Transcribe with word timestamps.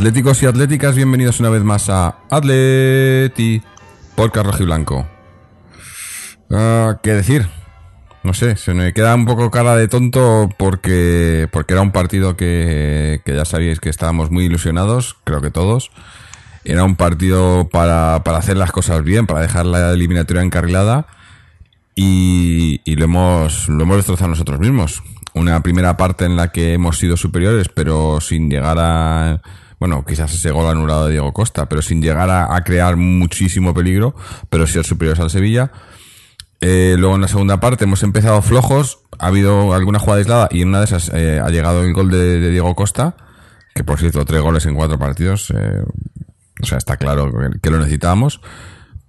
atléticos 0.00 0.42
y 0.42 0.46
atléticas, 0.46 0.96
bienvenidos 0.96 1.40
una 1.40 1.50
vez 1.50 1.62
más 1.62 1.90
a 1.90 2.20
Atleti 2.30 3.60
Podcast 4.14 4.46
Rojiblanco. 4.46 5.06
Ah, 6.50 6.98
¿Qué 7.02 7.12
decir? 7.12 7.46
No 8.22 8.32
sé, 8.32 8.56
se 8.56 8.72
me 8.72 8.94
queda 8.94 9.14
un 9.14 9.26
poco 9.26 9.50
cara 9.50 9.76
de 9.76 9.88
tonto 9.88 10.48
porque, 10.56 11.48
porque 11.52 11.74
era 11.74 11.82
un 11.82 11.92
partido 11.92 12.34
que, 12.34 13.20
que 13.26 13.36
ya 13.36 13.44
sabíais 13.44 13.78
que 13.78 13.90
estábamos 13.90 14.30
muy 14.30 14.46
ilusionados, 14.46 15.18
creo 15.24 15.42
que 15.42 15.50
todos. 15.50 15.90
Era 16.64 16.84
un 16.84 16.96
partido 16.96 17.68
para, 17.68 18.22
para 18.24 18.38
hacer 18.38 18.56
las 18.56 18.72
cosas 18.72 19.04
bien, 19.04 19.26
para 19.26 19.42
dejar 19.42 19.66
la 19.66 19.92
eliminatoria 19.92 20.42
encarrilada 20.42 21.08
y, 21.94 22.80
y 22.86 22.96
lo, 22.96 23.04
hemos, 23.04 23.68
lo 23.68 23.82
hemos 23.82 23.98
destrozado 23.98 24.30
nosotros 24.30 24.60
mismos. 24.60 25.02
Una 25.34 25.62
primera 25.62 25.98
parte 25.98 26.24
en 26.24 26.36
la 26.36 26.52
que 26.52 26.72
hemos 26.72 26.96
sido 26.96 27.18
superiores, 27.18 27.68
pero 27.68 28.18
sin 28.22 28.48
llegar 28.48 28.78
a... 28.80 29.42
Bueno, 29.80 30.04
quizás 30.06 30.34
ese 30.34 30.50
gol 30.50 30.66
anulado 30.66 31.06
de 31.06 31.12
Diego 31.12 31.32
Costa, 31.32 31.66
pero 31.66 31.80
sin 31.80 32.02
llegar 32.02 32.28
a, 32.30 32.62
crear 32.62 32.96
muchísimo 32.96 33.72
peligro, 33.72 34.14
pero 34.50 34.66
ser 34.66 34.84
superiores 34.84 35.20
al 35.20 35.30
Sevilla. 35.30 35.72
Eh, 36.60 36.96
luego 36.98 37.14
en 37.14 37.22
la 37.22 37.28
segunda 37.28 37.58
parte 37.60 37.84
hemos 37.84 38.02
empezado 38.02 38.42
flojos, 38.42 39.00
ha 39.18 39.28
habido 39.28 39.72
alguna 39.72 39.98
jugada 39.98 40.18
aislada 40.18 40.48
y 40.50 40.60
en 40.60 40.68
una 40.68 40.80
de 40.80 40.84
esas 40.84 41.10
eh, 41.14 41.40
ha 41.42 41.48
llegado 41.48 41.82
el 41.82 41.94
gol 41.94 42.10
de, 42.10 42.50
Diego 42.50 42.74
Costa, 42.76 43.16
que 43.74 43.82
por 43.82 43.98
cierto, 43.98 44.22
tres 44.26 44.42
goles 44.42 44.66
en 44.66 44.74
cuatro 44.74 44.98
partidos. 44.98 45.50
eh, 45.56 45.82
o 46.62 46.66
sea, 46.66 46.76
está 46.76 46.98
claro 46.98 47.32
que- 47.62 47.70
lo 47.70 47.78
necesitábamos. 47.78 48.42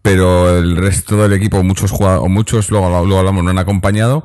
Pero 0.01 0.57
el 0.57 0.77
resto 0.77 1.17
del 1.17 1.33
equipo, 1.33 1.61
muchos 1.63 1.91
jugadores, 1.91 2.31
muchos, 2.31 2.71
luego, 2.71 2.87
luego 3.05 3.19
hablamos, 3.19 3.43
no 3.43 3.49
han 3.51 3.59
acompañado. 3.59 4.23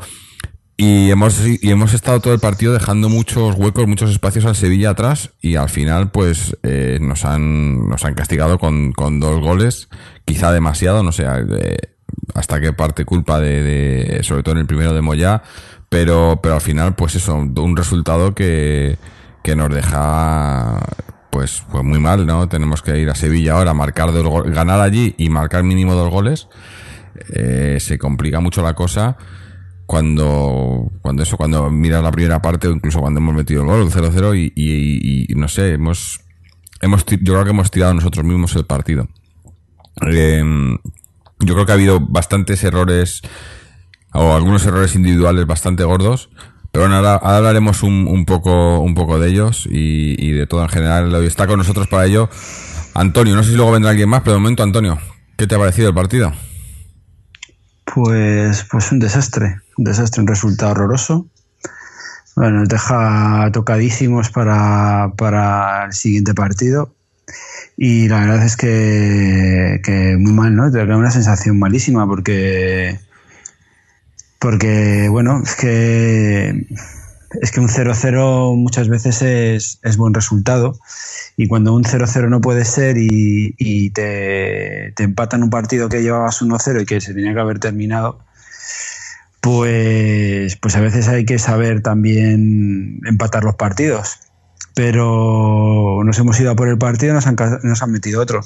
Y 0.79 1.11
hemos, 1.11 1.41
y 1.47 1.71
hemos 1.71 1.95
estado 1.95 2.21
todo 2.21 2.35
el 2.35 2.41
partido 2.41 2.75
dejando 2.75 3.09
muchos 3.09 3.55
huecos, 3.57 3.87
muchos 3.87 4.11
espacios 4.11 4.45
al 4.45 4.57
Sevilla 4.57 4.91
atrás. 4.91 5.31
Y 5.41 5.57
al 5.57 5.71
final, 5.71 6.11
pues, 6.11 6.55
eh, 6.63 6.99
nos 7.01 7.25
han, 7.25 7.89
nos 7.89 8.05
han 8.05 8.13
castigado 8.15 8.59
con, 8.59 8.93
con 8.93 9.19
dos 9.19 9.41
goles. 9.41 9.89
Quizá 10.27 10.53
demasiado, 10.53 11.03
no 11.03 11.13
sé, 11.13 11.25
eh, 11.27 11.77
hasta 12.34 12.61
qué 12.61 12.75
parte 12.75 13.06
culpa 13.06 13.41
de, 13.41 13.62
de- 13.62 14.23
sobre 14.23 14.43
todo 14.43 14.53
en 14.56 14.61
el 14.61 14.67
primero 14.67 14.93
de 14.93 15.00
Moyá. 15.00 15.43
Pero, 15.89 16.41
pero 16.43 16.56
al 16.56 16.61
final, 16.61 16.95
pues 16.95 17.15
eso, 17.15 17.37
un 17.37 17.77
resultado 17.77 18.34
que, 18.34 18.99
que 19.43 19.56
nos 19.56 19.71
deja 19.73 20.83
pues, 21.31 21.62
pues 21.71 21.84
muy 21.84 22.00
mal, 22.00 22.27
¿no? 22.27 22.49
Tenemos 22.50 22.83
que 22.83 22.99
ir 22.99 23.09
a 23.09 23.15
Sevilla 23.15 23.53
ahora, 23.55 23.73
marcar 23.73 24.12
dos 24.12 24.25
go- 24.25 24.43
ganar 24.43 24.81
allí 24.81 25.15
y 25.17 25.31
marcar 25.31 25.62
mínimo 25.62 25.95
dos 25.95 26.11
goles. 26.11 26.49
Eh, 27.33 27.79
se 27.81 27.97
complica 27.99 28.41
mucho 28.41 28.62
la 28.62 28.75
cosa 28.75 29.17
cuando, 29.87 30.91
cuando 31.03 31.23
eso, 31.23 31.37
cuando 31.37 31.71
miras 31.71 32.03
la 32.03 32.11
primera 32.11 32.43
parte 32.43 32.69
o 32.69 32.73
incluso 32.73 33.01
cuando 33.01 33.21
hemos 33.21 33.35
metido 33.35 33.63
el 33.63 33.69
gol, 33.69 33.83
el 33.83 33.91
0-0 33.91 34.37
y, 34.37 34.53
y- 34.57 35.27
y 35.33 35.35
no 35.37 35.49
sé, 35.49 35.73
hemos, 35.75 36.21
hemos, 36.81 37.05
yo 37.07 37.33
creo 37.35 37.45
que 37.45 37.51
hemos 37.51 37.71
tirado 37.71 37.95
nosotros 37.95 38.25
mismos 38.25 38.55
el 38.57 38.65
partido. 38.67 39.09
Eh, 40.11 40.43
yo 41.41 41.55
creo 41.55 41.67
que 41.67 41.73
ha 41.73 41.77
habido 41.77 42.01
bastantes 42.01 42.63
errores 42.65 43.23
o 44.13 44.35
algunos 44.35 44.65
errores 44.67 44.95
individuales 44.95 45.47
bastante 45.47 45.85
gordos. 45.85 46.31
Pero 46.73 46.85
bueno, 46.85 46.97
ahora, 46.97 47.15
ahora 47.15 47.37
hablaremos 47.39 47.83
un, 47.83 48.07
un 48.09 48.25
poco, 48.27 48.81
un 48.81 48.95
poco 48.95 49.19
de 49.19 49.29
ellos 49.31 49.67
y, 49.71 50.15
y 50.23 50.33
de 50.33 50.47
todo 50.47 50.63
en 50.63 50.69
general. 50.69 51.15
Está 51.25 51.47
con 51.47 51.59
nosotros 51.59 51.87
para 51.89 52.07
ello 52.07 52.29
Antonio. 52.95 53.35
No 53.37 53.43
sé 53.43 53.51
si 53.51 53.57
luego 53.57 53.73
vendrá 53.73 53.91
alguien 53.91 54.09
más, 54.09 54.23
pero 54.23 54.35
de 54.35 54.41
momento, 54.41 54.63
Antonio, 54.63 54.99
¿qué 55.37 55.47
te 55.47 55.55
ha 55.55 55.59
parecido 55.59 55.89
el 55.89 55.95
partido? 55.95 56.33
Pues, 57.97 58.62
pues 58.71 58.93
un 58.93 58.99
desastre, 58.99 59.62
un 59.79 59.84
desastre, 59.84 60.21
un 60.21 60.29
resultado 60.29 60.73
horroroso. 60.73 61.29
Bueno, 62.37 62.59
nos 62.59 62.69
deja 62.69 63.49
tocadísimos 63.55 64.29
para, 64.29 65.15
para 65.17 65.87
el 65.87 65.95
siguiente 65.95 66.35
partido. 66.35 66.95
Y 67.75 68.06
la 68.09 68.21
verdad 68.21 68.45
es 68.45 68.59
que, 68.59 69.81
que 69.83 70.19
muy 70.19 70.33
mal, 70.33 70.55
¿no? 70.55 70.71
Te 70.71 70.85
da 70.85 70.95
una 70.95 71.11
sensación 71.11 71.59
malísima 71.59 72.06
porque, 72.06 73.01
porque 74.41 75.09
bueno, 75.09 75.43
es 75.43 75.56
que, 75.56 76.67
es 77.41 77.51
que 77.51 77.61
un 77.61 77.69
0-0 77.69 78.57
muchas 78.57 78.89
veces 78.89 79.23
es, 79.83 79.97
buen 79.97 80.15
resultado. 80.15 80.79
Y 81.37 81.49
cuando 81.49 81.75
un 81.75 81.85
0-0 81.85 82.29
no 82.29 82.41
puede 82.41 82.65
ser 82.65 82.97
y, 82.99 83.91
te, 83.91 84.93
empatan 85.03 85.43
un 85.43 85.51
partido 85.51 85.89
que 85.89 86.03
llevabas 86.03 86.43
1-0 86.43 86.83
y 86.83 86.87
que 86.87 87.01
se 87.01 87.15
tenía 87.15 87.35
que 87.35 87.41
haber 87.41 87.59
terminado, 87.59 88.21
pues, 89.41 90.57
pues 90.57 90.77
a 90.77 90.81
veces 90.81 91.09
hay 91.09 91.25
que 91.25 91.39
saber 91.39 91.83
también 91.83 93.01
empatar 93.05 93.45
los 93.45 93.57
partidos. 93.57 94.19
Pero 94.75 96.03
nos 96.05 96.19
hemos 96.19 96.39
ido 96.39 96.51
a 96.51 96.57
por 96.57 96.69
el 96.69 96.77
partido 96.77 97.15
nos 97.15 97.27
han, 97.27 97.91
metido 97.91 98.21
otro. 98.21 98.43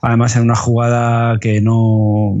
Además, 0.00 0.34
en 0.36 0.42
una 0.42 0.54
jugada 0.54 1.38
que 1.38 1.60
no, 1.60 2.34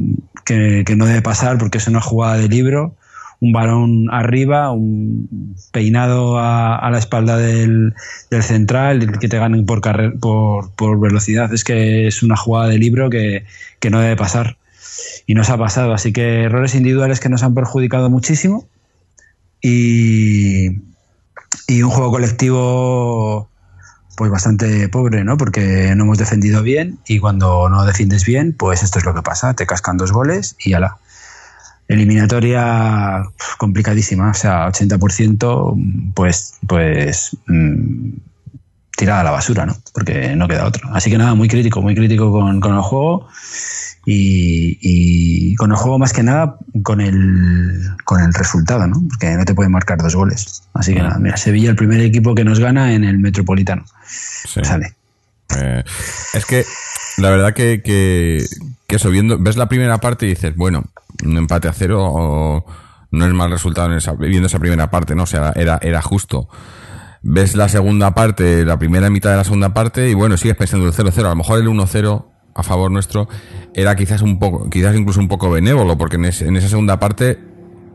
que 0.44 0.84
no 0.96 1.04
debe 1.04 1.20
pasar 1.20 1.58
porque 1.58 1.78
es 1.78 1.86
una 1.86 2.00
jugada 2.00 2.38
de 2.38 2.48
libro. 2.48 2.96
Un 3.40 3.52
balón 3.52 4.08
arriba, 4.10 4.72
un 4.72 5.56
peinado 5.72 6.38
a, 6.38 6.76
a 6.76 6.90
la 6.90 6.98
espalda 6.98 7.36
del, 7.36 7.94
central, 8.40 9.18
que 9.18 9.28
te 9.28 9.38
ganen 9.38 9.66
por, 9.66 9.80
por, 10.20 10.70
por 10.72 11.00
velocidad. 11.00 11.52
Es 11.52 11.64
que 11.64 12.06
es 12.06 12.22
una 12.22 12.36
jugada 12.36 12.68
de 12.68 12.78
libro 12.78 13.10
que, 13.10 13.44
que 13.78 13.90
no 13.90 14.00
debe 14.00 14.16
pasar 14.16 14.56
y 15.26 15.34
nos 15.34 15.50
ha 15.50 15.58
pasado. 15.58 15.92
Así 15.92 16.12
que 16.12 16.44
errores 16.44 16.74
individuales 16.74 17.20
que 17.20 17.28
nos 17.28 17.42
han 17.42 17.54
perjudicado 17.54 18.10
muchísimo 18.10 18.66
y, 19.60 20.68
y 21.66 21.82
un 21.82 21.90
juego 21.90 22.10
colectivo 22.10 23.48
pues 24.16 24.30
bastante 24.30 24.88
pobre, 24.88 25.24
¿no? 25.24 25.36
Porque 25.36 25.94
no 25.94 26.04
hemos 26.04 26.18
defendido 26.18 26.62
bien 26.62 26.98
y 27.06 27.18
cuando 27.18 27.68
no 27.68 27.84
defiendes 27.84 28.24
bien, 28.24 28.54
pues 28.54 28.82
esto 28.82 28.98
es 28.98 29.04
lo 29.04 29.14
que 29.14 29.22
pasa, 29.22 29.54
te 29.54 29.66
cascan 29.66 29.98
dos 29.98 30.10
goles 30.10 30.56
y 30.58 30.72
ala. 30.72 30.96
Eliminatoria 31.88 33.22
complicadísima, 33.58 34.30
o 34.30 34.34
sea, 34.34 34.68
80% 34.68 36.12
pues 36.14 36.54
pues 36.66 37.36
mm, 37.46 38.10
tirada 38.96 39.20
a 39.20 39.24
la 39.24 39.30
basura, 39.30 39.66
¿no? 39.66 39.76
Porque 39.92 40.34
no 40.34 40.48
queda 40.48 40.66
otro. 40.66 40.88
Así 40.92 41.10
que 41.10 41.18
nada, 41.18 41.34
muy 41.34 41.48
crítico, 41.48 41.80
muy 41.82 41.94
crítico 41.94 42.32
con, 42.32 42.60
con 42.60 42.74
el 42.74 42.80
juego 42.80 43.28
y, 44.04 44.78
y 44.80 45.54
con 45.56 45.70
el 45.70 45.76
juego 45.76 45.98
más 45.98 46.12
que 46.12 46.22
nada 46.22 46.56
con 46.82 47.00
el, 47.00 47.82
con 48.04 48.20
el 48.20 48.32
resultado, 48.32 48.86
¿no? 48.86 49.02
Porque 49.08 49.36
no 49.36 49.44
te 49.44 49.54
pueden 49.54 49.72
marcar 49.72 49.98
dos 49.98 50.16
goles. 50.16 50.62
Así 50.74 50.94
que 50.94 51.02
nada, 51.02 51.18
mira, 51.18 51.36
Sevilla 51.36 51.70
el 51.70 51.76
primer 51.76 52.00
equipo 52.00 52.34
que 52.34 52.44
nos 52.44 52.58
gana 52.58 52.94
en 52.94 53.04
el 53.04 53.18
Metropolitano. 53.18 53.84
Sí. 54.06 54.60
Sale. 54.64 54.94
Eh, 55.56 55.84
es 56.34 56.46
que 56.46 56.64
la 57.18 57.30
verdad 57.30 57.54
que, 57.54 57.82
que, 57.82 58.44
que 58.86 58.96
eso, 58.96 59.10
viendo, 59.10 59.38
ves 59.38 59.56
la 59.56 59.68
primera 59.68 59.98
parte 59.98 60.26
y 60.26 60.30
dices, 60.30 60.54
bueno, 60.56 60.84
un 61.24 61.36
empate 61.36 61.68
a 61.68 61.72
cero 61.72 62.04
o 62.04 62.64
no 63.10 63.24
es 63.26 63.32
mal 63.32 63.50
resultado 63.50 63.88
en 63.90 63.98
esa, 63.98 64.12
viendo 64.14 64.46
esa 64.46 64.58
primera 64.58 64.90
parte, 64.90 65.14
¿no? 65.14 65.22
O 65.22 65.26
sea, 65.26 65.52
era, 65.56 65.78
era 65.82 66.02
justo. 66.02 66.48
Ves 67.22 67.56
la 67.56 67.68
segunda 67.68 68.14
parte, 68.14 68.64
la 68.64 68.78
primera 68.78 69.10
mitad 69.10 69.30
de 69.30 69.36
la 69.38 69.44
segunda 69.44 69.72
parte 69.74 70.08
y 70.10 70.14
bueno, 70.14 70.36
sigues 70.36 70.56
pensando 70.56 70.86
el 70.86 70.92
0-0. 70.92 71.18
A 71.24 71.28
lo 71.30 71.36
mejor 71.36 71.58
el 71.58 71.66
1-0 71.68 72.26
a 72.54 72.62
favor 72.62 72.90
nuestro 72.90 73.28
era 73.74 73.96
quizás 73.96 74.22
un 74.22 74.38
poco, 74.38 74.68
quizás 74.70 74.94
incluso 74.96 75.20
un 75.20 75.28
poco 75.28 75.50
benévolo, 75.50 75.96
porque 75.98 76.16
en, 76.16 76.26
ese- 76.26 76.46
en 76.46 76.56
esa 76.56 76.68
segunda 76.68 76.98
parte 77.00 77.38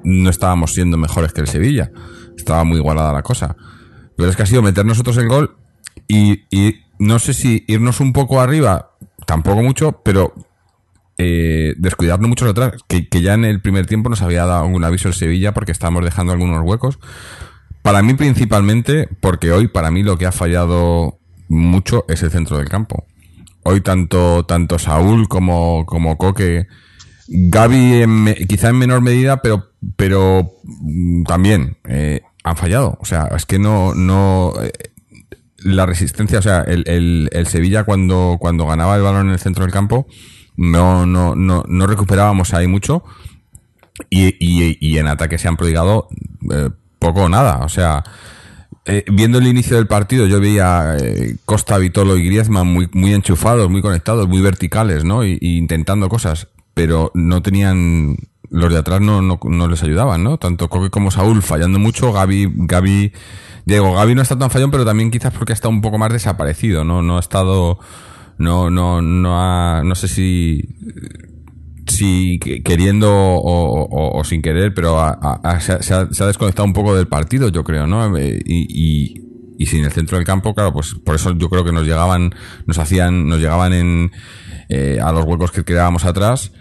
no 0.03 0.29
estábamos 0.29 0.73
siendo 0.73 0.97
mejores 0.97 1.31
que 1.33 1.41
el 1.41 1.47
Sevilla. 1.47 1.91
Estaba 2.37 2.63
muy 2.63 2.77
igualada 2.77 3.13
la 3.13 3.21
cosa. 3.21 3.55
Pero 4.17 4.29
es 4.29 4.35
que 4.35 4.43
ha 4.43 4.47
sido 4.47 4.61
meter 4.61 4.85
nosotros 4.85 5.15
el 5.17 5.27
gol 5.27 5.55
y, 6.07 6.43
y 6.49 6.81
no 6.99 7.19
sé 7.19 7.33
si 7.33 7.63
irnos 7.67 7.99
un 7.99 8.13
poco 8.13 8.41
arriba, 8.41 8.90
tampoco 9.31 9.63
mucho, 9.63 10.01
pero 10.03 10.33
eh, 11.17 11.73
descuidarnos 11.77 12.27
mucho 12.27 12.49
atrás, 12.49 12.73
que, 12.89 13.07
que 13.07 13.21
ya 13.21 13.33
en 13.33 13.45
el 13.45 13.61
primer 13.61 13.85
tiempo 13.85 14.09
nos 14.09 14.21
había 14.21 14.45
dado 14.45 14.65
algún 14.65 14.83
aviso 14.83 15.07
el 15.07 15.13
Sevilla 15.13 15.53
porque 15.53 15.71
estábamos 15.71 16.03
dejando 16.03 16.33
algunos 16.33 16.61
huecos. 16.65 16.99
Para 17.81 18.01
mí 18.01 18.13
principalmente, 18.13 19.07
porque 19.21 19.53
hoy 19.53 19.69
para 19.69 19.89
mí 19.89 20.03
lo 20.03 20.17
que 20.17 20.25
ha 20.25 20.33
fallado 20.33 21.17
mucho 21.47 22.03
es 22.09 22.23
el 22.23 22.31
centro 22.31 22.57
del 22.57 22.67
campo. 22.67 23.05
Hoy 23.63 23.79
tanto, 23.79 24.45
tanto 24.45 24.77
Saúl 24.77 25.29
como, 25.29 25.85
como 25.85 26.17
Coque, 26.17 26.67
Gaby 27.29 28.03
quizá 28.49 28.67
en 28.67 28.79
menor 28.79 28.99
medida, 28.99 29.41
pero, 29.41 29.69
pero 29.95 30.51
mm, 30.65 31.23
también. 31.23 31.77
eh, 31.87 32.19
han 32.43 32.57
fallado. 32.57 32.97
O 32.99 33.05
sea, 33.05 33.29
es 33.35 33.45
que 33.45 33.59
no, 33.59 33.93
no, 33.93 34.53
eh, 34.61 34.71
la 35.63 35.85
resistencia, 35.85 36.39
o 36.39 36.41
sea, 36.41 36.61
el, 36.61 36.83
el, 36.87 37.29
el 37.31 37.47
Sevilla 37.47 37.83
cuando, 37.83 38.37
cuando 38.39 38.65
ganaba 38.65 38.95
el 38.95 39.01
balón 39.01 39.27
en 39.27 39.33
el 39.33 39.39
centro 39.39 39.63
del 39.63 39.73
campo, 39.73 40.07
no, 40.57 41.05
no, 41.05 41.35
no, 41.35 41.63
no 41.67 41.87
recuperábamos 41.87 42.53
ahí 42.53 42.67
mucho. 42.67 43.03
Y, 44.09 44.35
y, 44.39 44.77
y 44.79 44.97
en 44.97 45.07
ataque 45.07 45.37
se 45.37 45.47
han 45.47 45.57
prodigado 45.57 46.07
eh, 46.51 46.69
poco 46.97 47.23
o 47.23 47.29
nada. 47.29 47.59
O 47.63 47.69
sea, 47.69 48.03
eh, 48.85 49.05
viendo 49.11 49.37
el 49.37 49.47
inicio 49.47 49.75
del 49.75 49.87
partido, 49.87 50.25
yo 50.25 50.39
veía 50.39 50.97
eh, 50.99 51.35
Costa, 51.45 51.77
Vitolo 51.77 52.17
y 52.17 52.25
Griezmann 52.25 52.67
muy, 52.67 52.89
muy 52.93 53.13
enchufados, 53.13 53.69
muy 53.69 53.81
conectados, 53.81 54.27
muy 54.27 54.41
verticales, 54.41 55.03
¿no? 55.03 55.23
Y, 55.23 55.37
intentando 55.41 56.09
cosas, 56.09 56.47
pero 56.73 57.11
no 57.13 57.41
tenían. 57.41 58.17
Los 58.49 58.73
de 58.73 58.79
atrás 58.79 58.99
no, 58.99 59.21
no, 59.21 59.39
no 59.41 59.67
les 59.69 59.81
ayudaban, 59.81 60.23
¿no? 60.23 60.37
Tanto 60.37 60.67
Coque 60.67 60.89
como 60.89 61.09
Saúl 61.09 61.41
fallando 61.41 61.79
mucho, 61.79 62.11
Gaby, 62.11 62.51
Gaby, 62.53 63.13
Diego, 63.65 63.93
Gaby 63.93 64.15
no 64.15 64.21
está 64.21 64.37
tan 64.37 64.49
fallón, 64.49 64.71
pero 64.71 64.85
también 64.85 65.11
quizás 65.11 65.33
porque 65.33 65.53
ha 65.53 65.55
estado 65.55 65.69
un 65.69 65.81
poco 65.81 65.97
más 65.97 66.11
desaparecido, 66.11 66.83
¿no? 66.83 67.01
No 67.01 67.17
ha 67.17 67.19
estado. 67.19 67.79
No, 68.37 68.69
no, 68.71 69.01
no 69.01 69.39
ha. 69.39 69.83
No 69.83 69.95
sé 69.95 70.07
si 70.07 70.67
si 71.87 72.39
que- 72.39 72.63
queriendo 72.63 73.09
o, 73.11 74.23
sin 74.23 74.41
querer, 74.41 74.73
pero 74.73 74.97
se, 75.59 75.73
ha, 75.73 75.81
se 75.81 75.93
ha- 75.93 76.27
desconectado 76.27 76.65
un 76.65 76.73
poco 76.73 76.95
del 76.95 77.07
partido, 77.07 77.49
yo 77.49 77.63
creo, 77.63 77.85
¿no? 77.87 78.15
Eh, 78.17 78.39
Y, 78.45 78.65
y, 78.69 79.21
y 79.57 79.65
sin 79.65 79.83
el 79.83 79.91
centro 79.91 80.17
del 80.17 80.25
campo, 80.25 80.53
claro, 80.53 80.71
pues 80.73 80.95
por 81.03 81.15
eso 81.15 81.35
yo 81.37 81.49
creo 81.49 81.63
que 81.65 81.71
nos 81.71 81.83
llegaban, 81.85 82.33
nos 82.65 82.77
hacían, 82.77 83.27
nos 83.27 83.39
llegaban 83.39 83.73
en 83.73 84.11
eh, 84.69 84.99
a 85.03 85.11
los 85.11 85.25
huecos 85.25 85.51
que 85.51 85.63
creábamos 85.65 86.05
atrás 86.05 86.51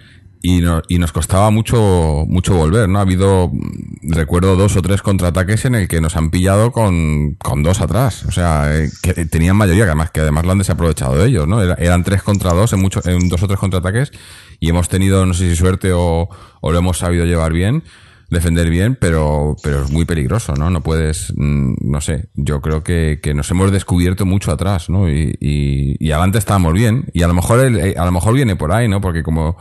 y, 0.43 0.61
no- 0.61 0.83
y 0.89 0.99
nos 0.99 1.13
costaba 1.13 1.51
mucho, 1.51 2.25
mucho 2.27 2.55
volver, 2.55 2.89
¿no? 2.89 2.99
Ha 2.99 3.03
habido, 3.03 3.49
mm, 3.53 4.13
recuerdo 4.13 4.57
dos 4.57 4.77
o 4.77 4.83
tres 4.83 5.03
contraataques 5.03 5.65
en 5.67 5.75
el 5.75 5.89
que 5.89 6.01
nos 6.01 6.17
han 6.17 6.31
pillado 6.31 6.73
con, 6.73 7.35
con 7.35 7.63
dos 7.63 7.81
atrás, 7.81 8.25
o 8.25 8.33
sea, 8.33 8.75
eh, 8.77 8.91
que 9.03 9.13
tenían 9.27 9.57
mayoría, 9.57 9.85
que 9.85 9.91
además, 9.91 10.11
que 10.11 10.21
además 10.21 10.45
lo 10.47 10.53
han 10.53 10.59
desaprovechado 10.59 11.17
de 11.17 11.29
ellos, 11.29 11.47
¿no? 11.47 11.63
Era- 11.63 11.75
eran 11.75 12.05
tres 12.05 12.23
contra 12.23 12.53
dos 12.55 12.73
en 12.73 12.81
muchos, 12.81 13.05
en 13.07 13.29
dos 13.29 13.43
o 13.43 13.47
tres 13.49 13.59
contraataques 13.61 14.13
y 14.59 14.69
hemos 14.71 14.89
tenido, 14.89 15.27
no 15.27 15.35
sé 15.35 15.51
si 15.51 15.57
suerte 15.57 15.93
o, 15.93 16.29
o 16.61 16.73
lo 16.73 16.79
hemos 16.79 16.99
sabido 16.99 17.25
llevar 17.27 17.53
bien, 17.53 17.85
defender 18.31 18.71
bien, 18.71 18.97
pero, 19.01 19.57
pero 19.63 19.85
es 19.85 19.91
muy 19.91 20.05
peligroso, 20.05 20.55
¿no? 20.55 20.71
No 20.71 20.83
puedes, 20.83 21.33
mm, 21.37 21.75
no 21.81 22.01
sé, 22.01 22.29
yo 22.35 22.61
creo 22.61 22.83
que, 22.85 23.19
que 23.23 23.35
nos 23.35 23.51
hemos 23.51 23.73
descubierto 23.73 24.25
mucho 24.25 24.53
atrás, 24.53 24.89
¿no? 24.89 25.11
Y, 25.11 25.37
y, 25.41 25.97
y 25.99 26.13
adelante 26.13 26.39
estábamos 26.39 26.73
bien, 26.73 27.07
y 27.13 27.23
a 27.25 27.29
lo 27.29 27.35
mejor 27.35 27.59
el- 27.61 27.79
eh, 27.81 27.95
a 27.99 28.05
lo 28.05 28.13
mejor 28.13 28.33
viene 28.35 28.55
por 28.57 28.73
ahí, 28.73 28.89
¿no? 28.89 29.01
Porque 29.01 29.23
como 29.25 29.57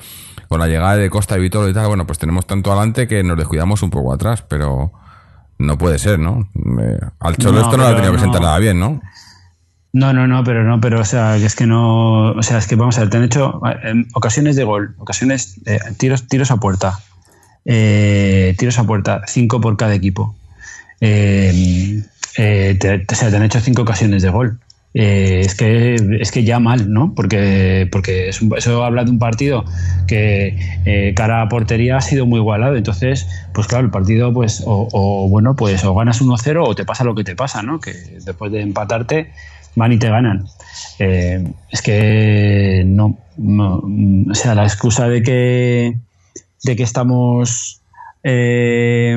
con 0.50 0.60
la 0.60 0.68
llegada 0.68 0.98
de 0.98 1.10
Costa 1.10 1.38
y 1.38 1.42
Vitolo 1.42 1.70
y 1.70 1.74
tal, 1.74 1.88
bueno, 1.88 2.06
pues 2.06 2.20
tenemos 2.20 2.46
tanto 2.46 2.72
adelante 2.72 3.08
que 3.08 3.24
nos 3.24 3.38
descuidamos 3.38 3.82
un 3.84 3.92
poco 3.92 4.12
atrás, 4.12 4.42
pero 4.42 4.92
no 5.60 5.78
puede 5.78 6.00
ser, 6.00 6.20
¿no? 6.20 6.50
Eh, 6.82 7.00
al 7.20 7.38
Cholo 7.38 7.60
No, 7.60 7.66
esto 7.66 7.78
no 7.78 7.84
le 7.84 7.90
ha 7.90 7.96
tenido 7.96 8.14
que 8.14 8.20
sentar 8.20 8.42
nada 8.42 8.58
bien, 8.58 8.80
¿no? 8.80 9.00
No, 9.94 10.12
no, 10.12 10.28
no, 10.28 10.44
pero 10.44 10.64
no, 10.64 10.82
pero 10.82 11.00
o 11.00 11.06
sea, 11.06 11.38
que 11.38 11.46
es 11.46 11.56
que 11.56 11.66
no, 11.66 12.32
o 12.32 12.44
sea, 12.44 12.58
es 12.58 12.68
que 12.68 12.76
vamos 12.76 12.98
a 12.98 13.02
ver, 13.02 13.10
te 13.10 13.18
han 13.18 13.24
hecho 13.24 13.62
eh, 13.66 14.06
ocasiones 14.14 14.56
de 14.56 14.64
gol, 14.64 14.96
ocasiones, 14.98 15.60
eh, 15.66 15.80
tiros, 15.98 16.28
tiros 16.28 16.52
a 16.52 16.58
puerta, 16.58 17.00
eh, 17.66 18.56
tiros 18.58 18.78
a 18.80 18.84
puerta, 18.84 19.22
cinco 19.28 19.62
por 19.62 19.78
cada 19.78 19.94
equipo. 19.94 20.36
Eh, 21.02 22.04
eh, 22.38 22.78
te, 22.80 23.06
o 23.12 23.16
sea, 23.16 23.30
te 23.30 23.36
han 23.36 23.44
hecho 23.44 23.60
cinco 23.60 23.84
ocasiones 23.84 24.24
de 24.24 24.30
gol. 24.30 24.60
Eh, 24.96 25.42
es 25.46 25.54
que 25.56 25.96
es 26.20 26.32
que 26.32 26.44
ya 26.44 26.60
mal, 26.60 26.92
¿no? 26.92 27.14
Porque 27.16 27.88
porque 27.92 28.30
es 28.30 28.42
un- 28.42 28.58
eso 28.58 28.84
habla 28.84 29.04
de 29.04 29.12
un 29.12 29.20
partido 29.20 29.64
que 30.08 30.58
eh, 30.86 31.14
cara 31.16 31.42
a 31.44 31.50
portería 31.50 31.98
ha 31.98 32.02
sido 32.02 32.26
muy 32.26 32.40
igualado. 32.40 32.76
Entonces, 32.76 33.28
pues 33.54 33.68
claro, 33.68 33.86
el 33.86 33.92
partido, 33.92 34.34
pues, 34.34 34.64
o, 34.66 34.88
o, 34.92 35.30
bueno, 35.30 35.56
pues 35.56 35.84
o 35.86 35.94
ganas 35.94 36.22
1-0 36.22 36.66
o 36.68 36.74
te 36.76 36.86
pasa 36.86 37.04
lo 37.04 37.14
que 37.16 37.24
te 37.24 37.36
pasa, 37.36 37.62
¿no? 37.62 37.80
Que 37.80 37.94
después 38.26 38.52
de 38.52 38.62
empatarte 38.62 39.32
van 39.76 39.92
y 39.94 40.00
te 40.00 40.10
ganan. 40.10 40.46
Eh, 40.98 41.44
es 41.72 41.82
que 41.84 42.84
no, 42.86 43.18
no, 43.38 43.84
o 44.32 44.34
sea, 44.36 44.56
la 44.56 44.64
excusa 44.64 45.08
de 45.08 45.22
que 45.22 45.96
de 46.64 46.76
que 46.76 46.84
estamos 46.84 47.79
eh, 48.24 49.16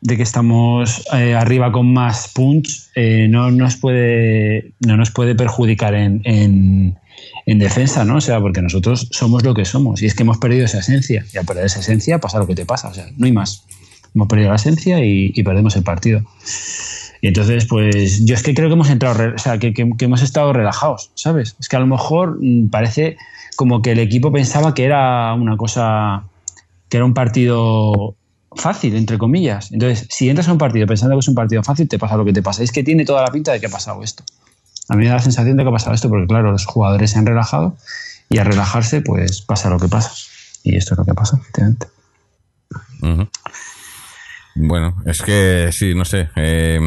de 0.00 0.16
que 0.16 0.22
estamos 0.22 1.04
eh, 1.12 1.34
arriba 1.34 1.72
con 1.72 1.92
más 1.92 2.30
punch 2.34 2.90
eh, 2.94 3.26
no 3.28 3.50
nos 3.50 3.76
puede 3.76 4.72
no 4.80 4.96
nos 4.96 5.10
puede 5.10 5.34
perjudicar 5.34 5.94
en, 5.94 6.20
en, 6.24 6.98
en 7.46 7.58
defensa, 7.58 8.04
¿no? 8.04 8.16
O 8.16 8.20
sea, 8.20 8.40
porque 8.40 8.62
nosotros 8.62 9.08
somos 9.10 9.42
lo 9.44 9.54
que 9.54 9.64
somos 9.64 10.02
y 10.02 10.06
es 10.06 10.14
que 10.14 10.22
hemos 10.22 10.38
perdido 10.38 10.64
esa 10.66 10.80
esencia 10.80 11.24
y 11.32 11.38
al 11.38 11.44
perder 11.46 11.66
esa 11.66 11.80
esencia 11.80 12.18
pasa 12.18 12.38
lo 12.38 12.46
que 12.46 12.54
te 12.54 12.66
pasa, 12.66 12.88
o 12.88 12.94
sea, 12.94 13.06
no 13.16 13.26
hay 13.26 13.32
más. 13.32 13.64
Hemos 14.14 14.28
perdido 14.28 14.50
la 14.50 14.56
esencia 14.56 15.02
y, 15.02 15.32
perdemos 15.42 15.74
el 15.74 15.84
partido. 15.84 16.20
Y 17.22 17.28
entonces, 17.28 17.64
pues 17.64 18.26
yo 18.26 18.34
es 18.34 18.42
que 18.42 18.52
creo 18.52 18.68
que 18.68 18.74
hemos 18.74 18.90
entrado, 18.90 19.32
o 19.34 19.38
sea, 19.38 19.56
que, 19.58 19.72
que- 19.72 19.88
que 19.96 20.04
hemos 20.04 20.20
estado 20.22 20.52
relajados, 20.52 21.10
¿sabes? 21.14 21.56
Es 21.58 21.68
que 21.68 21.76
a 21.76 21.80
lo 21.80 21.86
mejor 21.86 22.36
mm, 22.38 22.68
parece 22.68 23.16
como 23.56 23.80
que 23.80 23.92
el 23.92 24.00
equipo 24.00 24.30
pensaba 24.30 24.74
que 24.74 24.84
era 24.84 25.32
una 25.32 25.56
cosa, 25.56 26.24
que 26.90 26.98
era 26.98 27.06
un 27.06 27.14
partido 27.14 28.16
fácil, 28.56 28.96
entre 28.96 29.18
comillas. 29.18 29.70
Entonces, 29.72 30.06
si 30.10 30.28
entras 30.28 30.48
a 30.48 30.52
un 30.52 30.58
partido 30.58 30.86
pensando 30.86 31.16
que 31.16 31.20
es 31.20 31.28
un 31.28 31.34
partido 31.34 31.62
fácil, 31.62 31.88
te 31.88 31.98
pasa 31.98 32.16
lo 32.16 32.24
que 32.24 32.32
te 32.32 32.42
pasa. 32.42 32.62
Es 32.62 32.72
que 32.72 32.82
tiene 32.84 33.04
toda 33.04 33.22
la 33.22 33.28
pinta 33.32 33.52
de 33.52 33.60
que 33.60 33.66
ha 33.66 33.70
pasado 33.70 34.02
esto. 34.02 34.24
A 34.88 34.94
mí 34.96 35.04
me 35.04 35.08
da 35.08 35.16
la 35.16 35.22
sensación 35.22 35.56
de 35.56 35.62
que 35.62 35.68
ha 35.68 35.72
pasado 35.72 35.94
esto, 35.94 36.08
porque 36.08 36.26
claro, 36.26 36.52
los 36.52 36.66
jugadores 36.66 37.10
se 37.12 37.18
han 37.18 37.26
relajado 37.26 37.76
y 38.28 38.38
al 38.38 38.46
relajarse, 38.46 39.00
pues 39.02 39.42
pasa 39.42 39.70
lo 39.70 39.78
que 39.78 39.88
pasa. 39.88 40.12
Y 40.64 40.76
esto 40.76 40.94
es 40.94 40.98
lo 40.98 41.04
que 41.04 41.14
pasa, 41.14 41.36
efectivamente. 41.40 41.86
Bueno, 44.54 44.94
es 45.06 45.22
que 45.22 45.70
sí, 45.72 45.94
no 45.94 46.04
sé. 46.04 46.28
eh, 46.36 46.78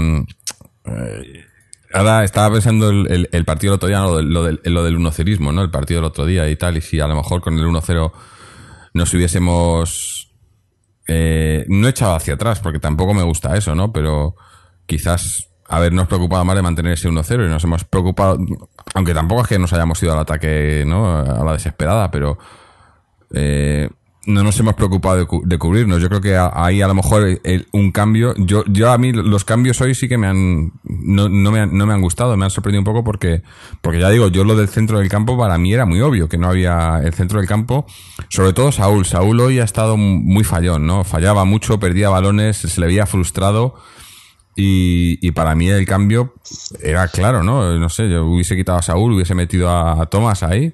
eh, 0.85 1.44
ahora 1.94 2.23
estaba 2.23 2.53
pensando 2.53 2.89
el, 2.89 3.11
el- 3.11 3.29
el 3.31 3.45
partido 3.45 3.71
del 3.71 3.75
otro 3.78 3.87
día, 3.90 3.99
¿no? 3.99 4.21
lo, 4.21 4.44
del, 4.44 4.61
lo 4.63 4.83
del, 4.83 4.95
1 4.97 5.11
¿no? 5.51 5.61
El 5.63 5.71
partido 5.71 5.99
del 6.01 6.06
otro 6.09 6.25
día 6.25 6.47
y 6.49 6.56
tal. 6.56 6.78
Y 6.78 6.81
si 6.81 6.99
a 6.99 7.07
lo 7.07 7.16
mejor 7.16 7.42
con 7.42 7.57
el 7.57 7.66
1-0 7.66 8.11
nos 8.94 9.13
hubiésemos 9.13 10.24
eh, 11.07 11.66
no 11.68 11.88
echado 11.88 12.16
hacia 12.16 12.35
atrás, 12.35 12.59
porque 12.59 12.80
tampoco 12.80 13.14
me 13.14 13.24
gusta 13.24 13.56
eso, 13.56 13.76
¿no? 13.76 13.92
Pero 13.92 14.35
quizás 14.85 15.50
habernos 15.68 16.07
preocupado 16.07 16.45
más 16.45 16.56
de 16.56 16.62
mantener 16.62 16.94
ese 16.94 17.09
1-0 17.09 17.45
y 17.45 17.50
nos 17.50 17.64
hemos 17.64 17.83
preocupado, 17.83 18.38
aunque 18.94 19.14
tampoco 19.14 19.42
es 19.42 19.47
que 19.47 19.59
nos 19.59 19.74
hayamos 19.74 20.02
ido 20.04 20.14
al 20.14 20.19
ataque, 20.19 20.83
¿no? 20.85 21.18
A 21.18 21.44
la 21.44 21.54
desesperada, 21.54 22.12
pero 22.12 22.38
eh, 23.33 23.90
no 24.27 24.44
nos 24.44 24.59
hemos 24.59 24.73
preocupado 24.73 25.17
de, 25.17 25.25
cu- 25.25 25.44
de 25.45 25.57
cubrirnos. 25.57 26.01
Yo 26.01 26.09
creo 26.09 26.21
que 26.21 26.35
ahí 26.37 26.81
a 26.81 26.87
lo 26.87 26.95
mejor 26.95 27.23
el- 27.23 27.41
el- 27.44 27.67
un 27.71 27.91
cambio. 27.91 28.33
Yo, 28.37 28.63
yo 28.67 28.91
a 28.91 28.97
mí 28.97 29.11
los 29.11 29.45
cambios 29.45 29.79
hoy 29.81 29.94
sí 29.95 30.07
que 30.07 30.17
me 30.17 30.27
han 30.27 30.71
no, 30.83 31.29
no 31.29 31.51
me 31.51 31.59
han 31.59 31.77
no 31.77 31.85
me 31.85 31.94
han 31.94 32.01
gustado, 32.01 32.35
me 32.37 32.45
han 32.45 32.51
sorprendido 32.51 32.81
un 32.81 32.85
poco 32.85 33.03
porque 33.03 33.44
porque 33.81 33.99
ya 33.99 34.09
digo 34.09 34.27
yo 34.29 34.44
lo 34.44 34.55
del 34.55 34.67
centro 34.67 34.99
del 34.99 35.09
campo 35.09 35.37
para 35.37 35.57
mí 35.57 35.73
era 35.73 35.85
muy 35.85 36.01
obvio 36.01 36.27
que 36.27 36.37
no 36.37 36.49
había 36.49 37.01
el 37.03 37.13
centro 37.13 37.39
del 37.39 37.47
campo. 37.47 37.85
Sobre 38.29 38.53
todo 38.53 38.71
Saúl. 38.71 39.05
Saúl 39.05 39.39
hoy 39.39 39.59
ha 39.59 39.63
estado 39.63 39.97
muy 39.97 40.44
fallón, 40.44 40.85
¿no? 40.87 41.03
Fallaba 41.03 41.45
mucho, 41.45 41.79
perdía 41.79 42.09
balones, 42.09 42.57
se 42.57 42.81
le 42.81 42.87
veía 42.87 43.05
frustrado. 43.05 43.75
Y, 44.57 45.19
y 45.27 45.31
para 45.31 45.53
mí 45.53 45.67
el 45.69 45.85
cambio 45.85 46.33
era 46.81 47.09
claro, 47.09 47.44
¿no? 47.44 47.77
No 47.77 47.89
sé, 47.89 48.09
yo 48.09 48.25
hubiese 48.25 48.55
quitado 48.55 48.77
a 48.77 48.81
Saúl, 48.81 49.11
hubiese 49.13 49.35
metido 49.35 49.69
a, 49.69 50.01
a 50.01 50.05
Thomas 50.05 50.44
ahí 50.44 50.73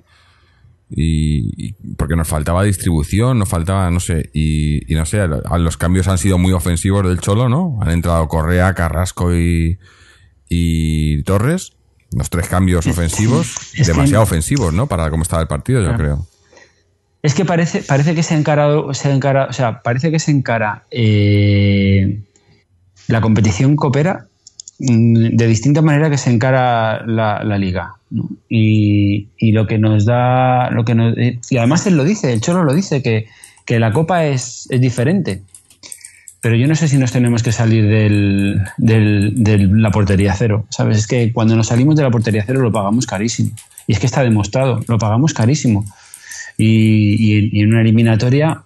y, 0.93 1.67
y- 1.69 1.75
porque 1.97 2.15
nos 2.15 2.27
faltaba 2.27 2.63
distribución, 2.63 3.39
nos 3.39 3.47
faltaba, 3.49 3.89
no 3.91 3.99
sé, 3.99 4.29
y, 4.33 4.91
y 4.91 4.95
no 4.95 5.05
sé, 5.05 5.19
a- 5.21 5.57
los 5.57 5.77
cambios 5.77 6.07
han 6.07 6.17
sido 6.17 6.37
muy 6.37 6.51
ofensivos 6.53 7.07
del 7.07 7.19
Cholo, 7.19 7.47
¿no? 7.49 7.79
Han 7.81 7.91
entrado 7.91 8.27
Correa, 8.27 8.73
Carrasco 8.73 9.33
y, 9.35 9.79
y 10.49 11.23
Torres, 11.23 11.73
los 12.13 12.29
tres 12.29 12.47
cambios 12.49 12.85
ofensivos, 12.87 13.55
es 13.73 13.87
que- 13.87 13.93
demasiado 13.93 14.23
ofensivos, 14.23 14.73
¿no? 14.73 14.87
Para 14.87 15.09
cómo 15.09 15.23
estaba 15.23 15.41
el 15.41 15.47
partido, 15.47 15.81
yo 15.81 15.95
creo. 15.95 16.27
Es 17.23 17.35
que 17.35 17.45
parece, 17.45 17.83
parece 17.83 18.15
que 18.15 18.23
se 18.23 18.33
ha 18.33 18.37
encarado, 18.37 18.93
se 18.93 19.07
ha 19.09 19.15
encara- 19.15 19.47
o 19.49 19.53
sea, 19.53 19.81
parece 19.83 20.09
que 20.11 20.19
se 20.19 20.31
encara 20.31 20.85
eh, 20.91 22.21
la 23.07 23.21
competición 23.21 23.75
coopera 23.75 24.27
de 24.83 25.47
distinta 25.47 25.81
manera 25.83 26.09
que 26.09 26.17
se 26.17 26.31
encara 26.31 27.05
la, 27.05 27.57
liga. 27.57 27.93
Y, 28.49 29.27
lo 29.51 29.67
que 29.67 29.77
nos 29.77 30.05
da, 30.05 30.71
lo 30.71 30.83
que 30.83 30.95
nos, 30.95 31.15
eh, 31.17 31.39
y 31.49 31.57
además 31.57 31.85
él 31.85 31.97
lo 31.97 32.03
dice, 32.03 32.33
el 32.33 32.41
Cholo 32.41 32.63
lo 32.63 32.73
dice, 32.73 33.03
que, 33.03 33.27
que 33.65 33.79
la 33.79 33.93
copa 33.93 34.25
es, 34.25 34.67
es 34.71 34.81
diferente. 34.81 35.43
Pero 36.41 36.55
yo 36.55 36.67
no 36.67 36.73
sé 36.73 36.87
si 36.87 36.97
nos 36.97 37.11
tenemos 37.11 37.43
que 37.43 37.51
salir 37.51 37.87
del, 37.87 38.59
del- 38.77 39.43
de 39.43 39.59
la 39.59 39.91
portería 39.91 40.33
cero. 40.35 40.65
¿Sabes? 40.69 40.97
Es 40.97 41.07
que 41.07 41.31
cuando 41.31 41.55
nos 41.55 41.67
salimos 41.67 41.95
de 41.95 42.01
la 42.01 42.09
portería 42.09 42.43
cero 42.47 42.61
lo 42.61 42.71
pagamos 42.71 43.05
carísimo. 43.05 43.51
Y 43.85 43.93
es 43.93 43.99
que 43.99 44.07
está 44.07 44.23
demostrado, 44.23 44.81
lo 44.87 44.97
pagamos 44.97 45.33
carísimo. 45.35 45.85
Y, 46.57 47.59
en 47.61 47.69
una 47.71 47.81
eliminatoria 47.81 48.63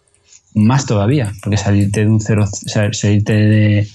más 0.54 0.86
todavía, 0.86 1.34
porque 1.44 1.58
salirte 1.58 2.02
de 2.02 2.08
un 2.10 2.22
cero, 2.22 2.46
o 2.46 2.70
sea, 2.70 2.94
salirte 2.94 3.34
de, 3.34 3.88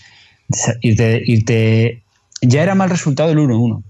irte- 0.82 2.02
ya 2.40 2.62
era 2.62 2.74
mal 2.74 2.90
resultado 2.90 3.30
el 3.30 3.38
1-1. 3.38 3.82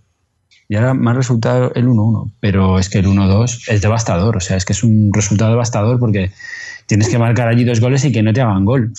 Ya 0.68 0.78
era 0.78 0.94
mal 0.94 1.16
resultado 1.16 1.72
el 1.74 1.86
1-1, 1.86 2.30
pero 2.38 2.78
es 2.78 2.88
que 2.88 2.98
el 2.98 3.06
1-2 3.06 3.64
es 3.68 3.82
devastador, 3.82 4.36
o 4.36 4.40
sea, 4.40 4.56
es 4.56 4.64
que 4.64 4.72
es 4.72 4.84
un 4.84 5.10
resultado 5.12 5.50
devastador 5.50 5.98
porque 5.98 6.30
tienes 6.86 7.08
que 7.08 7.18
marcar 7.18 7.48
allí 7.48 7.64
dos 7.64 7.80
goles 7.80 8.04
y 8.04 8.12
que 8.12 8.22
no 8.22 8.32
te 8.32 8.40
hagan 8.40 8.64
gol. 8.64 8.92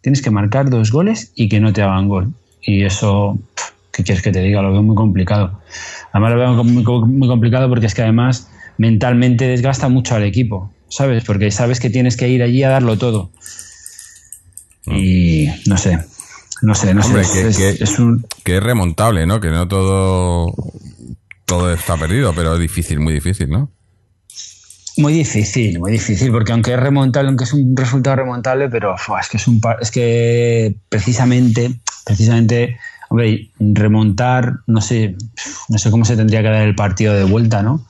Tienes 0.00 0.20
que 0.20 0.30
marcar 0.30 0.68
dos 0.68 0.90
goles 0.90 1.32
y 1.36 1.48
que 1.48 1.60
no 1.60 1.72
te 1.72 1.82
hagan 1.82 2.08
gol. 2.08 2.32
Y 2.60 2.84
eso, 2.84 3.38
¿qué 3.92 4.02
quieres 4.02 4.22
que 4.22 4.32
te 4.32 4.40
diga? 4.40 4.62
Lo 4.62 4.72
veo 4.72 4.82
muy 4.82 4.96
complicado. 4.96 5.60
Además 6.12 6.32
lo 6.32 6.38
veo 6.38 6.64
muy, 6.64 6.82
muy 6.82 7.28
complicado 7.28 7.68
porque 7.68 7.86
es 7.86 7.94
que 7.94 8.02
además 8.02 8.48
mentalmente 8.78 9.46
desgasta 9.46 9.88
mucho 9.88 10.16
al 10.16 10.24
equipo, 10.24 10.72
¿sabes? 10.88 11.24
Porque 11.24 11.50
sabes 11.50 11.78
que 11.78 11.90
tienes 11.90 12.16
que 12.16 12.28
ir 12.28 12.42
allí 12.42 12.62
a 12.64 12.70
darlo 12.70 12.98
todo. 12.98 13.30
Y 14.86 15.48
no 15.66 15.76
sé, 15.76 15.98
no 16.62 16.74
sé, 16.74 16.94
no 16.94 17.02
Hombre, 17.04 17.24
sé. 17.24 17.42
que- 17.42 17.48
es, 17.48 17.56
que- 17.78 17.84
es 17.84 17.98
un, 17.98 18.26
Que 18.44 18.56
es 18.58 18.62
remontable, 18.62 19.26
¿no? 19.26 19.40
Que 19.40 19.50
no 19.50 19.66
todo, 19.68 20.52
todo 21.44 21.72
está 21.72 21.96
perdido, 21.96 22.32
pero 22.34 22.54
es 22.54 22.60
difícil, 22.60 23.00
muy 23.00 23.12
difícil, 23.14 23.48
¿no? 23.50 23.70
Muy 24.98 25.12
difícil, 25.12 25.78
muy 25.78 25.92
difícil, 25.92 26.30
porque 26.32 26.52
aunque 26.52 26.72
es 26.72 26.80
remontable, 26.80 27.28
aunque 27.28 27.44
es 27.44 27.52
un 27.52 27.76
resultado 27.76 28.16
remontable, 28.16 28.70
pero 28.70 28.94
es 29.20 29.28
que 29.28 29.36
es 29.36 29.46
un 29.46 29.60
par- 29.60 29.76
es 29.82 29.90
que 29.90 30.74
precisamente, 30.88 31.74
precisamente, 32.06 32.78
hombre, 33.10 33.50
remontar, 33.60 34.54
no 34.66 34.80
sé, 34.80 35.14
no 35.68 35.76
sé 35.78 35.90
cómo 35.90 36.06
se 36.06 36.16
tendría 36.16 36.40
que 36.40 36.48
dar 36.48 36.66
el 36.66 36.74
partido 36.74 37.12
de 37.12 37.24
vuelta, 37.24 37.62
¿no? 37.62 37.86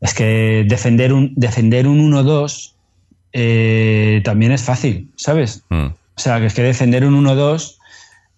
Es 0.00 0.14
que 0.14 0.64
defender 0.66 1.12
un, 1.12 1.34
defender 1.36 1.86
un 1.86 2.00
1-2 2.10 2.72
eh, 3.34 4.22
también 4.24 4.52
es 4.52 4.62
fácil, 4.62 5.10
¿sabes? 5.16 5.62
Mm. 5.68 5.88
O 6.18 6.20
sea, 6.20 6.40
que 6.40 6.46
es 6.46 6.54
que 6.54 6.64
defender 6.64 7.04
un 7.04 7.24
1-2 7.24 7.76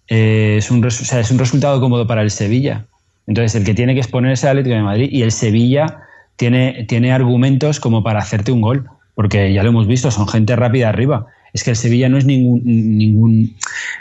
eh, 0.07 0.57
es, 0.59 0.69
un, 0.69 0.85
o 0.85 0.87
es 0.87 1.31
un 1.31 1.39
resultado 1.39 1.81
cómodo 1.81 2.05
para 2.05 2.21
el 2.21 2.29
Sevilla. 2.29 2.85
Entonces, 3.25 3.55
el 3.55 3.63
que 3.63 3.73
tiene 3.73 3.95
que 3.95 4.01
exponerse 4.01 4.45
al 4.47 4.51
Atlético 4.51 4.75
de 4.75 4.83
Madrid 4.83 5.09
y 5.11 5.23
el 5.23 5.31
Sevilla 5.31 6.03
tiene, 6.35 6.85
tiene 6.87 7.11
argumentos 7.11 7.79
como 7.79 8.03
para 8.03 8.19
hacerte 8.19 8.51
un 8.51 8.61
gol, 8.61 8.87
porque 9.15 9.51
ya 9.51 9.63
lo 9.63 9.69
hemos 9.69 9.87
visto, 9.87 10.11
son 10.11 10.27
gente 10.27 10.55
rápida 10.55 10.89
arriba. 10.89 11.25
Es 11.53 11.63
que 11.63 11.71
el 11.71 11.75
Sevilla 11.75 12.07
no 12.07 12.19
es 12.19 12.25
ningún, 12.25 12.61
ningún, 12.63 13.55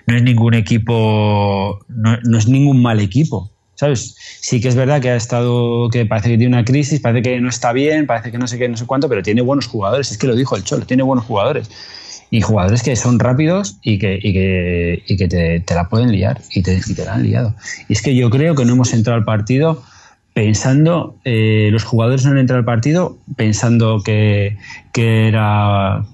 no 0.06 0.14
es 0.14 0.22
ningún 0.24 0.52
equipo, 0.52 1.78
no, 1.88 2.18
no 2.22 2.36
es 2.36 2.48
ningún 2.48 2.82
mal 2.82 3.00
equipo, 3.00 3.50
¿sabes? 3.76 4.14
Sí 4.42 4.60
que 4.60 4.68
es 4.68 4.74
verdad 4.74 5.00
que 5.00 5.08
ha 5.08 5.16
estado, 5.16 5.88
que 5.88 6.04
parece 6.04 6.28
que 6.28 6.36
tiene 6.36 6.54
una 6.54 6.66
crisis, 6.66 7.00
parece 7.00 7.22
que 7.22 7.40
no 7.40 7.48
está 7.48 7.72
bien, 7.72 8.06
parece 8.06 8.30
que 8.30 8.36
no 8.36 8.46
sé 8.46 8.58
qué, 8.58 8.68
no 8.68 8.76
sé 8.76 8.84
cuánto, 8.84 9.08
pero 9.08 9.22
tiene 9.22 9.40
buenos 9.40 9.68
jugadores, 9.68 10.10
es 10.10 10.18
que 10.18 10.26
lo 10.26 10.36
dijo 10.36 10.54
el 10.54 10.64
Cholo, 10.64 10.84
tiene 10.84 11.02
buenos 11.02 11.24
jugadores. 11.24 11.70
Y 12.30 12.42
jugadores 12.42 12.82
que 12.82 12.94
son 12.94 13.18
rápidos 13.18 13.78
y 13.82 13.98
que, 13.98 14.18
y 14.22 14.32
que, 14.32 15.02
y 15.06 15.16
que 15.16 15.28
te, 15.28 15.60
te 15.60 15.74
la 15.74 15.88
pueden 15.88 16.12
liar 16.12 16.40
y 16.54 16.62
te, 16.62 16.80
y 16.86 16.94
te 16.94 17.04
la 17.04 17.14
han 17.14 17.24
liado. 17.24 17.54
Y 17.88 17.94
es 17.94 18.02
que 18.02 18.14
yo 18.14 18.30
creo 18.30 18.54
que 18.54 18.64
no 18.64 18.74
hemos 18.74 18.92
entrado 18.92 19.18
al 19.18 19.24
partido 19.24 19.82
pensando, 20.32 21.16
eh, 21.24 21.70
los 21.72 21.84
jugadores 21.84 22.24
no 22.24 22.30
han 22.30 22.38
entrado 22.38 22.58
al 22.58 22.64
partido 22.64 23.18
pensando 23.36 24.00
que, 24.04 24.56
que 24.92 25.28
era 25.28 26.04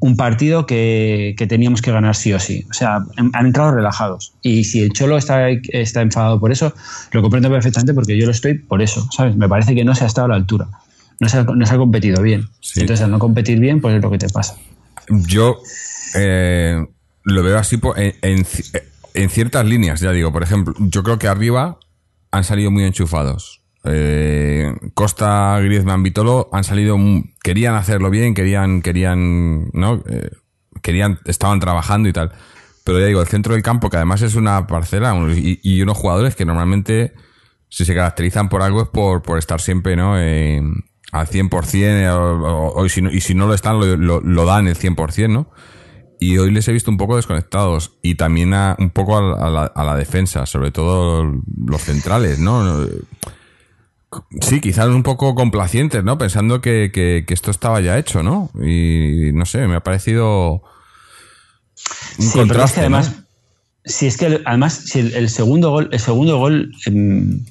un 0.00 0.16
partido 0.16 0.66
que, 0.66 1.34
que 1.36 1.46
teníamos 1.46 1.82
que 1.82 1.90
ganar 1.90 2.14
sí 2.14 2.32
o 2.32 2.38
sí. 2.38 2.66
O 2.70 2.72
sea, 2.72 3.04
han 3.16 3.46
entrado 3.46 3.72
relajados. 3.72 4.32
Y 4.42 4.64
si 4.64 4.82
el 4.82 4.92
Cholo 4.92 5.18
está, 5.18 5.48
está 5.48 6.02
enfadado 6.02 6.38
por 6.38 6.52
eso, 6.52 6.74
lo 7.12 7.22
comprendo 7.22 7.50
perfectamente 7.50 7.94
porque 7.94 8.16
yo 8.16 8.26
lo 8.26 8.32
estoy 8.32 8.54
por 8.54 8.82
eso, 8.82 9.08
¿sabes? 9.10 9.36
Me 9.36 9.48
parece 9.48 9.74
que 9.74 9.84
no 9.84 9.94
se 9.94 10.04
ha 10.04 10.06
estado 10.06 10.26
a 10.26 10.28
la 10.28 10.36
altura. 10.36 10.68
No 11.20 11.28
se 11.28 11.38
ha, 11.38 11.42
no 11.42 11.66
se 11.66 11.74
ha 11.74 11.78
competido 11.78 12.22
bien. 12.22 12.46
Sí. 12.60 12.80
Entonces, 12.80 13.04
al 13.04 13.10
no 13.10 13.18
competir 13.18 13.58
bien, 13.58 13.80
pues 13.80 13.96
es 13.96 14.02
lo 14.02 14.10
que 14.10 14.18
te 14.18 14.28
pasa. 14.28 14.54
Yo 15.10 15.58
eh, 16.16 16.86
lo 17.24 17.42
veo 17.42 17.58
así 17.58 17.76
por- 17.76 17.98
en, 17.98 18.44
ci- 18.44 18.82
en 19.14 19.30
ciertas 19.30 19.64
líneas, 19.66 20.00
ya 20.00 20.12
digo. 20.12 20.32
Por 20.32 20.42
ejemplo, 20.42 20.74
yo 20.78 21.02
creo 21.02 21.18
que 21.18 21.28
arriba 21.28 21.78
han 22.30 22.44
salido 22.44 22.70
muy 22.70 22.84
enchufados. 22.84 23.62
Eh, 23.84 24.72
Costa, 24.94 25.58
Griezmann, 25.60 26.02
Vitolo 26.02 26.48
han 26.52 26.64
salido, 26.64 26.98
mu- 26.98 27.24
querían 27.42 27.74
hacerlo 27.74 28.10
bien, 28.10 28.34
querían, 28.34 28.82
querían, 28.82 29.70
¿no? 29.72 30.02
Eh, 30.08 30.30
querían, 30.82 31.20
estaban 31.24 31.60
trabajando 31.60 32.08
y 32.08 32.12
tal. 32.12 32.32
Pero 32.84 33.00
ya 33.00 33.06
digo, 33.06 33.20
el 33.20 33.28
centro 33.28 33.54
del 33.54 33.62
campo, 33.62 33.90
que 33.90 33.96
además 33.96 34.22
es 34.22 34.34
una 34.34 34.66
parcela 34.66 35.14
y, 35.36 35.60
y 35.62 35.82
unos 35.82 35.96
jugadores 35.96 36.34
que 36.34 36.44
normalmente, 36.44 37.12
si 37.68 37.84
se 37.84 37.94
caracterizan 37.94 38.48
por 38.48 38.62
algo, 38.62 38.82
es 38.82 38.88
por, 38.88 39.22
por 39.22 39.38
estar 39.38 39.60
siempre, 39.60 39.94
¿no? 39.96 40.18
Eh, 40.18 40.62
al 41.12 41.26
100%, 41.26 41.74
eh, 41.74 42.08
o, 42.10 42.18
o- 42.40 42.72
o- 42.80 42.86
y, 42.86 42.88
si 42.88 43.02
no, 43.02 43.10
y 43.10 43.20
si 43.20 43.34
no 43.34 43.46
lo 43.46 43.54
están, 43.54 43.78
lo, 43.80 43.96
lo- 43.96 44.20
lo 44.20 44.44
dan 44.44 44.68
el 44.68 44.76
100%, 44.76 45.28
¿no? 45.28 45.50
Y 46.20 46.36
hoy 46.38 46.50
les 46.50 46.66
he 46.68 46.72
visto 46.72 46.90
un 46.90 46.96
poco 46.96 47.16
desconectados 47.16 47.92
y 48.02 48.16
también 48.16 48.52
a- 48.52 48.76
un 48.78 48.90
poco 48.90 49.16
a, 49.18 49.48
la- 49.50 49.72
a 49.74 49.96
defensa, 49.96 50.46
sobre 50.46 50.70
todo 50.72 51.24
los 51.66 51.82
centrales, 51.82 52.38
¿no? 52.40 52.86
Sí, 54.40 54.60
quizás 54.60 54.88
un 54.88 55.02
poco 55.02 55.34
complacientes, 55.34 56.02
¿no? 56.02 56.16
Pensando 56.18 56.60
que, 56.60 56.90
que- 56.92 57.24
que 57.26 57.34
esto 57.34 57.50
estaba 57.50 57.80
ya 57.80 57.98
hecho, 57.98 58.22
¿no? 58.22 58.50
Y 58.60 59.30
no 59.34 59.44
sé, 59.44 59.66
me 59.68 59.76
ha 59.76 59.80
parecido 59.82 60.62
un 62.18 62.24
Sí, 62.24 62.30
pero 62.32 62.42
es 62.42 62.48
contraste, 62.48 62.74
que 62.76 62.80
además, 62.80 63.16
¿no? 63.16 63.24
si 63.84 64.06
es 64.06 64.16
que 64.16 64.40
además, 64.44 64.74
si 64.74 64.98
el, 65.00 65.14
el 65.14 65.28
segundo 65.28 65.70
gol, 65.70 65.88
el 65.92 66.00
segundo 66.00 66.38
gol, 66.38 66.72
em, 66.86 67.44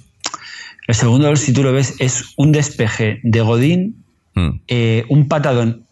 el 0.87 0.95
segundo 0.95 1.27
gol, 1.27 1.37
si 1.37 1.53
tú 1.53 1.63
lo 1.63 1.73
ves, 1.73 1.95
es 1.99 2.33
un 2.37 2.51
despeje 2.51 3.19
de 3.23 3.41
Godín, 3.41 4.05
Mm, 4.37 4.61
eh, 4.67 5.03
un 5.09 5.27
patadón 5.27 5.87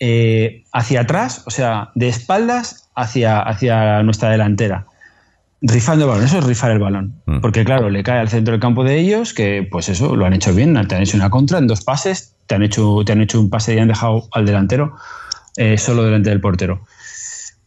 eh, 0.00 0.64
hacia 0.72 1.02
atrás, 1.02 1.42
o 1.44 1.50
sea, 1.50 1.90
de 1.94 2.08
espaldas 2.08 2.88
hacia, 2.96 3.40
hacia 3.40 4.02
nuestra 4.02 4.30
delantera. 4.30 4.86
Rifando 5.60 6.06
el 6.06 6.10
balón, 6.10 6.24
eso 6.24 6.38
es 6.38 6.44
rifar 6.44 6.70
el 6.70 6.78
balón. 6.78 7.20
Mm. 7.26 7.40
Porque, 7.40 7.66
claro, 7.66 7.90
le 7.90 8.02
cae 8.02 8.18
al 8.18 8.30
centro 8.30 8.52
del 8.52 8.60
campo 8.62 8.82
de 8.82 8.98
ellos, 8.98 9.34
que 9.34 9.68
pues 9.70 9.90
eso, 9.90 10.16
lo 10.16 10.24
han 10.24 10.32
hecho 10.32 10.54
bien, 10.54 10.74
te 10.88 10.94
han 10.94 11.02
hecho 11.02 11.18
una 11.18 11.28
contra 11.28 11.58
en 11.58 11.66
dos 11.66 11.84
pases, 11.84 12.34
te 12.46 12.54
han 12.54 12.62
hecho, 12.62 13.02
te 13.04 13.12
han 13.12 13.20
hecho 13.20 13.38
un 13.38 13.50
pase 13.50 13.74
y 13.74 13.78
han 13.78 13.88
dejado 13.88 14.26
al 14.32 14.46
delantero 14.46 14.94
eh, 15.58 15.76
solo 15.76 16.02
delante 16.02 16.30
del 16.30 16.40
portero. 16.40 16.86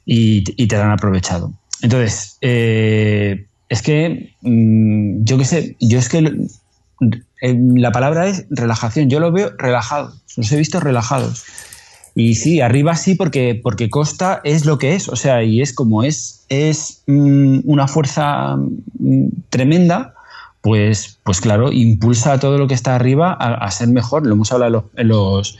Y, 0.05 0.43
y 0.59 0.67
te 0.67 0.75
lo 0.75 0.83
han 0.83 0.91
aprovechado. 0.91 1.53
Entonces, 1.83 2.39
eh, 2.41 3.45
es 3.69 3.81
que, 3.83 4.33
mm, 4.41 5.23
yo 5.23 5.37
qué 5.37 5.45
sé, 5.45 5.75
yo 5.79 5.99
es 5.99 6.09
que 6.09 6.17
eh, 7.41 7.57
la 7.75 7.91
palabra 7.91 8.27
es 8.27 8.45
relajación. 8.49 9.09
Yo 9.09 9.19
lo 9.19 9.31
veo 9.31 9.51
relajado, 9.57 10.13
los 10.35 10.51
he 10.51 10.57
visto 10.57 10.79
relajados. 10.79 11.43
Y 12.15 12.35
sí, 12.35 12.59
arriba 12.59 12.95
sí, 12.95 13.15
porque, 13.15 13.59
porque 13.61 13.89
Costa 13.89 14.41
es 14.43 14.65
lo 14.65 14.77
que 14.79 14.95
es, 14.95 15.07
o 15.07 15.15
sea, 15.15 15.43
y 15.43 15.61
es 15.61 15.71
como 15.73 16.03
es, 16.03 16.45
es 16.49 17.03
mm, 17.07 17.59
una 17.63 17.87
fuerza 17.87 18.57
mm, 18.57 19.27
tremenda, 19.49 20.15
pues, 20.61 21.19
pues 21.23 21.39
claro, 21.39 21.71
impulsa 21.71 22.33
a 22.33 22.39
todo 22.39 22.57
lo 22.57 22.67
que 22.67 22.73
está 22.73 22.95
arriba 22.95 23.31
a, 23.31 23.71
ser 23.71 23.87
mejor. 23.87 24.25
Lo 24.25 24.33
hemos 24.33 24.51
hablado 24.51 24.89
en 24.97 25.07
los, 25.07 25.57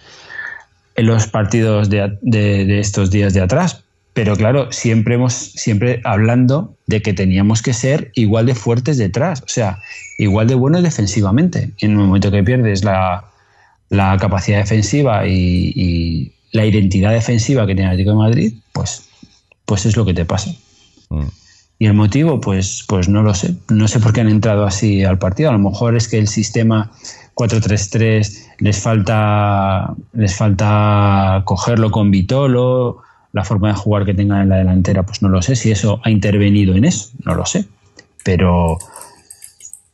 en 0.96 1.06
los 1.06 1.28
partidos 1.28 1.90
de- 1.90 2.18
de 2.22 2.80
estos 2.80 3.10
días 3.12 3.34
de 3.34 3.42
atrás. 3.42 3.84
Pero 4.14 4.36
claro, 4.36 4.72
siempre 4.72 5.16
hemos, 5.16 5.34
siempre 5.34 6.02
hablando 6.04 6.76
de 6.88 7.02
que 7.02 7.14
teníamos 7.14 7.62
que 7.62 7.74
ser 7.74 8.12
igual 8.16 8.48
de 8.48 8.56
fuertes 8.56 8.98
detrás, 8.98 9.42
o 9.42 9.48
sea, 9.48 9.80
igual 10.18 10.48
de 10.48 10.56
buenos 10.56 10.84
defensivamente. 10.84 11.72
Y 11.78 11.86
en 11.86 11.92
el 11.92 11.98
momento 11.98 12.32
que 12.32 12.44
pierdes 12.44 12.84
la, 12.84 13.26
la 13.90 14.18
capacidad 14.18 14.58
defensiva 14.58 15.28
y, 15.28 15.72
y 15.76 16.34
la 16.52 16.66
identidad 16.66 17.12
defensiva 17.12 17.66
que 17.66 17.76
tiene 17.76 17.84
el 17.90 17.94
Atlético 17.94 18.12
de 18.12 18.18
Madrid, 18.18 18.54
pues, 18.74 19.08
pues 19.66 19.86
es 19.86 19.96
lo 19.96 20.06
que 20.06 20.14
te 20.14 20.26
pasa. 20.26 20.52
mm. 21.10 21.28
Y 21.82 21.86
el 21.86 21.94
motivo, 21.94 22.42
pues, 22.42 22.84
pues 22.90 23.08
no 23.08 23.24
lo 23.24 23.34
sé. 23.34 23.56
No 23.70 23.88
sé 23.88 24.02
por 24.02 24.12
qué 24.12 24.20
han 24.20 24.28
entrado 24.28 24.66
así 24.66 25.06
al 25.06 25.18
partido. 25.18 25.50
A 25.50 25.54
lo 25.54 25.60
mejor 25.60 25.96
es 25.96 26.10
que 26.10 26.18
el 26.18 26.28
sistema 26.28 26.92
4-3-3 27.36 28.48
les 28.58 28.78
falta, 28.78 29.96
les 30.12 30.36
falta 30.36 31.42
cogerlo 31.46 31.90
con 31.90 32.12
Vitolo, 32.12 32.98
la 33.34 33.44
forma 33.44 33.68
de 33.70 33.76
jugar 33.76 34.06
que 34.06 34.14
tengan 34.14 34.42
en 34.42 34.50
la 34.50 34.58
delantera, 34.58 35.04
pues 35.04 35.22
no 35.22 35.30
lo 35.30 35.42
sé. 35.42 35.56
Si 35.56 35.72
eso 35.72 36.00
ha 36.04 36.10
intervenido 36.10 36.76
en 36.76 36.86
eso, 36.86 37.10
no 37.26 37.36
lo 37.36 37.46
sé. 37.46 37.66
Pero, 38.24 38.78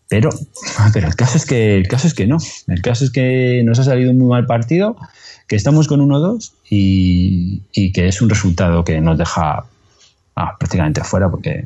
pero, 0.07 0.29
pero 0.93 1.07
el 1.07 1.15
caso 1.15 1.37
es 1.37 1.45
que, 1.45 1.77
el 1.77 1.87
caso 1.87 2.07
es 2.07 2.13
que 2.13 2.27
no. 2.27 2.37
El 2.67 2.81
caso 2.81 3.03
es 3.05 3.11
que 3.11 3.61
nos 3.65 3.79
ha 3.79 3.83
salido 3.83 4.11
un 4.11 4.17
muy 4.17 4.27
mal 4.29 4.45
partido, 4.45 4.95
que 5.47 5.55
estamos 5.55 5.87
con 5.87 5.99
1-2 6.01 6.51
y, 6.69 7.61
y 7.73 7.91
que 7.91 8.07
es 8.07 8.21
un 8.21 8.29
resultado 8.29 8.83
que 8.83 8.99
nos 9.01 9.17
deja 9.17 9.65
ah, 10.35 10.55
prácticamente 10.57 11.03
fuera 11.03 11.29
porque 11.29 11.65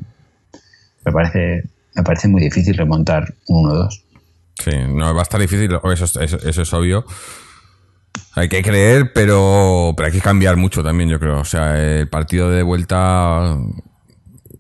me 1.06 1.12
parece, 1.12 1.64
me 1.96 2.04
parece 2.04 2.28
muy 2.28 2.42
difícil 2.42 2.76
remontar 2.76 3.34
un 3.48 3.70
1-2. 3.70 4.02
Sí, 4.62 4.72
no 4.90 5.14
va 5.14 5.22
a 5.22 5.24
estar 5.24 5.40
difícil, 5.40 5.72
eso, 5.94 6.04
es- 6.06 6.16
eso- 6.18 6.38
eso 6.50 6.62
es 6.62 6.74
obvio. 6.74 7.06
Hay 8.36 8.48
que 8.48 8.62
creer, 8.62 9.12
pero, 9.14 9.94
pero 9.98 10.08
hay 10.08 10.12
que 10.14 10.22
cambiar 10.22 10.56
mucho 10.56 10.84
también, 10.84 11.10
yo 11.10 11.20
creo. 11.20 11.40
O 11.40 11.46
sea, 11.46 11.80
el 11.82 12.08
partido 12.08 12.50
de 12.50 12.64
vuelta 12.64 13.58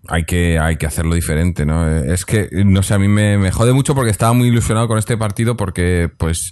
hay 0.08 0.24
que, 0.26 0.58
hay 0.60 0.78
que 0.78 0.86
hacerlo 0.88 1.16
diferente, 1.16 1.66
¿no? 1.66 1.88
Es 1.88 2.26
que, 2.26 2.50
no 2.66 2.82
sé, 2.84 2.96
a 2.96 3.00
mí 3.00 3.08
me, 3.08 3.38
me 3.38 3.52
jode 3.52 3.74
mucho 3.74 3.96
porque 3.96 4.12
estaba 4.12 4.34
muy 4.34 4.48
ilusionado 4.48 4.88
con 4.88 4.98
este 4.98 5.18
partido 5.18 5.56
porque, 5.56 6.10
pues, 6.18 6.52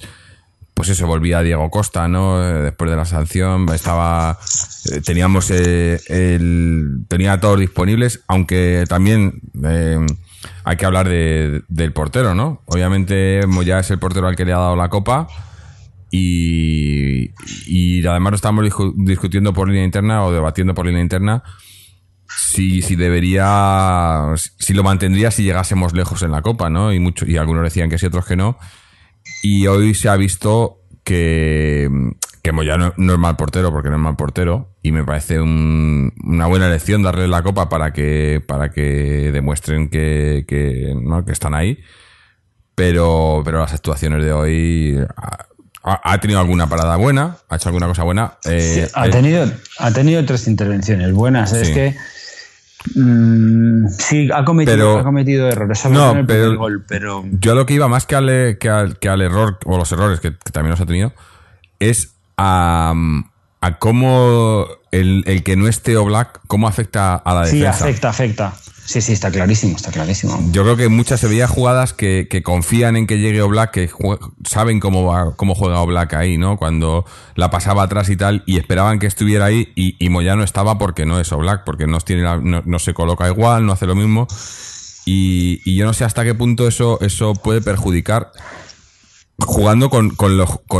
pues 0.73 0.89
eso, 0.89 1.07
volvía 1.07 1.41
Diego 1.41 1.69
Costa, 1.71 2.07
¿no? 2.07 2.39
Después 2.39 2.91
de 2.91 2.97
la 2.97 3.05
sanción, 3.05 3.67
estaba, 3.73 4.37
eh, 4.91 5.01
teníamos 5.01 5.49
eh, 5.49 5.99
el, 6.07 7.05
tenía 7.07 7.39
todos 7.39 7.59
disponibles, 7.59 8.21
aunque 8.27 8.85
también 8.87 9.41
eh, 9.65 9.97
hay 10.63 10.77
que 10.77 10.85
hablar 10.85 11.09
de- 11.09 11.63
del 11.67 11.93
portero, 11.93 12.35
¿no? 12.35 12.61
Obviamente 12.67 13.41
Moya 13.47 13.79
es 13.79 13.89
el 13.89 13.97
portero 13.97 14.27
al 14.27 14.35
que 14.35 14.45
le 14.45 14.53
ha 14.53 14.57
dado 14.59 14.75
la 14.75 14.89
copa 14.89 15.27
y, 16.11 17.31
y 17.67 18.05
además 18.05 18.31
lo 18.31 18.35
estamos 18.35 18.65
discu- 18.65 18.93
discutiendo 18.95 19.53
por 19.53 19.67
línea 19.67 19.83
interna 19.83 20.23
o 20.23 20.31
debatiendo 20.31 20.73
por 20.73 20.85
línea 20.85 21.01
interna 21.01 21.43
si, 22.29 22.81
si 22.81 22.95
debería, 22.95 24.33
si 24.35 24.73
lo 24.73 24.83
mantendría 24.83 25.31
si 25.31 25.43
llegásemos 25.43 25.93
lejos 25.93 26.21
en 26.23 26.31
la 26.31 26.41
Copa, 26.41 26.69
¿no? 26.69 26.93
Y, 26.93 26.99
mucho, 26.99 27.25
y 27.25 27.37
algunos 27.37 27.63
decían 27.63 27.89
que 27.89 27.97
sí, 27.97 28.05
otros 28.05 28.25
que 28.25 28.35
no. 28.35 28.57
Y 29.43 29.67
hoy 29.67 29.93
se 29.93 30.09
ha 30.09 30.15
visto 30.17 30.81
que, 31.03 31.89
que 32.43 32.51
Moya 32.51 32.77
no, 32.77 32.87
es 33.13 33.19
mal 33.19 33.37
portero, 33.37 33.71
porque 33.71 33.89
no 33.89 33.95
es 33.95 34.01
mal 34.01 34.15
portero, 34.17 34.75
y 34.83 34.91
me 34.91 35.03
parece 35.05 35.39
un- 35.39 36.13
una 36.23 36.47
buena 36.47 36.67
elección 36.67 37.01
darle 37.01 37.27
la 37.27 37.43
Copa 37.43 37.69
para 37.69 37.93
que, 37.93 38.41
para 38.45 38.71
que 38.71 39.31
demuestren 39.31 39.89
que, 39.89 40.45
que, 40.47 40.93
¿no? 41.01 41.23
que 41.25 41.31
están 41.31 41.53
ahí. 41.55 41.79
Pero, 42.75 43.41
pero 43.43 43.59
las 43.59 43.73
actuaciones 43.73 44.23
de 44.23 44.31
hoy 44.33 44.97
ha, 45.87 45.93
ha- 45.93 46.13
ha 46.13 46.19
tenido 46.19 46.39
alguna 46.39 46.67
parada 46.67 46.95
buena, 46.97 47.37
ha 47.49 47.55
hecho 47.55 47.69
alguna 47.69 47.87
cosa 47.87 48.03
buena. 48.03 48.33
eh, 48.45 48.87
ha, 48.93 49.07
eh, 49.07 49.09
tenido, 49.09 49.49
ha 49.79 49.91
tenido 49.91 50.23
tres 50.25 50.47
intervenciones 50.47 51.11
buenas. 51.13 51.53
Es 51.53 51.67
Sí. 51.69 51.73
que. 51.73 51.95
mm, 52.95 53.87
sí, 53.89 54.29
ha 54.33 54.45
cometido, 54.45 54.75
Pero- 54.77 54.99
ha 54.99 55.03
cometido 55.03 55.47
errores. 55.49 55.79
sobre 55.79 55.97
No, 55.97 56.11
el 56.11 56.25
pero- 56.25 56.57
gol, 56.57 56.85
pero. 56.87 57.23
Yo 57.31 57.55
lo 57.55 57.65
que 57.65 57.73
iba 57.73 57.87
más 57.87 58.05
que 58.05 58.15
al, 58.15 58.57
que 58.59 58.69
al, 58.69 58.97
que 58.99 59.09
al 59.09 59.21
error, 59.21 59.57
o 59.65 59.77
los 59.77 59.91
errores 59.91 60.19
que, 60.19 60.31
que 60.31 60.51
también 60.51 60.71
los 60.71 60.81
ha 60.81 60.85
tenido, 60.85 61.13
es 61.79 62.13
a, 62.37 62.93
a 63.61 63.77
cómo 63.79 64.67
el, 64.91 65.23
el 65.25 65.43
que 65.43 65.55
no 65.55 65.67
esté 65.67 65.97
Oblak, 65.97 66.39
cómo 66.47 66.67
afecta 66.67 67.15
a 67.15 67.33
la 67.33 67.45
Sí, 67.45 67.59
defensa. 67.59 67.83
afecta, 67.85 68.09
afecta. 68.09 68.53
Sí, 68.87 69.01
sí, 69.01 69.11
está 69.11 69.29
clarísimo, 69.29 69.75
está 69.75 69.91
clarísimo. 69.91 70.39
Yo 70.53 70.63
creo 70.63 70.77
que 70.77 70.87
muchas 70.87 71.19
se 71.19 71.27
veía 71.27 71.45
jugadas 71.45 71.91
que, 71.91 72.27
confían 72.41 72.95
en 72.95 73.05
que 73.05 73.19
llegue 73.19 73.41
Oblak, 73.41 73.71
que 73.71 73.89
saben 74.45 74.79
cómo 74.79 75.03
va, 75.03 75.35
cómo 75.35 75.55
juega 75.55 75.81
Oblak 75.81 76.13
ahí, 76.13 76.37
¿no? 76.37 76.55
Cuando 76.55 77.05
la 77.35 77.51
pasaba 77.51 77.83
atrás 77.83 78.09
y 78.09 78.15
tal, 78.15 78.43
y 78.45 78.57
esperaban 78.57 78.99
que 78.99 79.05
estuviera 79.07 79.43
ahí, 79.43 79.73
y, 79.75 79.97
y 79.99 80.07
Moyano 80.07 80.41
estaba 80.41 80.77
porque 80.77 81.05
no 81.05 81.19
es 81.19 81.33
Oblak, 81.33 81.65
porque 81.65 81.85
no, 81.85 81.99
tiene 81.99 82.21
no, 82.21 82.63
no 82.65 82.79
se 82.79 82.93
coloca 82.93 83.27
igual, 83.27 83.65
no 83.65 83.73
hace 83.73 83.87
lo 83.87 83.95
mismo. 83.95 84.25
Y, 85.05 85.75
yo 85.75 85.85
no 85.85 85.93
sé 85.93 86.05
hasta 86.05 86.23
qué 86.23 86.33
punto 86.33 86.65
eso, 86.65 86.99
eso 87.01 87.33
puede 87.33 87.61
perjudicar 87.61 88.31
jugando 89.39 89.89
con, 89.89 90.15
con, 90.15 90.31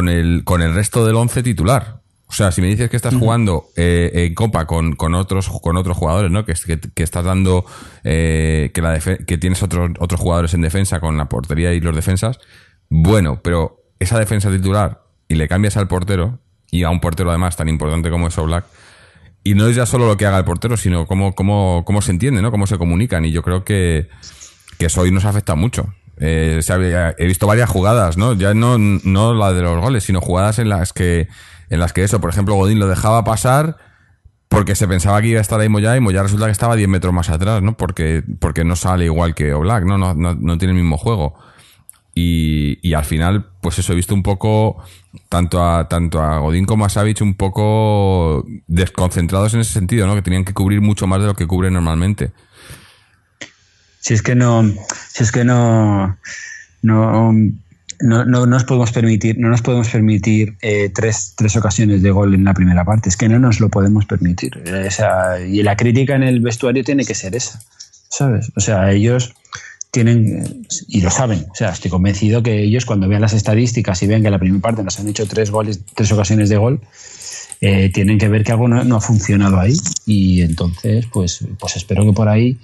el, 0.09 0.43
con 0.45 0.61
el 0.61 0.73
resto 0.73 1.05
del 1.05 1.15
once 1.15 1.43
titular. 1.43 1.96
O 2.29 2.33
sea, 2.33 2.51
si 2.51 2.59
me 2.61 2.67
dices 2.67 2.89
que 2.89 2.97
estás 2.97 3.15
jugando 3.15 3.67
eh, 3.77 4.11
en 4.13 4.33
Copa 4.35 4.67
con, 4.67 4.95
con 4.95 5.15
otros 5.15 5.49
con 5.61 5.77
otros 5.77 5.95
jugadores, 5.95 6.29
¿no? 6.29 6.43
Que, 6.45 6.53
que, 6.53 6.77
que 6.79 7.03
estás 7.03 7.23
dando 7.23 7.65
eh, 8.03 8.71
que 8.73 8.81
la 8.81 8.99
que 8.99 9.37
tienes 9.37 9.63
otros 9.63 9.91
otros 9.99 10.19
jugadores 10.19 10.53
en 10.53 10.61
defensa 10.61 10.99
con 10.99 11.15
la 11.17 11.29
portería 11.29 11.73
y 11.73 11.79
los 11.79 11.95
defensas, 11.95 12.39
bueno, 12.89 13.39
pero 13.41 13.81
esa 13.99 14.19
defensa 14.19 14.51
titular 14.51 15.03
y 15.29 15.35
le 15.35 15.47
cambias 15.47 15.77
al 15.77 15.87
portero 15.87 16.39
y 16.69 16.83
a 16.83 16.89
un 16.89 16.99
portero 16.99 17.29
además 17.29 17.55
tan 17.55 17.69
importante 17.69 18.09
como 18.09 18.27
es 18.27 18.37
Oblak 18.37 18.65
y 19.43 19.53
no 19.55 19.67
es 19.67 19.75
ya 19.77 19.85
solo 19.85 20.05
lo 20.07 20.17
que 20.17 20.25
haga 20.25 20.37
el 20.39 20.43
portero, 20.43 20.75
sino 20.75 21.05
cómo, 21.07 21.33
cómo, 21.33 21.83
cómo 21.85 22.01
se 22.01 22.11
entiende, 22.11 22.41
¿no? 22.41 22.51
Cómo 22.51 22.67
se 22.67 22.77
comunican. 22.77 23.23
Y 23.23 23.31
yo 23.31 23.41
creo 23.43 23.63
que, 23.63 24.09
que 24.77 24.87
eso 24.87 24.99
hoy 25.01 25.11
nos 25.11 25.23
afecta 25.23 25.55
mucho. 25.55 25.93
Eh, 26.19 26.59
se 26.61 26.73
había- 26.73 27.15
he 27.17 27.25
visto 27.25 27.47
varias 27.47 27.69
jugadas, 27.69 28.17
¿no? 28.17 28.33
Ya 28.33 28.53
no, 28.53 28.77
no 28.77 29.33
la 29.33 29.53
de 29.53 29.61
los 29.61 29.79
goles, 29.79 30.03
sino 30.03 30.19
jugadas 30.19 30.59
en 30.59 30.67
las 30.67 30.91
que, 30.91 31.29
en 31.69 31.79
las 31.79 31.93
que 31.93 32.03
eso, 32.03 32.21
por 32.21 32.29
ejemplo, 32.29 32.55
Godín 32.55 32.79
lo 32.79 32.87
dejaba 32.87 33.23
pasar 33.23 33.77
porque 34.49 34.75
se 34.75 34.87
pensaba 34.87 35.21
que 35.21 35.27
iba 35.27 35.39
a 35.39 35.41
estar 35.41 35.59
ahí 35.59 35.69
Moya 35.69 35.95
y 35.95 35.99
Moya 35.99 36.23
resulta 36.23 36.45
que 36.45 36.51
estaba 36.51 36.75
10 36.75 36.87
metros 36.87 37.13
más 37.13 37.29
atrás, 37.29 37.61
¿no? 37.61 37.75
Porque, 37.75 38.23
porque 38.39 38.63
no 38.63 38.75
sale 38.75 39.05
igual 39.05 39.35
que 39.35 39.53
Oblak, 39.53 39.83
¿no? 39.83 39.97
No, 39.97 40.13
no, 40.13 40.57
tiene 40.57 40.71
el 40.73 40.79
mismo 40.79 40.97
juego. 40.97 41.35
Y, 42.15 42.79
y 42.81 42.93
al 42.93 43.05
final, 43.05 43.47
pues 43.61 43.77
eso, 43.77 43.93
he 43.93 43.95
visto 43.95 44.13
un 44.13 44.23
poco, 44.23 44.77
tanto 45.29 45.63
a, 45.63 45.87
tanto 45.87 46.21
a 46.21 46.39
Godín 46.39 46.65
como 46.65 46.85
a 46.85 46.89
Savic, 46.89 47.21
un 47.21 47.35
poco 47.35 48.45
desconcentrados 48.67 49.53
en 49.53 49.59
ese 49.59 49.73
sentido, 49.73 50.07
¿no? 50.07 50.15
Que 50.15 50.21
tenían 50.21 50.45
que 50.45 50.53
cubrir 50.53 50.81
mucho 50.81 51.07
más 51.07 51.19
de 51.19 51.27
lo 51.27 51.35
que 51.35 51.45
cubren 51.45 51.73
normalmente. 51.73 52.31
Si 53.99 54.13
es 54.13 54.21
que 54.21 54.35
no, 54.35 54.63
si 55.09 55.23
es 55.23 55.31
que 55.33 55.43
no, 55.43 56.17
no, 56.81 57.33
no, 57.99 58.25
no 58.25 58.45
nos 58.45 58.63
podemos 58.63 58.91
permitir, 58.91 59.37
no 59.39 59.49
nos 59.49 59.61
podemos 59.61 59.89
permitir 59.89 60.55
eh, 60.61 60.89
tres, 60.93 61.33
tres 61.35 61.55
ocasiones 61.55 62.01
de 62.01 62.11
gol 62.11 62.33
en 62.33 62.43
la 62.43 62.53
primera 62.53 62.85
parte. 62.85 63.09
Es 63.09 63.17
que 63.17 63.29
no 63.29 63.39
nos 63.39 63.59
lo 63.59 63.69
podemos 63.69 64.05
permitir. 64.05 64.63
Y 65.47 65.63
la 65.63 65.75
crítica 65.75 66.15
en 66.15 66.23
el 66.23 66.41
vestuario 66.41 66.83
tiene 66.83 67.05
que 67.05 67.15
ser 67.15 67.35
esa, 67.35 67.61
¿sabes? 68.09 68.51
O 68.55 68.59
sea, 68.59 68.91
ellos 68.91 69.33
tienen 69.91 70.43
eh, 70.43 70.61
y 70.87 71.01
lo 71.01 71.09
saben. 71.09 71.45
O 71.51 71.55
sea, 71.55 71.69
estoy 71.69 71.89
convencido 71.89 72.43
que 72.43 72.61
ellos 72.61 72.85
cuando 72.85 73.07
vean 73.07 73.21
las 73.21 73.33
estadísticas 73.33 74.01
y 74.03 74.07
vean 74.07 74.21
que 74.21 74.27
en 74.27 74.33
la 74.33 74.39
primera 74.39 74.61
parte 74.61 74.83
nos 74.83 74.99
han 74.99 75.07
hecho 75.07 75.25
tres 75.27 75.49
goles, 75.49 75.81
tres 75.95 76.11
ocasiones 76.11 76.49
de 76.49 76.57
gol, 76.57 76.81
eh, 77.61 77.89
tienen 77.91 78.19
que 78.19 78.29
ver 78.29 78.43
que 78.43 78.51
algo 78.51 78.67
no, 78.67 78.83
no 78.83 78.97
ha 78.97 79.01
funcionado 79.01 79.59
ahí. 79.59 79.75
Y 80.05 80.41
entonces, 80.41 81.07
pues, 81.11 81.43
pues 81.59 81.75
espero 81.75 82.05
que 82.05 82.13
por 82.13 82.29
ahí 82.29 82.57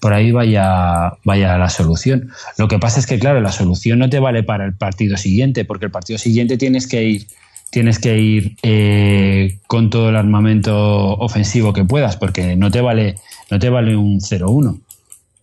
por 0.00 0.12
ahí 0.12 0.30
vaya, 0.32 1.14
vaya 1.24 1.56
la 1.58 1.68
solución. 1.68 2.30
Lo 2.58 2.68
que 2.68 2.78
pasa 2.78 3.00
es 3.00 3.06
que, 3.06 3.18
claro, 3.18 3.40
la 3.40 3.52
solución 3.52 3.98
no 3.98 4.10
te 4.10 4.18
vale 4.18 4.42
para 4.42 4.64
el 4.64 4.74
partido 4.74 5.16
siguiente, 5.16 5.64
porque 5.64 5.86
el 5.86 5.90
partido 5.90 6.18
siguiente 6.18 6.56
tienes 6.56 6.86
que 6.86 7.02
ir, 7.02 7.26
tienes 7.70 7.98
que 7.98 8.18
ir 8.18 8.56
eh, 8.62 9.58
con 9.66 9.90
todo 9.90 10.10
el 10.10 10.16
armamento 10.16 11.14
ofensivo 11.14 11.72
que 11.72 11.84
puedas, 11.84 12.16
porque 12.16 12.56
no 12.56 12.70
te 12.70 12.80
vale, 12.80 13.16
no 13.50 13.58
te 13.58 13.70
vale 13.70 13.96
un 13.96 14.20
0-1. 14.20 14.80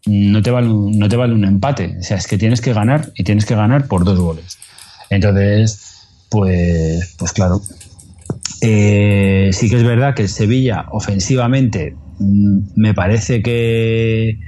No 0.06 0.42
te, 0.42 0.52
vale 0.52 0.68
un, 0.68 1.00
no 1.00 1.08
te 1.08 1.16
vale 1.16 1.34
un 1.34 1.46
empate. 1.46 1.96
O 2.00 2.04
sea, 2.04 2.18
es 2.18 2.28
que 2.28 2.38
tienes 2.38 2.60
que 2.60 2.74
ganar 2.74 3.14
y 3.16 3.24
tienes 3.24 3.46
que 3.46 3.56
ganar 3.56 3.88
por 3.88 4.04
dos 4.04 4.20
goles. 4.20 4.58
Entonces, 5.10 6.08
pues, 6.30 7.16
pues 7.18 7.32
claro. 7.32 7.62
Eh, 8.62 9.50
sí 9.54 9.70
que 9.70 9.78
es 9.78 9.84
verdad 9.84 10.14
que 10.14 10.24
el 10.24 10.30
Sevilla 10.30 10.88
ofensivamente 10.92 11.96
me 12.20 12.94
parece 12.94 13.42
que 13.42 14.40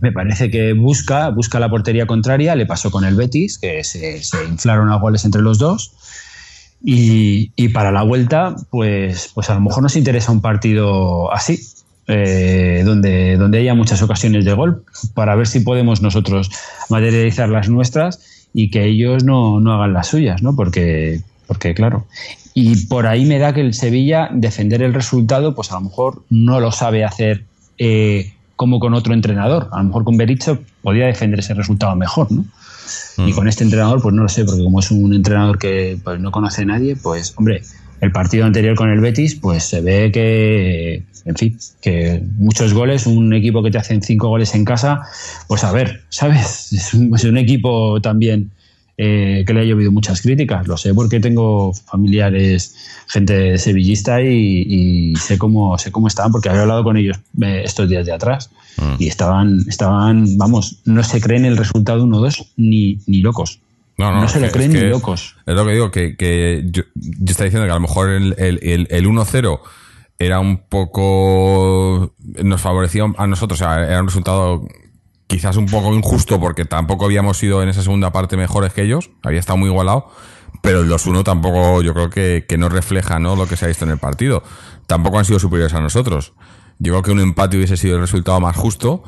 me 0.00 0.12
parece 0.12 0.50
que 0.50 0.72
busca 0.72 1.28
busca 1.28 1.60
la 1.60 1.68
portería 1.68 2.06
contraria 2.06 2.54
le 2.54 2.66
pasó 2.66 2.90
con 2.90 3.04
el 3.04 3.16
Betis 3.16 3.58
que 3.58 3.84
se, 3.84 4.22
se 4.22 4.44
inflaron 4.44 4.90
a 4.90 4.96
goles 4.96 5.24
entre 5.24 5.42
los 5.42 5.58
dos. 5.58 5.94
Y, 6.82 7.52
y 7.56 7.68
para 7.68 7.92
la 7.92 8.02
vuelta 8.02 8.56
pues 8.70 9.30
pues 9.34 9.50
a 9.50 9.54
lo 9.54 9.60
mejor 9.60 9.82
nos 9.82 9.96
interesa 9.96 10.32
un 10.32 10.40
partido 10.40 11.30
así 11.30 11.60
eh, 12.06 12.82
donde 12.86 13.36
donde 13.36 13.58
haya 13.58 13.74
muchas 13.74 14.00
ocasiones 14.00 14.46
de 14.46 14.54
gol 14.54 14.84
para 15.12 15.34
ver 15.34 15.46
si 15.46 15.60
podemos 15.60 16.00
nosotros 16.00 16.50
materializar 16.88 17.50
las 17.50 17.68
nuestras 17.68 18.48
y 18.54 18.70
que 18.70 18.86
ellos 18.86 19.24
no, 19.24 19.60
no 19.60 19.74
hagan 19.74 19.92
las 19.92 20.08
suyas 20.08 20.42
no 20.42 20.56
porque 20.56 21.20
porque 21.50 21.74
claro 21.74 22.06
y 22.54 22.86
por 22.86 23.06
ahí 23.06 23.24
me 23.26 23.38
da 23.38 23.52
que 23.52 23.60
el 23.60 23.74
Sevilla 23.74 24.28
defender 24.32 24.82
el 24.82 24.94
resultado, 24.94 25.54
pues 25.54 25.70
a 25.70 25.74
lo 25.74 25.82
mejor 25.82 26.24
no 26.30 26.60
lo 26.60 26.72
sabe 26.72 27.04
hacer 27.04 27.44
eh, 27.78 28.32
como 28.56 28.80
con 28.80 28.94
otro 28.94 29.14
entrenador. 29.14 29.68
A 29.72 29.78
lo 29.78 29.84
mejor 29.84 30.04
con 30.04 30.16
Berizzo 30.16 30.58
podía 30.82 31.06
defender 31.06 31.40
ese 31.40 31.54
resultado 31.54 31.94
mejor, 31.96 32.30
¿no? 32.30 32.44
Y 33.18 33.32
con 33.32 33.46
este 33.46 33.62
entrenador, 33.62 34.02
pues 34.02 34.14
no 34.14 34.22
lo 34.22 34.28
sé, 34.28 34.44
porque 34.44 34.64
como 34.64 34.80
es 34.80 34.90
un 34.90 35.14
entrenador 35.14 35.58
que 35.58 35.98
pues, 36.02 36.18
no 36.18 36.32
conoce 36.32 36.62
a 36.62 36.64
nadie, 36.64 36.96
pues 36.96 37.34
hombre, 37.36 37.62
el 38.00 38.10
partido 38.10 38.46
anterior 38.46 38.74
con 38.74 38.90
el 38.90 39.00
Betis, 39.00 39.36
pues 39.36 39.62
se 39.62 39.80
ve 39.80 40.10
que, 40.10 41.04
en 41.24 41.36
fin, 41.36 41.58
que 41.80 42.22
muchos 42.38 42.72
goles, 42.72 43.06
un 43.06 43.32
equipo 43.32 43.62
que 43.62 43.70
te 43.70 43.78
hacen 43.78 44.02
cinco 44.02 44.28
goles 44.28 44.54
en 44.54 44.64
casa, 44.64 45.02
pues 45.46 45.62
a 45.62 45.70
ver, 45.70 46.02
¿sabes? 46.08 46.72
Es 46.72 46.94
un, 46.94 47.14
es 47.14 47.24
un 47.24 47.38
equipo 47.38 48.00
también 48.00 48.50
eh, 49.02 49.44
que 49.46 49.54
le 49.54 49.60
ha 49.60 49.64
llovido 49.64 49.90
muchas 49.90 50.20
críticas. 50.20 50.68
Lo 50.68 50.76
sé 50.76 50.92
porque 50.92 51.20
tengo 51.20 51.72
familiares, 51.72 52.76
gente 53.08 53.56
sevillista 53.56 54.20
y, 54.20 54.66
y 54.68 55.16
sé 55.16 55.38
cómo 55.38 55.78
sé 55.78 55.90
cómo 55.90 56.06
estaban 56.06 56.30
porque 56.30 56.50
había 56.50 56.60
hablado 56.60 56.84
con 56.84 56.98
ellos 56.98 57.18
eh, 57.40 57.62
estos 57.64 57.88
días 57.88 58.04
de 58.04 58.12
atrás 58.12 58.50
y 58.98 59.08
estaban 59.08 59.64
estaban 59.68 60.36
vamos 60.36 60.80
no 60.84 61.02
se 61.02 61.18
creen 61.18 61.46
el 61.46 61.56
resultado 61.56 62.04
1-2 62.04 62.48
ni, 62.58 62.98
ni 63.06 63.22
locos. 63.22 63.60
No, 63.96 64.12
no, 64.12 64.20
No 64.20 64.28
se 64.28 64.38
lo 64.38 64.50
creen 64.50 64.72
ni 64.74 64.80
locos. 64.80 65.34
Es 65.46 65.54
lo 65.54 65.64
que 65.64 65.72
digo, 65.72 65.90
que, 65.90 66.16
que 66.16 66.64
yo, 66.70 66.82
yo 66.94 67.30
estaba 67.30 67.46
diciendo 67.46 67.66
que 67.66 67.72
a 67.72 67.76
lo 67.76 67.80
mejor 67.80 68.10
el, 68.10 68.34
el, 68.36 68.58
el, 68.62 68.86
el 68.90 69.06
1-0 69.06 69.60
era 70.18 70.40
un 70.40 70.58
poco. 70.68 72.14
nos 72.42 72.60
favorecía 72.60 73.04
a 73.16 73.26
nosotros, 73.26 73.62
o 73.62 73.64
sea, 73.64 73.82
era 73.82 74.00
un 74.00 74.08
resultado 74.08 74.66
quizás 75.30 75.56
un 75.56 75.66
poco 75.66 75.94
injusto 75.94 76.40
porque 76.40 76.64
tampoco 76.64 77.04
habíamos 77.04 77.38
sido 77.38 77.62
en 77.62 77.68
esa 77.68 77.82
segunda 77.82 78.10
parte 78.12 78.36
mejores 78.36 78.72
que 78.72 78.82
ellos, 78.82 79.10
había 79.22 79.38
estado 79.38 79.56
muy 79.56 79.68
igualado, 79.70 80.10
pero 80.60 80.80
el 80.80 80.90
2-1 80.90 81.22
tampoco 81.22 81.80
yo 81.82 81.94
creo 81.94 82.10
que, 82.10 82.44
que 82.48 82.58
no 82.58 82.68
refleja 82.68 83.18
¿no? 83.20 83.36
lo 83.36 83.46
que 83.46 83.56
se 83.56 83.64
ha 83.64 83.68
visto 83.68 83.84
en 83.84 83.92
el 83.92 83.98
partido. 83.98 84.42
Tampoco 84.88 85.18
han 85.20 85.24
sido 85.24 85.38
superiores 85.38 85.72
a 85.74 85.80
nosotros. 85.80 86.32
Yo 86.80 86.92
creo 86.92 87.02
que 87.02 87.10
un 87.12 87.20
empate 87.20 87.56
hubiese 87.56 87.76
sido 87.76 87.94
el 87.94 88.00
resultado 88.00 88.40
más 88.40 88.56
justo, 88.56 89.04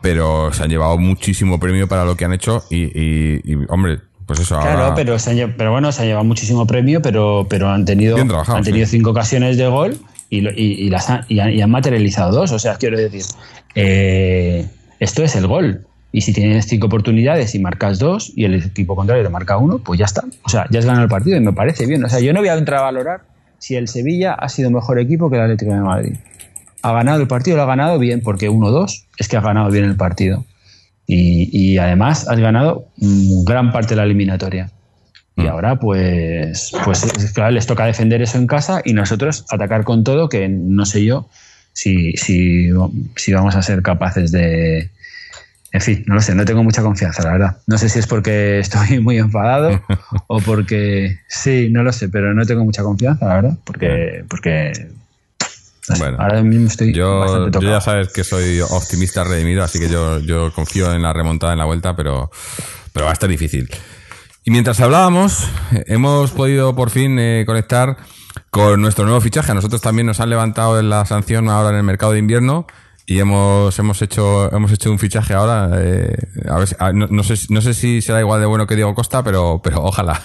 pero 0.00 0.52
se 0.52 0.62
han 0.62 0.70
llevado 0.70 0.96
muchísimo 0.96 1.58
premio 1.58 1.88
para 1.88 2.04
lo 2.04 2.16
que 2.16 2.24
han 2.24 2.32
hecho 2.32 2.62
y, 2.70 2.84
y- 2.84 3.40
y, 3.44 3.56
hombre, 3.68 3.98
pues 4.26 4.38
eso 4.38 4.58
Claro, 4.60 4.82
ahora... 4.84 4.94
pero, 4.94 5.18
se 5.18 5.30
han 5.42 5.54
pero 5.56 5.72
bueno, 5.72 5.90
se 5.90 6.02
han 6.02 6.08
llevado 6.08 6.24
muchísimo 6.24 6.66
premio, 6.66 7.02
pero, 7.02 7.46
pero 7.50 7.68
han 7.68 7.84
tenido, 7.84 8.16
trabajado, 8.24 8.58
han 8.58 8.64
tenido 8.64 8.86
sí. 8.86 8.92
cinco 8.92 9.10
ocasiones 9.10 9.56
de 9.56 9.66
gol 9.66 9.98
y, 10.30 10.46
y- 10.48 10.86
y 10.86 10.90
las 10.90 11.10
han, 11.10 11.24
y 11.28 11.40
han- 11.40 11.52
y 11.52 11.60
han 11.60 11.70
materializado 11.70 12.30
dos. 12.32 12.52
O 12.52 12.58
sea, 12.58 12.76
quiero 12.76 12.96
decir, 12.96 13.22
eh, 13.74 14.66
esto 15.00 15.22
es 15.22 15.36
el 15.36 15.46
gol. 15.46 15.86
Y 16.12 16.20
si 16.20 16.32
tienes 16.32 16.66
cinco 16.66 16.86
oportunidades 16.86 17.54
y 17.54 17.58
marcas 17.58 17.98
dos 17.98 18.32
y 18.36 18.44
el 18.44 18.54
equipo 18.54 18.94
contrario 18.94 19.24
te 19.24 19.30
marca 19.30 19.56
uno, 19.58 19.78
pues 19.80 19.98
ya 19.98 20.04
está. 20.04 20.22
O 20.44 20.48
sea, 20.48 20.66
ya 20.70 20.78
has 20.78 20.84
ganado 20.86 21.02
el 21.04 21.10
partido 21.10 21.36
y 21.36 21.40
me 21.40 21.52
parece 21.52 21.86
bien. 21.86 22.04
O 22.04 22.08
sea, 22.08 22.20
yo 22.20 22.32
no 22.32 22.38
voy 22.40 22.48
a 22.48 22.54
entrar 22.54 22.78
a 22.80 22.82
valorar 22.82 23.22
si 23.58 23.74
el 23.74 23.88
Sevilla 23.88 24.34
ha 24.34 24.48
sido 24.48 24.70
mejor 24.70 25.00
equipo 25.00 25.28
que 25.28 25.36
el 25.36 25.42
Atlético 25.42 25.72
de 25.72 25.80
Madrid. 25.80 26.14
ha 26.82 26.92
ganado 26.92 27.18
el 27.20 27.26
partido, 27.26 27.56
lo 27.56 27.62
ha 27.62 27.66
ganado 27.66 27.98
bien, 27.98 28.20
porque 28.20 28.50
1-2 28.50 29.06
es 29.18 29.26
que 29.26 29.38
ha 29.38 29.40
ganado 29.40 29.70
bien 29.70 29.86
el 29.86 29.96
partido. 29.96 30.44
Y, 31.06 31.48
y 31.50 31.78
además 31.78 32.28
has 32.28 32.38
ganado 32.38 32.88
gran 33.46 33.72
parte 33.72 33.90
de 33.90 33.96
la 33.96 34.02
eliminatoria. 34.04 34.70
Y 35.36 35.42
Mm. 35.44 35.46
ahora, 35.48 35.80
pues, 35.80 36.72
pues 36.84 37.02
es- 37.04 37.32
claro, 37.32 37.50
les 37.52 37.66
toca 37.66 37.86
defender 37.86 38.20
eso 38.22 38.36
en 38.38 38.46
casa 38.46 38.82
y 38.84 38.92
nosotros 38.92 39.46
atacar 39.50 39.82
con 39.84 40.04
todo, 40.04 40.28
que 40.28 40.46
no 40.48 40.84
sé 40.84 41.04
yo 41.04 41.26
si, 41.74 42.12
si, 42.12 42.70
si 43.16 43.32
vamos 43.34 43.54
a 43.56 43.62
ser 43.62 43.82
capaces 43.82 44.32
de. 44.32 44.88
En 45.72 45.80
fin, 45.80 46.04
no 46.06 46.14
lo 46.14 46.20
sé, 46.22 46.36
no 46.36 46.44
tengo 46.44 46.62
mucha 46.62 46.82
confianza, 46.82 47.24
la 47.24 47.32
verdad. 47.32 47.56
No 47.66 47.76
sé 47.78 47.88
si 47.88 47.98
es 47.98 48.06
porque 48.06 48.58
estoy 48.60 49.00
muy 49.00 49.18
enfadado 49.18 49.82
o 50.28 50.40
porque. 50.40 51.18
Sí, 51.28 51.68
no 51.70 51.82
lo 51.82 51.92
sé, 51.92 52.08
pero 52.08 52.32
no 52.32 52.46
tengo 52.46 52.64
mucha 52.64 52.82
confianza, 52.82 53.26
la 53.26 53.34
verdad. 53.34 53.58
Porque. 53.64 54.24
porque 54.28 54.72
no 55.88 55.96
sé, 55.96 56.02
Bueno, 56.02 56.16
ahora 56.18 56.42
mismo 56.42 56.68
estoy 56.68 56.94
Yo, 56.94 57.18
bastante 57.18 57.46
yo 57.46 57.50
tocado. 57.50 57.72
ya 57.72 57.80
sabes 57.80 58.12
que 58.12 58.24
soy 58.24 58.60
optimista 58.60 59.22
redimido, 59.24 59.62
así 59.62 59.78
que 59.78 59.90
yo, 59.90 60.18
yo 60.20 60.50
confío 60.54 60.94
en 60.94 61.02
la 61.02 61.12
remontada 61.12 61.52
en 61.52 61.58
la 61.58 61.66
vuelta, 61.66 61.94
pero, 61.94 62.30
pero 62.92 63.04
va 63.04 63.10
a 63.10 63.12
estar 63.12 63.28
difícil. 63.28 63.68
Y 64.44 64.50
mientras 64.50 64.80
hablábamos, 64.80 65.46
hemos 65.86 66.30
podido 66.30 66.74
por 66.76 66.90
fin 66.90 67.18
eh, 67.18 67.44
conectar 67.46 67.96
con 68.54 68.80
nuestro 68.80 69.04
nuevo 69.04 69.20
fichaje. 69.20 69.50
A 69.50 69.54
nosotros 69.56 69.80
también 69.82 70.06
nos 70.06 70.20
han 70.20 70.30
levantado 70.30 70.78
en 70.78 70.88
la 70.88 71.04
sanción 71.06 71.48
ahora 71.48 71.70
en 71.70 71.74
el 71.76 71.82
mercado 71.82 72.12
de 72.12 72.20
invierno 72.20 72.68
y 73.04 73.18
hemos, 73.18 73.76
hemos 73.80 74.00
hecho, 74.00 74.48
hemos 74.54 74.70
hecho 74.70 74.92
un 74.92 75.00
fichaje 75.00 75.34
ahora. 75.34 75.70
eh, 75.74 76.16
a 76.48 76.58
ver, 76.60 76.68
a- 76.78 76.92
no, 76.92 77.08
no 77.10 77.24
sé, 77.24 77.34
no 77.48 77.60
sé 77.60 77.74
si 77.74 78.00
será 78.00 78.20
igual 78.20 78.38
de 78.40 78.46
bueno 78.46 78.68
que 78.68 78.76
Diego 78.76 78.94
Costa, 78.94 79.24
pero, 79.24 79.60
pero 79.62 79.82
ojalá. 79.82 80.20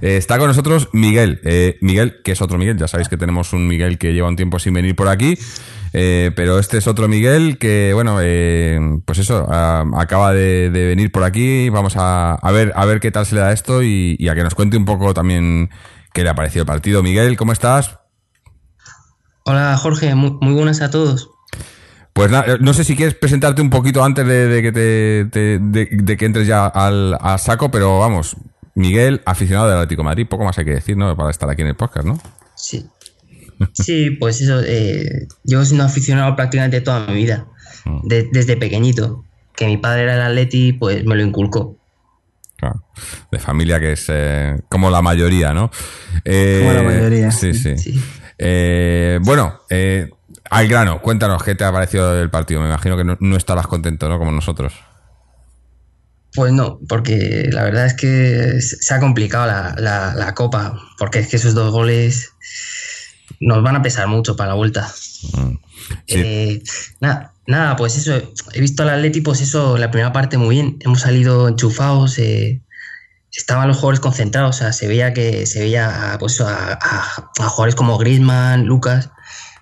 Eh, 0.00 0.16
está 0.16 0.38
con 0.38 0.48
nosotros 0.48 0.88
Miguel. 0.94 1.38
Eh, 1.44 1.76
Miguel, 1.82 2.22
que 2.24 2.32
es 2.32 2.40
otro 2.40 2.56
Miguel. 2.56 2.78
Ya 2.78 2.88
sabéis 2.88 3.10
que 3.10 3.18
tenemos 3.18 3.52
un 3.52 3.68
Miguel 3.68 3.98
que 3.98 4.14
lleva 4.14 4.28
un 4.28 4.36
tiempo 4.36 4.58
sin 4.58 4.72
venir 4.72 4.96
por 4.96 5.08
aquí. 5.08 5.38
Eh, 5.92 6.30
pero 6.34 6.58
este 6.58 6.78
es 6.78 6.86
otro 6.86 7.08
Miguel 7.08 7.58
que, 7.58 7.90
bueno, 7.92 8.18
eh, 8.22 8.80
pues 9.04 9.18
eso, 9.18 9.46
ah, 9.50 9.84
acaba 9.98 10.32
de, 10.32 10.70
de 10.70 10.86
venir 10.86 11.12
por 11.12 11.24
aquí. 11.24 11.68
Vamos 11.68 11.94
a, 11.98 12.36
a 12.36 12.50
ver 12.52 12.72
a 12.74 12.86
ver 12.86 13.00
qué 13.00 13.10
tal 13.10 13.26
se 13.26 13.34
le 13.34 13.42
da 13.42 13.52
esto 13.52 13.82
y, 13.82 14.16
y 14.18 14.28
a 14.28 14.34
que 14.34 14.42
nos 14.42 14.54
cuente 14.54 14.78
un 14.78 14.86
poco 14.86 15.12
también 15.12 15.68
qué 16.16 16.22
le 16.24 16.30
ha 16.30 16.34
parecido 16.34 16.62
el 16.62 16.66
partido. 16.66 17.02
Miguel, 17.02 17.36
¿cómo 17.36 17.52
estás? 17.52 17.98
Hola 19.44 19.76
Jorge, 19.76 20.14
muy, 20.14 20.30
muy 20.40 20.54
buenas 20.54 20.80
a 20.80 20.90
todos. 20.90 21.28
Pues 22.14 22.30
nada, 22.30 22.56
no 22.58 22.72
sé 22.72 22.82
si 22.84 22.96
quieres 22.96 23.14
presentarte 23.14 23.60
un 23.60 23.68
poquito 23.68 24.02
antes 24.02 24.26
de, 24.26 24.48
de 24.48 24.62
que 24.62 24.72
te, 24.72 25.24
te- 25.30 25.58
de, 25.60 25.88
de 25.92 26.16
que 26.16 26.24
entres 26.24 26.46
ya 26.46 26.66
al 26.66 27.18
a 27.20 27.36
saco, 27.36 27.70
pero 27.70 27.98
vamos, 27.98 28.34
Miguel, 28.74 29.20
aficionado 29.26 29.68
del 29.68 29.76
Atlético 29.76 30.00
de 30.00 30.06
Madrid, 30.06 30.26
poco 30.28 30.44
más 30.44 30.56
hay 30.58 30.64
que 30.64 30.70
decir, 30.70 30.96
¿no? 30.96 31.14
Para 31.14 31.30
estar 31.30 31.48
aquí 31.50 31.60
en 31.60 31.68
el 31.68 31.76
podcast, 31.76 32.06
¿no? 32.06 32.18
Sí. 32.54 32.86
Sí, 33.74 34.10
pues 34.18 34.40
eso, 34.40 34.60
eh, 34.64 35.28
llevo 35.44 35.64
siendo 35.66 35.84
aficionado 35.84 36.34
prácticamente 36.36 36.80
toda 36.80 37.06
mi 37.06 37.14
vida, 37.14 37.46
de- 38.04 38.28
desde 38.32 38.56
pequeñito. 38.56 39.22
Que 39.54 39.66
mi 39.66 39.76
padre 39.76 40.02
era 40.04 40.14
el 40.14 40.22
Atleti, 40.22 40.72
pues 40.72 41.04
me 41.04 41.14
lo 41.16 41.22
inculcó. 41.22 41.76
De 43.30 43.38
familia 43.38 43.78
que 43.80 43.92
es 43.92 44.06
eh, 44.08 44.56
como 44.68 44.90
la 44.90 45.02
mayoría, 45.02 45.52
¿no? 45.52 45.70
Eh, 46.24 46.60
Como 46.62 46.72
la 46.72 46.82
mayoría, 46.82 47.30
Sí, 47.30 47.54
sí. 47.54 47.76
Sí. 47.78 48.02
Eh, 48.38 49.18
bueno, 49.22 49.60
eh, 49.70 50.10
al 50.50 50.68
grano, 50.68 51.00
cuéntanos 51.00 51.42
qué 51.42 51.54
te 51.54 51.64
ha 51.64 51.72
parecido 51.72 52.20
el 52.20 52.30
partido. 52.30 52.60
Me 52.60 52.68
imagino 52.68 52.96
que 52.96 53.04
no, 53.04 53.16
no 53.20 53.36
estarás 53.36 53.66
contento, 53.66 54.08
¿no? 54.08 54.18
Como 54.18 54.30
nosotros. 54.32 54.72
Pues 56.34 56.52
no, 56.52 56.78
porque 56.88 57.48
la 57.50 57.64
verdad 57.64 57.86
es 57.86 57.94
que 57.94 58.60
se 58.60 58.92
ha 58.94 59.00
complicado 59.00 59.46
la, 59.46 59.74
la- 59.78 60.14
la 60.14 60.34
copa, 60.34 60.78
porque 60.98 61.20
es 61.20 61.28
que 61.28 61.36
esos 61.36 61.54
dos 61.54 61.72
goles 61.72 62.32
nos 63.40 63.62
van 63.62 63.76
a 63.76 63.82
pesar 63.82 64.06
mucho 64.06 64.36
para 64.36 64.50
la 64.50 64.54
vuelta. 64.54 64.86
Sí. 64.88 65.42
Eh, 66.08 66.62
nada, 67.00 67.32
nada, 67.46 67.76
pues 67.76 67.96
eso, 67.96 68.20
he 68.52 68.60
visto 68.60 68.82
al 68.82 68.90
Atleti, 68.90 69.20
pues 69.20 69.40
eso, 69.40 69.76
la 69.78 69.90
primera 69.90 70.12
parte 70.12 70.38
muy 70.38 70.56
bien, 70.56 70.76
hemos 70.80 71.00
salido 71.00 71.48
enchufados, 71.48 72.18
eh, 72.18 72.62
estaban 73.32 73.68
los 73.68 73.76
jugadores 73.76 74.00
concentrados, 74.00 74.56
o 74.56 74.58
sea, 74.58 74.72
se 74.72 74.88
veía 74.88 75.12
que 75.12 75.46
se 75.46 75.60
veía 75.60 76.16
pues, 76.18 76.40
a, 76.40 76.72
a- 76.74 77.30
a 77.38 77.48
jugadores 77.48 77.74
como 77.74 77.98
Griezmann, 77.98 78.64
Lucas, 78.66 79.10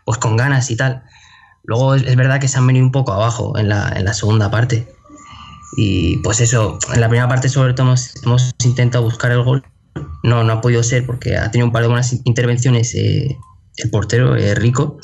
pues 0.05 0.19
con 0.19 0.37
ganas 0.37 0.71
y 0.71 0.77
tal. 0.77 1.03
Luego 1.65 1.95
es, 1.95 2.15
verdad 2.17 2.41
que 2.41 2.49
se 2.49 2.59
han 2.59 2.67
venido 2.67 2.85
un 2.85 2.93
poco 2.93 3.13
abajo 3.13 3.59
en 3.59 3.69
la, 3.71 3.93
en 3.97 4.05
la 4.05 4.13
segunda 4.15 4.51
parte. 4.51 4.87
Y 5.77 6.19
pues 6.19 6.41
eso, 6.41 6.79
en 6.93 7.01
la 7.01 7.09
primera 7.09 7.27
parte 7.29 7.49
sobre 7.49 7.73
todo 7.75 7.87
hemos, 7.89 8.15
hemos 8.23 8.55
intentado 8.65 9.03
buscar 9.03 9.33
el 9.33 9.43
gol. 9.43 9.65
No, 10.23 10.45
no 10.45 10.53
ha 10.53 10.61
podido 10.61 10.83
ser 10.83 11.07
porque 11.07 11.37
ha 11.37 11.51
tenido 11.51 11.67
un 11.67 11.73
par 11.73 11.83
de 11.83 11.89
buenas 11.89 12.13
intervenciones 12.25 12.95
eh, 12.95 13.37
el 13.79 13.91
portero, 13.91 14.37
eh, 14.37 14.55
Rico. 14.55 14.99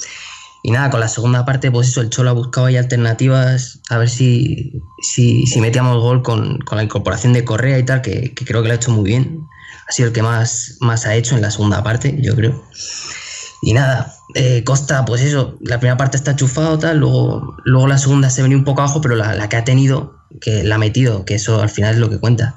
Y 0.62 0.72
nada, 0.72 0.90
con 0.90 1.00
la 1.00 1.08
segunda 1.08 1.44
parte, 1.44 1.70
pues 1.70 1.88
eso, 1.88 2.00
el 2.02 2.10
Cholo 2.10 2.30
ha 2.30 2.34
buscado 2.34 2.66
ahí 2.66 2.76
alternativas 2.76 3.80
a 3.88 3.98
ver 3.98 4.10
si, 4.10 4.82
si, 5.02 5.46
si 5.46 5.60
metíamos 5.60 5.98
gol 6.02 6.22
con, 6.22 6.58
con 6.58 6.76
la 6.76 6.84
incorporación 6.84 7.32
de 7.32 7.44
Correa 7.44 7.78
y 7.78 7.84
tal, 7.84 8.02
que, 8.02 8.34
que 8.34 8.44
creo 8.44 8.62
que 8.62 8.68
lo 8.68 8.74
ha 8.74 8.76
hecho 8.76 8.90
muy 8.90 9.04
bien. 9.04 9.46
Ha 9.88 9.92
sido 9.92 10.08
el 10.08 10.14
que 10.14 10.22
más, 10.22 10.76
más 10.80 11.06
ha 11.06 11.14
hecho 11.14 11.34
en 11.34 11.42
la 11.42 11.50
segunda 11.50 11.82
parte, 11.82 12.16
yo 12.20 12.36
creo. 12.36 12.62
Y 13.62 13.72
nada, 13.72 14.14
eh, 14.34 14.62
Costa, 14.64 15.04
pues 15.04 15.22
eso, 15.22 15.56
la 15.60 15.78
primera 15.78 15.96
parte 15.96 16.16
está 16.16 16.32
enchufado, 16.32 16.78
tal, 16.78 16.98
luego, 16.98 17.56
luego 17.64 17.86
la 17.88 17.98
segunda 17.98 18.30
se 18.30 18.42
venía 18.42 18.56
un 18.56 18.64
poco 18.64 18.82
abajo, 18.82 19.00
pero 19.00 19.16
la, 19.16 19.34
la 19.34 19.48
que 19.48 19.56
ha 19.56 19.64
tenido, 19.64 20.14
que 20.40 20.62
la 20.62 20.76
ha 20.76 20.78
metido, 20.78 21.24
que 21.24 21.34
eso 21.34 21.60
al 21.60 21.70
final 21.70 21.94
es 21.94 22.00
lo 22.00 22.08
que 22.08 22.18
cuenta. 22.18 22.56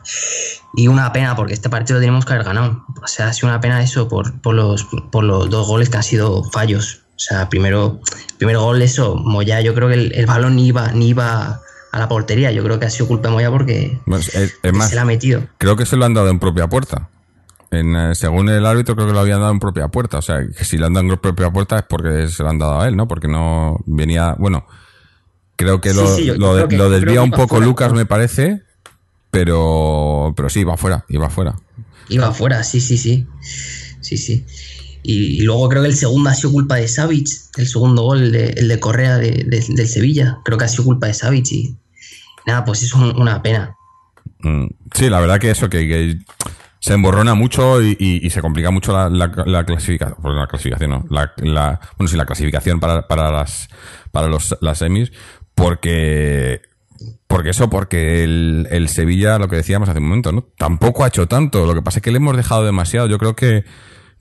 Y 0.75 0.87
una 0.87 1.11
pena, 1.11 1.35
porque 1.35 1.53
este 1.53 1.69
partido 1.69 1.99
tenemos 1.99 2.25
que 2.25 2.33
haber 2.33 2.45
ganado. 2.45 2.85
O 3.01 3.07
sea, 3.07 3.27
ha 3.27 3.33
sido 3.33 3.49
una 3.49 3.59
pena 3.59 3.83
eso 3.83 4.07
por, 4.07 4.41
por, 4.41 4.55
los, 4.55 4.87
por 5.11 5.23
los 5.23 5.49
dos 5.49 5.67
goles 5.67 5.89
que 5.89 5.97
han 5.97 6.03
sido 6.03 6.43
fallos. 6.45 7.02
O 7.23 7.36
sea, 7.36 7.47
primero, 7.49 8.01
primer 8.38 8.57
gol, 8.57 8.81
eso, 8.81 9.15
Moya, 9.15 9.62
yo 9.62 9.73
creo 9.73 9.88
que 9.88 9.93
el, 9.93 10.12
el 10.13 10.25
balón 10.25 10.57
ni 10.57 10.67
iba, 10.67 10.91
ni 10.91 11.07
iba 11.09 11.62
a 11.91 11.99
la 11.99 12.07
portería. 12.09 12.51
Yo 12.51 12.63
creo 12.63 12.79
que 12.79 12.86
ha 12.86 12.89
sido 12.89 13.07
culpa 13.07 13.29
de 13.29 13.33
Moya 13.36 13.49
porque, 13.49 13.97
es, 14.07 14.73
más, 14.73 14.89
se 14.89 14.95
la 14.95 15.03
ha 15.03 15.05
metido. 15.05 15.47
creo 15.57 15.77
que 15.77 15.86
se 15.86 15.95
lo 15.95 16.03
han 16.05 16.13
dado 16.13 16.29
en 16.29 16.39
propia 16.39 16.67
puerta. 16.67 17.09
En, 17.71 17.95
eh, 17.95 18.13
según 18.13 18.49
el 18.49 18.65
árbitro, 18.65 18.95
creo 18.95 19.07
que 19.07 19.13
lo 19.13 19.19
habían 19.21 19.39
dado 19.39 19.51
en 19.53 19.59
propia 19.59 19.88
puerta. 19.88 20.17
O 20.17 20.21
sea, 20.21 20.41
que 20.45 20.65
si 20.65 20.77
lo 20.77 20.86
han 20.88 20.93
dado 20.93 21.07
en 21.09 21.17
propia 21.17 21.49
puerta 21.49 21.77
es 21.77 21.86
porque 21.88 22.27
se 22.27 22.43
lo 22.43 22.49
han 22.49 22.59
dado 22.59 22.81
a 22.81 22.88
él, 22.89 22.95
¿no? 22.97 23.07
Porque 23.07 23.27
no 23.29 23.79
venía. 23.86 24.36
Bueno, 24.38 24.65
creo 25.55 25.79
que 25.79 25.93
lo, 25.93 26.15
sí, 26.15 26.25
yo- 26.25 26.33
yo 26.36 26.39
lo, 26.39 26.53
creo 26.55 26.67
que- 26.67 26.77
lo 26.77 26.83
yo 26.83 26.89
creo 26.89 26.99
desvía 26.99 27.21
un 27.21 27.31
poco 27.31 27.55
fuera. 27.55 27.65
Lucas, 27.65 27.93
me 27.93 28.05
parece. 28.05 28.62
Pero, 29.31 30.33
pero 30.36 30.49
sí, 30.49 30.59
iba 30.59 30.77
fuera, 30.77 31.05
iba 31.09 31.29
fuera. 31.29 31.55
Iba 32.09 32.27
afuera, 32.27 32.63
sí, 32.63 32.79
sí, 32.79 32.97
sí. 32.97 33.25
Sí, 34.01 34.17
sí. 34.17 34.45
Y, 35.03 35.41
luego 35.43 35.67
creo 35.69 35.81
que 35.83 35.89
el 35.89 35.95
segundo 35.95 36.29
ha 36.29 36.33
sido 36.33 36.51
culpa 36.53 36.75
de 36.77 36.87
Savic, 36.87 37.27
el 37.57 37.67
segundo 37.67 38.03
gol, 38.03 38.31
de, 38.31 38.47
el 38.57 38.67
de 38.69 38.79
Correa 38.79 39.17
de- 39.17 39.43
de- 39.45 39.65
del 39.67 39.87
Sevilla. 39.87 40.37
Creo 40.45 40.57
que 40.57 40.65
ha 40.65 40.69
sido 40.69 40.85
culpa 40.85 41.07
de 41.07 41.13
Savic 41.13 41.51
y 41.51 41.75
nada, 42.47 42.63
pues 42.65 42.83
es 42.83 42.93
un- 42.93 43.19
una 43.19 43.41
pena. 43.41 43.75
Mm, 44.39 44.67
Sí, 44.93 45.09
la 45.09 45.19
verdad 45.19 45.39
que 45.39 45.49
eso, 45.51 45.69
que, 45.69 46.17
se 46.79 46.93
emborrona 46.93 47.33
mucho 47.33 47.81
y, 47.81 48.29
se 48.29 48.41
complica 48.41 48.69
mucho 48.69 48.91
la, 48.93 49.09
la, 49.09 49.31
la 49.45 49.65
clasificación. 49.65 50.17
La 50.35 50.47
clasificación 50.47 50.89
no. 50.91 51.05
La- 51.09 51.31
bueno, 51.97 52.07
sí, 52.09 52.17
la 52.17 52.25
clasificación 52.25 52.79
para, 52.79 53.07
para 53.07 53.31
las 53.31 53.69
para 54.11 54.27
los, 54.27 54.55
las 54.61 54.77
semis. 54.79 55.11
Porque. 55.55 56.61
Porque 57.27 57.49
eso, 57.49 57.69
porque 57.69 58.23
el, 58.23 58.67
el 58.69 58.87
Sevilla, 58.89 59.39
lo 59.39 59.47
que 59.47 59.55
decíamos 59.55 59.89
hace 59.89 59.99
un 59.99 60.05
momento, 60.05 60.31
¿no? 60.31 60.45
Tampoco 60.57 61.03
ha 61.03 61.07
hecho 61.07 61.27
tanto. 61.27 61.65
Lo 61.65 61.73
que 61.73 61.81
pasa 61.81 61.99
es 61.99 62.03
que 62.03 62.11
le 62.11 62.17
hemos 62.17 62.35
dejado 62.37 62.63
demasiado. 62.65 63.07
Yo 63.07 63.17
creo 63.17 63.35
que. 63.35 63.63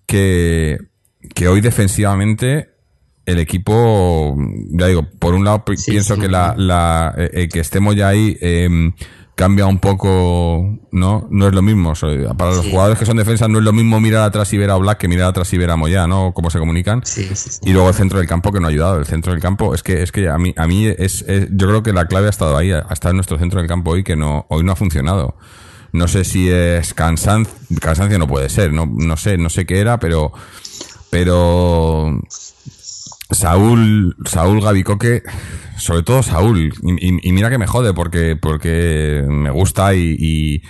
Que, 0.07 0.79
que 1.35 1.49
hoy 1.49 1.61
defensivamente. 1.61 2.69
El 3.25 3.39
equipo, 3.39 4.37
ya 4.71 4.89
digo, 4.89 5.07
por 5.21 5.35
un 5.35 5.45
lado 5.45 5.63
Sí, 5.77 5.93
pienso 5.93 6.17
sí. 6.17 6.23
que 6.23 6.29
la, 6.29 6.55
la 6.57 7.15
eh, 7.17 7.31
eh, 7.35 7.49
que 7.49 7.61
estemos 7.61 7.95
ya 7.95 8.09
ahí 8.09 8.37
em, 8.41 8.93
cambia 9.37 9.67
un 9.67 9.79
poco, 9.79 10.77
¿no? 10.91 11.29
No 11.31 11.47
es 11.47 11.55
lo 11.55 11.63
mismo. 11.63 11.93
Para 12.37 12.51
los 12.51 12.65
Sí. 12.65 12.71
jugadores 12.73 12.99
que 12.99 13.07
son 13.07 13.17
defensas 13.19 13.49
no 13.49 13.59
es 13.59 13.65
lo 13.65 13.73
mismo 13.73 14.01
mirar 14.01 14.25
atrás 14.25 14.53
y 14.53 14.59
ver 14.59 14.71
a 14.71 14.77
Black 14.77 14.99
que 14.99 15.07
mirar 15.07 15.29
atrás 15.29 15.53
y 15.53 15.57
ver 15.57 15.71
a 15.71 15.77
Moya, 15.77 16.09
¿no? 16.09 16.33
Cómo 16.35 16.51
se 16.51 16.59
comunican. 16.59 17.01
Y 17.63 17.73
luego 17.73 17.91
el 17.91 17.95
centro 17.95 18.19
del 18.19 18.27
campo 18.27 18.51
que 18.51 18.59
no 18.59 18.67
ha 18.67 18.71
ayudado. 18.71 18.99
El 18.99 19.07
centro 19.07 19.31
del 19.33 19.41
campo 19.41 19.73
es 19.73 19.85
que 19.85 20.03
es 20.03 20.11
que 20.11 20.29
a 20.29 20.37
mí 20.37 20.53
a 20.57 20.67
mí 20.67 20.87
es, 20.89 21.23
es- 21.29 21.47
yo 21.53 21.69
creo 21.69 21.85
que 21.85 21.93
la 21.93 22.07
clave 22.07 22.27
ha 22.27 22.31
estado 22.31 22.57
ahí, 22.57 22.73
ha 22.73 22.81
estado 22.91 23.11
en 23.13 23.19
nuestro 23.19 23.39
centro 23.39 23.61
del 23.61 23.69
campo 23.69 23.93
hoy 23.93 24.03
que 24.03 24.17
no 24.17 24.47
hoy 24.49 24.65
no 24.65 24.73
ha 24.73 24.77
funcionado. 24.77 25.37
No 25.93 26.09
sé 26.09 26.25
si 26.25 26.49
es 26.51 26.95
cansancio, 26.95 27.53
cansancio 27.81 28.19
no 28.19 28.27
puede 28.27 28.49
ser, 28.49 28.73
no 28.73 28.87
no 28.87 29.17
sé, 29.17 29.37
no 29.37 29.51
sé 29.51 29.67
qué 29.67 29.79
era, 29.81 29.99
pero 29.99 30.33
pero 31.11 32.19
Saúl, 33.31 34.17
Saúl 34.25 34.61
Gavicoque, 34.61 35.23
sobre 35.79 36.03
todo 36.03 36.23
Saúl, 36.23 36.73
y, 36.83 37.33
mira 37.33 37.51
que 37.51 37.59
me 37.59 37.67
jode 37.67 37.93
porque, 37.95 38.37
porque 38.37 39.25
me 39.29 39.51
gusta 39.51 39.95
y, 39.95 40.17
y- 40.19 40.63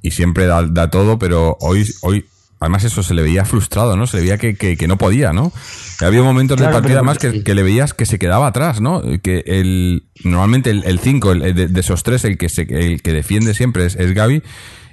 y 0.00 0.10
siempre 0.12 0.46
da, 0.46 0.62
da 0.62 0.90
todo, 0.90 1.18
pero 1.18 1.56
hoy, 1.60 1.84
hoy, 2.02 2.24
además 2.60 2.84
eso 2.84 3.02
se 3.02 3.14
le 3.14 3.22
veía 3.22 3.44
frustrado, 3.44 3.96
¿no? 3.96 4.06
Se 4.06 4.16
le 4.16 4.22
veía 4.24 4.38
que, 4.38 4.56
que, 4.56 4.76
que 4.76 4.88
no 4.88 4.98
podía, 4.98 5.32
¿no? 5.32 5.52
Había 6.00 6.22
momentos 6.22 6.56
del 6.56 6.66
Claro, 6.68 6.74
partido 6.82 6.88
pero 6.88 6.98
además 7.00 7.18
que, 7.18 7.30
sí. 7.32 7.44
que 7.44 7.54
le 7.54 7.62
veías 7.62 7.94
que 7.94 8.06
se 8.06 8.18
quedaba 8.18 8.46
atrás, 8.48 8.80
¿no? 8.80 9.02
Que 9.22 9.42
el, 9.46 10.04
normalmente 10.24 10.70
el 10.70 10.98
5, 10.98 11.32
el, 11.32 11.54
de, 11.54 11.68
de 11.68 11.80
esos 11.80 12.02
tres, 12.02 12.24
el 12.24 12.38
que 12.38 12.48
se, 12.48 12.62
el 12.62 13.02
que 13.02 13.12
defiende 13.12 13.54
siempre 13.54 13.86
es, 13.86 13.96
es 13.96 14.14
Gaby, 14.14 14.42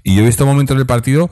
y 0.04 0.16
yo 0.16 0.22
he 0.22 0.26
visto 0.26 0.46
momentos 0.46 0.78
del 0.78 0.86
partido 0.86 1.30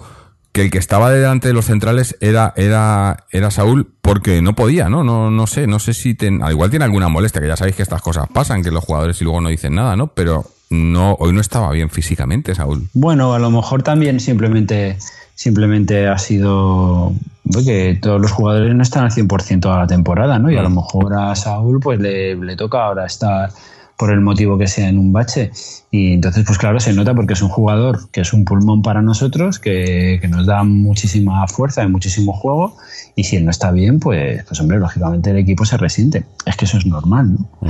que 0.52 0.62
el 0.62 0.70
que 0.70 0.78
estaba 0.78 1.10
delante 1.10 1.48
de 1.48 1.54
los 1.56 1.66
centrales 1.66 2.16
era, 2.22 2.54
era, 2.56 3.26
era 3.32 3.50
Saúl 3.50 3.92
porque 4.04 4.42
no 4.44 4.54
podía, 4.56 4.88
¿no? 4.88 5.04
No, 5.04 5.32
no 5.32 5.48
sé, 5.48 5.66
no 5.66 5.80
sé 5.80 5.96
si 5.96 6.14
ten, 6.14 6.44
al 6.44 6.52
igual 6.52 6.70
tiene 6.70 6.86
alguna 6.86 7.10
molestia, 7.10 7.42
que 7.42 7.48
ya 7.48 7.56
sabéis 7.58 7.76
que 7.76 7.82
estas 7.82 8.04
cosas 8.04 8.28
pasan, 8.32 8.62
que 8.62 8.70
los 8.70 8.84
jugadores 8.84 9.20
y 9.20 9.24
luego 9.24 9.42
no 9.42 9.50
dicen 9.50 9.74
nada, 9.74 9.96
¿no? 9.96 10.08
Pero 10.14 10.46
no, 10.70 11.14
hoy 11.20 11.34
no 11.34 11.42
estaba 11.42 11.72
bien 11.72 11.90
físicamente, 11.90 12.54
Saúl. 12.54 12.88
Bueno, 12.94 13.34
a 13.34 13.40
lo 13.40 13.50
mejor 13.50 13.82
también 13.82 14.20
simplemente, 14.20 14.98
simplemente 15.36 16.08
ha 16.08 16.18
sido 16.18 17.14
porque 17.52 18.00
todos 18.02 18.22
los 18.22 18.32
jugadores 18.32 18.74
no 18.74 18.84
están 18.84 19.04
al 19.04 19.12
100% 19.12 19.60
toda 19.60 19.80
la 19.80 19.88
temporada, 19.88 20.40
¿no? 20.40 20.50
Y 20.50 20.58
a 20.58 20.62
lo 20.62 20.70
mejor 20.70 21.14
a 21.14 21.36
Saúl 21.36 21.80
pues 21.80 22.00
le, 22.00 22.36
le 22.36 22.56
toca 22.56 22.86
ahora 22.86 23.06
estar 23.06 23.50
por 23.98 24.12
el 24.12 24.22
motivo 24.22 24.58
que 24.58 24.68
sea 24.68 24.90
en 24.90 24.98
un 24.98 25.14
bache. 25.14 25.52
Y 25.92 26.14
entonces, 26.14 26.44
pues 26.46 26.58
claro, 26.58 26.80
se 26.80 26.94
nota 26.94 27.14
porque 27.14 27.34
es 27.34 27.42
un 27.42 27.50
jugador 27.50 28.10
que 28.12 28.22
es 28.22 28.34
un 28.34 28.44
pulmón 28.46 28.82
para 28.82 29.02
nosotros, 29.02 29.60
que, 29.60 30.18
que 30.20 30.28
nos 30.28 30.46
da 30.46 30.64
muchísima 30.64 31.48
fuerza 31.48 31.84
y 31.84 31.88
muchísimo 31.88 32.34
juego. 32.34 32.76
Y 33.16 33.26
si 33.26 33.36
él 33.36 33.46
no 33.46 33.52
está 33.52 33.72
bien, 33.72 34.00
pues, 34.00 34.44
pues 34.46 34.60
hombre, 34.60 34.80
lógicamente 34.80 35.30
el 35.30 35.38
equipo 35.38 35.66
se 35.66 35.78
resiente. 35.78 36.26
Es 36.46 36.56
que 36.58 36.66
eso 36.66 36.78
es 36.78 36.86
normal, 36.86 37.34
¿no? 37.34 37.70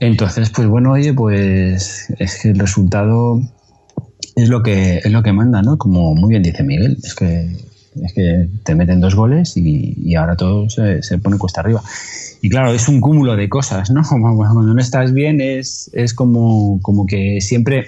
Entonces, 0.00 0.50
pues 0.50 0.66
bueno, 0.66 0.92
oye, 0.92 1.14
pues 1.14 2.12
es 2.18 2.40
que 2.42 2.50
el 2.50 2.58
resultado 2.58 3.40
es 4.36 4.48
lo 4.48 4.62
que 4.62 4.98
es 4.98 5.10
lo 5.12 5.22
que 5.22 5.32
manda, 5.32 5.62
¿no? 5.62 5.78
Como 5.78 6.14
muy 6.14 6.30
bien 6.30 6.42
dice 6.42 6.62
Miguel, 6.62 6.98
es 7.02 7.14
que 7.14 7.56
es 8.02 8.12
que 8.14 8.48
te 8.64 8.74
meten 8.74 9.00
dos 9.00 9.14
goles 9.14 9.56
y, 9.56 9.94
y 9.98 10.14
ahora 10.14 10.36
todo 10.36 10.68
se, 10.70 11.02
se, 11.02 11.18
pone 11.18 11.38
cuesta 11.38 11.60
arriba. 11.60 11.82
Y 12.40 12.48
claro, 12.48 12.72
es 12.72 12.88
un 12.88 13.00
cúmulo 13.00 13.36
de 13.36 13.48
cosas, 13.48 13.90
¿no? 13.90 14.02
Cuando 14.08 14.62
no 14.62 14.80
estás 14.80 15.12
bien 15.12 15.40
es, 15.40 15.90
es 15.92 16.14
como, 16.14 16.80
como 16.82 17.06
que 17.06 17.40
siempre, 17.40 17.86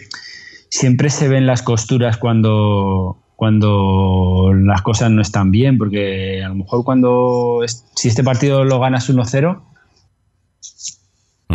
siempre 0.69 1.11
se 1.11 1.29
ven 1.29 1.47
las 1.47 1.63
costuras 1.63 2.19
cuando, 2.19 3.19
cuando 3.37 4.53
las 4.55 4.83
cosas 4.83 5.11
no 5.11 5.23
están 5.23 5.51
bien, 5.51 5.79
porque 5.79 6.43
a 6.45 6.49
lo 6.49 6.57
mejor 6.57 6.85
cuando 6.85 7.61
si 7.95 8.09
este 8.09 8.23
partido 8.23 8.65
lo 8.65 8.81
ganas 8.81 9.09
1-0, 9.09 9.63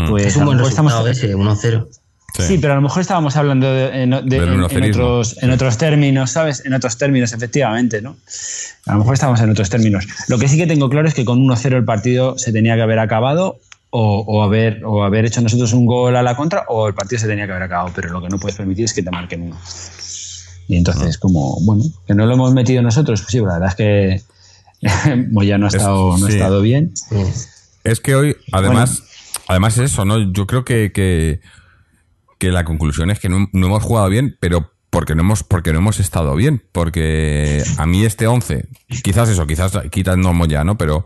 pues 0.08 0.26
es 0.26 0.38
un 0.38 0.46
buen 0.46 0.60
resultado 0.60 1.08
estamos, 1.08 1.24
ese, 1.24 1.36
1-0. 1.36 1.88
Sí. 2.36 2.44
sí. 2.44 2.58
pero 2.58 2.74
a 2.74 2.76
lo 2.76 2.82
mejor 2.82 3.02
estábamos 3.02 3.36
hablando 3.36 3.72
de, 3.72 3.90
de, 3.92 4.04
en, 4.04 4.14
en, 4.14 4.64
otros, 4.64 5.38
en 5.42 5.52
otros 5.52 5.78
términos, 5.78 6.32
¿sabes? 6.32 6.66
En 6.66 6.74
otros 6.74 6.98
términos, 6.98 7.34
efectivamente, 7.34 8.02
¿no? 8.02 8.18
A 8.86 8.94
lo 8.94 9.00
mejor 9.00 9.14
estamos 9.14 9.42
en 9.42 9.50
otros 9.50 9.70
términos. 9.70 10.08
Lo 10.28 10.38
que 10.38 10.48
sí 10.48 10.58
que 10.58 10.68
tengo 10.68 10.90
claro 10.90 11.08
es 11.08 11.14
que 11.14 11.26
con 11.26 11.40
1-0 11.40 11.76
el 11.76 11.86
partido 11.86 12.38
se 12.38 12.52
tenía 12.52 12.76
que 12.76 12.82
haber 12.82 13.00
acabado 13.00 13.60
o, 13.92 14.24
o, 14.28 14.44
haber, 14.44 14.84
o 14.86 15.04
haber 15.04 15.26
hecho 15.26 15.42
nosotros 15.42 15.74
un 15.74 15.86
gol 15.86 16.16
a 16.16 16.22
la 16.22 16.36
contra 16.36 16.66
o 16.68 16.88
el 16.88 16.94
partido 16.94 17.20
se 17.20 17.28
tenía 17.28 17.46
que 17.46 17.52
haber 17.52 17.64
acabado, 17.64 17.92
pero 17.96 18.10
lo 18.10 18.22
que 18.22 18.30
no 18.30 18.38
puedes 18.38 18.58
permitir 18.58 18.86
es 18.86 18.94
que 18.94 19.04
te 19.04 19.12
marquen 19.12 19.44
uno. 19.44 19.58
Y 20.68 20.78
entonces, 20.78 21.18
como, 21.18 21.60
bueno, 21.62 21.84
que 22.06 22.14
no 22.14 22.28
lo 22.28 22.36
hemos 22.36 22.54
metido 22.54 22.84
nosotros, 22.84 23.22
pues 23.22 23.32
sí, 23.32 23.40
la 23.40 23.54
verdad 23.54 23.70
es 23.70 23.76
que 23.76 24.22
Moya 25.32 25.58
no 25.58 25.66
ha 25.66 25.70
estado, 25.70 26.14
es, 26.14 26.22
no 26.22 26.28
ha 26.28 26.30
estado 26.30 26.62
bien. 26.62 26.94
Es 27.84 28.00
que 28.00 28.14
hoy, 28.14 28.38
además, 28.52 29.00
bueno, 29.00 29.44
además 29.48 29.78
es 29.80 29.92
eso, 29.92 30.06
¿no? 30.06 30.32
Yo 30.32 30.46
creo 30.46 30.64
que, 30.64 30.92
que 30.92 31.40
que 32.40 32.50
la 32.50 32.64
conclusión 32.64 33.12
es 33.12 33.20
que 33.20 33.30
no, 33.30 33.48
no, 33.54 33.68
hemos 33.68 33.84
jugado 33.84 34.10
bien, 34.10 34.38
pero 34.40 34.72
porque 34.90 35.14
no 35.14 35.22
hemos 35.22 35.44
porque 35.44 35.72
no 35.72 35.80
hemos 35.80 36.00
estado 36.00 36.36
bien, 36.36 36.64
porque 36.72 37.64
a 37.78 37.86
mí 37.86 38.06
este 38.06 38.26
11, 38.26 38.68
quizás 39.04 39.30
eso, 39.30 39.46
quizás 39.46 39.78
quitando 39.92 40.34
ya, 40.48 40.64
¿no? 40.64 40.78
Pero 40.78 41.06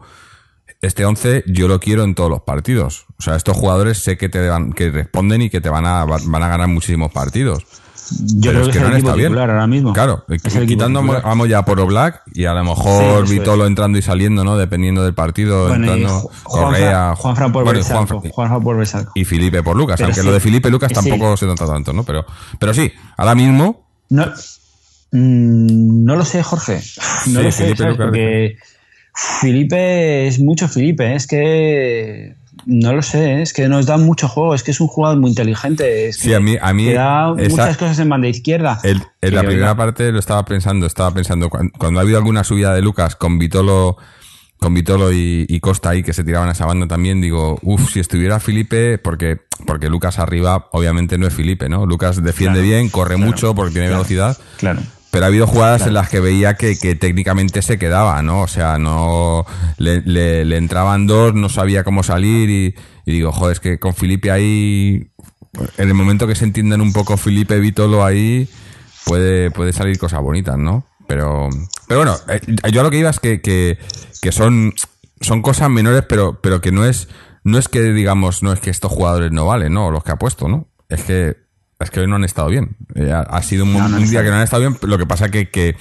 este 0.82 1.06
11 1.06 1.44
yo 1.48 1.68
lo 1.68 1.80
quiero 1.80 2.04
en 2.04 2.16
todos 2.16 2.30
los 2.30 2.42
partidos. 2.44 3.08
O 3.18 3.22
sea, 3.22 3.36
estos 3.36 3.58
jugadores 3.58 3.98
sé 3.98 4.18
que 4.18 4.30
te 4.30 4.48
van, 4.48 4.72
que 4.72 4.92
responden 4.92 5.42
y 5.42 5.50
que 5.50 5.60
te 5.60 5.70
van 5.70 5.86
a 5.86 6.06
van 6.06 6.44
a 6.44 6.48
ganar 6.48 6.68
muchísimos 6.68 7.12
partidos. 7.12 7.66
Yo 8.12 8.52
pero 8.52 8.52
creo 8.52 8.62
es 8.62 8.68
que, 8.68 8.72
que 8.72 8.78
es 8.78 8.84
no 8.84 8.88
han 8.88 8.98
estado 8.98 9.18
bien. 9.18 9.38
ahora 9.38 9.68
mismo. 9.68 9.94
Claro, 9.94 10.26
quitando 10.68 11.00
a 11.00 11.36
Moya 11.36 11.64
por 11.64 11.80
Oblak 11.80 12.22
y 12.34 12.46
a 12.46 12.54
lo 12.54 12.64
mejor 12.64 13.28
sí, 13.28 13.40
Vitolo 13.40 13.66
entrando 13.66 13.98
y 13.98 14.02
saliendo, 14.02 14.44
¿no? 14.44 14.58
Dependiendo 14.58 15.04
del 15.04 15.14
partido, 15.14 15.68
bueno, 15.68 15.94
entrando 15.94 16.32
Correa, 16.44 17.16
Juan 17.16 17.36
Fran 17.36 17.52
por, 17.52 17.64
bueno, 17.64 18.62
por. 18.62 18.84
Y 19.16 19.26
Felipe 19.26 19.64
por 19.64 19.76
Lucas, 19.76 19.96
pero 19.98 20.08
aunque 20.08 20.22
sí. 20.22 20.28
lo 20.28 20.34
de 20.34 20.40
Felipe 20.40 20.70
Lucas 20.70 20.92
tampoco 20.92 21.38
se 21.38 21.46
nota 21.46 21.66
tanto, 21.66 21.94
¿no? 21.94 22.04
Pero, 22.04 22.26
pero 22.60 22.74
sí, 22.74 22.92
ahora 23.18 23.36
mismo. 23.36 23.88
No, 24.10 24.26
mmm, 25.12 26.04
no 26.04 26.16
lo 26.16 26.26
sé, 26.26 26.44
Jorge. 26.44 26.82
No 27.28 27.42
lo 27.42 27.52
sé, 27.52 27.64
Felipe 27.64 27.84
Lucas, 27.84 28.06
porque 28.08 28.58
Felipe 29.14 30.28
es 30.28 30.40
mucho 30.40 30.68
Felipe, 30.68 31.16
es 31.16 31.28
que 31.28 32.36
no 32.66 32.94
lo 32.94 33.02
sé, 33.02 33.42
es 33.42 33.54
que 33.54 33.68
nos 33.68 33.86
da 33.86 33.98
mucho 33.98 34.28
juego, 34.28 34.56
es 34.56 34.64
que 34.64 34.72
es 34.72 34.80
un 34.80 34.88
jugador 34.88 35.20
muy 35.20 35.30
inteligente. 35.30 36.08
Es 36.08 36.18
sí, 36.18 36.34
a 36.34 36.40
mí, 36.40 36.56
a 36.62 36.74
mí 36.74 36.86
que 36.86 36.94
da 36.94 37.34
esa, 37.38 37.50
muchas 37.50 37.78
cosas 37.78 38.00
en 38.00 38.10
banda 38.10 38.28
izquierda. 38.28 38.80
El, 38.84 39.02
en 39.22 39.36
la 39.36 39.44
primera 39.44 39.76
parte 39.76 40.12
lo 40.12 40.20
estaba 40.20 40.46
pensando, 40.46 40.86
estaba 40.86 41.14
pensando, 41.14 41.50
cuando, 41.50 41.74
cuando, 41.78 42.00
ha 42.00 42.04
habido 42.04 42.18
alguna 42.18 42.44
subida 42.44 42.74
de 42.74 42.82
Lucas 42.82 43.16
con 43.16 43.38
Vitolo, 43.38 43.98
con 44.60 44.74
Vitolo 44.74 45.12
y, 45.12 45.46
y, 45.50 45.60
Costa 45.60 45.90
ahí 45.90 46.04
que 46.04 46.14
se 46.14 46.24
tiraban 46.24 46.50
a 46.50 46.54
esa 46.54 46.66
banda 46.66 46.88
también, 46.88 47.20
digo, 47.20 47.60
uff, 47.64 47.92
si 47.92 48.00
estuviera 48.00 48.40
Felipe, 48.40 48.98
porque, 48.98 49.42
porque 49.66 49.90
Lucas 49.90 50.20
arriba 50.20 50.70
obviamente 50.72 51.18
no 51.18 51.28
es 51.28 51.34
Felipe, 51.34 51.68
¿no? 51.68 51.86
Lucas 51.86 52.24
defiende 52.24 52.60
claro, 52.60 52.70
bien, 52.70 52.90
corre 52.90 53.16
claro, 53.16 53.30
mucho 53.30 53.56
porque 53.56 53.74
tiene 53.74 53.88
claro, 53.88 54.04
velocidad. 54.04 54.38
Claro. 54.58 54.82
Pero 55.14 55.26
ha 55.26 55.28
habido 55.28 55.46
jugadas 55.46 55.84
claro. 55.84 55.90
en 55.90 55.94
las 55.94 56.10
que 56.10 56.20
veía 56.20 56.56
que, 56.56 56.76
que, 56.76 56.96
técnicamente 56.96 57.62
se 57.62 57.78
quedaba, 57.78 58.24
¿no? 58.24 58.42
O 58.42 58.48
sea, 58.48 58.80
no 58.80 59.46
le, 59.78 60.02
le, 60.02 60.44
le 60.44 60.58
entraban 60.58 61.06
dos, 61.06 61.36
no 61.36 61.50
sabía 61.50 61.84
cómo 61.84 62.02
salir 62.02 62.50
y, 62.50 62.76
y, 63.06 63.12
digo, 63.12 63.32
joder, 63.32 63.54
es 63.54 63.60
que 63.60 63.78
con 63.78 63.94
Felipe 63.94 64.32
ahí, 64.32 65.12
en 65.78 65.88
el 65.88 65.94
momento 65.94 66.26
que 66.26 66.34
se 66.34 66.46
entiendan 66.46 66.82
un 66.82 66.94
poco 66.94 67.16
Felipe 67.16 67.60
Vitolo 67.60 68.04
ahí, 68.04 68.50
puede, 69.06 69.52
puede 69.52 69.72
salir 69.72 70.00
cosas 70.00 70.20
bonitas, 70.20 70.58
¿no? 70.58 70.84
Pero, 71.08 71.48
pero 71.88 72.00
bueno, 72.00 72.16
eh, 72.30 72.42
yo 72.72 72.82
a 72.82 72.84
lo 72.84 72.90
que 72.90 72.98
iba 72.98 73.12
es 73.12 73.20
que, 73.20 73.40
que, 73.40 73.78
que 74.20 74.32
son, 74.32 74.74
son 75.22 75.44
cosas 75.44 75.70
menores, 75.70 76.06
pero, 76.10 76.42
pero 76.42 76.60
que 76.60 76.72
no 76.72 76.86
es, 76.86 77.08
no 77.44 77.60
es 77.60 77.68
que 77.68 77.84
digamos, 77.84 78.42
no 78.42 78.52
es 78.52 78.60
que 78.60 78.72
estos 78.72 78.92
jugadores 78.92 79.32
no 79.32 79.46
valen, 79.46 79.74
¿no? 79.74 79.92
Los 79.92 80.04
que 80.04 80.12
ha 80.12 80.18
puesto, 80.18 80.48
¿no? 80.48 80.70
Es 80.90 81.04
que 81.04 81.43
es 81.80 81.92
que 81.92 82.00
hoy 82.00 82.08
no 82.08 82.16
han 82.16 82.24
estado 82.24 82.50
bien. 82.50 82.76
Eh, 82.96 83.12
ha, 83.12 83.22
ha, 83.22 83.42
sido 83.42 83.66
un, 83.66 83.74
no, 83.74 83.88
no 83.88 83.98
un 83.98 84.10
día 84.10 84.24
que 84.24 84.30
no 84.30 84.36
han 84.36 84.44
estado 84.44 84.62
bien. 84.62 84.78
Lo 84.82 84.98
que 84.98 85.06
pasa 85.06 85.30
que, 85.30 85.50
que, 85.50 85.76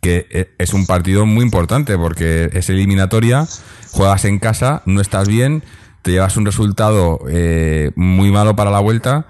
que 0.00 0.26
eh, 0.30 0.54
es 0.58 0.74
un 0.74 0.86
partido 0.86 1.26
muy 1.26 1.44
importante 1.44 1.96
porque 1.96 2.50
es 2.52 2.68
eliminatoria, 2.70 3.46
juegas 3.92 4.24
en 4.24 4.38
casa, 4.38 4.82
no 4.86 5.00
estás 5.00 5.28
bien, 5.28 5.62
te 6.02 6.12
llevas 6.12 6.36
un 6.36 6.46
resultado 6.46 7.20
eh, 7.28 7.90
muy 7.96 8.30
malo 8.30 8.54
para 8.54 8.70
la 8.70 8.78
vuelta 8.78 9.26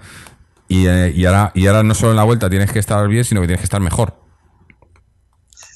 y, 0.67 0.85
eh, 0.87 1.11
y, 1.15 1.25
ahora, 1.25 1.51
y 1.55 1.67
ahora 1.67 1.83
no 1.83 1.95
solo 1.95 2.11
en 2.11 2.17
la 2.17 2.23
vuelta 2.23 2.49
tienes 2.49 2.71
que 2.71 2.79
estar 2.79 3.07
bien, 3.07 3.23
sino 3.23 3.41
que 3.41 3.47
tienes 3.47 3.61
que 3.61 3.65
estar 3.65 3.81
mejor. 3.81 4.21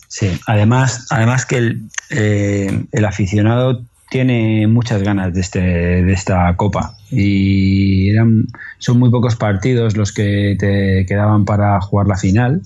Sí, 0.08 0.40
además, 0.46 1.08
además 1.10 1.46
que 1.46 1.58
el, 1.58 1.90
eh, 2.10 2.86
el 2.92 3.06
aficionado 3.06 3.84
tiene 4.10 4.68
muchas 4.68 5.02
ganas 5.02 5.34
de, 5.34 5.42
este, 5.42 5.60
de 5.60 6.14
esta 6.14 6.56
copa 6.58 6.98
y 7.12 8.10
eran, 8.10 8.48
son 8.78 9.00
muy 9.00 9.10
pocos 9.10 9.36
partidos 9.36 9.98
los 9.98 10.12
que 10.12 10.56
te 10.58 11.06
quedaban 11.06 11.46
para 11.46 11.80
jugar 11.82 12.08
la 12.08 12.18
final. 12.18 12.62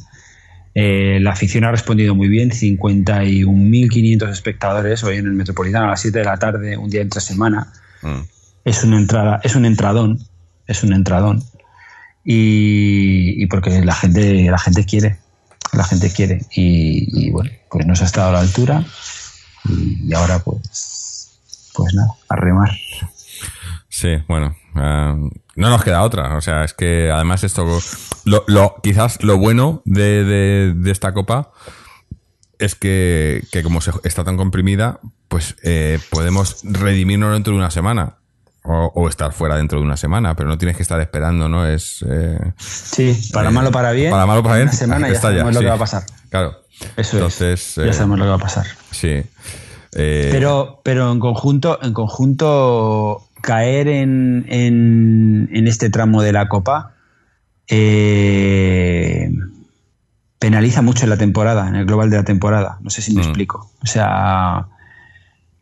Eh, 0.74 1.20
la 1.22 1.32
afición 1.32 1.64
ha 1.64 1.72
respondido 1.72 2.16
muy 2.16 2.28
bien, 2.28 2.52
51.500 2.52 4.30
espectadores 4.30 5.04
hoy 5.04 5.18
en 5.18 5.26
el 5.26 5.34
Metropolitano 5.34 5.86
a 5.86 5.90
las 5.92 6.02
7 6.02 6.20
de 6.20 6.26
la 6.26 6.38
tarde, 6.38 6.78
un 6.78 6.90
día 6.90 7.02
entre 7.02 7.22
semana. 7.22 7.72
Mm. 8.02 8.22
Es 8.66 8.84
una 8.84 8.98
entrada, 8.98 9.40
es 9.44 9.56
un 9.56 9.66
entradón, 9.66 10.20
es 10.68 10.84
un 10.84 10.94
entradón. 10.94 11.44
Y, 12.24 13.42
y, 13.42 13.46
porque 13.48 13.86
la 13.86 13.94
gente, 13.94 14.50
la 14.50 14.58
gente 14.58 14.86
quiere, 14.86 15.18
la 15.74 15.84
gente 15.84 16.12
quiere. 16.12 16.42
Y, 16.56 17.28
y 17.28 17.32
bueno, 17.32 17.52
pues 17.70 17.86
nos 17.86 18.02
ha 18.02 18.06
estado 18.06 18.30
a 18.30 18.34
la 18.34 18.40
altura. 18.40 18.84
Y, 19.70 20.10
y 20.10 20.14
ahora 20.14 20.40
pues 20.40 20.86
pues 21.76 21.94
nada, 21.94 22.10
a 22.30 22.36
remar. 22.36 22.72
Sí, 23.96 24.10
bueno, 24.28 24.54
uh, 24.76 25.30
no 25.56 25.70
nos 25.70 25.82
queda 25.82 26.04
otra. 26.04 26.36
O 26.36 26.42
sea, 26.42 26.66
es 26.66 26.74
que 26.74 27.10
además 27.10 27.46
esto, 27.46 27.66
lo, 28.26 28.44
lo 28.46 28.76
quizás 28.84 29.24
lo 29.24 29.38
bueno 29.38 29.84
de, 29.86 30.26
de, 30.26 30.74
de, 30.76 30.92
esta 30.92 31.14
copa 31.14 31.52
es 32.60 32.76
que, 32.76 33.42
que 33.54 33.64
como 33.64 33.80
se, 33.80 33.92
está 34.04 34.26
tan 34.26 34.36
comprimida, 34.36 35.00
pues 35.30 35.56
eh, 35.64 35.98
podemos 36.10 36.60
redimirnos 36.64 37.32
dentro 37.32 37.54
de 37.54 37.60
una 37.60 37.72
semana. 37.72 38.18
O, 38.66 38.92
o, 38.96 39.08
estar 39.08 39.32
fuera 39.32 39.56
dentro 39.56 39.78
de 39.80 39.86
una 39.86 39.96
semana, 39.96 40.36
pero 40.36 40.50
no 40.50 40.58
tienes 40.58 40.76
que 40.76 40.82
estar 40.82 41.00
esperando, 41.00 41.48
¿no? 41.48 41.66
Es. 41.66 42.04
Eh, 42.10 42.38
sí, 42.58 43.30
para 43.32 43.50
eh, 43.50 43.54
mal 43.54 43.68
o 43.68 43.72
para 43.72 43.92
bien. 43.92 44.10
Para 44.12 44.26
mal 44.26 44.40
o 44.40 44.44
para 44.44 44.56
bien. 44.56 44.70
Una 44.70 44.78
semana 44.78 45.08
ya 45.08 45.22
sabemos 45.22 45.54
ya, 45.54 45.54
lo 45.54 45.60
sí. 45.60 45.64
que 45.64 45.70
va 45.70 45.76
a 45.76 45.80
pasar. 45.80 46.04
Claro. 46.30 46.58
Eso 46.98 47.18
Entonces, 47.18 47.78
es. 47.78 47.86
Ya 47.86 47.94
sabemos 47.94 48.18
lo 48.18 48.26
que 48.26 48.30
va 48.30 48.36
a 48.36 48.40
pasar. 48.40 48.66
Sí. 48.90 49.24
Eh... 49.94 50.30
Pero, 50.32 50.82
pero 50.84 51.12
en 51.12 51.20
conjunto, 51.20 51.80
en 51.82 51.94
conjunto 51.94 53.25
caer 53.46 53.88
en, 53.88 54.46
en, 54.50 55.50
en 55.54 55.68
este 55.68 55.92
tramo 55.92 56.24
de 56.24 56.34
la 56.34 56.50
Copa 56.50 56.96
eh, 57.68 59.30
penaliza 60.40 60.82
mucho 60.82 61.04
en 61.04 61.12
la 61.12 61.18
temporada, 61.18 61.68
en 61.68 61.76
el 61.76 61.86
global 61.86 62.10
de 62.10 62.18
la 62.18 62.24
temporada. 62.24 62.80
No 62.82 62.90
sé 62.90 63.04
si 63.04 63.14
me 63.14 63.22
mm. 63.22 63.26
explico. 63.26 63.70
O 63.84 63.86
sea, 63.86 64.68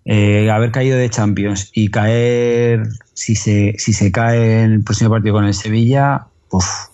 eh, 0.05 0.49
haber 0.49 0.71
caído 0.71 0.97
de 0.97 1.09
Champions 1.09 1.71
y 1.73 1.89
caer, 1.89 2.87
si 3.13 3.35
se, 3.35 3.75
si 3.77 3.91
se 3.91 4.11
cae 4.11 4.63
en 4.63 4.71
el 4.71 4.83
próximo 4.83 5.09
partido 5.09 5.35
con 5.35 5.45
el 5.45 5.53
Sevilla, 5.53 6.27
uff, 6.51 6.87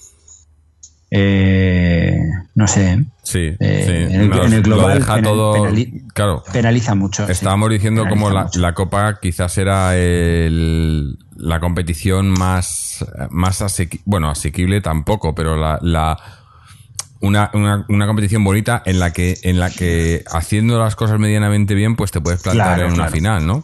eh, 1.12 2.18
no, 2.56 2.68
sé. 2.68 2.92
¿eh? 2.94 3.04
Sí, 3.24 3.56
Eh, 3.60 3.84
sí. 3.86 4.14
en, 4.16 4.22
el, 4.22 4.30
Nos- 4.30 4.46
en 4.48 4.54
el 4.54 4.62
global 4.64 4.88
lo 4.90 4.96
deja 4.96 5.16
penal- 5.16 5.24
todo. 5.32 5.54
penali- 5.56 6.04
claro. 6.14 6.44
penaliza 6.52 6.96
mucho. 6.96 7.26
sí. 7.26 7.32
Estábamos 7.32 7.70
diciendo 7.70 8.06
como 8.10 8.30
la, 8.30 8.50
la 8.56 8.74
Copa 8.74 9.20
quizás 9.22 9.58
era 9.58 9.96
el- 9.98 11.18
la 11.36 11.60
competición 11.60 12.30
más, 12.30 13.06
más 13.30 13.62
asequi- 13.62 14.02
bueno, 14.06 14.30
asequible 14.30 14.82
tampoco, 14.82 15.34
pero 15.36 15.56
la, 15.56 15.80
la 15.82 16.18
una, 17.22 17.50
una, 17.54 17.86
una 17.90 18.08
competición 18.08 18.44
bonita 18.44 18.82
en 18.86 19.00
la 19.00 19.12
que 19.12 19.38
en 19.44 19.60
la 19.60 19.70
que 19.70 20.24
haciendo 20.32 20.80
las 20.80 20.96
cosas 20.96 21.20
medianamente 21.20 21.76
bien, 21.76 21.96
pues 21.96 22.12
te 22.12 22.22
puedes 22.22 22.42
plantar 22.42 22.76
Claro, 22.76 22.82
en 22.84 22.88
una 22.94 22.96
claro. 23.04 23.12
final, 23.12 23.48
¿no? 23.48 23.64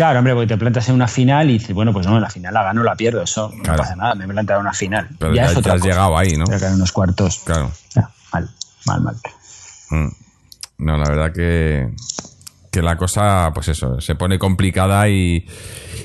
Claro, 0.00 0.18
hombre, 0.20 0.32
porque 0.32 0.46
te 0.46 0.56
plantas 0.56 0.88
en 0.88 0.94
una 0.94 1.08
final 1.08 1.50
y 1.50 1.58
dices, 1.58 1.74
bueno, 1.74 1.92
pues 1.92 2.06
no, 2.06 2.16
en 2.16 2.22
la 2.22 2.30
final 2.30 2.54
la 2.54 2.62
gano 2.62 2.80
o 2.80 2.84
la 2.84 2.96
pierdo. 2.96 3.22
Eso 3.22 3.50
Claro. 3.50 3.72
no 3.72 3.76
pasa 3.76 3.96
nada, 3.96 4.14
me 4.14 4.24
he 4.24 4.28
plantado 4.28 4.60
en 4.60 4.64
una 4.66 4.72
final. 4.72 5.08
Pero 5.18 5.34
ya, 5.34 5.42
ya, 5.42 5.48
es 5.48 5.52
ya 5.52 5.58
otra 5.58 5.72
has 5.74 5.80
cosa. 5.80 5.90
llegado 5.90 6.16
ahí, 6.16 6.36
¿no? 6.38 6.46
Que 6.46 6.54
en 6.54 6.72
unos 6.72 6.90
cuartos. 6.92 7.40
Claro. 7.44 7.70
Ya, 7.94 8.08
mal, 8.32 8.48
mal, 8.86 9.00
mal. 9.02 9.16
Mm. 9.90 10.08
No, 10.78 10.96
la 10.96 11.04
verdad 11.10 11.32
que, 11.34 11.90
que 12.72 12.80
la 12.80 12.96
cosa, 12.96 13.50
pues 13.52 13.68
eso, 13.68 14.00
se 14.00 14.14
pone 14.14 14.38
complicada 14.38 15.06
y, 15.10 15.46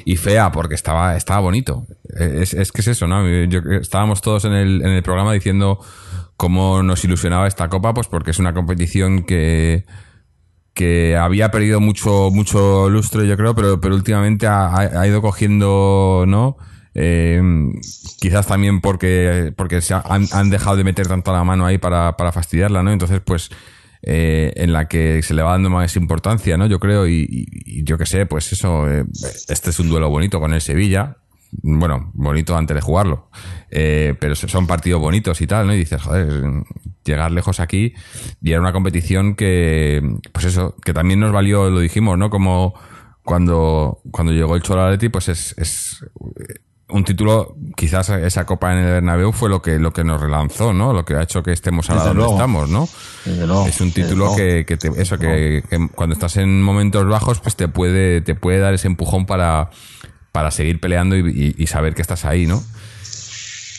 y 0.03 0.17
fea 0.17 0.51
porque 0.51 0.75
estaba, 0.75 1.15
estaba 1.15 1.39
bonito. 1.39 1.85
Es, 2.19 2.53
es 2.53 2.73
que 2.73 2.81
es 2.81 2.87
eso, 2.89 3.07
¿no? 3.07 3.25
Yo- 3.45 3.61
estábamos 3.79 4.21
todos 4.21 4.43
en 4.43 4.51
el, 4.51 4.81
en 4.81 4.89
el 4.91 5.03
programa 5.03 5.31
diciendo 5.31 5.79
cómo 6.35 6.83
nos 6.83 7.01
ilusionaba 7.05 7.47
esta 7.47 7.69
copa, 7.69 7.93
pues 7.93 8.07
porque 8.07 8.31
es 8.31 8.39
una 8.39 8.53
competición 8.53 9.23
que, 9.23 9.85
que 10.75 11.17
había 11.17 11.49
perdido 11.49 11.79
mucho, 11.79 12.29
mucho 12.31 12.89
lustre, 12.89 13.27
yo 13.27 13.35
creo, 13.37 13.55
pero, 13.55 13.81
pero 13.81 13.95
últimamente 13.95 14.45
ha, 14.45 14.75
ha- 14.77 15.07
ido 15.07 15.21
cogiendo, 15.23 16.25
¿no? 16.27 16.57
Eh, 16.93 17.41
quizás 18.19 18.45
también 18.47 18.81
porque, 18.81 19.53
porque 19.55 19.81
se 19.81 19.93
ha- 19.95 20.03
han, 20.07 20.25
han 20.31 20.49
dejado 20.49 20.75
de 20.77 20.83
meter 20.83 21.07
tanto 21.07 21.31
la 21.33 21.43
mano 21.43 21.65
ahí 21.65 21.77
para, 21.77 22.15
para 22.17 22.31
fastidiarla, 22.31 22.83
¿no? 22.83 22.91
Entonces, 22.91 23.21
pues, 23.25 23.49
eh, 24.03 24.53
en 24.57 24.71
la 24.73 24.87
que 24.87 25.23
se 25.23 25.33
le 25.33 25.41
va 25.41 25.51
dando 25.53 25.69
más 25.69 25.95
importancia, 25.95 26.57
¿no? 26.57 26.67
Yo 26.67 26.79
creo, 26.79 27.07
y, 27.07 27.21
y- 27.27 27.79
y 27.79 27.83
yo 27.83 27.97
qué 27.97 28.05
sé, 28.05 28.25
pues 28.25 28.51
eso, 28.51 28.87
eh, 28.91 29.05
este 29.47 29.69
es 29.71 29.79
un 29.79 29.89
duelo 29.89 30.09
bonito 30.09 30.39
con 30.39 30.53
el 30.53 30.61
Sevilla. 30.61 31.17
Bueno, 31.61 32.11
bonito 32.13 32.55
antes 32.57 32.75
de 32.75 32.81
jugarlo. 32.81 33.29
Eh, 33.69 34.15
pero 34.19 34.35
son 34.35 34.67
partidos 34.67 35.01
bonitos 35.01 35.39
y 35.41 35.47
tal, 35.47 35.67
¿no? 35.67 35.73
Y 35.73 35.77
dices, 35.77 36.01
joder, 36.01 36.43
llegar 37.03 37.31
lejos 37.31 37.59
aquí 37.59 37.93
y 38.41 38.51
era 38.51 38.61
una 38.61 38.73
competición 38.73 39.35
que, 39.35 40.01
pues 40.31 40.45
eso, 40.45 40.75
que 40.83 40.93
también 40.93 41.19
nos 41.19 41.31
valió, 41.31 41.69
lo 41.69 41.79
dijimos, 41.79 42.17
¿no? 42.17 42.29
Como 42.29 42.73
cuando, 43.23 44.01
cuando 44.11 44.31
llegó 44.33 44.55
el 44.55 44.61
Cholo 44.61 44.97
pues 45.11 45.29
es, 45.29 45.55
es 45.57 46.05
un 46.87 47.03
título, 47.03 47.55
quizás 47.75 48.09
esa 48.09 48.45
copa 48.45 48.71
en 48.71 48.79
el 48.79 48.85
Bernabéu 48.91 49.31
fue 49.31 49.49
lo 49.49 49.61
que, 49.61 49.79
lo 49.79 49.91
que 49.91 50.03
nos 50.03 50.21
relanzó, 50.21 50.71
¿no? 50.73 50.93
Lo 50.93 51.03
que 51.03 51.15
ha 51.15 51.23
hecho 51.23 51.41
que 51.41 51.51
estemos 51.51 51.89
ahora 51.89 52.03
donde 52.09 52.21
estamos, 52.35 52.69
¿no? 52.69 52.87
Luego, 53.47 53.65
Es 53.67 53.81
un 53.81 53.91
título 53.91 54.35
que, 54.35 54.65
que 54.65 54.77
te- 54.77 55.01
eso, 55.01 55.17
que, 55.17 55.63
que 55.67 55.89
cuando 55.95 56.13
estás 56.13 56.37
en 56.37 56.61
momentos 56.61 57.07
bajos, 57.07 57.39
pues 57.39 57.55
te 57.55 57.67
puede, 57.67 58.21
te 58.21 58.35
puede 58.35 58.59
dar 58.59 58.73
ese 58.75 58.87
empujón 58.87 59.25
para, 59.25 59.71
para 60.35 60.51
seguir 60.51 60.81
peleando 60.81 61.15
y, 61.15 61.21
y- 61.57 61.63
y 61.63 61.67
saber 61.67 61.95
que 61.95 62.01
estás 62.01 62.25
ahí, 62.25 62.45
¿no? 62.45 62.61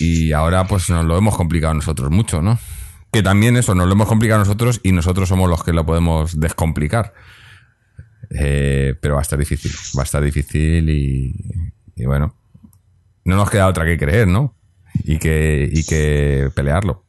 Y 0.00 0.32
ahora, 0.32 0.66
pues 0.66 0.88
nos 0.88 1.04
lo 1.04 1.18
hemos 1.18 1.36
complicado 1.36 1.74
nosotros 1.74 2.10
mucho, 2.10 2.40
¿no? 2.40 2.58
Que 3.12 3.22
también 3.22 3.58
eso, 3.58 3.74
nos 3.74 3.86
lo 3.86 3.92
hemos 3.92 4.08
complicado 4.08 4.38
nosotros 4.40 4.80
y 4.82 4.92
nosotros 4.92 5.28
somos 5.28 5.50
los 5.50 5.62
que 5.62 5.74
lo 5.74 5.84
podemos 5.84 6.40
descomplicar. 6.40 7.12
Eh, 8.30 8.94
pero 9.02 9.14
va 9.16 9.20
a 9.20 9.22
estar 9.22 9.38
difícil, 9.38 9.70
va 9.96 10.00
a 10.02 10.04
estar 10.04 10.22
difícil 10.22 10.88
y, 10.88 11.34
y 11.94 12.06
bueno, 12.06 12.34
no 13.26 13.36
nos 13.36 13.50
queda 13.50 13.66
otra 13.68 13.84
que 13.84 13.98
creer, 13.98 14.26
¿no? 14.28 14.56
Y 15.04 15.18
que, 15.18 15.68
y 15.70 15.84
que 15.84 16.50
pelearlo. 16.54 17.04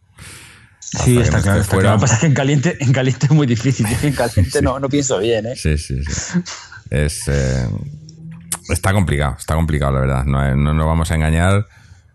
Sí, 0.81 1.17
Hasta 1.19 1.37
está 1.37 1.41
claro. 1.41 1.61
esté 1.61 1.61
Está 1.61 1.73
fuera. 1.73 1.81
claro. 1.81 1.95
Lo 1.95 1.99
que 1.99 2.01
pasa 2.01 2.13
es 2.15 2.19
que 2.19 2.27
en 2.27 2.33
caliente, 2.33 2.77
en 2.81 2.91
caliente 2.91 3.25
es 3.27 3.31
muy 3.31 3.47
difícil. 3.47 3.87
En 4.03 4.13
caliente 4.13 4.61
no, 4.61 4.77
no 4.79 4.89
pienso 4.89 5.19
bien, 5.19 5.45
¿eh? 5.45 5.55
Sí, 5.55 5.77
sí, 5.77 6.03
sí. 6.03 6.39
Es, 6.89 7.23
eh, 7.27 7.67
está 8.69 8.93
complicado, 8.93 9.35
está 9.37 9.55
complicado, 9.55 9.93
la 9.93 9.99
verdad. 10.01 10.25
No, 10.25 10.45
eh, 10.45 10.55
no 10.55 10.73
nos 10.73 10.85
vamos 10.85 11.11
a 11.11 11.15
engañar. 11.15 11.67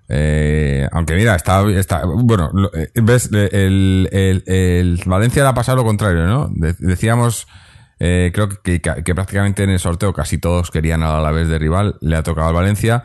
Eh, 0.08 0.86
aunque 0.92 1.14
mira, 1.14 1.34
está, 1.36 1.62
está 1.70 2.02
bueno, 2.04 2.50
lo- 2.52 2.74
eh, 2.74 2.90
ves, 3.02 3.30
el, 3.32 4.08
el- 4.12 4.42
el 4.46 5.00
Valencia 5.06 5.42
le 5.42 5.48
ha 5.48 5.54
pasado 5.54 5.76
lo 5.76 5.84
contrario, 5.84 6.26
¿no? 6.26 6.48
De- 6.52 6.74
decíamos, 6.78 7.46
eh, 7.98 8.30
creo 8.34 8.48
que, 8.48 8.80
que- 8.80 9.02
que 9.04 9.14
prácticamente 9.14 9.62
en 9.62 9.70
el 9.70 9.78
sorteo 9.78 10.12
casi 10.12 10.38
todos 10.38 10.70
querían 10.70 11.02
a 11.02 11.20
la 11.20 11.30
vez 11.30 11.48
de 11.48 11.58
rival, 11.58 11.96
le 12.02 12.16
ha 12.16 12.22
tocado 12.22 12.48
al 12.48 12.54
Valencia 12.54 13.04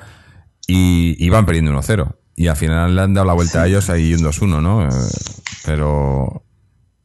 y 0.68 1.16
iban 1.24 1.46
perdiendo 1.46 1.72
1-0. 1.72 2.18
Y 2.36 2.48
al 2.48 2.56
final 2.58 2.96
le 2.96 3.02
han 3.02 3.14
dado 3.14 3.26
la 3.28 3.34
vuelta 3.34 3.62
a 3.64 3.68
ellos 3.68 3.90
ahí 3.90 4.14
un 4.14 4.22
2-1, 4.24 4.62
¿no? 4.62 4.84
Eh, 4.86 4.90
pero 5.66 6.44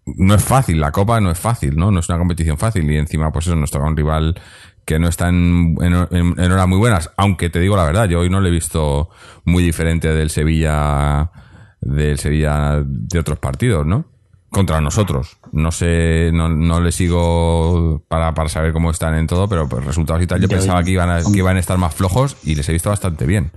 no 0.04 0.34
es 0.34 0.42
fácil, 0.42 0.80
la 0.80 0.90
Copa 0.90 1.20
no 1.20 1.30
es 1.30 1.38
fácil, 1.38 1.76
¿no? 1.76 1.90
No 1.90 2.00
es 2.00 2.08
una 2.08 2.18
competición 2.18 2.58
fácil 2.58 2.90
y 2.90 2.96
encima, 2.96 3.30
pues 3.30 3.46
eso, 3.46 3.54
nos 3.56 3.70
toca 3.70 3.86
un 3.86 3.96
rival 3.96 4.34
que 4.84 4.98
no 4.98 5.08
está 5.08 5.28
en, 5.28 5.76
en, 5.80 6.52
horas 6.52 6.68
muy 6.68 6.78
buenas, 6.78 7.10
aunque 7.16 7.50
te 7.50 7.60
digo 7.60 7.76
la 7.76 7.84
verdad, 7.84 8.08
yo 8.08 8.20
hoy 8.20 8.30
no 8.30 8.40
le 8.40 8.48
he 8.48 8.52
visto 8.52 9.10
muy 9.44 9.62
diferente 9.62 10.12
del 10.12 10.30
Sevilla, 10.30 11.30
del 11.80 12.18
Sevilla 12.18 12.82
de 12.84 13.18
otros 13.18 13.38
partidos, 13.38 13.86
¿no? 13.86 14.06
Contra 14.50 14.80
nosotros. 14.80 15.38
No 15.52 15.70
sé, 15.70 16.30
no, 16.32 16.48
no 16.48 16.80
le 16.80 16.92
sigo 16.92 18.04
para, 18.08 18.34
para 18.34 18.48
saber 18.48 18.72
cómo 18.72 18.90
están 18.90 19.14
en 19.14 19.26
todo, 19.26 19.48
pero 19.48 19.68
pues 19.68 19.84
resultados 19.84 20.22
y 20.22 20.26
tal, 20.26 20.40
yo 20.40 20.48
pensaba 20.48 20.82
que 20.82 20.90
iban, 20.90 21.10
a, 21.10 21.22
que 21.22 21.38
iban 21.38 21.56
a 21.56 21.60
estar 21.60 21.78
más 21.78 21.94
flojos 21.94 22.36
y 22.44 22.54
les 22.54 22.68
he 22.68 22.72
visto 22.72 22.90
bastante 22.90 23.24
bien. 23.24 23.52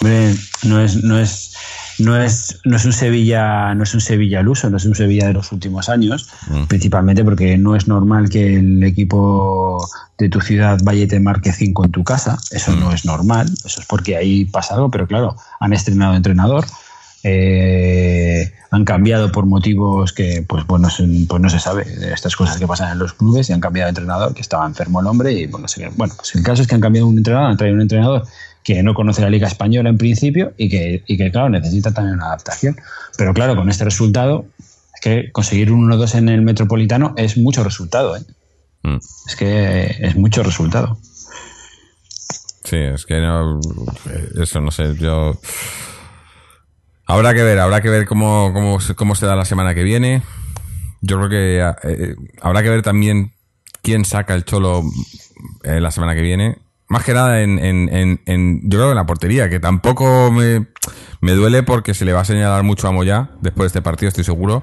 Hombre, 0.00 0.34
no 0.64 0.80
es, 0.80 1.02
no 1.04 1.18
es, 1.18 1.52
no 1.98 2.20
es, 2.20 2.58
no 2.64 2.76
es 2.76 2.84
un 2.84 2.92
Sevilla, 2.92 3.74
no 3.74 3.84
es 3.84 3.94
un 3.94 4.00
Sevilla 4.00 4.40
al 4.40 4.48
uso, 4.48 4.68
no 4.70 4.76
es 4.78 4.84
un 4.84 4.94
Sevilla 4.94 5.26
de 5.28 5.34
los 5.34 5.52
últimos 5.52 5.88
años, 5.88 6.28
Mm. 6.48 6.64
principalmente 6.64 7.22
porque 7.24 7.56
no 7.58 7.76
es 7.76 7.86
normal 7.86 8.28
que 8.28 8.56
el 8.56 8.82
equipo 8.82 9.86
de 10.18 10.28
tu 10.28 10.40
ciudad 10.40 10.78
vaya 10.82 11.04
y 11.04 11.06
te 11.06 11.20
marque 11.20 11.52
cinco 11.52 11.84
en 11.84 11.92
tu 11.92 12.02
casa. 12.04 12.38
Eso 12.50 12.72
Mm. 12.72 12.80
no 12.80 12.92
es 12.92 13.04
normal, 13.04 13.48
eso 13.64 13.80
es 13.80 13.86
porque 13.86 14.16
ahí 14.16 14.44
pasa 14.46 14.74
algo, 14.74 14.90
pero 14.90 15.06
claro, 15.06 15.36
han 15.60 15.72
estrenado 15.72 16.14
entrenador. 16.14 16.64
eh, 17.24 18.52
han 18.72 18.84
cambiado 18.84 19.30
por 19.30 19.46
motivos 19.46 20.12
que 20.12 20.44
pues 20.48 20.66
bueno 20.66 20.88
pues 21.28 21.40
no 21.40 21.48
se 21.50 21.60
sabe 21.60 21.84
de 21.84 22.12
estas 22.12 22.34
cosas 22.34 22.56
que 22.56 22.66
pasan 22.66 22.90
en 22.90 22.98
los 22.98 23.12
clubes 23.12 23.48
y 23.48 23.52
han 23.52 23.60
cambiado 23.60 23.86
de 23.86 23.90
entrenador 23.90 24.34
que 24.34 24.40
estaba 24.40 24.66
enfermo 24.66 25.00
el 25.00 25.06
hombre 25.06 25.32
y 25.32 25.46
bueno, 25.46 25.68
se- 25.68 25.88
bueno 25.90 26.14
pues 26.16 26.34
el 26.34 26.42
caso 26.42 26.62
es 26.62 26.68
que 26.68 26.74
han 26.74 26.80
cambiado 26.80 27.06
un 27.06 27.16
entrenador 27.18 27.50
han 27.52 27.56
traído 27.56 27.76
un 27.76 27.82
entrenador 27.82 28.26
que 28.64 28.82
no 28.82 28.94
conoce 28.94 29.22
la 29.22 29.30
liga 29.30 29.48
española 29.48 29.88
en 29.90 29.98
principio 29.98 30.52
y 30.56 30.68
que, 30.68 31.02
y 31.06 31.16
que 31.16 31.30
claro 31.30 31.48
necesita 31.48 31.92
también 31.92 32.14
una 32.16 32.26
adaptación 32.26 32.76
pero 33.18 33.34
claro 33.34 33.56
con 33.56 33.68
este 33.68 33.84
resultado 33.84 34.46
es 34.58 35.00
que 35.00 35.32
conseguir 35.32 35.72
un 35.72 35.90
1-2 35.90 36.14
en 36.16 36.28
el 36.28 36.42
Metropolitano 36.42 37.14
es 37.16 37.36
mucho 37.38 37.64
resultado 37.64 38.16
¿eh? 38.16 38.20
Mm. 38.84 38.96
es 39.28 39.36
que 39.36 39.96
es 40.00 40.16
mucho 40.16 40.42
resultado 40.42 40.98
Sí, 42.64 42.76
es 42.76 43.04
que 43.04 43.20
no, 43.20 43.60
eh, 44.08 44.28
eso 44.40 44.60
no 44.60 44.70
sé, 44.70 44.94
yo... 44.96 45.38
Habrá 47.06 47.34
que 47.34 47.42
ver, 47.42 47.58
habrá 47.58 47.80
que 47.82 47.90
ver 47.90 48.06
cómo, 48.06 48.52
cómo, 48.54 48.80
se- 48.80 48.94
cómo 48.94 49.14
se 49.14 49.26
da 49.26 49.34
la 49.36 49.44
semana 49.44 49.74
que 49.74 49.82
viene. 49.82 50.22
Yo 51.00 51.16
creo 51.18 51.28
que 51.28 51.58
eh, 51.90 52.14
habrá 52.40 52.62
que 52.62 52.70
ver 52.70 52.82
también 52.82 53.32
quién 53.82 54.04
saca 54.04 54.34
el 54.34 54.44
cholo 54.44 54.82
eh, 55.64 55.80
la 55.80 55.90
semana 55.90 56.14
que 56.14 56.22
viene. 56.22 56.58
Más 56.92 57.04
que 57.04 57.14
nada 57.14 57.40
en, 57.42 57.58
en, 57.58 57.88
en, 57.94 58.20
en- 58.26 58.60
yo 58.64 58.76
creo 58.78 58.86
que 58.88 58.90
en 58.90 58.96
la 58.96 59.06
portería, 59.06 59.48
que 59.48 59.58
tampoco 59.60 60.30
me, 60.30 60.66
me 61.22 61.32
duele 61.32 61.62
porque 61.62 61.94
se 61.94 62.04
le 62.04 62.12
va 62.12 62.20
a 62.20 62.24
señalar 62.26 62.62
mucho 62.64 62.86
a 62.86 62.92
Moyá 62.92 63.30
después 63.40 63.64
de 63.64 63.66
este 63.78 63.82
partido, 63.82 64.08
estoy 64.08 64.24
seguro. 64.24 64.62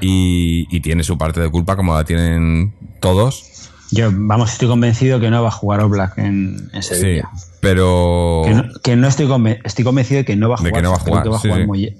Y, 0.00 0.66
y 0.74 0.80
tiene 0.80 1.02
su 1.04 1.18
parte 1.18 1.40
de 1.40 1.50
culpa 1.50 1.76
como 1.76 1.92
la 1.94 2.04
tienen 2.04 2.72
todos. 3.00 3.44
yo 3.90 4.10
vamos 4.14 4.52
estoy 4.52 4.68
convencido 4.68 5.20
que 5.20 5.28
no 5.28 5.42
va 5.42 5.48
a 5.48 5.52
jugar 5.52 5.80
Oblak 5.80 6.16
en, 6.18 6.70
en 6.72 6.82
Sí, 6.82 6.94
Sevilla 6.94 7.28
pero... 7.60 8.42
Que 8.46 8.54
no, 8.54 8.64
que 8.82 8.96
no 8.96 9.08
estoy, 9.08 9.26
conven- 9.26 9.60
estoy 9.64 9.84
convencido 9.84 10.18
de 10.18 10.24
que 10.24 10.36
no 10.36 10.48
va 10.48 10.54
a 10.54 10.62
De 10.62 10.70
jugar. 10.70 10.74
que 10.74 10.82
no 10.82 10.90
va 10.92 10.96
a 10.96 11.00
jugar, 11.00 11.22
que 11.24 11.28
va 11.28 11.36
a 11.36 11.40
jugar 11.40 11.60
sí. 11.60 11.66
Moya- 11.66 11.92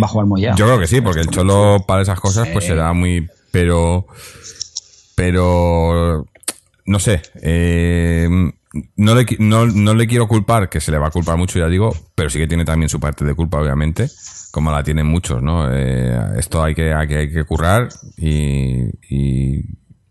Va 0.00 0.04
a 0.06 0.08
jugar 0.08 0.26
Moya. 0.28 0.54
Yo 0.54 0.66
creo 0.66 0.78
que 0.78 0.86
sí, 0.86 1.00
porque 1.00 1.20
el 1.22 1.28
Cholo 1.30 1.82
para 1.88 2.02
esas 2.02 2.20
cosas 2.20 2.46
pues 2.52 2.66
se 2.66 2.74
da 2.76 2.92
muy... 2.92 3.26
Pero... 3.50 4.06
Pero... 5.16 6.26
No 6.86 6.98
sé. 6.98 7.22
eh, 7.42 8.28
no, 8.96 9.14
le, 9.14 9.26
no, 9.38 9.66
no 9.66 9.94
le 9.94 10.06
quiero 10.06 10.28
culpar, 10.28 10.68
que 10.68 10.80
se 10.80 10.90
le 10.90 10.98
va 10.98 11.08
a 11.08 11.10
culpar 11.10 11.36
mucho, 11.36 11.58
ya 11.58 11.68
digo, 11.68 11.94
pero 12.14 12.30
sí 12.30 12.38
que 12.38 12.46
tiene 12.46 12.64
también 12.64 12.88
su 12.88 13.00
parte 13.00 13.24
de 13.24 13.34
culpa, 13.34 13.60
obviamente, 13.60 14.08
como 14.52 14.70
la 14.70 14.82
tienen 14.82 15.06
muchos, 15.06 15.42
¿no? 15.42 15.68
Eh, 15.72 16.38
esto 16.38 16.62
hay 16.62 16.74
que, 16.74 16.92
hay 16.92 17.08
que, 17.08 17.16
hay 17.16 17.32
que 17.32 17.44
currar 17.44 17.88
y, 18.16 18.84
y, 19.08 19.64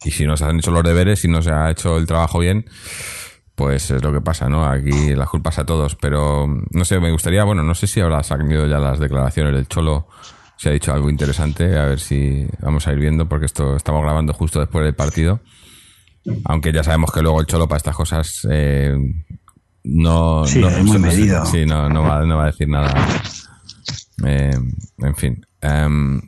y 0.04 0.12
si 0.12 0.26
no 0.26 0.36
se 0.36 0.46
han 0.46 0.60
hecho 0.60 0.72
los 0.72 0.84
deberes, 0.84 1.20
si 1.22 1.28
no 1.28 1.42
se 1.42 1.52
ha 1.52 1.72
hecho 1.72 1.98
el 1.98 2.06
trabajo 2.06 2.40
bien, 2.40 2.66
pues 3.56 3.92
es 3.92 4.02
lo 4.02 4.14
que 4.14 4.22
pasa, 4.22 4.48
¿no? 4.48 4.66
Aquí 4.66 5.14
las 5.16 5.30
culpas 5.30 5.60
a 5.60 5.66
todos, 5.66 5.96
pero 5.96 6.48
no 6.48 6.86
sé, 6.86 7.00
me 7.00 7.12
gustaría, 7.12 7.44
bueno, 7.44 7.62
no 7.64 7.76
sé 7.76 7.88
si 7.88 8.00
habrá 8.00 8.24
salido 8.24 8.66
ya 8.68 8.80
las 8.80 9.00
declaraciones 9.00 9.54
del 9.54 9.68
Cholo, 9.68 10.08
si 10.58 10.70
ha 10.70 10.72
dicho 10.72 10.94
algo 10.94 11.10
interesante, 11.10 11.78
a 11.78 11.86
ver 11.86 12.00
si 12.00 12.48
vamos 12.62 12.88
a 12.88 12.94
ir 12.94 13.00
viendo, 13.00 13.28
porque 13.28 13.46
esto 13.46 13.76
estamos 13.76 14.02
grabando 14.02 14.34
justo 14.34 14.60
después 14.60 14.86
del 14.86 14.96
partido. 14.96 15.42
Aunque 16.46 16.72
ya 16.74 16.84
sabemos 16.84 17.12
que 17.12 17.22
luego 17.22 17.40
el 17.42 17.48
Cholo 17.48 17.68
para 17.68 17.78
estas 17.78 17.96
cosas 17.96 18.48
eh, 18.52 18.94
no, 19.84 20.46
Sí, 20.46 20.60
no, 20.60 20.70
es 20.70 20.84
muy 20.84 21.00
medido. 21.00 21.46
Sí, 21.46 21.66
no, 21.66 21.90
no, 21.90 22.04
va, 22.04 22.24
no 22.26 22.38
va 22.38 22.44
a 22.44 22.48
decir 22.48 22.68
nada 22.68 22.94
Eh, 24.26 24.52
en 25.00 25.16
fin. 25.16 25.46
Em, 25.62 26.22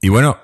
y 0.00 0.08
bueno, 0.08 0.36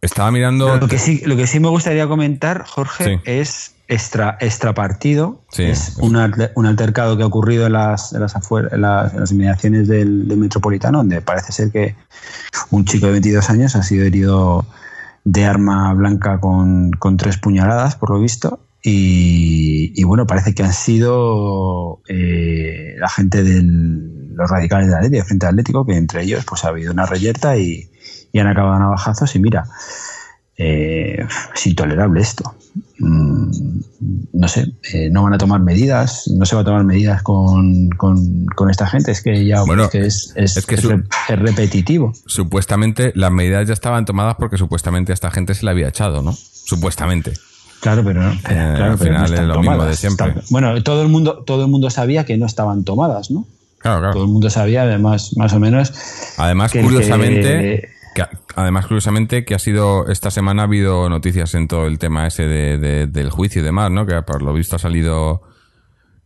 estaba 0.00 0.30
mirando. 0.32 0.76
Lo 0.76 0.88
que 0.88 0.98
sí, 0.98 1.22
lo 1.24 1.36
que 1.36 1.46
sí 1.46 1.60
me 1.60 1.68
gustaría 1.68 2.06
comentar, 2.08 2.64
Jorge, 2.66 3.04
Sí. 3.04 3.20
es 3.24 3.74
extra, 3.88 4.36
extra 4.40 4.74
partido. 4.74 5.44
Sí. 5.52 5.62
Es 5.62 5.96
un, 5.98 6.16
alter- 6.16 6.50
un 6.56 6.66
altercado 6.66 7.16
que 7.16 7.22
ha 7.22 7.26
ocurrido 7.26 7.66
en 7.66 7.74
las, 7.74 8.12
en 8.12 8.20
las, 8.20 8.34
afuer- 8.34 8.72
en 8.72 8.80
las, 8.80 9.14
en 9.14 9.20
las 9.20 9.30
inmediaciones 9.30 9.86
del, 9.86 10.26
del 10.26 10.38
Metropolitano, 10.38 10.98
donde 10.98 11.20
parece 11.22 11.52
ser 11.52 11.70
que 11.70 11.94
un 12.70 12.84
chico 12.84 13.06
de 13.06 13.12
22 13.12 13.48
años 13.48 13.76
ha 13.76 13.82
sido 13.84 14.04
herido 14.04 14.66
de 15.26 15.44
arma 15.44 15.92
blanca 15.92 16.38
con, 16.38 16.92
con 16.92 17.16
tres 17.16 17.36
puñaladas, 17.36 17.96
por 17.96 18.10
lo 18.10 18.20
visto. 18.20 18.60
Y, 18.80 19.92
y 20.00 20.04
bueno, 20.04 20.24
parece 20.24 20.54
que 20.54 20.62
han 20.62 20.72
sido 20.72 22.00
eh, 22.08 22.94
la 22.96 23.08
gente 23.08 23.42
de 23.42 23.60
los 23.60 24.48
radicales 24.48 24.88
de 24.88 24.94
Atlético, 24.94 25.24
Frente 25.24 25.46
Atlético, 25.46 25.84
que 25.84 25.96
entre 25.96 26.22
ellos 26.22 26.44
pues 26.44 26.64
ha 26.64 26.68
habido 26.68 26.92
una 26.92 27.06
reyerta 27.06 27.58
y, 27.58 27.90
han 28.38 28.46
acabado 28.46 28.78
navajazos. 28.78 29.34
Y 29.34 29.40
mira, 29.40 29.64
eh, 30.58 31.26
es 31.54 31.66
intolerable 31.66 32.20
esto. 32.20 32.54
Mm, 32.98 33.50
no 34.32 34.48
sé, 34.48 34.72
eh, 34.92 35.08
no 35.10 35.22
van 35.22 35.34
a 35.34 35.38
tomar 35.38 35.60
medidas, 35.60 36.28
no 36.34 36.46
se 36.46 36.54
va 36.56 36.62
a 36.62 36.64
tomar 36.64 36.84
medidas 36.84 37.22
con, 37.22 37.90
con, 37.90 38.46
con 38.54 38.70
esta 38.70 38.86
gente. 38.86 39.10
Es 39.12 39.22
que 39.22 39.44
ya 39.44 39.62
Bueno, 39.62 39.84
es 39.84 39.90
que 39.90 40.00
es, 40.06 40.32
es- 40.34 40.56
es 40.56 40.66
que 40.66 40.76
es 40.76 40.80
su- 40.80 40.88
re- 40.90 41.04
es 41.28 41.38
repetitivo. 41.38 42.12
Supuestamente 42.26 43.12
las 43.14 43.30
medidas 43.30 43.66
ya 43.68 43.74
estaban 43.74 44.04
tomadas 44.06 44.36
porque 44.38 44.56
supuestamente 44.56 45.12
a 45.12 45.14
esta 45.14 45.30
gente 45.30 45.54
se 45.54 45.64
le 45.64 45.72
había 45.72 45.88
echado, 45.88 46.22
¿no? 46.22 46.32
Supuestamente. 46.32 47.32
Claro, 47.80 48.02
pero 48.04 48.22
no. 48.22 48.32
Eh, 48.32 48.38
claro, 48.44 48.92
al 48.92 48.98
pero 48.98 49.12
no 49.18 49.26
final 49.26 49.34
es 49.34 49.40
lo 49.46 49.60
mismo 49.60 49.84
de 49.84 49.94
siempre. 49.96 50.28
Están- 50.28 50.44
bueno, 50.50 50.82
todo 50.82 51.02
el 51.02 51.08
mundo, 51.08 51.44
todo 51.46 51.62
el 51.64 51.70
mundo 51.70 51.90
sabía 51.90 52.24
que 52.24 52.36
no 52.38 52.46
estaban 52.46 52.84
tomadas, 52.84 53.30
¿no? 53.30 53.46
Claro, 53.78 53.98
claro. 54.00 54.14
Todo 54.14 54.24
el 54.24 54.30
mundo 54.30 54.48
sabía, 54.50 54.82
además, 54.82 55.36
más 55.36 55.52
o 55.52 55.60
menos. 55.60 55.92
Además, 56.38 56.72
que 56.72 56.82
curiosamente, 56.82 57.42
que- 57.42 57.88
que, 58.16 58.24
además, 58.54 58.86
curiosamente, 58.86 59.44
que 59.44 59.54
ha 59.54 59.58
sido, 59.58 60.08
esta 60.08 60.30
semana 60.30 60.62
ha 60.62 60.64
habido 60.64 61.08
noticias 61.10 61.54
en 61.54 61.68
todo 61.68 61.86
el 61.86 61.98
tema 61.98 62.26
ese 62.26 62.46
de, 62.46 62.78
de- 62.78 63.06
del 63.06 63.28
juicio 63.30 63.60
y 63.60 63.64
demás, 63.64 63.90
¿no? 63.90 64.06
Que 64.06 64.22
por 64.22 64.42
lo 64.42 64.52
visto 64.54 64.76
ha 64.76 64.78
salido 64.78 65.42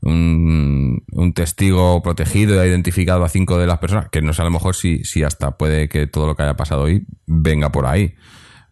un, 0.02 1.02
un 1.12 1.32
testigo 1.34 2.00
protegido 2.02 2.54
y 2.54 2.58
ha 2.58 2.66
identificado 2.66 3.24
a 3.24 3.28
cinco 3.28 3.58
de 3.58 3.66
las 3.66 3.78
personas, 3.78 4.08
que 4.10 4.22
no 4.22 4.32
sé 4.32 4.42
a 4.42 4.44
lo 4.46 4.50
mejor 4.50 4.74
si, 4.74 5.04
si 5.04 5.22
hasta 5.24 5.56
puede 5.58 5.88
que 5.88 6.06
todo 6.06 6.26
lo 6.28 6.34
que 6.36 6.42
haya 6.44 6.56
pasado 6.56 6.82
hoy 6.82 7.04
venga 7.26 7.70
por 7.70 7.86
ahí. 7.86 8.14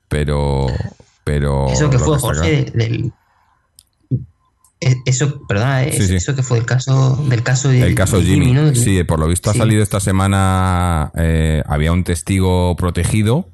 Pero, 0.08 0.66
pero. 1.24 1.66
Eso 1.68 1.90
que 1.90 1.98
fue, 1.98 2.18
Jorge, 2.18 2.70
del- 2.72 3.12
Eso, 5.06 5.44
perdona, 5.48 5.82
eh, 5.84 5.92
Sí, 5.92 6.06
sí. 6.06 6.14
eso 6.16 6.36
que 6.36 6.42
fue 6.44 6.58
el 6.58 6.64
caso 6.64 7.16
del 7.28 7.42
caso 7.42 7.68
de 7.68 7.82
El 7.82 7.94
caso 7.96 8.22
Jimmy. 8.22 8.52
¿no? 8.52 8.74
Sí, 8.74 9.02
por 9.02 9.18
lo 9.18 9.26
visto 9.26 9.50
ha 9.50 9.54
salido 9.54 9.82
esta 9.82 9.98
semana. 10.00 11.10
eh, 11.16 11.62
había 11.66 11.90
un 11.92 12.04
testigo 12.04 12.76
protegido, 12.76 13.48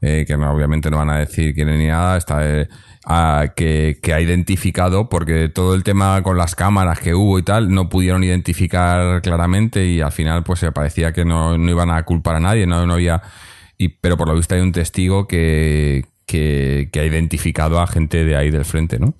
eh, 0.00 0.24
que 0.26 0.36
no, 0.36 0.50
obviamente 0.52 0.90
no 0.90 0.96
van 0.96 1.10
a 1.10 1.18
decir 1.18 1.54
quién 1.54 1.68
ni 1.78 1.86
nada, 1.86 2.16
está, 2.18 2.40
eh, 2.44 2.68
a- 3.04 3.52
que, 3.54 3.98
que 4.02 4.14
ha 4.14 4.20
identificado, 4.20 5.08
porque 5.08 5.48
todo 5.48 5.76
el 5.76 5.84
tema 5.84 6.20
con 6.24 6.36
las 6.36 6.56
cámaras 6.56 6.98
que 6.98 7.14
hubo 7.14 7.38
y 7.38 7.44
tal, 7.44 7.72
no 7.72 7.88
pudieron 7.88 8.24
identificar 8.24 9.22
claramente 9.22 9.86
y 9.86 10.00
al 10.00 10.10
final 10.12 10.42
pues 10.42 10.58
se 10.58 10.72
parecía 10.72 11.12
que 11.12 11.24
no, 11.24 11.56
no 11.56 11.70
iban 11.70 11.90
a 11.90 12.02
culpar 12.02 12.34
a 12.36 12.40
nadie, 12.40 12.66
no, 12.66 12.84
no 12.84 12.94
había. 12.94 13.22
Y, 13.78 13.88
pero 13.90 14.16
por 14.16 14.26
lo 14.26 14.34
visto 14.34 14.56
hay 14.56 14.60
un 14.60 14.72
testigo 14.72 15.28
que, 15.28 16.04
que, 16.26 16.88
que 16.92 16.98
ha 17.00 17.04
identificado 17.04 17.80
a 17.80 17.86
gente 17.86 18.24
de 18.24 18.34
ahí 18.36 18.50
del 18.50 18.64
frente, 18.64 18.98
¿no? 18.98 19.14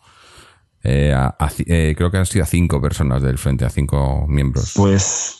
Eh, 0.84 1.12
a- 1.14 1.36
eh, 1.66 1.94
creo 1.96 2.10
que 2.10 2.18
han 2.18 2.26
sido 2.26 2.44
a 2.44 2.46
cinco 2.46 2.80
personas 2.80 3.22
del 3.22 3.38
frente, 3.38 3.64
a 3.64 3.70
cinco 3.70 4.26
miembros. 4.28 4.72
Pues. 4.74 5.36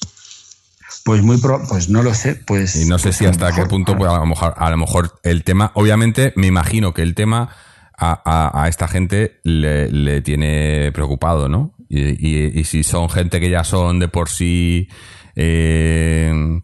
Pues 1.05 1.21
muy 1.23 1.39
pro, 1.39 1.61
pues 1.69 1.89
no 1.89 2.03
lo 2.03 2.15
sé, 2.15 2.37
pues. 2.37 2.77
Y 2.77 2.89
no 2.89 2.97
sé 2.99 3.09
pues 3.09 3.17
si 3.17 3.25
lo 3.25 3.31
hasta 3.31 3.53
qué 3.53 3.65
punto, 3.67 3.97
pues, 3.97 4.09
a 4.11 4.19
lo 4.19 4.27
mejor, 4.27 4.55
a 4.57 4.71
lo 4.71 4.77
mejor 4.77 5.19
el 5.25 5.43
tema, 5.43 5.73
obviamente 5.75 6.33
me 6.37 6.47
imagino 6.47 6.95
que 6.95 7.03
el 7.03 7.15
tema 7.17 7.49
a, 7.99 8.23
a- 8.25 8.63
a 8.65 8.69
esta 8.69 8.87
gente 8.87 9.41
le, 9.43 9.91
le 9.91 10.21
tiene 10.21 10.93
preocupado, 10.93 11.49
¿no? 11.49 11.75
Y, 11.89 12.01
y- 12.03 12.53
y 12.61 12.65
si 12.65 12.85
son 12.85 13.11
gente 13.11 13.41
que 13.41 13.51
ya 13.51 13.65
son 13.65 13.99
de 13.99 14.07
por 14.09 14.29
sí, 14.29 14.89
eh, 15.35 16.61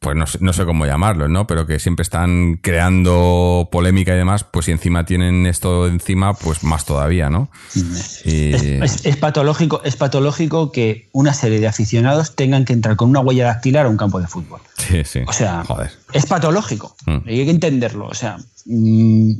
pues 0.00 0.16
no 0.16 0.26
sé, 0.26 0.38
no 0.40 0.54
sé 0.54 0.64
cómo 0.64 0.86
llamarlo, 0.86 1.28
¿no? 1.28 1.46
Pero 1.46 1.66
que 1.66 1.78
siempre 1.78 2.02
están 2.02 2.54
creando 2.62 3.68
polémica 3.70 4.14
y 4.14 4.16
demás, 4.16 4.44
pues 4.44 4.64
si 4.64 4.72
encima 4.72 5.04
tienen 5.04 5.46
esto 5.46 5.86
encima, 5.86 6.32
pues 6.32 6.64
más 6.64 6.86
todavía, 6.86 7.28
¿no? 7.28 7.50
Y- 8.24 8.54
Es, 8.54 8.62
es- 8.64 9.06
es 9.06 9.16
patológico, 9.18 9.82
es 9.84 9.96
patológico 9.96 10.72
que 10.72 11.08
una 11.12 11.34
serie 11.34 11.60
de 11.60 11.66
aficionados 11.68 12.34
tengan 12.34 12.64
que 12.64 12.72
entrar 12.72 12.96
con 12.96 13.10
una 13.10 13.20
huella 13.20 13.44
dactilar 13.44 13.84
a 13.86 13.88
un 13.90 13.98
campo 13.98 14.18
de 14.20 14.26
fútbol. 14.26 14.60
sí, 14.78 15.02
sí. 15.04 15.20
O 15.26 15.32
sea, 15.34 15.64
joder. 15.66 15.90
es 16.14 16.24
patológico. 16.24 16.96
Mm. 17.04 17.18
Hay 17.28 17.44
que 17.44 17.50
entenderlo. 17.50 18.06
O 18.06 18.14
sea, 18.14 18.38
mm, 18.64 19.32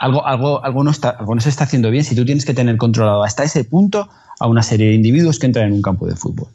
algo, 0.00 0.26
algo, 0.26 0.64
algo, 0.64 0.82
no 0.82 0.90
está, 0.90 1.10
algo 1.10 1.36
no 1.36 1.40
se 1.40 1.48
está 1.48 1.62
haciendo 1.62 1.90
bien 1.92 2.02
si 2.02 2.16
tú 2.16 2.24
tienes 2.24 2.44
que 2.44 2.54
tener 2.54 2.76
controlado 2.76 3.22
hasta 3.22 3.44
ese 3.44 3.62
punto 3.62 4.08
a 4.40 4.48
una 4.48 4.64
serie 4.64 4.88
de 4.88 4.94
individuos 4.94 5.38
que 5.38 5.46
entran 5.46 5.66
en 5.68 5.74
un 5.74 5.82
campo 5.82 6.08
de 6.08 6.16
fútbol. 6.16 6.48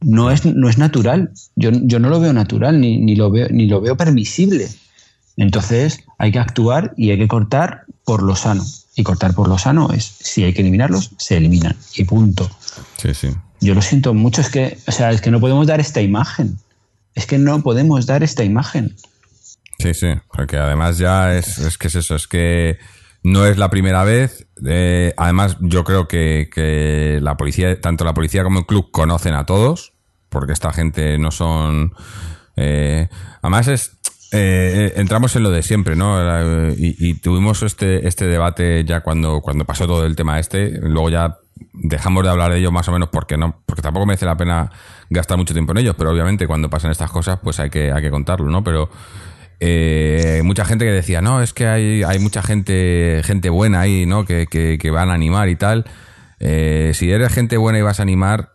No 0.00 0.30
es, 0.30 0.44
no 0.44 0.68
es 0.68 0.78
natural. 0.78 1.32
Yo, 1.56 1.70
yo 1.72 1.98
no 1.98 2.08
lo 2.08 2.20
veo 2.20 2.32
natural 2.32 2.80
ni, 2.80 2.98
ni, 2.98 3.16
lo 3.16 3.30
veo, 3.30 3.48
ni 3.50 3.66
lo 3.66 3.80
veo 3.80 3.96
permisible. 3.96 4.68
Entonces 5.36 6.04
hay 6.18 6.32
que 6.32 6.38
actuar 6.38 6.94
y 6.96 7.10
hay 7.10 7.18
que 7.18 7.28
cortar 7.28 7.84
por 8.04 8.22
lo 8.22 8.36
sano. 8.36 8.64
Y 8.96 9.02
cortar 9.04 9.34
por 9.34 9.48
lo 9.48 9.58
sano 9.58 9.92
es, 9.92 10.04
si 10.04 10.42
hay 10.44 10.52
que 10.52 10.62
eliminarlos, 10.62 11.12
se 11.18 11.36
eliminan. 11.36 11.76
Y 11.94 12.04
punto. 12.04 12.50
Sí, 12.96 13.14
sí. 13.14 13.28
Yo 13.60 13.74
lo 13.74 13.82
siento 13.82 14.14
mucho, 14.14 14.40
es 14.40 14.50
que, 14.50 14.78
o 14.86 14.92
sea, 14.92 15.10
es 15.10 15.20
que 15.20 15.30
no 15.30 15.40
podemos 15.40 15.66
dar 15.66 15.80
esta 15.80 16.00
imagen. 16.00 16.58
Es 17.14 17.26
que 17.26 17.38
no 17.38 17.62
podemos 17.62 18.06
dar 18.06 18.22
esta 18.22 18.44
imagen. 18.44 18.94
Sí, 19.78 19.94
sí, 19.94 20.08
porque 20.32 20.56
además 20.56 20.98
ya 20.98 21.36
es, 21.36 21.58
es 21.58 21.78
que 21.78 21.88
es 21.88 21.94
eso, 21.94 22.16
es 22.16 22.26
que 22.26 22.78
no 23.22 23.46
es 23.46 23.58
la 23.58 23.70
primera 23.70 24.04
vez. 24.04 24.46
eh, 24.66 25.12
además, 25.16 25.56
yo 25.60 25.84
creo 25.84 26.08
que, 26.08 26.48
que 26.52 27.18
la 27.22 27.36
policía, 27.36 27.80
tanto 27.80 28.04
la 28.04 28.14
policía 28.14 28.42
como 28.44 28.60
el 28.60 28.66
club 28.66 28.90
conocen 28.90 29.34
a 29.34 29.46
todos, 29.46 29.92
porque 30.28 30.52
esta 30.52 30.72
gente 30.72 31.18
no 31.18 31.30
son. 31.30 31.92
eh, 32.56 33.08
además 33.42 33.68
es. 33.68 33.98
eh, 34.32 34.92
entramos 34.96 35.34
en 35.36 35.42
lo 35.42 35.50
de 35.50 35.62
siempre, 35.62 35.96
¿no? 35.96 36.18
Eh, 36.20 36.74
Y, 36.78 37.10
y 37.10 37.14
tuvimos 37.14 37.62
este, 37.62 38.06
este 38.08 38.26
debate 38.26 38.84
ya 38.84 39.00
cuando, 39.00 39.40
cuando 39.40 39.64
pasó 39.64 39.86
todo 39.86 40.04
el 40.06 40.16
tema 40.16 40.38
este. 40.38 40.78
Luego 40.82 41.10
ya 41.10 41.38
dejamos 41.72 42.22
de 42.24 42.30
hablar 42.30 42.52
de 42.52 42.58
ello 42.58 42.70
más 42.72 42.88
o 42.88 42.92
menos 42.92 43.08
porque 43.10 43.36
no, 43.36 43.62
porque 43.66 43.82
tampoco 43.82 44.06
merece 44.06 44.26
la 44.26 44.36
pena 44.36 44.70
gastar 45.10 45.38
mucho 45.38 45.54
tiempo 45.54 45.72
en 45.72 45.78
ellos, 45.78 45.94
pero 45.98 46.10
obviamente 46.10 46.46
cuando 46.46 46.68
pasan 46.70 46.90
estas 46.90 47.10
cosas, 47.10 47.38
pues 47.42 47.58
hay 47.60 47.70
que, 47.70 47.90
hay 47.92 48.02
que 48.02 48.10
contarlo, 48.10 48.48
¿no? 48.50 48.62
Pero 48.62 48.90
eh, 49.60 50.40
mucha 50.44 50.64
gente 50.64 50.84
que 50.84 50.90
decía, 50.92 51.20
no, 51.20 51.42
es 51.42 51.52
que 51.52 51.66
hay, 51.66 52.02
hay 52.02 52.18
mucha 52.18 52.42
gente, 52.42 53.20
gente 53.24 53.50
buena 53.50 53.80
ahí, 53.80 54.06
¿no? 54.06 54.24
Que, 54.24 54.46
que, 54.46 54.78
que 54.80 54.90
van 54.90 55.10
a 55.10 55.14
animar 55.14 55.48
y 55.48 55.56
tal. 55.56 55.84
Eh, 56.40 56.92
si 56.94 57.10
eres 57.10 57.32
gente 57.32 57.56
buena 57.56 57.78
y 57.78 57.82
vas 57.82 57.98
a 58.00 58.02
animar, 58.02 58.52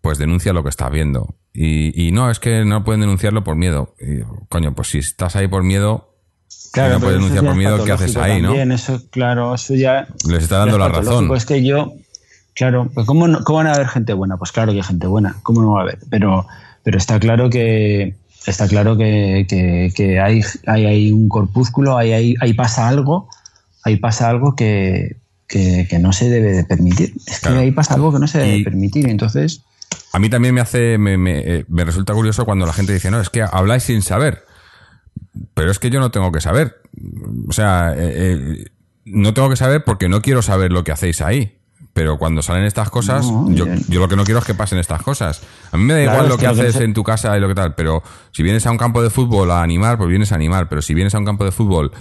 pues 0.00 0.18
denuncia 0.18 0.52
lo 0.52 0.62
que 0.62 0.68
estás 0.68 0.90
viendo. 0.90 1.34
Y, 1.52 2.08
y 2.08 2.12
no, 2.12 2.30
es 2.30 2.40
que 2.40 2.64
no 2.64 2.84
pueden 2.84 3.00
denunciarlo 3.00 3.44
por 3.44 3.56
miedo. 3.56 3.94
Y, 4.00 4.20
coño, 4.48 4.74
pues 4.74 4.88
si 4.88 4.98
estás 4.98 5.36
ahí 5.36 5.48
por 5.48 5.62
miedo, 5.62 6.14
si 6.48 6.80
no 6.80 7.00
puedes 7.00 7.14
denunciar 7.16 7.44
por 7.44 7.54
miedo, 7.56 7.84
¿qué 7.84 7.92
haces 7.92 8.16
ahí, 8.16 8.42
no? 8.42 8.54
Eso, 8.54 9.00
claro, 9.10 9.54
eso 9.54 9.74
ya. 9.74 10.06
Les 10.28 10.42
está 10.42 10.58
dando 10.58 10.76
la 10.78 10.88
razón. 10.88 11.34
Es 11.34 11.46
que 11.46 11.64
yo, 11.64 11.92
claro, 12.54 12.90
pues 12.92 13.06
¿cómo, 13.06 13.28
no- 13.28 13.42
¿cómo 13.44 13.58
van 13.58 13.68
a 13.68 13.72
haber 13.74 13.88
gente 13.88 14.12
buena? 14.12 14.36
Pues 14.36 14.52
claro 14.52 14.72
que 14.72 14.78
hay 14.78 14.84
gente 14.84 15.06
buena, 15.06 15.36
¿cómo 15.42 15.62
no 15.62 15.72
va 15.72 15.80
a 15.80 15.82
haber? 15.84 15.98
Pero, 16.10 16.46
pero 16.82 16.98
está 16.98 17.18
claro 17.20 17.48
que 17.48 18.16
está 18.50 18.68
claro 18.68 18.96
que, 18.96 19.46
que- 19.48 19.92
que 19.94 20.20
hay, 20.20 20.40
hay, 20.66 20.86
hay 20.86 21.12
un 21.12 21.28
corpúsculo, 21.28 21.96
hay, 21.96 22.12
hay, 22.12 22.34
ahí 22.40 22.52
pasa 22.54 22.88
algo, 22.88 23.28
ahí 23.84 23.96
pasa 23.96 24.28
algo 24.28 24.54
que, 24.56 25.16
que, 25.48 25.86
no 26.00 26.12
se 26.12 26.28
debe 26.28 26.52
de 26.52 26.64
permitir. 26.64 27.14
Es 27.26 27.40
Claro. 27.40 27.56
que 27.56 27.62
ahí 27.62 27.70
pasa 27.70 27.94
algo 27.94 28.12
que 28.12 28.18
no 28.18 28.26
se 28.26 28.38
debe 28.38 28.56
Y- 28.56 28.58
de 28.58 28.64
permitir. 28.64 29.08
Entonces, 29.08 29.62
A 30.12 30.18
mí 30.18 30.28
también 30.28 30.54
me 30.54 30.60
hace, 30.60 30.98
me, 30.98 31.16
me, 31.16 31.38
eh, 31.38 31.64
me 31.68 31.84
resulta 31.84 32.12
curioso 32.14 32.44
cuando 32.44 32.66
la 32.66 32.72
gente 32.72 32.92
dice, 32.92 33.10
no, 33.10 33.20
es 33.20 33.30
que 33.30 33.42
habláis 33.42 33.84
sin 33.84 34.02
saber. 34.02 34.44
Pero 35.54 35.70
es 35.70 35.78
que 35.78 35.90
yo 35.90 36.00
no 36.00 36.10
tengo 36.10 36.30
que 36.32 36.40
saber. 36.40 36.76
O 37.48 37.52
sea, 37.52 37.92
eh, 37.96 38.12
eh, 38.16 38.64
no 39.04 39.34
tengo 39.34 39.48
que 39.50 39.56
saber 39.56 39.84
porque 39.84 40.08
no 40.08 40.22
quiero 40.22 40.42
saber 40.42 40.72
lo 40.72 40.82
que 40.84 40.92
hacéis 40.92 41.20
ahí. 41.20 41.58
Pero 41.94 42.18
cuando 42.18 42.42
salen 42.42 42.64
estas 42.64 42.90
cosas, 42.90 43.24
No, 43.24 43.50
yo, 43.54 43.64
yo 43.88 44.00
lo 44.00 44.08
que 44.08 44.16
no 44.16 44.24
quiero 44.24 44.40
es 44.40 44.44
que 44.46 44.54
pasen 44.54 44.78
estas 44.78 45.00
cosas. 45.02 45.42
A 45.72 45.76
mí 45.76 45.84
me 45.84 45.94
da 45.94 46.02
Claro, 46.02 46.12
igual 46.16 46.28
lo 46.28 46.36
que 46.38 46.46
haces 46.48 46.74
en 46.84 46.92
tu 46.92 47.02
casa 47.04 47.36
y 47.36 47.40
lo 47.40 47.48
que 47.48 47.54
tal, 47.54 47.74
pero 47.76 48.02
si 48.32 48.42
vienes 48.42 48.66
a 48.66 48.70
un 48.72 48.78
campo 48.78 49.00
de 49.02 49.10
fútbol 49.10 49.50
a 49.52 49.62
animar, 49.62 49.96
pues 49.96 50.10
vienes 50.10 50.32
a 50.32 50.34
animar. 50.34 50.68
Pero 50.68 50.82
si 50.82 50.92
vienes 50.92 51.14
a 51.14 51.18
un 51.18 51.24
campo 51.24 51.44
de 51.44 51.52
fútbol 51.52 51.92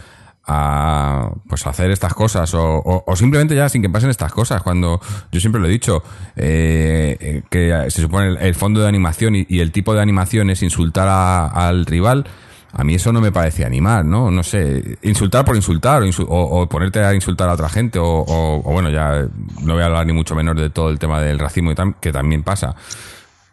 a 0.45 1.29
pues 1.47 1.65
a 1.65 1.69
hacer 1.69 1.89
estas 1.91 2.13
cosas 2.13 2.53
o, 2.53 2.61
o- 2.77 3.03
o 3.07 3.15
simplemente 3.15 3.55
ya 3.55 3.69
sin 3.69 3.81
que 3.81 3.89
pasen 3.89 4.09
estas 4.09 4.31
cosas 4.33 4.61
cuando 4.61 4.99
yo 5.31 5.39
siempre 5.39 5.61
lo 5.61 5.67
he 5.67 5.71
dicho 5.71 6.03
eh, 6.35 7.17
eh, 7.19 7.43
que 7.49 7.85
se 7.89 8.01
supone 8.01 8.27
el, 8.27 8.37
el 8.37 8.55
fondo 8.55 8.81
de 8.81 8.87
animación 8.89 9.35
y, 9.35 9.45
y 9.47 9.59
el 9.61 9.71
tipo 9.71 9.93
de 9.93 10.01
animación 10.01 10.49
es 10.49 10.61
insultar 10.63 11.07
a- 11.07 11.47
al 11.47 11.85
rival 11.85 12.25
a 12.73 12.83
mí 12.83 12.95
eso 12.95 13.13
no 13.13 13.21
me 13.21 13.31
parece 13.31 13.63
animar 13.63 14.03
no 14.03 14.29
no 14.31 14.43
sé 14.43 14.97
insultar 15.03 15.45
por 15.45 15.55
insultar 15.55 16.03
o, 16.27 16.67
ponerte 16.67 17.03
a 17.03 17.13
insultar 17.13 17.47
a 17.49 17.53
otra 17.53 17.69
gente 17.69 17.99
o, 18.01 18.61
bueno 18.65 18.89
ya 18.89 19.27
no 19.61 19.73
voy 19.73 19.83
a 19.83 19.85
hablar 19.85 20.05
ni 20.05 20.13
mucho 20.13 20.35
menos 20.35 20.55
de 20.55 20.69
todo 20.69 20.89
el 20.89 20.99
tema 20.99 21.21
del 21.21 21.39
racismo 21.39 21.71
que 22.01 22.11
también 22.11 22.43
pasa 22.43 22.75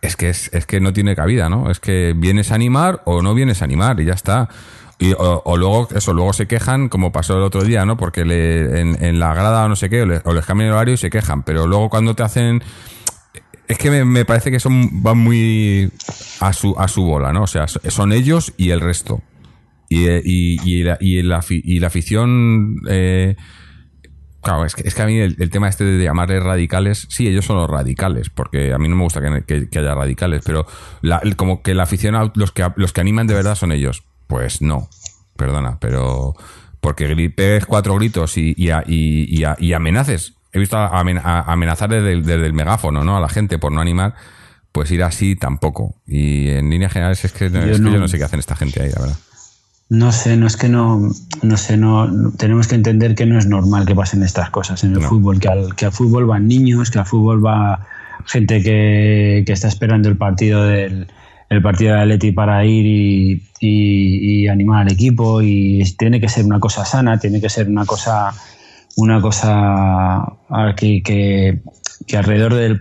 es 0.02 0.16
que 0.16 0.30
es, 0.30 0.50
es 0.52 0.66
que 0.66 0.80
no 0.80 0.92
tiene 0.92 1.14
cabida, 1.14 1.48
¿no? 1.48 1.70
Es 1.70 1.80
que 1.80 2.14
vienes 2.16 2.52
a 2.52 2.54
animar 2.54 3.02
o 3.04 3.22
no 3.22 3.34
vienes 3.34 3.60
a 3.62 3.64
animar 3.64 4.00
y 4.00 4.06
ya 4.06 4.14
está. 4.14 4.48
Y, 4.98 5.14
o, 5.16 5.56
luego, 5.56 5.88
eso, 5.94 6.12
luego 6.12 6.32
se 6.32 6.46
quejan, 6.46 6.88
como 6.90 7.10
pasó 7.10 7.36
el 7.36 7.42
otro 7.42 7.62
día, 7.64 7.86
¿no? 7.86 7.96
Porque 7.96 8.24
le, 8.24 8.80
en, 8.80 9.18
la 9.18 9.32
grada 9.34 9.64
o 9.64 9.68
no 9.68 9.76
sé 9.76 9.88
qué, 9.88 10.02
o, 10.02 10.34
les 10.34 10.44
cambian 10.44 10.68
el 10.68 10.74
horario 10.74 10.94
y 10.94 10.98
se 10.98 11.10
quejan. 11.10 11.42
Pero 11.42 11.66
luego 11.66 11.88
cuando 11.88 12.14
te 12.14 12.22
hacen. 12.22 12.62
Es 13.70 13.78
que 13.78 14.04
me, 14.04 14.24
parece 14.24 14.50
que 14.50 14.58
son 14.58 15.02
van 15.02 15.18
muy 15.18 15.92
a 16.40 16.52
su, 16.52 16.74
a 16.76 16.88
su 16.88 17.04
bola, 17.04 17.32
¿no? 17.32 17.44
O 17.44 17.46
sea, 17.46 17.68
son 17.68 18.12
ellos 18.12 18.52
y 18.56 18.70
el 18.70 18.80
resto. 18.80 19.22
Y, 19.88 20.08
y, 20.08 20.82
la, 20.82 20.98
y, 21.00 21.22
la, 21.22 21.40
y 21.48 21.78
la 21.78 21.86
afición. 21.86 22.76
Eh, 22.88 23.36
Claro, 24.42 24.64
es 24.64 24.74
que, 24.74 24.88
es 24.88 24.94
que 24.94 25.02
a 25.02 25.06
mí 25.06 25.18
el, 25.18 25.50
tema 25.50 25.68
este 25.68 25.84
de 25.84 26.02
llamarles 26.02 26.42
radicales, 26.42 27.06
sí, 27.10 27.28
ellos 27.28 27.44
son 27.44 27.58
los 27.58 27.68
radicales, 27.68 28.30
porque 28.30 28.72
a 28.72 28.78
mí 28.78 28.88
no 28.88 28.96
me 28.96 29.02
gusta 29.02 29.20
que, 29.20 29.68
haya 29.78 29.94
radicales, 29.94 30.42
pero 30.44 30.66
como 31.36 31.62
que 31.62 31.74
la 31.74 31.82
afición, 31.82 32.32
los 32.34 32.50
que, 32.50 32.66
los 32.76 32.92
que 32.92 33.02
animan 33.02 33.26
de 33.26 33.34
verdad 33.34 33.54
son 33.54 33.70
ellos. 33.70 34.02
Pues 34.26 34.62
no, 34.62 34.88
perdona, 35.36 35.78
pero 35.78 36.34
porque 36.80 37.06
pegues 37.36 37.66
cuatro 37.66 37.94
gritos 37.96 38.38
y, 38.38 38.54
y, 38.56 38.70
y, 38.86 39.44
y 39.58 39.72
amenaces. 39.74 40.34
He 40.52 40.58
visto 40.58 40.76
amenazar 40.76 41.90
desde 41.90 42.12
el, 42.12 42.52
megáfono, 42.52 43.04
¿no? 43.04 43.16
A 43.16 43.20
la 43.20 43.28
gente 43.28 43.58
por 43.58 43.72
no 43.72 43.80
animar, 43.80 44.14
pues 44.72 44.90
ir 44.90 45.02
así 45.02 45.36
tampoco. 45.36 45.94
Y 46.06 46.48
en 46.48 46.70
líneas 46.70 46.92
generales 46.92 47.24
es 47.24 47.32
que, 47.32 47.46
es 47.46 47.52
que 47.52 47.78
yo 47.78 47.78
no 47.98 48.08
sé 48.08 48.18
qué 48.18 48.24
hacen 48.24 48.40
esta 48.40 48.56
gente 48.56 48.82
ahí, 48.82 48.90
la 48.90 49.00
verdad. 49.00 49.16
No 49.88 50.12
sé, 50.12 50.36
no 50.36 50.46
es 50.46 50.56
que 50.56 50.68
no, 50.68 51.10
no 51.42 51.56
sé, 51.56 51.76
no, 51.76 52.32
tenemos 52.36 52.68
que 52.68 52.76
entender 52.76 53.16
que 53.16 53.26
no 53.26 53.38
es 53.38 53.46
normal 53.46 53.86
que 53.86 53.94
pasen 53.94 54.22
estas 54.22 54.50
cosas 54.50 54.84
en 54.84 54.94
el 54.94 55.02
fútbol, 55.02 55.40
que 55.40 55.48
al, 55.48 55.74
que 55.74 55.86
al 55.86 55.92
fútbol 55.92 56.26
van 56.26 56.46
niños, 56.46 56.92
que 56.92 57.00
al 57.00 57.06
fútbol 57.06 57.44
va 57.44 57.86
gente 58.26 58.62
que, 58.62 59.42
que 59.44 59.52
está 59.52 59.66
esperando 59.66 60.08
el 60.08 60.16
partido 60.16 60.62
del 60.64 61.08
el 61.50 61.62
partido 61.62 61.94
de 61.94 62.02
Atleti 62.02 62.30
para 62.30 62.64
ir 62.64 62.86
y, 62.86 63.42
y, 63.60 64.46
animar 64.46 64.82
al 64.82 64.92
equipo 64.92 65.42
y 65.42 65.82
tiene 65.98 66.20
que 66.20 66.28
ser 66.28 66.44
una 66.44 66.60
cosa 66.60 66.84
sana, 66.84 67.18
tiene 67.18 67.40
que 67.40 67.48
ser 67.48 67.68
una 67.68 67.84
cosa 67.84 68.32
una 69.00 69.20
cosa 69.20 70.36
que, 70.76 71.02
que, 71.02 72.16
alrededor 72.16 72.54
del, 72.54 72.78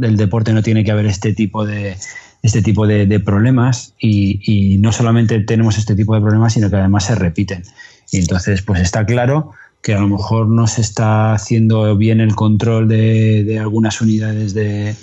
del 0.00 0.16
deporte 0.16 0.52
no 0.52 0.62
tiene 0.62 0.84
que 0.84 0.90
haber 0.90 1.06
este 1.06 1.34
tipo 1.34 1.66
de, 1.66 1.96
este 2.42 2.60
tipo 2.60 2.86
de, 2.86 3.20
problemas 3.20 3.94
y, 4.00 4.78
no 4.80 4.92
solamente 4.92 5.38
tenemos 5.40 5.78
este 5.78 5.94
tipo 5.94 6.14
de 6.14 6.20
problemas, 6.20 6.54
sino 6.54 6.68
que 6.68 6.76
además 6.76 7.04
se 7.04 7.14
repiten. 7.14 7.62
Y 8.10 8.18
entonces, 8.18 8.62
pues 8.62 8.80
está 8.80 9.06
claro 9.06 9.52
que 9.80 9.94
a 9.94 10.00
lo 10.00 10.08
mejor 10.08 10.48
no 10.48 10.66
se 10.66 10.80
está 10.80 11.34
haciendo 11.34 11.96
bien 11.96 12.20
el 12.20 12.34
control 12.34 12.88
de, 12.88 13.58
algunas 13.60 14.00
unidades 14.00 14.54
de, 14.54 14.94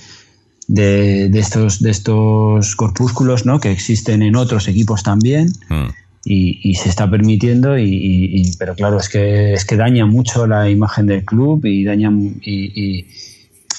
de, 0.68 1.40
estos, 1.40 1.82
de 1.82 1.92
estos 1.92 2.76
corpúsculos 2.76 3.46
¿no? 3.46 3.60
que 3.60 3.72
existen 3.72 4.22
en 4.22 4.36
otros 4.36 4.68
equipos 4.68 5.04
también. 5.04 5.54
Mm. 5.70 5.90
Y, 6.26 6.76
se 6.76 6.90
está 6.90 7.10
permitiendo 7.10 7.78
y, 7.80 8.52
pero 8.60 8.76
claro 8.76 9.00
es 9.00 9.10
que 9.10 9.54
es 9.54 9.66
que 9.66 9.78
daña 9.78 10.06
mucho 10.06 10.46
la 10.46 10.70
imagen 10.70 11.08
del 11.08 11.24
club 11.24 11.66
y 11.66 11.86
daña 11.86 12.12
y, 12.42 13.06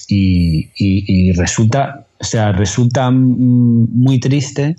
y 0.08 1.32
resulta 1.32 2.06
o 2.20 2.24
sea, 2.24 2.52
resulta 2.52 3.10
muy 3.10 4.20
triste 4.20 4.76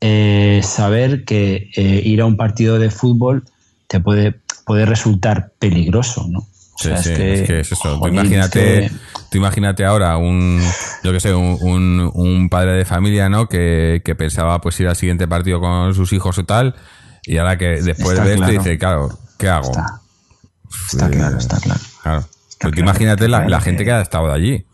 eh, 0.00 0.60
saber 0.64 1.24
que 1.24 1.70
eh, 1.76 2.02
ir 2.04 2.20
a 2.20 2.26
un 2.26 2.36
partido 2.36 2.80
de 2.80 2.90
fútbol 2.90 3.44
te 3.86 4.00
puede, 4.00 4.34
puede 4.66 4.84
resultar 4.84 5.52
peligroso, 5.60 6.26
¿no? 6.28 6.40
sí, 6.76 6.88
sí, 7.00 7.10
es 7.12 7.42
que, 7.42 7.60
es 7.60 7.72
eso. 7.72 8.00
tú, 8.00 8.08
imagínate, 8.08 8.90
imagínate 9.38 9.84
ahora 9.84 10.16
un, 10.16 10.60
yo 11.02 11.12
que 11.12 11.20
sé, 11.20 11.34
un, 11.34 12.10
un, 12.14 12.48
padre 12.48 12.72
de 12.72 12.84
familia, 12.84 13.28
¿no? 13.28 13.48
Que, 13.48 14.02
pensaba 14.16 14.60
pues 14.60 14.78
ir 14.80 14.88
al 14.88 14.96
siguiente 14.96 15.26
partido 15.28 15.60
con 15.60 15.94
sus 15.94 16.12
hijos 16.12 16.38
o 16.38 16.44
tal, 16.44 16.74
y 17.24 17.38
ahora 17.38 17.56
que 17.58 17.82
después 17.82 18.22
de 18.22 18.34
esto 18.34 18.46
dice, 18.46 18.78
claro, 18.78 19.08
¿qué 19.38 19.48
hago? 19.48 19.72
Está, 20.90 21.10
claro, 21.10 21.38
está 21.38 21.58
claro. 21.60 21.80
Claro. 22.02 22.24
Porque 22.60 22.80
imagínate 22.80 23.28
la, 23.28 23.48
la, 23.48 23.60
gente 23.60 23.84
que 23.84 23.92
ha 23.92 24.00
estado 24.00 24.28
de 24.28 24.34
allí. 24.34 24.66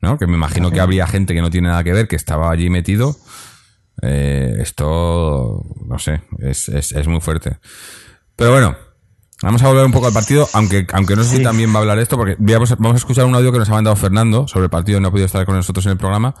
¿no? 0.00 0.18
Que 0.18 0.26
me 0.26 0.34
imagino 0.34 0.70
que 0.70 0.80
habría 0.80 1.06
gente 1.06 1.34
que 1.34 1.42
no 1.42 1.50
tiene 1.50 1.68
nada 1.68 1.84
que 1.84 1.92
ver, 1.92 2.08
que 2.08 2.16
estaba 2.16 2.50
allí 2.50 2.70
metido. 2.70 3.16
Eh, 4.02 4.56
esto, 4.60 5.64
no 5.86 5.98
sé, 5.98 6.22
es, 6.38 6.68
es, 6.68 7.06
muy 7.08 7.20
fuerte. 7.20 7.58
Pero 8.36 8.52
bueno, 8.52 8.76
vamos 9.42 9.62
a 9.62 9.68
volver 9.68 9.84
un 9.84 9.92
poco 9.92 10.06
al 10.06 10.12
partido, 10.12 10.48
aunque, 10.52 10.86
aunque 10.92 11.16
no 11.16 11.24
sé 11.24 11.38
si 11.38 11.42
también 11.42 11.72
va 11.72 11.76
a 11.76 11.80
hablar 11.80 11.98
esto, 11.98 12.16
porque 12.16 12.36
vamos 12.38 12.72
a, 12.72 12.76
vamos 12.76 12.94
a 12.94 12.98
escuchar 12.98 13.24
un 13.24 13.34
audio 13.34 13.52
que 13.52 13.58
nos 13.58 13.68
ha 13.68 13.72
mandado 13.72 13.96
Fernando 13.96 14.48
sobre 14.48 14.64
el 14.64 14.70
partido, 14.70 15.00
no 15.00 15.08
ha 15.08 15.10
podido 15.10 15.26
estar 15.26 15.44
con 15.46 15.56
nosotros 15.56 15.84
en 15.86 15.92
el 15.92 15.98
programa. 15.98 16.34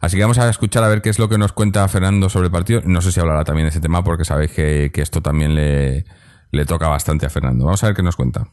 Así 0.00 0.16
que 0.16 0.22
vamos 0.22 0.38
a 0.38 0.48
escuchar 0.48 0.82
a 0.82 0.88
ver 0.88 1.02
qué 1.02 1.10
es 1.10 1.18
lo 1.18 1.28
que 1.28 1.36
nos 1.36 1.52
cuenta 1.52 1.86
Fernando 1.88 2.30
sobre 2.30 2.46
el 2.46 2.52
partido. 2.52 2.80
No 2.84 3.02
sé 3.02 3.12
si 3.12 3.20
hablará 3.20 3.44
también 3.44 3.66
de 3.66 3.70
ese 3.70 3.80
tema, 3.80 4.02
porque 4.02 4.24
sabéis 4.24 4.50
que, 4.52 4.90
que 4.94 5.02
esto 5.02 5.20
también 5.20 5.54
le, 5.54 6.06
le 6.50 6.64
toca 6.64 6.88
bastante 6.88 7.26
a 7.26 7.30
Fernando. 7.30 7.66
Vamos 7.66 7.82
a 7.84 7.88
ver 7.88 7.96
qué 7.96 8.02
nos 8.02 8.16
cuenta. 8.16 8.48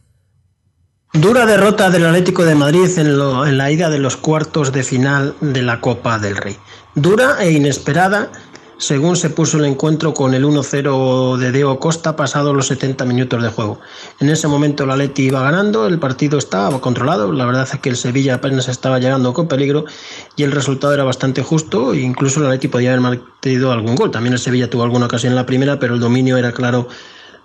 Dura 1.14 1.46
derrota 1.46 1.90
del 1.90 2.06
Atlético 2.06 2.44
de 2.44 2.54
Madrid 2.54 2.90
en, 2.98 3.58
la 3.58 3.72
ida 3.72 3.90
de 3.90 3.98
los 3.98 4.18
cuartos 4.18 4.74
de 4.74 4.84
final 4.84 5.36
de 5.40 5.62
la 5.62 5.80
Copa 5.80 6.20
del 6.20 6.36
Rey. 6.36 6.58
Dura 6.96 7.38
e 7.40 7.52
inesperada 7.52 8.30
según 8.78 9.16
se 9.16 9.30
puso 9.30 9.58
el 9.58 9.66
encuentro 9.66 10.14
con 10.14 10.34
el 10.34 10.46
1-0 10.46 11.38
de 11.38 11.52
Deo 11.52 11.80
Costa 11.80 12.16
pasados 12.16 12.56
los 12.56 12.68
70 12.68 13.06
minutos 13.06 13.42
de 13.42 13.50
juego. 13.50 13.80
En 14.20 14.30
ese 14.30 14.48
momento 14.48 14.84
el 14.84 14.92
Atleti 14.92 15.24
iba 15.24 15.42
ganando, 15.42 15.88
el 15.88 16.00
partido 16.00 16.38
estaba 16.38 16.80
controlado, 16.80 17.32
la 17.32 17.46
verdad 17.46 17.68
es 17.72 17.80
que 17.80 17.90
el 17.90 17.98
Sevilla 17.98 18.36
apenas 18.36 18.68
estaba 18.68 19.00
llegando 19.00 19.34
con 19.34 19.48
peligro 19.48 19.86
y 20.36 20.44
el 20.44 20.52
resultado 20.52 20.94
era 20.94 21.04
bastante 21.04 21.42
justo, 21.42 21.94
e 21.94 22.02
incluso 22.02 22.40
el 22.40 22.48
Atleti 22.48 22.68
podía 22.68 22.94
haber 22.94 23.02
metido 23.02 23.72
algún 23.72 23.96
gol. 23.96 24.12
También 24.12 24.34
el 24.34 24.40
Sevilla 24.40 24.70
tuvo 24.70 24.84
alguna 24.84 25.08
ocasión 25.08 25.32
en 25.32 25.38
la 25.38 25.46
primera, 25.46 25.80
pero 25.80 25.96
el 25.96 26.00
dominio 26.00 26.38
era 26.38 26.52
claro 26.52 26.88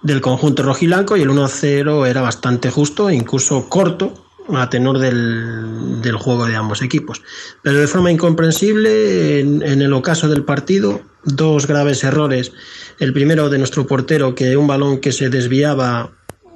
del 0.03 0.21
conjunto 0.21 0.63
rojilanco 0.63 1.17
y 1.17 1.23
el 1.23 1.31
1-0 1.31 2.07
era 2.07 2.23
bastante 2.23 2.71
justo 2.71 3.09
e 3.09 3.15
incluso 3.15 3.69
corto 3.69 4.13
a 4.49 4.69
tenor 4.71 4.99
del, 4.99 6.03
del, 6.03 6.17
juego 6.17 6.47
de 6.47 6.57
ambos 6.57 6.83
equipos. 6.83 7.23
Pero 7.63 7.79
de 7.79 7.87
forma 7.87 8.11
incomprensible, 8.11 9.41
en, 9.41 9.63
en 9.63 9.83
el 9.83 9.93
ocaso 9.93 10.29
del 10.29 10.45
partido, 10.45 11.01
dos 11.25 11.67
graves 11.67 12.05
errores. 12.05 12.53
El 12.99 13.13
primero 13.13 13.49
de 13.49 13.59
nuestro 13.59 13.87
portero, 13.87 14.35
que 14.35 14.57
un 14.57 14.67
balón 14.67 14.99
que 14.99 15.13
se 15.13 15.31
desviaba 15.31 16.11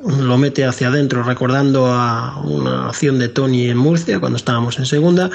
lo 0.04 0.36
mete 0.36 0.64
hacia 0.64 0.88
adentro, 0.88 1.22
recordando 1.22 1.86
a 1.86 2.40
una 2.44 2.88
acción 2.88 3.18
de 3.18 3.28
Tony 3.28 3.68
en 3.68 3.78
Murcia 3.78 4.20
cuando 4.20 4.36
estábamos 4.36 4.78
en 4.78 4.84
segunda. 4.86 5.30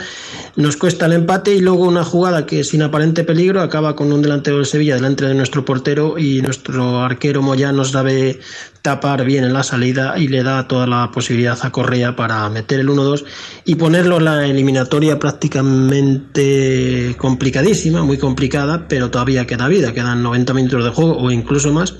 Nos 0.55 0.77
cuesta 0.77 1.07
el 1.07 1.13
empate 1.13 1.55
y 1.55 1.61
luego 1.61 1.85
una 1.85 2.03
jugada 2.03 2.45
que 2.45 2.63
sin 2.63 2.83
aparente 2.83 3.23
peligro 3.23 3.61
acaba 3.61 3.95
con 3.95 4.11
un 4.13 4.21
delantero 4.21 4.57
del 4.57 4.67
Sevilla 4.67 4.95
delante 4.95 5.25
de 5.25 5.33
nuestro 5.33 5.65
portero 5.65 6.19
y 6.19 6.41
nuestro 6.41 7.01
arquero 7.01 7.41
Moyano 7.41 7.83
sabe 7.85 8.39
tapar 8.83 9.25
bien 9.25 9.43
en 9.43 9.53
la 9.53 9.63
salida 9.63 10.17
y 10.17 10.27
le 10.27 10.43
da 10.43 10.67
toda 10.67 10.85
la 10.87 11.11
posibilidad 11.11 11.57
a 11.61 11.71
Correa 11.71 12.15
para 12.15 12.47
meter 12.49 12.79
el 12.79 12.89
1-2 12.89 13.23
y 13.65 13.75
ponerlo 13.75 14.17
en 14.17 14.25
la 14.25 14.45
eliminatoria 14.45 15.17
prácticamente 15.19 17.15
complicadísima, 17.17 18.03
muy 18.03 18.17
complicada, 18.17 18.87
pero 18.87 19.09
todavía 19.11 19.47
queda 19.47 19.67
vida, 19.67 19.93
quedan 19.93 20.21
90 20.23 20.53
minutos 20.53 20.83
de 20.83 20.91
juego 20.91 21.17
o 21.17 21.31
incluso 21.31 21.73
más 21.73 21.95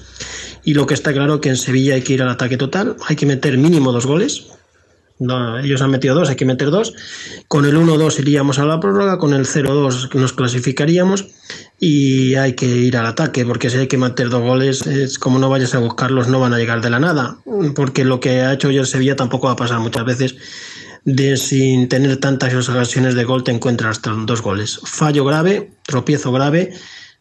y 0.64 0.74
lo 0.74 0.86
que 0.86 0.94
está 0.94 1.14
claro 1.14 1.42
que 1.42 1.50
en 1.50 1.58
Sevilla 1.58 1.96
hay 1.96 2.02
que 2.02 2.14
ir 2.14 2.22
al 2.22 2.30
ataque 2.30 2.58
total, 2.58 2.96
hay 3.08 3.16
que 3.16 3.26
meter 3.26 3.58
mínimo 3.58 3.92
dos 3.92 4.06
goles. 4.06 4.48
Ellos 5.64 5.82
han 5.84 5.92
metido 5.92 6.16
dos, 6.16 6.30
hay 6.30 6.36
que 6.36 6.46
meter 6.46 6.72
dos. 6.72 6.94
Con 7.48 7.66
el 7.66 7.78
1-2 7.78 8.20
iríamos 8.20 8.58
a 8.58 8.66
la 8.66 8.80
prórroga, 8.80 9.20
con 9.20 9.34
el 9.34 9.46
0-2 9.46 10.16
nos 10.16 10.34
clasificaríamos 10.34 11.28
y 11.80 12.34
hay 12.36 12.54
que 12.54 12.66
ir 12.66 12.98
al 12.98 13.06
ataque, 13.06 13.46
porque 13.46 13.70
si 13.70 13.78
hay 13.78 13.88
que 13.88 13.98
meter 13.98 14.30
dos 14.30 14.42
goles, 14.42 14.88
es 14.88 15.20
como 15.20 15.38
no 15.38 15.50
vayas 15.50 15.76
a 15.76 15.80
buscarlos, 15.80 16.28
no 16.28 16.40
van 16.40 16.54
a 16.54 16.58
llegar 16.58 16.82
de 16.82 16.90
la 16.90 17.00
nada, 17.00 17.38
porque 17.76 18.04
lo 18.04 18.20
que 18.20 18.42
ha 18.42 18.54
hecho 18.54 18.70
hoy 18.70 18.78
el 18.78 18.88
Sevilla 18.88 19.16
tampoco 19.16 19.46
va 19.46 19.54
a 19.54 19.58
pasar 19.58 19.80
muchas 19.80 20.06
veces. 20.06 20.36
De 21.04 21.36
sin 21.38 21.88
tener 21.88 22.18
tantas 22.18 22.70
ocasiones 22.70 23.16
de 23.16 23.24
gol 23.24 23.44
te 23.44 23.52
encuentras 23.52 24.02
dos 24.04 24.42
goles. 24.42 24.80
Fallo 24.84 25.26
grave, 25.26 25.72
tropiezo 25.84 26.32
grave, 26.32 26.74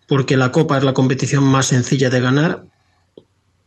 porque 0.07 0.37
la 0.37 0.53
Copa 0.53 0.79
es 0.79 0.85
la 0.85 0.93
competición 0.95 1.45
más 1.45 1.67
sencilla 1.67 2.11
de 2.11 2.21
ganar, 2.21 2.65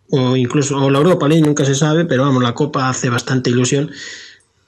o 0.10 0.36
incluso 0.36 0.78
o 0.78 0.90
la 0.90 1.00
Europa 1.00 1.28
League, 1.28 1.46
nunca 1.46 1.66
se 1.66 1.76
sabe, 1.76 2.06
pero 2.06 2.24
vamos, 2.24 2.44
la 2.44 2.54
Copa 2.54 2.90
hace 2.90 3.10
bastante 3.10 3.50
ilusión 3.50 3.92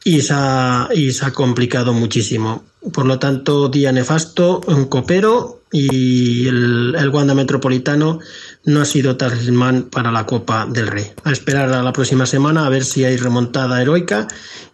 y 0.04 0.22
se 0.22 0.34
ha, 0.36 0.90
y 0.94 1.12
se 1.12 1.26
ha 1.26 1.32
complicado 1.32 1.94
muchísimo. 1.94 2.64
Por 2.94 3.06
lo 3.06 3.18
tanto, 3.18 3.70
día 3.70 3.92
nefasto, 3.92 4.62
un 4.68 4.86
copero 4.86 5.64
y 5.72 6.48
el, 6.48 6.96
el 6.98 7.10
Wanda 7.10 7.34
Metropolitano 7.34 8.20
no 8.66 8.82
ha 8.82 8.86
sido 8.86 9.18
talismán 9.18 9.90
para 9.92 10.12
la 10.12 10.26
Copa 10.26 10.68
del 10.68 10.88
Rey. 10.88 11.12
A 11.24 11.32
esperar 11.32 11.74
a 11.74 11.82
la 11.82 11.92
próxima 11.92 12.26
semana 12.26 12.66
a 12.66 12.70
ver 12.70 12.86
si 12.86 13.04
hay 13.04 13.18
remontada 13.18 13.82
heroica 13.82 14.28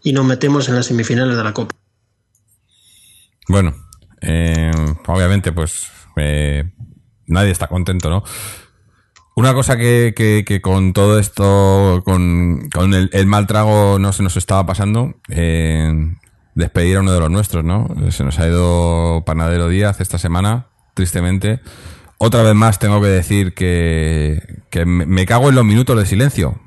y 0.03 0.11
nos 0.13 0.25
metemos 0.25 0.67
en 0.67 0.75
las 0.75 0.87
semifinales 0.87 1.37
de 1.37 1.43
la 1.43 1.53
Copa. 1.53 1.75
Bueno, 3.47 3.73
eh, 4.21 4.71
obviamente, 5.07 5.51
pues 5.51 5.87
eh, 6.17 6.71
nadie 7.27 7.51
está 7.51 7.67
contento, 7.67 8.09
¿no? 8.09 8.23
Una 9.33 9.53
cosa 9.53 9.77
que, 9.77 10.13
que, 10.15 10.61
con 10.61 10.91
todo 10.93 11.17
esto, 11.17 12.01
con, 12.03 12.69
el, 12.93 13.27
mal 13.27 13.47
trago 13.47 13.97
no 13.97 14.11
se 14.11 14.23
nos 14.23 14.35
estaba 14.35 14.65
pasando, 14.65 15.15
eh, 15.29 16.15
despedir 16.53 16.97
a 16.97 16.99
uno 16.99 17.13
de 17.13 17.19
los 17.21 17.31
nuestros, 17.31 17.63
¿no? 17.63 17.87
Se 18.09 18.25
nos 18.25 18.39
ha 18.39 18.47
ido 18.47 19.23
Panadero 19.25 19.69
Díaz 19.69 20.01
esta 20.01 20.17
semana, 20.17 20.67
tristemente. 20.93 21.61
Otra 22.17 22.43
vez 22.43 22.55
más 22.55 22.77
tengo 22.77 23.01
que 23.01 23.07
decir 23.07 23.53
que, 23.53 24.63
que 24.69 24.85
me 24.85 25.25
cago 25.25 25.49
en 25.49 25.55
los 25.55 25.65
minutos 25.65 25.97
de 25.97 26.05
silencio. 26.05 26.59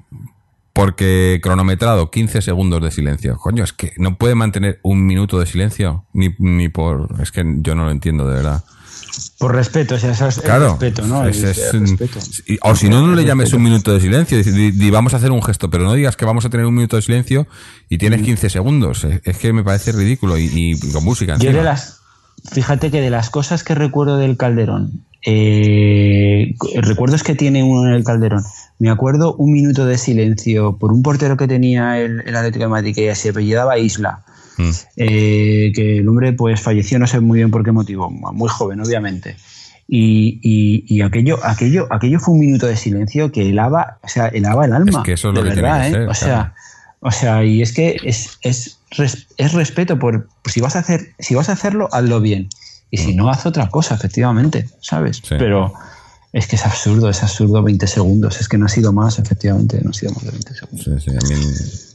Porque 0.74 1.38
cronometrado 1.42 2.10
15 2.10 2.42
segundos 2.42 2.82
de 2.82 2.90
silencio. 2.90 3.36
Coño, 3.38 3.62
es 3.64 3.72
que 3.72 3.92
no 3.96 4.18
puede 4.18 4.34
mantener 4.34 4.80
un 4.82 5.06
minuto 5.06 5.38
de 5.38 5.46
silencio. 5.46 6.04
Ni, 6.12 6.34
ni 6.38 6.68
por. 6.68 7.08
Es 7.22 7.30
que 7.30 7.44
yo 7.58 7.74
no 7.76 7.84
lo 7.84 7.90
entiendo, 7.92 8.28
de 8.28 8.34
verdad. 8.34 8.64
Por 9.38 9.54
respeto, 9.54 9.94
o 9.94 9.98
sea, 9.98 10.10
eso 10.10 10.26
es 10.26 10.38
el 10.38 10.42
Claro. 10.42 10.70
respeto, 10.70 11.06
¿no? 11.06 11.24
es- 11.28 11.38
El- 11.38 11.50
es 11.50 11.74
el 11.74 11.80
un- 11.82 11.86
respeto. 11.96 12.18
y- 12.48 12.58
o 12.62 12.74
si 12.74 12.88
no, 12.88 13.06
no 13.06 13.14
le 13.14 13.24
llames 13.24 13.52
un 13.52 13.62
minuto 13.62 13.92
de 13.94 14.00
silencio. 14.00 14.42
Di, 14.42 14.72
di- 14.72 14.90
vamos 14.90 15.14
a 15.14 15.18
hacer 15.18 15.30
un 15.30 15.42
gesto, 15.42 15.70
pero 15.70 15.84
no 15.84 15.92
digas 15.94 16.16
que 16.16 16.24
vamos 16.24 16.44
a 16.44 16.50
tener 16.50 16.66
un 16.66 16.74
minuto 16.74 16.96
de 16.96 17.02
silencio 17.02 17.46
y 17.88 17.98
tienes 17.98 18.22
15 18.22 18.50
segundos. 18.50 19.04
Es, 19.04 19.20
es 19.22 19.38
que 19.38 19.52
me 19.52 19.62
parece 19.62 19.92
ridículo. 19.92 20.36
Y, 20.38 20.50
y 20.52 20.92
con 20.92 21.04
música. 21.04 21.36
Yo 21.38 21.52
de 21.52 21.62
las, 21.62 22.00
fíjate 22.50 22.90
que 22.90 23.00
de 23.00 23.10
las 23.10 23.30
cosas 23.30 23.62
que 23.62 23.76
recuerdo 23.76 24.16
del 24.18 24.36
Calderón, 24.36 25.04
eh, 25.26 26.54
recuerdos 26.82 27.22
que 27.22 27.34
tiene 27.34 27.62
uno 27.62 27.88
en 27.88 27.94
el 27.94 28.04
Calderón, 28.04 28.42
me 28.78 28.90
acuerdo 28.90 29.34
un 29.36 29.52
minuto 29.52 29.86
de 29.86 29.98
silencio 29.98 30.76
por 30.78 30.92
un 30.92 31.02
portero 31.02 31.36
que 31.36 31.46
tenía 31.48 31.98
el, 32.00 32.22
el 32.26 32.36
Atlético 32.36 32.64
de 32.64 32.68
Madrid 32.70 32.94
que 32.94 33.14
se 33.14 33.30
apellidaba 33.30 33.78
Isla, 33.78 34.20
Mm. 34.56 34.70
eh, 34.98 35.72
que 35.74 35.98
el 35.98 36.08
hombre 36.08 36.32
pues 36.32 36.60
falleció 36.60 37.00
no 37.00 37.08
sé 37.08 37.18
muy 37.18 37.38
bien 37.38 37.50
por 37.50 37.64
qué 37.64 37.72
motivo, 37.72 38.08
muy 38.08 38.48
joven 38.48 38.80
obviamente. 38.80 39.34
Y, 39.88 40.38
y- 40.42 40.84
y 40.86 41.02
aquello, 41.02 41.38
aquello, 41.44 41.88
aquello 41.90 42.20
fue 42.20 42.34
un 42.34 42.40
minuto 42.40 42.66
de 42.68 42.76
silencio 42.76 43.32
que 43.32 43.48
helaba, 43.50 43.98
o 44.02 44.08
sea, 44.08 44.28
helaba 44.28 44.64
el 44.64 44.72
alma. 44.72 45.00
Es 45.00 45.04
que 45.04 45.12
eso 45.14 45.30
es 45.30 45.34
lo 45.34 45.42
de 45.42 45.48
que 45.50 45.54
tiene 45.54 45.68
verdad, 45.68 45.82
que 45.82 45.88
¿eh? 45.88 45.92
ser, 45.92 46.08
O 46.08 46.14
sea, 46.14 46.26
claro. 46.28 46.52
o 47.00 47.10
sea, 47.10 47.44
y 47.44 47.62
es 47.62 47.72
que 47.72 47.96
es, 48.04 48.38
es, 48.42 48.78
es 49.36 49.52
respeto 49.54 49.98
por 49.98 50.28
si 50.44 50.60
vas 50.60 50.76
a 50.76 50.78
hacer, 50.78 51.00
si 51.18 51.34
vas 51.34 51.48
a 51.48 51.52
hacerlo, 51.54 51.88
hazlo 51.90 52.20
bien. 52.20 52.48
Y 52.94 52.96
si 52.96 53.14
no, 53.14 53.28
haz 53.30 53.46
otra 53.46 53.68
cosa, 53.68 53.94
efectivamente, 53.94 54.68
¿sabes? 54.80 55.16
Sí. 55.18 55.34
Pero 55.38 55.72
es 56.32 56.46
que 56.46 56.56
es 56.56 56.64
absurdo, 56.66 57.08
es 57.10 57.22
absurdo 57.22 57.62
20 57.62 57.86
segundos. 57.86 58.40
Es 58.40 58.48
que 58.48 58.58
no 58.58 58.66
ha 58.66 58.68
sido 58.68 58.92
más, 58.92 59.18
efectivamente, 59.18 59.80
no 59.82 59.90
ha 59.90 59.92
sido 59.92 60.12
más 60.12 60.24
de 60.24 60.30
20 60.30 60.54
segundos. 60.54 60.84
Sí, 60.84 61.10
sí, 61.10 61.16
a 61.16 61.28
mí, 61.28 61.40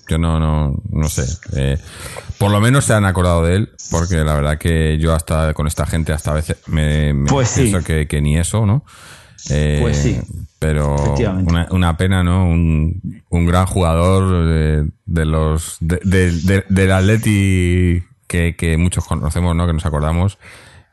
yo 0.10 0.18
no, 0.18 0.40
no, 0.40 0.82
no 0.92 1.10
sé. 1.10 1.26
Eh, 1.56 1.78
por 2.38 2.52
lo 2.52 2.60
menos 2.62 2.86
se 2.86 2.94
han 2.94 3.06
acordado 3.06 3.44
de 3.46 3.56
él, 3.58 3.70
porque 3.92 4.16
la 4.18 4.34
verdad 4.34 4.58
que 4.58 4.98
yo 5.00 5.14
hasta 5.14 5.54
con 5.54 5.68
esta 5.68 5.86
gente 5.86 6.14
hasta 6.14 6.32
a 6.32 6.36
veces 6.36 6.58
me, 6.68 7.14
me 7.14 7.30
Pues 7.30 7.50
sí. 7.50 7.62
pienso 7.64 7.86
que, 7.86 8.08
que 8.08 8.22
ni 8.22 8.38
eso, 8.38 8.66
¿no? 8.66 8.84
Eh, 9.50 9.80
Pues 9.82 9.98
sí. 9.98 10.20
Pero 10.60 10.96
una, 11.46 11.68
una 11.72 11.96
pena, 11.96 12.22
¿no? 12.24 12.46
Un, 12.46 13.24
un 13.30 13.46
gran 13.46 13.66
jugador 13.66 14.46
de, 14.46 14.90
de 15.06 15.26
los 15.26 15.78
de- 15.80 16.66
del 16.68 16.92
Atleti 16.92 18.04
que, 18.28 18.56
que 18.58 18.76
muchos 18.78 19.06
conocemos, 19.06 19.56
¿no? 19.56 19.66
Que 19.68 19.72
nos 19.74 19.86
acordamos 19.86 20.38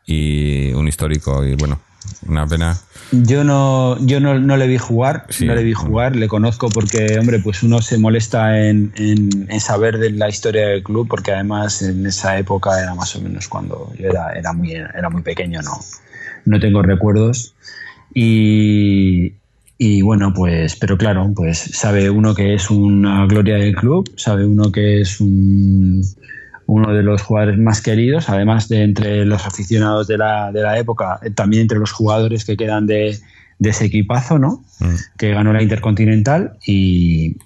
y 0.07 0.71
un 0.73 0.87
histórico 0.87 1.45
y 1.45 1.53
bueno, 1.55 1.79
una 2.27 2.47
pena. 2.47 2.75
Yo 3.11 3.43
no, 3.43 3.97
yo 4.05 4.19
no, 4.19 4.39
no 4.39 4.57
le 4.57 4.67
vi 4.67 4.77
jugar, 4.77 5.25
Sí. 5.29 5.45
no 5.45 5.53
le 5.55 5.63
vi 5.63 5.73
jugar, 5.73 6.15
le 6.15 6.27
conozco 6.27 6.69
porque, 6.69 7.17
hombre, 7.19 7.39
pues 7.39 7.61
uno 7.63 7.81
se 7.81 7.97
molesta 7.97 8.67
en, 8.67 8.91
en- 8.97 9.45
en 9.49 9.59
saber 9.59 9.97
de 9.97 10.09
la 10.11 10.27
historia 10.29 10.67
del 10.67 10.83
club, 10.83 11.07
porque 11.09 11.31
además 11.31 11.81
en 11.83 12.05
esa 12.05 12.37
época 12.39 12.81
era 12.81 12.95
más 12.95 13.15
o 13.15 13.21
menos 13.21 13.47
cuando 13.47 13.93
yo 13.99 14.07
era, 14.09 14.33
era 14.33 14.51
muy, 14.53 14.71
era 14.73 15.09
muy 15.09 15.21
pequeño, 15.21 15.61
no, 15.61 15.71
no 16.45 16.59
tengo 16.59 16.81
recuerdos. 16.81 17.53
Y, 18.13 19.33
y 19.77 20.01
bueno, 20.01 20.33
pues, 20.33 20.75
pero 20.75 20.97
claro, 20.97 21.31
pues 21.35 21.57
sabe 21.59 22.09
uno 22.09 22.33
que 22.33 22.55
es 22.55 22.69
una 22.69 23.25
gloria 23.27 23.55
del 23.55 23.75
club, 23.75 24.11
sabe 24.17 24.45
uno 24.45 24.71
que 24.71 25.01
es 25.01 25.21
un, 25.21 26.01
uno 26.67 26.93
de 26.93 27.01
los 27.01 27.21
jugadores 27.21 27.57
más 27.57 27.81
queridos, 27.81 28.29
además 28.29 28.67
de 28.69 28.83
entre 28.83 29.25
los 29.25 29.45
aficionados 29.47 30.05
de 30.07 30.17
la, 30.17 30.51
de 30.51 30.61
la 30.61 30.77
época, 30.77 31.19
eh, 31.23 31.31
también 31.31 31.63
entre 31.63 31.79
los 31.79 31.91
jugadores 31.91 32.45
que 32.45 32.55
quedan 32.57 32.85
de, 32.85 33.17
de 33.59 33.69
ese 33.69 33.85
equipazo, 33.85 34.37
¿no? 34.37 34.63
Mm. 34.79 34.95
Que 35.17 35.31
ganó 35.31 35.53
la 35.53 35.63
Intercontinental 35.63 36.57
y, 36.65 37.37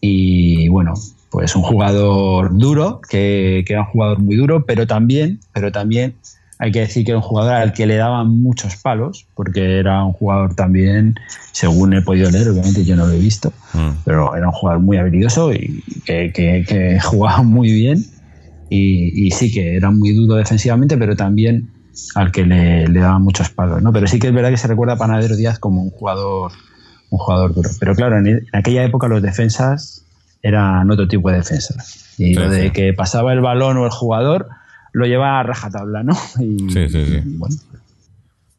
y 0.00 0.68
bueno, 0.68 0.94
pues 1.30 1.54
un 1.56 1.62
jugador 1.62 2.56
duro, 2.56 3.00
que, 3.08 3.64
que 3.66 3.72
era 3.74 3.82
un 3.82 3.88
jugador 3.88 4.18
muy 4.20 4.36
duro, 4.36 4.64
pero 4.64 4.86
también, 4.86 5.40
pero 5.52 5.70
también 5.72 6.14
hay 6.60 6.72
que 6.72 6.80
decir 6.80 7.04
que 7.04 7.12
era 7.12 7.18
un 7.18 7.22
jugador 7.24 7.54
al 7.54 7.72
que 7.72 7.86
le 7.86 7.96
daban 7.96 8.28
muchos 8.42 8.76
palos, 8.76 9.26
porque 9.34 9.78
era 9.78 10.04
un 10.04 10.12
jugador 10.12 10.54
también, 10.54 11.14
según 11.52 11.94
he 11.94 12.02
podido 12.02 12.30
leer, 12.30 12.48
obviamente 12.48 12.84
yo 12.84 12.96
no 12.96 13.06
lo 13.06 13.12
he 13.12 13.18
visto, 13.18 13.52
Mm. 13.74 13.90
pero 14.06 14.34
era 14.34 14.46
un 14.46 14.52
jugador 14.52 14.80
muy 14.82 14.96
habilidoso 14.96 15.52
y 15.52 15.82
que, 16.06 16.32
que- 16.32 16.64
que 16.66 16.98
jugaba 17.00 17.42
muy 17.42 17.70
bien 17.70 18.02
y, 18.70 19.26
y 19.26 19.30
sí 19.30 19.50
que 19.50 19.76
era 19.76 19.90
muy 19.90 20.12
duro 20.14 20.34
defensivamente, 20.34 20.96
pero 20.96 21.16
también 21.16 21.70
al 22.14 22.30
que 22.32 22.44
le, 22.44 22.86
le 22.88 23.00
daban 23.00 23.22
muchos 23.22 23.48
palos, 23.50 23.82
¿no? 23.82 23.92
Pero 23.92 24.06
sí 24.06 24.18
que 24.18 24.28
es 24.28 24.32
verdad 24.34 24.50
que 24.50 24.56
se 24.56 24.68
recuerda 24.68 24.94
a 24.94 24.98
Panadero 24.98 25.36
Díaz 25.36 25.58
como 25.58 25.82
un 25.82 25.90
jugador, 25.90 26.52
un 27.10 27.18
jugador 27.18 27.54
duro. 27.54 27.70
Pero 27.80 27.94
claro, 27.94 28.18
en, 28.18 28.26
en 28.28 28.46
aquella 28.52 28.84
época 28.84 29.08
los 29.08 29.22
defensas 29.22 30.04
eran 30.42 30.90
otro 30.90 31.08
tipo 31.08 31.30
de 31.30 31.38
defensas. 31.38 32.14
Y 32.18 32.28
Sí, 32.28 32.34
lo 32.34 32.48
de 32.50 32.66
sí. 32.66 32.70
que 32.72 32.92
pasaba 32.92 33.32
el 33.32 33.40
balón 33.40 33.76
o 33.78 33.84
el 33.84 33.90
jugador 33.90 34.48
lo 34.92 35.06
llevaba 35.06 35.40
a 35.40 35.42
rajatabla, 35.42 36.02
¿no? 36.02 36.16
Y, 36.40 36.70
Sí, 36.70 36.88
sí, 36.88 37.04
sí. 37.06 37.20
Bueno, 37.24 37.56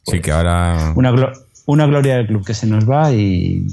Sí, 0.05 0.20
que 0.22 0.32
ahora. 0.32 0.93
una, 0.95 1.12
glo- 1.12 1.34
una 1.68 1.86
gloria 1.86 2.16
del 2.18 2.28
club 2.28 2.43
que 2.45 2.53
se 2.55 2.66
nos 2.68 2.89
va 2.89 3.12
y, 3.14 3.68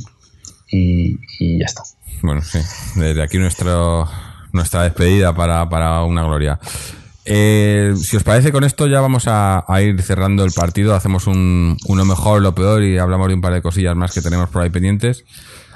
y, 0.70 1.16
y 1.39 1.59
ya 1.59 1.64
está. 1.64 1.82
Bueno, 2.22 2.43
sí. 2.43 2.59
Desde 2.97 3.22
aquí 3.22 3.39
nuestro, 3.39 4.07
nuestra 4.57 4.82
despedida 4.82 5.34
para, 5.34 5.68
para 5.68 6.02
una 6.02 6.24
gloria. 6.24 6.59
Eh, 7.28 7.94
si 8.00 8.16
os 8.16 8.22
parece, 8.22 8.52
con 8.52 8.62
esto 8.62 8.86
ya 8.86 9.00
vamos 9.00 9.24
a, 9.26 9.64
ir 9.82 10.00
cerrando 10.00 10.44
el 10.44 10.52
partido. 10.52 10.94
Hacemos 10.94 11.26
un, 11.26 11.76
uno 11.86 12.04
mejor, 12.04 12.40
lo 12.40 12.54
peor 12.54 12.84
y 12.84 12.98
hablamos 12.98 13.28
de 13.28 13.34
un 13.34 13.40
par 13.40 13.52
de 13.52 13.62
cosillas 13.62 13.96
más 13.96 14.12
que 14.12 14.22
tenemos 14.22 14.48
por 14.48 14.62
ahí 14.62 14.70
pendientes. 14.70 15.24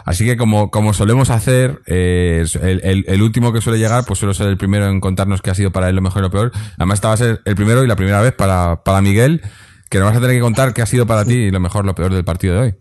Así 0.04 0.24
que 0.24 0.36
como, 0.36 0.70
como 0.70 0.94
solemos 0.94 1.28
hacer, 1.30 1.82
eh, 1.86 2.44
el, 2.62 3.22
último 3.22 3.52
que 3.52 3.60
suele 3.60 3.78
llegar, 3.78 4.04
pues 4.06 4.18
suele 4.18 4.34
ser 4.34 4.46
el 4.46 4.56
primero 4.56 4.88
en 4.88 5.00
contarnos 5.00 5.42
qué 5.42 5.50
ha 5.50 5.54
sido 5.54 5.72
para 5.72 5.88
él 5.88 5.96
lo 5.96 6.02
mejor 6.02 6.20
y 6.20 6.22
lo 6.22 6.30
peor. 6.30 6.52
Además, 6.78 6.96
esta 6.96 7.08
va 7.08 7.14
a 7.14 7.18
ser 7.18 7.40
el 7.44 7.54
primero 7.56 7.84
y 7.84 7.86
la 7.86 7.96
primera 7.96 8.20
vez 8.20 8.32
para, 8.32 8.82
para 8.82 9.02
Miguel, 9.02 9.42
que 9.90 9.98
nos 9.98 10.08
vas 10.08 10.16
a 10.16 10.20
tener 10.20 10.36
que 10.36 10.40
contar 10.40 10.72
qué 10.72 10.82
ha 10.82 10.86
sido 10.86 11.06
para 11.06 11.24
ti 11.24 11.50
lo 11.50 11.60
mejor, 11.60 11.84
lo 11.84 11.94
peor 11.94 12.14
del 12.14 12.24
partido 12.24 12.54
de 12.54 12.60
hoy. 12.60 12.74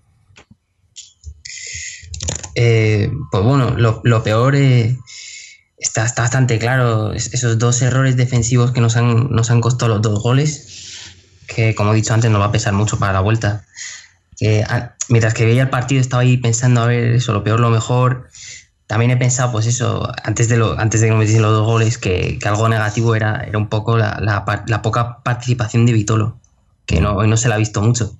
Eh, 2.55 3.11
pues 3.31 3.43
bueno, 3.43 3.75
lo, 3.77 4.01
lo 4.03 4.23
peor 4.23 4.55
eh, 4.55 4.97
está, 5.80 6.05
está 6.05 6.23
bastante 6.23 6.59
claro. 6.59 7.13
Es- 7.13 7.34
esos 7.34 7.57
dos 7.59 7.82
errores 7.82 8.17
defensivos 8.17 8.71
que 8.71 8.82
nos 8.82 8.95
han, 8.97 9.30
nos 9.32 9.51
han 9.51 9.61
costado 9.61 9.93
los 9.93 10.01
dos 10.01 10.21
goles, 10.21 11.05
que 11.47 11.75
como 11.75 11.93
he 11.93 11.95
dicho 11.97 12.13
antes 12.13 12.32
nos 12.32 12.41
va 12.41 12.45
a 12.47 12.51
pesar 12.51 12.73
mucho 12.73 12.99
para 12.99 13.13
la 13.13 13.21
vuelta. 13.21 13.65
Ah, 14.67 14.93
mientras 15.09 15.34
que 15.34 15.45
veía 15.45 15.63
el 15.63 15.69
partido 15.69 15.99
estaba 16.01 16.21
ahí 16.23 16.38
pensando 16.38 16.82
a 16.82 16.88
ver 16.88 17.15
eso, 17.15 17.34
lo 17.34 17.43
peor, 17.43 17.59
lo 17.59 17.69
mejor. 17.69 18.30
También 18.88 19.11
he 19.11 19.17
pensado, 19.17 19.51
pues 19.51 19.65
eso, 19.67 20.11
antes 20.23 20.49
de, 20.49 20.57
lo, 20.57 20.80
antes 20.80 21.01
de 21.01 21.07
que 21.07 21.11
nos 21.11 21.19
metiesen 21.19 21.43
los 21.43 21.51
dos 21.51 21.65
goles, 21.65 21.97
que, 21.97 22.39
que 22.39 22.47
algo 22.47 22.69
negativo 22.69 23.15
era, 23.15 23.43
era 23.43 23.57
un 23.57 23.69
poco 23.69 23.97
la, 23.97 24.17
la 24.21 24.63
la 24.67 24.82
poca 24.82 25.21
participación 25.23 25.86
de 25.86 25.93
Vitolo, 25.93 26.39
que 26.86 26.99
no, 27.01 27.13
hoy 27.15 27.27
no 27.27 27.38
se 27.38 27.49
la 27.49 27.55
ha 27.55 27.57
visto 27.59 27.82
mucho. 27.82 28.17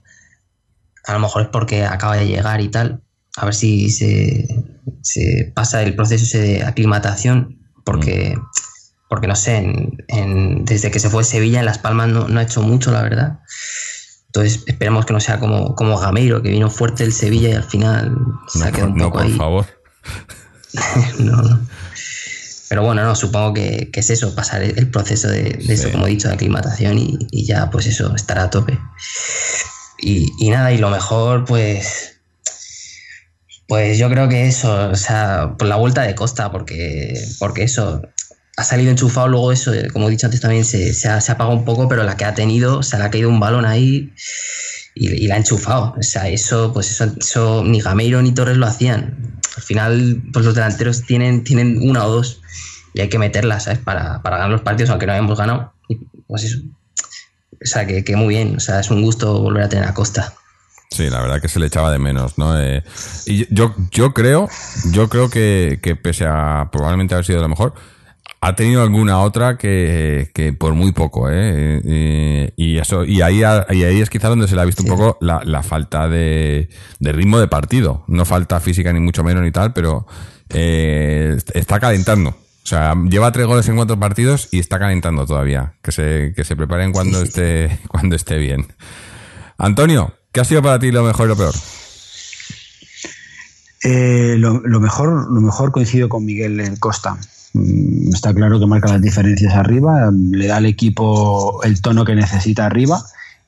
A 1.05 1.14
lo 1.14 1.20
mejor 1.20 1.43
es 1.43 1.47
porque 1.49 1.86
acaba 1.86 2.18
de 2.18 2.28
llegar 2.28 2.62
y 2.62 2.70
tal. 2.70 3.01
A 3.38 3.45
ver 3.45 3.55
si 3.55 3.89
se, 3.89 4.45
se 5.02 5.52
pasa 5.56 5.82
el 5.84 5.96
proceso 5.96 6.24
ese 6.24 6.40
de 6.40 6.64
aclimatación, 6.64 7.60
porque, 7.86 8.36
porque 9.10 9.28
no 9.28 9.36
sé, 9.36 9.58
en- 9.58 9.98
en- 10.08 10.66
desde 10.66 10.92
que 10.92 11.00
se 11.00 11.10
fue 11.10 11.22
a 11.22 11.26
Sevilla 11.26 11.60
en 11.60 11.66
Las 11.66 11.78
Palmas 11.80 12.10
no, 12.10 12.28
no 12.28 12.40
ha 12.40 12.44
hecho 12.44 12.62
mucho, 12.62 12.92
la 12.92 13.02
verdad. 13.02 13.40
Entonces 14.28 14.64
esperemos 14.68 15.06
que 15.06 15.14
no 15.14 15.20
sea 15.20 15.40
como, 15.40 15.74
como 15.76 15.98
Gameiro, 15.98 16.42
que 16.44 16.50
vino 16.52 16.70
fuerte 16.70 17.04
el 17.04 17.14
Sevilla 17.14 17.50
y 17.50 17.54
al 17.54 17.64
final 17.64 18.16
se 18.48 18.64
ha 18.64 18.66
No, 18.68 18.72
quedado 18.72 18.88
por- 18.90 18.92
un 18.94 18.98
no, 18.98 19.06
poco 19.06 19.18
por 19.18 19.26
ahí. 19.28 19.38
favor. 19.38 19.66
no, 21.20 21.42
no. 21.42 21.60
Pero 22.70 22.84
bueno, 22.84 23.04
no, 23.04 23.16
supongo 23.16 23.56
que, 23.56 23.90
que 23.92 24.00
es 24.02 24.10
eso, 24.12 24.36
pasar 24.36 24.62
el 24.62 24.78
el 24.78 24.92
proceso 24.92 25.28
de, 25.28 25.42
de 25.66 25.74
eso, 25.74 25.92
como 25.92 26.06
he 26.06 26.12
dicho, 26.12 26.28
de 26.28 26.36
aclimatación 26.36 27.00
y, 27.00 27.18
y 27.32 27.46
ya, 27.48 27.72
pues 27.72 27.88
eso, 27.88 28.14
estar 28.16 28.38
a 28.38 28.52
tope. 28.52 28.78
Y, 29.98 30.32
y 30.40 30.50
nada, 30.52 30.72
y 30.72 30.78
lo 30.78 30.92
mejor, 30.92 31.46
pues. 31.46 32.18
Pues 33.70 33.99
yo 33.99 34.09
creo 34.09 34.28
que 34.28 34.47
eso, 34.47 34.89
o 34.89 34.95
sea, 34.95 35.53
por 35.55 35.67
la 35.67 35.76
vuelta 35.76 36.01
de 36.01 36.15
Costa, 36.15 36.51
porque, 36.51 37.13
porque 37.38 37.61
eso, 37.61 38.01
ha 38.57 38.63
salido 38.63 38.89
enchufado, 38.89 39.28
luego 39.28 39.51
eso, 39.51 39.72
eh, 39.72 39.89
como 39.93 40.07
he 40.07 40.11
dicho 40.11 40.26
antes 40.26 40.41
también, 40.41 40.65
se, 40.65 40.91
se, 40.91 41.07
ha, 41.07 41.17
apagado 41.17 41.51
un 41.51 41.65
poco, 41.65 41.88
pero 41.88 42.03
la 42.03 42.17
que 42.17 42.26
ha 42.26 42.34
tenido, 42.34 42.82
se 42.82 42.97
le 42.97 43.03
ha 43.03 43.11
caído 43.11 43.30
un 43.30 43.39
balón 43.39 43.65
ahí 43.65 44.11
y, 44.95 45.09
y 45.24 45.28
la 45.28 45.36
ha 45.36 45.38
enchufado. 45.38 45.93
O 45.99 46.01
sea, 46.01 46.28
eso, 46.30 46.74
pues 46.74 46.89
eso, 46.89 47.13
eso 47.20 47.63
ni 47.63 47.80
Gameiro 47.80 48.20
ni 48.24 48.32
Torres 48.32 48.57
lo 48.57 48.65
hacían. 48.65 49.39
Al 49.55 49.61
final, 49.61 50.24
pues 50.34 50.45
los 50.45 50.55
delanteros 50.55 51.03
tienen, 51.03 51.43
tienen 51.43 51.78
una 51.88 52.07
o 52.07 52.09
dos 52.09 52.41
y 52.95 53.01
hay 53.01 53.09
que 53.09 53.20
meterlas, 53.20 53.65
¿sabes? 53.65 53.78
Para, 53.78 54.24
para 54.24 54.38
ganar 54.38 54.51
los 54.51 54.61
partidos, 54.61 54.89
aunque 54.89 55.05
no 55.05 55.13
hayamos 55.13 55.38
ganado. 55.38 55.74
Y 55.88 55.99
pues 56.28 56.43
eso. 56.43 56.57
O 57.61 57.65
sea, 57.65 57.86
que, 57.86 58.03
que 58.03 58.15
muy 58.15 58.34
bien. 58.34 58.55
O 58.55 58.59
sea, 58.59 58.80
es 58.80 58.89
un 58.89 59.03
gusto 59.03 59.39
volver 59.39 59.61
a 59.61 59.70
tener 59.70 59.88
a 59.88 59.93
Costa. 59.93 60.34
Sí, 61.00 61.10
la 61.10 61.22
verdad 61.22 61.39
que 61.39 61.47
se 61.47 61.62
le 61.62 61.68
echaba 61.68 61.93
de 61.93 61.97
menos, 61.97 62.38
¿no? 62.38 62.60
Eh, 62.60 62.84
y 63.26 63.47
yo, 63.56 63.74
yo 63.89 64.14
creo, 64.14 64.50
yo 64.91 65.08
creo 65.08 65.30
que, 65.30 65.80
que 65.82 65.95
pese 65.95 66.26
a 66.26 66.68
probablemente 66.74 67.14
haber 67.14 67.24
sido 67.24 67.39
lo 67.39 67.47
mejor, 67.47 67.74
ha 68.41 68.54
tenido 68.58 68.82
alguna 68.82 69.22
otra 69.22 69.58
que, 69.58 70.30
que 70.34 70.52
por 70.52 70.74
muy 70.74 70.91
poco, 70.91 71.30
¿eh? 71.30 71.82
Eh, 71.86 72.54
Y, 72.58 72.80
eso, 72.80 73.06
y 73.06 73.22
ahí, 73.22 73.39
y 73.39 73.84
ahí 73.84 74.02
es 74.02 74.10
quizá 74.10 74.28
donde 74.28 74.50
se 74.50 74.56
le 74.56 74.62
ha 74.62 74.66
visto 74.66 74.84
un 74.84 74.89
poco 74.89 75.18
la, 75.22 75.41
la 75.45 75.64
falta 75.64 76.10
de, 76.10 76.68
de 77.00 77.12
ritmo 77.14 77.39
de 77.39 77.47
partido. 77.47 78.04
No 78.08 78.26
falta 78.26 78.60
física 78.60 78.91
ni 78.91 79.00
mucho 79.00 79.24
menos 79.24 79.41
ni 79.41 79.52
tal, 79.52 79.72
pero 79.72 80.06
eh, 80.50 81.38
está 81.54 81.80
calentando. 81.80 82.32
O 82.32 82.68
sea, 82.70 82.93
lleva 83.10 83.32
tres 83.32 83.47
goles 83.47 83.70
en 83.70 83.78
cuatro 83.78 83.97
partidos 83.97 84.50
y 84.52 84.60
está 84.60 84.80
calentando 84.80 85.26
todavía. 85.26 85.76
Que 85.82 85.93
se, 85.93 86.34
que 86.36 86.43
se 86.43 86.58
preparen 86.58 86.91
cuando 86.91 87.22
esté, 87.22 87.80
cuando 87.88 88.18
esté 88.18 88.38
bien. 88.38 88.68
Antonio, 89.58 90.14
¿qué 90.32 90.39
ha 90.41 90.45
sido 90.45 90.61
para 90.61 90.80
ti 90.80 90.91
lo 90.91 91.03
mejor 91.03 91.25
y 91.25 91.30
lo 91.30 91.36
peor? 91.36 91.55
Eh, 93.84 94.36
lo, 94.38 94.80
mejor, 94.80 95.32
lo 95.32 95.41
mejor 95.41 95.71
coincido 95.71 96.09
con 96.09 96.25
Miguel 96.25 96.61
Costa. 96.80 97.17
Mm, 97.53 98.09
Está 98.13 98.34
claro 98.34 98.59
que 98.59 98.65
marca 98.65 98.89
las 98.89 99.01
diferencias 99.01 99.53
arriba, 99.55 100.11
le 100.11 100.47
da 100.47 100.57
al 100.57 100.65
equipo 100.65 101.61
el 101.63 101.82
tono 101.82 102.05
que 102.05 102.15
necesita 102.15 102.65
arriba. 102.65 103.01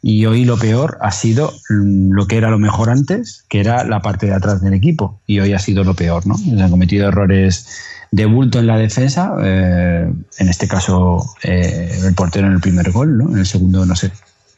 Y 0.04 0.26
hoy 0.26 0.46
lo 0.46 0.58
peor 0.58 0.98
ha 1.02 1.12
sido 1.12 1.54
mm, 1.70 2.14
lo 2.14 2.26
que 2.28 2.38
era 2.38 2.50
lo 2.50 2.58
mejor 2.58 2.90
antes, 2.90 3.44
que 3.50 3.60
era 3.60 3.84
la 3.84 4.02
parte 4.02 4.26
de 4.26 4.34
atrás 4.34 4.62
del 4.62 4.74
equipo. 4.74 5.20
Y 5.28 5.40
hoy 5.40 5.54
ha 5.54 5.60
sido 5.60 5.84
lo 5.84 5.94
peor, 5.96 6.26
¿no? 6.26 6.38
Se 6.38 6.60
han 6.62 6.72
cometido 6.72 7.08
errores 7.08 7.68
de 8.12 8.26
bulto 8.26 8.60
en 8.60 8.68
la 8.68 8.78
defensa. 8.78 9.34
eh, 9.44 10.12
en 10.40 10.50
este 10.50 10.68
caso, 10.68 11.24
eh, 11.44 12.00
el 12.04 12.14
portero 12.16 12.48
en 12.48 12.54
el 12.54 12.62
primer 12.62 12.92
gol, 12.92 13.18
¿no? 13.18 13.30
En 13.32 13.40
el 13.40 13.46
segundo, 13.46 13.86
no 13.86 13.96
sé. 13.96 14.12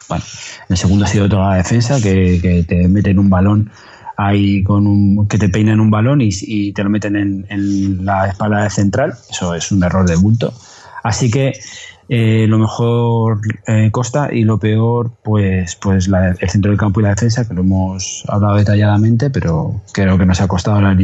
Bueno, 0.09 0.23
en 0.59 0.73
el 0.73 0.77
segundo 0.77 1.05
ha 1.05 1.07
sido 1.07 1.29
toda 1.29 1.49
la 1.51 1.55
defensa, 1.57 2.01
que, 2.01 2.39
que 2.41 2.63
te 2.63 2.87
meten 2.87 3.19
un 3.19 3.29
balón 3.29 3.71
ahí 4.17 4.63
con 4.63 4.85
un 4.85 5.27
que 5.27 5.37
te 5.39 5.49
peinan 5.49 5.79
un 5.79 5.89
balón 5.89 6.19
y, 6.21 6.71
te 6.73 6.83
lo 6.83 6.89
meten 6.89 7.15
en, 7.15 7.45
en 7.49 8.05
la 8.05 8.27
espalda 8.27 8.63
de 8.63 8.69
central. 8.69 9.13
Eso 9.29 9.55
es 9.55 9.71
un 9.71 9.83
error 9.83 10.07
de 10.07 10.15
bulto. 10.15 10.53
Así 11.03 11.31
que 11.31 11.53
eh, 12.09 12.45
lo 12.47 12.59
mejor 12.59 13.41
eh, 13.65 13.89
Costa 13.91 14.29
y 14.31 14.43
lo 14.43 14.59
peor, 14.59 15.11
pues, 15.23 15.75
pues 15.77 16.07
la- 16.07 16.31
el 16.39 16.49
centro 16.49 16.69
del 16.69 16.79
campo 16.79 16.99
y 16.99 17.03
la 17.03 17.09
defensa, 17.09 17.47
que 17.47 17.53
lo 17.53 17.61
hemos 17.61 18.23
hablado 18.27 18.55
detalladamente, 18.55 19.29
pero 19.29 19.81
creo 19.93 20.17
que 20.17 20.25
nos 20.25 20.39
ha 20.41 20.47
costado 20.47 20.79
la- 20.81 20.95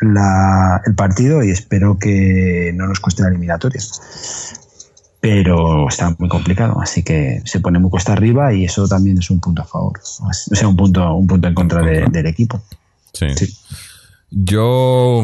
la- 0.00 0.80
el 0.86 0.94
partido 0.94 1.42
y 1.44 1.50
espero 1.50 1.98
que 1.98 2.72
no 2.74 2.86
nos 2.86 3.00
cueste 3.00 3.22
la 3.22 3.28
eliminatoria. 3.28 3.80
Pero 5.20 5.86
está 5.88 6.14
muy 6.18 6.28
complicado, 6.30 6.80
así 6.80 7.02
que 7.02 7.42
se 7.44 7.60
pone 7.60 7.78
muy 7.78 7.90
cuesta 7.90 8.12
arriba 8.14 8.54
y 8.54 8.64
eso 8.64 8.88
también 8.88 9.18
es 9.18 9.30
un 9.30 9.38
punto 9.38 9.60
a 9.62 9.66
favor. 9.66 10.00
O 10.00 10.32
sea, 10.32 10.66
un 10.66 10.76
punto, 10.76 11.14
un 11.14 11.26
punto 11.26 11.46
en 11.48 11.54
contra 11.54 11.82
de- 11.82 12.06
del 12.10 12.26
equipo. 12.26 12.62
Sí. 13.12 13.26
Sí. 13.36 13.54
Yo, 14.30 15.22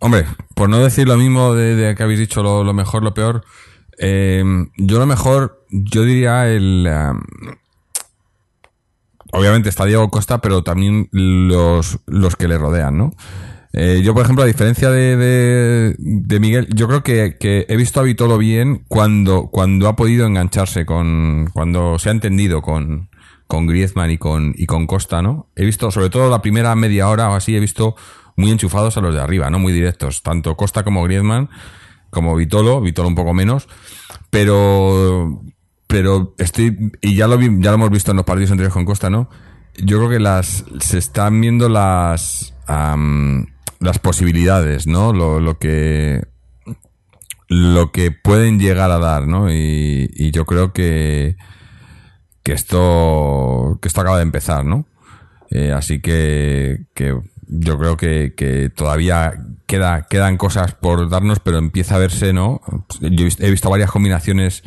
hombre, 0.00 0.24
por 0.54 0.68
no 0.68 0.78
decir 0.78 1.06
lo 1.06 1.16
mismo 1.16 1.54
de, 1.54 1.76
de 1.76 1.94
que 1.94 2.02
habéis 2.02 2.18
dicho 2.18 2.42
lo, 2.42 2.64
lo 2.64 2.72
mejor, 2.74 3.04
lo 3.04 3.14
peor, 3.14 3.44
eh, 3.98 4.42
yo 4.76 4.98
lo 4.98 5.06
mejor, 5.06 5.64
yo 5.70 6.02
diría 6.02 6.48
el... 6.48 6.88
um, 6.88 7.20
obviamente 9.32 9.68
está 9.68 9.84
Diego 9.84 10.10
Costa, 10.10 10.38
pero 10.40 10.62
también 10.62 11.08
los, 11.12 11.98
los 12.06 12.36
que 12.36 12.48
le 12.48 12.58
rodean, 12.58 12.96
¿no? 12.96 13.14
Eh, 13.72 14.00
yo, 14.02 14.14
por 14.14 14.24
ejemplo, 14.24 14.44
a 14.44 14.46
diferencia 14.46 14.90
de, 14.90 15.94
de, 15.98 16.40
Miguel, 16.40 16.68
yo 16.74 16.88
creo 16.88 17.02
que, 17.02 17.36
que 17.38 17.66
he 17.68 17.76
visto 17.76 18.00
a 18.00 18.02
Vitolo 18.02 18.38
bien 18.38 18.84
cuando, 18.88 19.48
cuando 19.48 19.88
ha 19.88 19.96
podido 19.96 20.26
engancharse 20.26 20.86
con, 20.86 21.50
cuando 21.52 21.98
se 21.98 22.08
ha 22.08 22.12
entendido 22.12 22.62
con, 22.62 23.10
con 23.46 23.66
Griezmann 23.66 24.10
y 24.10 24.18
con, 24.18 24.54
y 24.56 24.66
con 24.66 24.86
Costa, 24.86 25.20
¿no? 25.20 25.48
He 25.54 25.64
visto, 25.64 25.90
sobre 25.90 26.08
todo 26.10 26.30
la 26.30 26.40
primera 26.40 26.74
media 26.76 27.08
hora 27.08 27.30
o 27.30 27.34
así, 27.34 27.56
he 27.56 27.60
visto 27.60 27.94
muy 28.36 28.50
enchufados 28.50 28.96
a 28.96 29.00
los 29.00 29.14
de 29.14 29.20
arriba, 29.20 29.50
¿no? 29.50 29.58
Muy 29.58 29.72
directos, 29.72 30.22
tanto 30.22 30.56
Costa 30.56 30.82
como 30.82 31.02
Griezmann, 31.04 31.50
como 32.10 32.36
Vitolo, 32.36 32.80
Vitolo 32.80 33.08
un 33.08 33.14
poco 33.14 33.34
menos, 33.34 33.68
pero, 34.30 35.42
pero 35.86 36.34
estoy, 36.38 36.92
y 37.02 37.16
ya 37.16 37.26
lo 37.26 37.36
vi, 37.36 37.48
ya 37.60 37.70
lo 37.70 37.74
hemos 37.74 37.90
visto 37.90 38.12
en 38.12 38.18
los 38.18 38.26
partidos 38.26 38.52
anteriores 38.52 38.72
con 38.72 38.84
Costa, 38.84 39.10
¿no? 39.10 39.28
Yo 39.76 39.98
creo 39.98 40.08
que 40.08 40.20
las, 40.20 40.64
se 40.80 40.98
están 40.98 41.40
viendo 41.40 41.68
las, 41.68 42.54
las 43.80 43.98
posibilidades, 43.98 44.86
¿no? 44.86 45.12
Lo, 45.12 45.40
lo 45.40 45.58
que, 45.58 46.22
lo 47.48 47.92
que 47.92 48.10
pueden 48.10 48.58
llegar 48.58 48.90
a 48.90 48.98
dar, 48.98 49.26
¿no? 49.26 49.52
Y, 49.52 50.30
yo 50.32 50.44
creo 50.44 50.72
que, 50.72 51.36
que 52.42 52.52
esto, 52.52 53.78
que 53.80 53.88
esto 53.88 54.00
acaba 54.00 54.18
de 54.18 54.24
empezar, 54.24 54.64
¿no? 54.64 54.86
Eh, 55.50 55.72
así 55.72 56.00
que, 56.00 56.86
que 56.94 57.18
yo 57.46 57.78
creo 57.78 57.96
que, 57.96 58.34
que 58.36 58.68
todavía 58.68 59.32
queda, 59.66 60.06
quedan 60.08 60.36
cosas 60.36 60.74
por 60.74 61.08
darnos, 61.08 61.40
pero 61.40 61.58
empieza 61.58 61.96
a 61.96 61.98
verse, 61.98 62.32
¿no? 62.32 62.60
Yo 63.00 63.22
he 63.22 63.24
visto, 63.24 63.44
he 63.44 63.50
visto 63.50 63.70
varias 63.70 63.90
combinaciones 63.90 64.62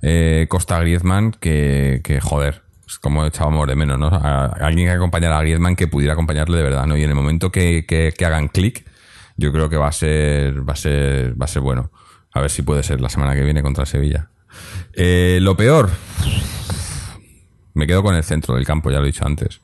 eh, 0.00 0.46
Costa 0.48 0.80
Griezmann 0.80 1.32
que, 1.32 2.00
que, 2.02 2.20
joder, 2.20 2.62
es 2.92 2.98
como 2.98 3.24
echábamos 3.24 3.66
de 3.66 3.74
menos, 3.74 3.98
¿no? 3.98 4.08
Alguien 4.08 4.88
que 4.88 4.92
acompañara 4.92 5.38
a 5.38 5.40
Griezmann 5.40 5.76
que 5.76 5.86
pudiera 5.88 6.12
acompañarle 6.12 6.58
de 6.58 6.62
verdad, 6.62 6.86
¿no? 6.86 6.96
Y 6.96 7.02
en 7.02 7.08
el 7.08 7.14
momento 7.14 7.50
que, 7.50 7.86
que, 7.86 8.24
hagan 8.24 8.48
clic, 8.48 8.84
yo 9.36 9.50
creo 9.50 9.70
que 9.70 9.76
va 9.76 9.88
a 9.88 9.92
ser, 9.92 10.68
va 10.68 10.74
a 10.74 10.76
ser, 10.76 11.40
va 11.40 11.46
a 11.46 11.48
ser 11.48 11.62
bueno. 11.62 11.90
A 12.32 12.40
ver 12.40 12.50
si 12.50 12.62
puede 12.62 12.82
ser 12.82 13.00
la 13.00 13.08
semana 13.08 13.34
que 13.34 13.42
viene 13.42 13.62
contra 13.62 13.86
Sevilla. 13.86 14.28
Eh, 14.92 15.38
lo 15.40 15.56
peor, 15.56 15.90
me 17.74 17.86
quedo 17.86 18.02
con 18.02 18.14
el 18.14 18.24
centro 18.24 18.56
del 18.56 18.66
campo, 18.66 18.90
ya 18.90 18.98
lo 18.98 19.04
he 19.04 19.06
dicho 19.06 19.26
antes. 19.26 19.60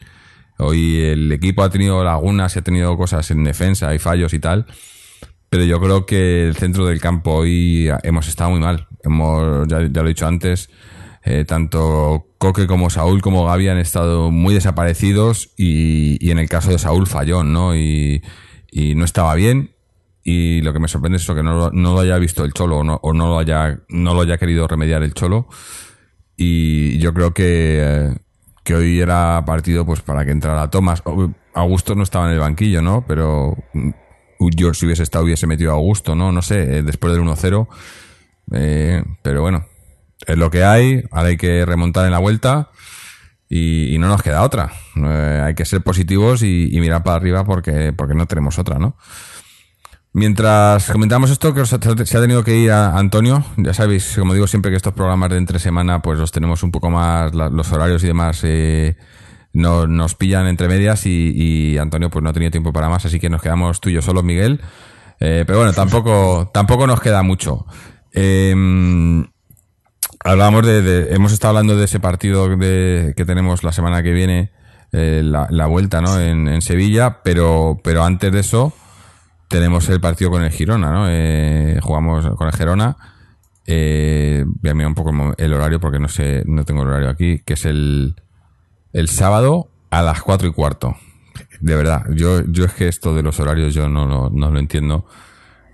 Hoy 0.59 1.01
el 1.01 1.31
equipo 1.31 1.63
ha 1.63 1.71
tenido 1.71 2.03
lagunas 2.03 2.57
y 2.57 2.59
ha 2.59 2.63
tenido 2.63 2.97
cosas 2.97 3.31
en 3.31 3.45
defensa 3.45 3.95
y 3.95 3.99
fallos 3.99 4.33
y 4.33 4.39
tal. 4.39 4.67
Pero 5.51 5.65
yo 5.65 5.81
creo 5.81 6.07
que 6.07 6.49
el 6.49 6.57
centro 6.57 6.87
del 6.87 7.01
campo 7.01 7.33
hoy 7.33 7.91
hemos 8.03 8.27
estado 8.27 8.51
muy 8.51 8.61
mal. 8.61 8.89
Hemos, 9.03 9.69
ya, 9.69 9.83
ya 9.83 10.03
lo 10.03 10.07
he 10.07 10.09
dicho 10.09 10.27
antes, 10.27 10.69
eh, 11.25 11.45
tanto 11.45 12.28
Coque 12.39 12.67
como 12.67 12.89
Saúl 12.89 13.21
como 13.21 13.45
Gaby 13.47 13.69
han 13.69 13.79
estado 13.79 14.31
muy 14.31 14.55
desaparecidos 14.55 15.51
y, 15.57 16.25
y 16.25 16.31
en 16.31 16.39
el 16.39 16.49
caso 16.49 16.71
de 16.71 16.79
Saúl 16.79 17.07
falló, 17.07 17.43
¿no? 17.43 17.77
Y, 17.77 18.23
y 18.71 18.95
no 18.95 19.05
estaba 19.05 19.35
bien. 19.35 19.75
Y 20.23 20.61
lo 20.61 20.73
que 20.73 20.79
me 20.79 20.89
sorprende 20.89 21.17
es 21.17 21.23
eso, 21.23 21.35
que 21.35 21.43
no, 21.43 21.71
no 21.71 21.95
lo 21.95 22.01
haya 22.01 22.19
visto 22.19 22.45
el 22.45 22.53
Cholo 22.53 22.79
o 22.79 22.85
no, 22.85 23.01
o 23.03 23.13
no 23.13 23.29
lo 23.29 23.39
haya, 23.39 23.81
no 23.89 24.15
lo 24.15 24.21
haya 24.21 24.37
querido 24.37 24.69
remediar 24.69 25.03
el 25.03 25.15
Cholo. 25.15 25.49
Y 26.37 26.99
yo 26.99 27.15
creo 27.15 27.33
que, 27.33 28.15
que 28.63 28.75
hoy 28.75 29.01
era 29.01 29.43
partido 29.47 29.87
pues 29.87 30.03
para 30.03 30.25
que 30.25 30.31
entrara 30.31 30.71
Tomás. 30.71 31.03
Augusto 31.55 31.95
no 31.95 32.03
estaba 32.03 32.27
en 32.27 32.35
el 32.35 32.41
banquillo, 32.41 32.83
¿no? 32.83 33.05
Pero 33.07 33.57
mm, 33.73 33.91
yo 34.55 34.75
si 34.75 34.87
hubiese 34.87 35.03
estado 35.03 35.25
hubiese 35.25 35.47
metido 35.47 35.73
a 35.73 35.75
Augusto, 35.75 36.15
¿no? 36.15 36.31
No 36.31 36.43
sé, 36.43 36.79
eh, 36.79 36.83
después 36.83 37.13
del 37.13 37.23
1-0. 37.23 37.67
Eh, 38.53 39.03
pero 39.23 39.43
bueno, 39.43 39.65
es 40.29 40.37
lo 40.37 40.51
que 40.51 40.63
hay. 40.63 41.03
Ahora 41.11 41.29
hay 41.29 41.37
que 41.37 41.65
remontar 41.67 42.05
en 42.05 42.13
la 42.13 42.19
vuelta. 42.19 42.71
Y, 43.51 43.97
no 43.99 44.09
nos 44.09 44.23
queda 44.23 44.43
otra. 44.43 44.71
Eh, 44.97 45.43
hay 45.47 45.55
que 45.55 45.65
ser 45.65 45.81
positivos 45.81 46.43
y, 46.43 46.71
mirar 46.81 47.03
para 47.03 47.17
arriba 47.17 47.45
porque, 47.45 47.93
porque 47.97 48.15
no 48.15 48.27
tenemos 48.27 48.59
otra, 48.59 48.79
¿no? 48.79 48.97
Mientras 50.13 50.91
comentamos 50.91 51.31
esto, 51.31 51.55
que 51.55 51.65
se 51.65 51.77
ha 51.77 52.21
tenido 52.21 52.45
que 52.45 52.57
ir 52.57 52.71
a 52.73 52.99
Antonio. 52.99 53.45
Ya 53.57 53.73
sabéis, 53.73 54.17
como 54.19 54.35
digo 54.35 54.47
siempre, 54.47 54.71
que 54.71 54.77
estos 54.77 54.93
programas 54.93 55.31
de 55.31 55.39
entre 55.39 55.59
semana, 55.59 56.03
pues 56.03 56.19
los 56.19 56.31
tenemos 56.31 56.63
un 56.63 56.71
poco 56.71 56.91
más, 56.91 57.35
los 57.35 57.73
horarios 57.73 58.05
y 58.05 58.09
demás, 58.09 58.41
eh, 58.43 58.97
no- 59.53 59.87
nos 59.87 60.15
pillan 60.15 60.47
entre 60.47 60.69
medias 60.69 61.07
y, 61.07 61.79
Antonio 61.79 62.11
pues 62.11 62.23
no 62.23 62.31
ha 62.31 62.33
tenido 62.33 62.51
tiempo 62.51 62.73
para 62.73 62.89
más, 62.89 63.07
así 63.07 63.19
que 63.19 63.31
nos 63.31 63.41
quedamos 63.41 63.81
tú 63.81 63.89
y 63.89 63.95
yo 63.95 64.03
solos, 64.03 64.25
Miguel. 64.25 64.61
Eh, 65.21 65.45
pero 65.47 65.59
bueno, 65.59 65.73
tampoco, 65.73 66.51
tampoco 66.53 66.87
nos 66.87 67.01
queda 67.01 67.23
mucho. 67.23 67.65
Hablábamos 70.25 70.67
de, 70.67 70.83
de- 70.83 71.15
hemos 71.15 71.33
estado 71.33 71.51
hablando 71.57 71.77
de 71.77 71.85
ese 71.85 72.01
partido 72.01 72.49
de, 72.57 73.15
que 73.17 73.25
tenemos 73.25 73.63
la 73.65 73.73
semana 73.73 74.03
que 74.03 74.13
viene, 74.13 74.51
eh, 74.93 75.23
la, 75.25 75.47
la 75.51 75.67
vuelta, 75.67 76.01
¿no? 76.01 76.19
En, 76.21 76.49
en 76.49 76.63
Sevilla, 76.63 77.19
pero, 77.23 77.79
pero 77.85 78.05
antes 78.05 78.33
de 78.33 78.41
eso 78.41 78.73
tenemos 79.49 79.89
el 79.89 80.01
partido 80.01 80.31
con 80.31 80.43
el 80.43 80.51
Girona, 80.51 80.93
¿no? 80.93 81.07
Eh, 81.09 81.79
jugamos 81.83 82.27
con 82.37 82.47
el 82.49 82.55
Girona. 82.55 82.97
Eh, 83.67 84.45
voy 84.47 84.71
a 84.71 84.75
mirar 84.75 84.89
un 84.89 84.95
poco 84.95 85.35
el 85.37 85.53
horario 85.53 85.79
porque 85.81 85.99
no 85.99 86.09
sé, 86.09 86.43
no 86.47 86.65
tengo 86.65 86.83
el 86.83 86.89
horario 86.89 87.11
aquí, 87.11 87.41
que 87.45 87.55
es 87.55 87.65
el, 87.67 88.15
el 88.93 89.09
sábado 89.09 89.71
a 89.91 90.03
las 90.03 90.23
cuatro 90.23 90.49
y 90.49 90.53
cuarto. 90.53 90.97
De 91.61 91.77
verdad, 91.77 92.05
yo, 92.15 92.43
yo 92.47 92.65
es 92.65 92.73
que 92.73 92.89
esto 92.89 93.15
de 93.15 93.23
los 93.23 93.39
horarios 93.41 93.75
yo 93.75 93.89
no, 93.89 94.07
lo- 94.07 94.31
no 94.31 94.51
lo 94.51 94.59
entiendo. 94.59 95.07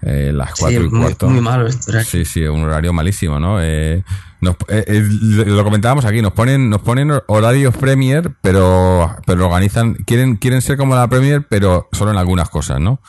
Eh, 0.03 0.33
las 0.35 0.51
Sí, 0.51 0.55
cuatro 0.61 0.85
y 0.85 0.89
muy, 0.91 1.01
cuarto. 1.01 1.29
muy 1.29 1.41
malo 1.41 1.67
esto. 1.67 1.93
¿verdad? 1.93 2.07
Sí, 2.07 2.25
sí, 2.25 2.43
un 2.45 2.63
horario 2.65 2.93
malísimo, 2.93 3.39
¿no? 3.41 3.63
Eh, 3.63 4.03
nos- 4.45 4.57
eh, 4.69 4.85
eh, 4.87 5.03
lo 5.47 5.65
comentábamos 5.65 6.05
aquí, 6.05 6.23
nos 6.23 6.33
ponen, 6.33 6.71
nos 6.71 6.83
ponen 6.83 7.11
horarios 7.27 7.77
Premier, 7.77 8.31
pero, 8.41 9.17
pero 9.27 9.47
organizan, 9.47 9.95
quieren, 9.95 10.37
quieren 10.37 10.63
ser 10.63 10.77
como 10.77 10.95
la 10.95 11.09
Premier, 11.09 11.47
pero 11.49 11.89
solo 11.93 12.13
en 12.13 12.19
algunas 12.19 12.49
cosas, 12.51 12.81
¿no? 12.81 13.01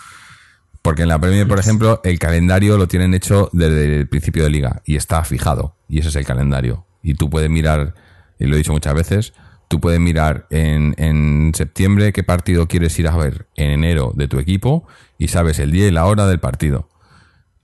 Porque 0.81 1.03
en 1.03 1.09
la 1.09 1.19
Premier, 1.19 1.47
por 1.47 1.59
ejemplo, 1.59 1.99
el 2.03 2.17
calendario 2.19 2.77
lo 2.77 2.87
tienen 2.87 3.13
hecho 3.13 3.49
desde 3.53 3.97
el 3.99 4.07
principio 4.07 4.43
de 4.43 4.49
liga 4.51 4.81
y 4.85 4.95
está 4.95 5.23
fijado. 5.23 5.75
Y 5.89 5.99
ese 5.99 6.09
es 6.09 6.15
el 6.15 6.25
calendario. 6.25 6.85
Y 7.01 7.15
tú 7.15 7.29
puedes 7.29 7.49
mirar, 7.49 7.95
y 8.39 8.45
lo 8.45 8.55
he 8.55 8.57
dicho 8.59 8.71
muchas 8.71 8.93
veces, 8.93 9.33
tú 9.67 9.79
puedes 9.79 9.99
mirar 9.99 10.45
en, 10.51 10.93
en 10.97 11.51
septiembre 11.55 12.13
qué 12.13 12.23
partido 12.23 12.67
quieres 12.67 12.97
ir 12.99 13.07
a 13.07 13.17
ver 13.17 13.47
en 13.55 13.71
enero 13.71 14.11
de 14.15 14.27
tu 14.27 14.37
equipo 14.37 14.85
y 15.17 15.29
sabes 15.29 15.57
el 15.59 15.71
día 15.71 15.87
y 15.87 15.91
la 15.91 16.05
hora 16.05 16.27
del 16.27 16.39
partido. 16.39 16.87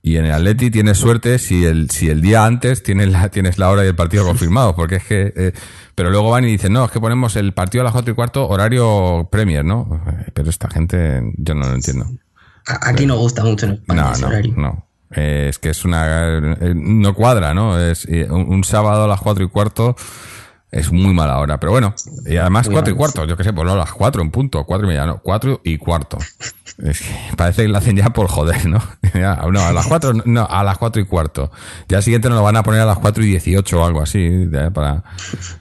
Y 0.04 0.16
en 0.16 0.24
el 0.26 0.32
Atleti 0.32 0.70
tienes 0.70 0.98
suerte 0.98 1.38
si 1.38 1.64
el, 1.64 1.88
si 1.90 2.08
el 2.10 2.20
día 2.20 2.44
antes 2.44 2.82
tienes 2.82 3.08
la, 3.10 3.28
tienes 3.28 3.56
la 3.58 3.70
hora 3.70 3.84
y 3.84 3.88
el 3.88 3.94
partido 3.94 4.24
confirmado, 4.24 4.74
porque 4.74 4.96
es 4.96 5.04
que... 5.04 5.32
eh, 5.36 5.52
pero 5.94 6.10
luego 6.10 6.30
van 6.30 6.44
y 6.44 6.48
dicen, 6.48 6.72
no, 6.72 6.84
es 6.86 6.90
que 6.90 6.98
ponemos 7.00 7.36
el 7.36 7.52
partido 7.52 7.82
a 7.82 7.84
las 7.84 7.92
cuatro 7.92 8.12
y 8.12 8.14
cuarto, 8.16 8.48
horario 8.48 9.28
Premier, 9.30 9.64
¿no? 9.64 10.02
Pero 10.34 10.50
esta 10.50 10.68
gente, 10.70 11.22
yo 11.36 11.54
no 11.54 11.66
lo 11.68 11.74
entiendo. 11.74 12.06
Aquí 12.66 13.06
no 13.06 13.16
gusta 13.16 13.44
mucho 13.44 13.66
en 13.66 13.72
España 13.72 14.02
No, 14.02 14.12
ese 14.12 14.22
no, 14.22 14.28
horario. 14.28 14.54
no. 14.56 14.86
Eh, 15.14 15.48
es 15.50 15.58
que 15.58 15.68
es 15.70 15.84
una... 15.84 16.38
eh, 16.38 16.72
no 16.74 17.14
cuadra, 17.14 17.52
¿no? 17.54 17.78
Es 17.78 18.06
eh, 18.08 18.26
un, 18.30 18.48
un 18.48 18.64
sábado 18.64 19.04
a 19.04 19.06
las 19.08 19.20
cuatro 19.20 19.44
y 19.44 19.48
cuarto 19.48 19.94
es 20.72 20.90
muy 20.90 21.14
mala 21.14 21.38
hora. 21.38 21.60
Pero 21.60 21.70
bueno, 21.70 21.94
y 22.26 22.36
además 22.36 22.66
Muy 22.66 22.74
cuatro 22.74 22.92
y 22.92 22.96
cuarto, 22.96 23.24
yo 23.24 23.36
qué 23.36 23.44
sé, 23.44 23.52
pues 23.52 23.66
no, 23.66 23.76
las 23.76 23.92
cuatro 23.92 24.22
en 24.22 24.30
punto, 24.30 24.64
cuatro 24.64 24.86
y 24.86 24.88
media, 24.88 25.06
no, 25.06 25.18
cuatro 25.18 25.60
y 25.62 25.78
cuarto. 25.78 26.18
Es 26.82 27.00
que 27.00 27.14
parece 27.36 27.62
que 27.62 27.68
lo 27.68 27.78
hacen 27.78 27.96
ya 27.96 28.10
por 28.10 28.26
joder, 28.26 28.66
¿no? 28.66 28.82
Ya, 29.14 29.36
no, 29.36 29.60
a 29.60 29.72
las 29.72 29.86
cuatro, 29.86 30.14
no, 30.24 30.46
a 30.50 30.64
las 30.64 30.78
cuatro 30.78 31.00
y 31.00 31.04
cuarto. 31.04 31.52
Ya 31.88 31.98
al 31.98 32.02
siguiente 32.02 32.28
nos 32.28 32.38
lo 32.38 32.44
van 32.44 32.56
a 32.56 32.62
poner 32.62 32.80
a 32.80 32.86
las 32.86 32.98
cuatro 32.98 33.22
y 33.22 33.26
dieciocho 33.26 33.82
o 33.82 33.86
algo 33.86 34.02
así, 34.02 34.48
ya 34.50 34.70
para... 34.70 35.04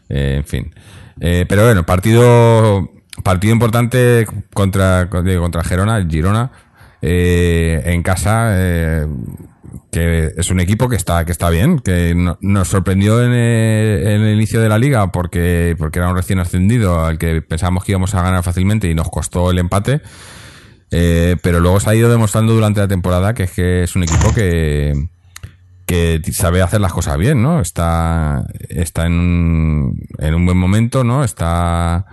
eh, 0.09 0.37
en 0.37 0.45
fin. 0.45 0.73
Eh, 1.19 1.45
pero 1.47 1.65
bueno, 1.65 1.85
partido 1.85 2.89
partido 3.23 3.53
importante 3.53 4.25
contra, 4.53 5.09
contra 5.09 5.63
Gerona, 5.63 6.05
Girona, 6.09 6.51
eh, 7.01 7.81
en 7.85 8.03
casa, 8.03 8.51
eh, 8.53 9.07
que 9.91 10.31
es 10.37 10.49
un 10.51 10.59
equipo 10.59 10.89
que 10.89 10.95
está, 10.95 11.25
que 11.25 11.31
está 11.31 11.49
bien, 11.49 11.79
que 11.79 12.13
no- 12.15 12.37
nos 12.41 12.67
sorprendió 12.67 13.23
en, 13.23 13.31
en 13.33 14.21
el 14.21 14.35
inicio 14.35 14.61
de 14.61 14.69
la 14.69 14.77
liga 14.77 15.11
porque, 15.11 15.75
porque 15.77 15.99
era 15.99 16.09
un 16.09 16.15
recién 16.15 16.39
ascendido 16.39 17.05
al 17.05 17.17
que 17.17 17.41
pensábamos 17.41 17.83
que 17.83 17.91
íbamos 17.93 18.13
a 18.15 18.21
ganar 18.21 18.43
fácilmente 18.43 18.89
y 18.89 18.95
nos 18.95 19.09
costó 19.09 19.51
el 19.51 19.59
empate. 19.59 20.01
Eh, 20.91 21.37
pero 21.41 21.59
luego 21.61 21.79
se 21.79 21.89
ha 21.89 21.95
ido 21.95 22.09
demostrando 22.09 22.53
durante 22.53 22.81
la 22.81 22.87
temporada 22.87 23.33
que 23.33 23.43
es 23.43 23.51
que 23.51 23.83
es 23.83 23.95
un 23.95 24.03
equipo 24.03 24.33
que, 24.33 24.93
que 25.85 26.21
sabe 26.33 26.61
hacer 26.61 26.81
las 26.81 26.91
cosas 26.93 27.17
bien, 27.17 27.41
¿no? 27.41 27.61
Está, 27.61 28.45
está 28.69 29.05
en, 29.05 29.13
un, 29.13 29.99
en 30.19 30.35
un 30.35 30.45
buen 30.45 30.57
momento, 30.57 31.03
¿no? 31.03 31.23
Está, 31.23 32.05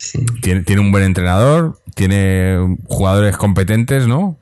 Sí. 0.00 0.24
tiene, 0.42 0.62
tiene 0.62 0.80
un 0.80 0.92
buen 0.92 1.02
entrenador, 1.02 1.80
tiene 1.96 2.56
jugadores 2.86 3.36
competentes, 3.36 4.06
¿no? 4.06 4.38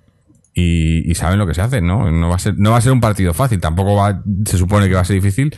Y, 0.59 1.11
y 1.11 1.15
saben 1.15 1.39
lo 1.39 1.47
que 1.47 1.53
se 1.53 1.61
hace, 1.61 1.83
¿no? 1.83 2.11
No 2.11 2.31
va 2.31 2.37
a 2.37 2.39
ser, 2.39 2.55
no 2.57 2.71
va 2.71 2.79
a 2.79 2.81
ser 2.81 2.93
un 2.93 3.01
partido 3.03 3.35
fácil, 3.35 3.61
tampoco 3.61 3.95
va, 3.95 4.23
se 4.47 4.57
supone 4.57 4.89
que 4.89 4.95
va 4.95 5.03
a 5.03 5.05
ser 5.05 5.17
difícil, 5.17 5.55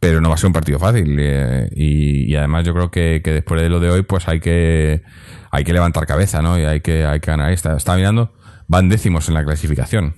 pero 0.00 0.20
no 0.20 0.30
va 0.30 0.34
a 0.34 0.38
ser 0.38 0.48
un 0.48 0.52
partido 0.52 0.80
fácil. 0.80 1.16
eh, 1.20 1.68
y, 1.76 2.24
y 2.32 2.34
además 2.34 2.64
yo 2.66 2.74
creo 2.74 2.90
que, 2.90 3.20
que 3.22 3.32
después 3.34 3.62
de 3.62 3.68
lo 3.68 3.78
de 3.78 3.90
hoy, 3.90 4.02
pues 4.02 4.26
hay 4.26 4.40
que, 4.40 5.02
hay 5.52 5.62
que 5.62 5.72
levantar 5.72 6.06
cabeza, 6.08 6.42
¿no? 6.42 6.58
Y 6.58 6.64
hay 6.64 6.80
que, 6.80 7.04
hay 7.04 7.20
que 7.20 7.30
ganar. 7.30 7.52
Está, 7.52 7.76
está 7.76 7.94
mirando, 7.94 8.34
van 8.66 8.88
décimos 8.88 9.28
en 9.28 9.34
la 9.34 9.44
clasificación. 9.44 10.16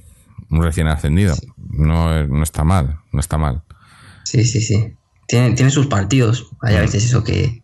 Un 0.49 0.63
recién 0.63 0.87
ascendido. 0.87 1.35
No, 1.59 2.27
no 2.27 2.43
está 2.43 2.65
mal, 2.65 3.01
no 3.13 3.21
está 3.21 3.37
mal. 3.37 3.63
Sí, 4.25 4.45
sí, 4.45 4.63
sí. 4.63 4.95
Tiene, 5.29 5.53
tiene 5.53 5.71
sus 5.71 5.87
partidos. 5.89 6.51
Hay 6.63 6.77
a 6.77 6.79
Mm. 6.79 6.83
veces 6.83 7.05
eso 7.05 7.23
que, 7.25 7.63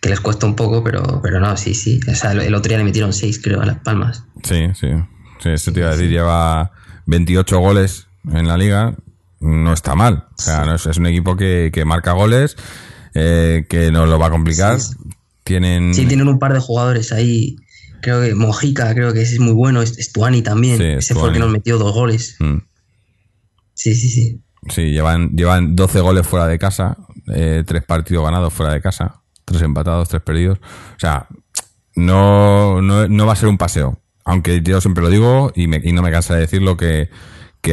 que 0.00 0.08
les 0.08 0.20
cuesta 0.20 0.46
un 0.46 0.56
poco, 0.56 0.82
pero, 0.82 1.20
pero 1.22 1.38
no, 1.38 1.54
sí, 1.58 1.74
sí. 1.74 2.00
O 2.10 2.14
sea, 2.14 2.32
el, 2.32 2.40
el 2.40 2.54
otro 2.54 2.70
día 2.70 2.78
le 2.78 2.84
metieron 2.84 3.12
seis, 3.12 3.38
creo, 3.42 3.60
a 3.60 3.66
Las 3.66 3.80
Palmas. 3.80 4.24
Sí, 4.42 4.68
sí. 4.74 4.88
Sí, 5.40 5.50
eso 5.50 5.72
te 5.72 5.80
iba 5.80 5.88
a 5.90 5.92
decir, 5.96 6.10
lleva 6.10 6.72
28 7.06 7.58
goles 7.58 8.06
en 8.32 8.46
la 8.48 8.56
liga. 8.56 8.94
No 9.40 9.72
está 9.72 9.94
mal. 9.94 10.26
O 10.36 10.40
sea, 10.42 10.64
no 10.64 10.74
es, 10.74 10.84
es 10.86 10.96
un 10.96 11.06
equipo 11.06 11.36
que, 11.36 11.70
que 11.72 11.84
marca 11.84 12.12
goles, 12.12 12.56
eh, 13.14 13.66
que 13.68 13.92
nos 13.92 14.08
lo 14.08 14.18
va 14.18 14.26
a 14.26 14.30
complicar. 14.30 14.80
Sí, 14.80 14.94
Tienen. 15.44 15.94
Sí, 15.94 16.06
tienen 16.06 16.28
un 16.28 16.38
par 16.38 16.52
de 16.52 16.60
jugadores 16.60 17.12
ahí. 17.12 17.56
Creo 18.02 18.20
que 18.22 18.34
Mojica, 18.34 18.92
creo 18.94 19.12
que 19.12 19.22
ese 19.22 19.34
es 19.34 19.40
muy 19.40 19.52
bueno. 19.52 19.80
Est- 19.82 19.98
Estuani 19.98 20.42
también. 20.42 20.76
Sí, 20.78 20.84
ese 20.84 21.14
fue 21.14 21.28
el 21.28 21.34
que 21.34 21.38
nos 21.40 21.50
metió 21.50 21.78
dos 21.78 21.92
goles. 21.94 22.36
Mm. 22.40 22.58
Sí, 23.74 23.94
sí, 23.94 24.08
sí. 24.08 24.40
Sí, 24.70 24.90
llevan, 24.90 25.30
llevan 25.36 25.76
12 25.76 26.00
goles 26.00 26.26
fuera 26.26 26.46
de 26.48 26.58
casa, 26.58 26.96
eh, 27.32 27.62
tres 27.66 27.84
partidos 27.84 28.24
ganados 28.24 28.52
fuera 28.52 28.72
de 28.72 28.80
casa, 28.80 29.22
tres 29.44 29.62
empatados, 29.62 30.08
tres 30.08 30.20
perdidos. 30.22 30.58
O 30.58 30.98
sea, 31.00 31.28
no, 31.94 32.82
no, 32.82 33.08
no 33.08 33.26
va 33.26 33.32
a 33.32 33.36
ser 33.36 33.48
un 33.48 33.56
paseo. 33.58 34.00
Aunque 34.28 34.60
yo 34.62 34.80
siempre 34.80 35.02
lo 35.02 35.10
digo 35.10 35.50
y, 35.54 35.66
me- 35.66 35.80
y 35.82 35.92
no 35.92 36.02
me 36.02 36.10
cansa 36.12 36.34
de 36.34 36.40
decirlo 36.40 36.76
que, 36.76 37.08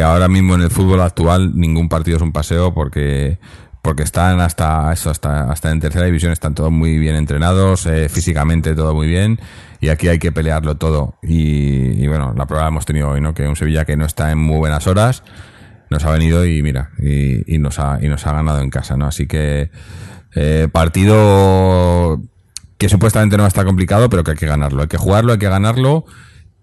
ahora 0.04 0.28
mismo 0.28 0.56
en 0.56 0.62
el 0.62 0.72
fútbol 0.72 1.00
actual 1.02 1.52
ningún 1.56 1.88
partido 1.88 2.18
es 2.18 2.24
un 2.24 2.34
paseo 2.34 2.74
porque 2.74 3.38
porque 3.82 4.04
están 4.04 4.42
hasta 4.42 4.92
eso 4.92 5.10
hasta 5.10 5.50
hasta 5.50 5.72
en 5.72 5.80
tercera 5.80 6.06
división 6.06 6.34
están 6.34 6.54
todos 6.54 6.70
muy 6.72 6.98
bien 6.98 7.16
entrenados 7.16 7.86
eh, 7.86 8.10
físicamente 8.10 8.76
todo 8.76 8.94
muy 8.94 9.08
bien 9.08 9.40
y 9.80 9.88
aquí 9.88 10.10
hay 10.10 10.20
que 10.20 10.34
pelearlo 10.34 10.76
todo 10.76 11.16
y, 11.24 12.04
y 12.04 12.08
bueno 12.10 12.34
la 12.36 12.46
prueba 12.46 12.68
hemos 12.68 12.86
tenido 12.86 13.10
hoy 13.12 13.22
no 13.22 13.34
que 13.34 13.48
un 13.48 13.56
Sevilla 13.56 13.86
que 13.86 13.96
no 13.96 14.06
está 14.06 14.32
en 14.32 14.38
muy 14.40 14.58
buenas 14.58 14.86
horas 14.88 15.24
nos 15.90 16.04
ha 16.04 16.12
venido 16.12 16.46
y 16.46 16.62
mira, 16.64 16.90
y, 17.00 17.56
y 17.56 17.58
nos 17.60 17.80
ha, 17.80 18.00
y 18.02 18.10
nos 18.10 18.26
ha 18.28 18.34
ganado 18.34 18.60
en 18.60 18.70
casa, 18.72 18.98
¿no? 18.98 19.06
Así 19.06 19.28
que 19.28 19.70
eh, 20.36 20.68
partido 20.72 22.20
que 22.78 22.90
supuestamente 22.90 23.38
no 23.38 23.44
va 23.44 23.48
a 23.48 23.54
estar 23.54 23.66
complicado, 23.66 24.10
pero 24.10 24.24
que 24.24 24.32
hay 24.32 24.38
que 24.38 24.48
ganarlo. 24.48 24.82
Hay 24.82 24.88
que 24.88 24.98
jugarlo, 24.98 25.32
hay 25.34 25.38
que 25.40 25.48
ganarlo 25.48 26.06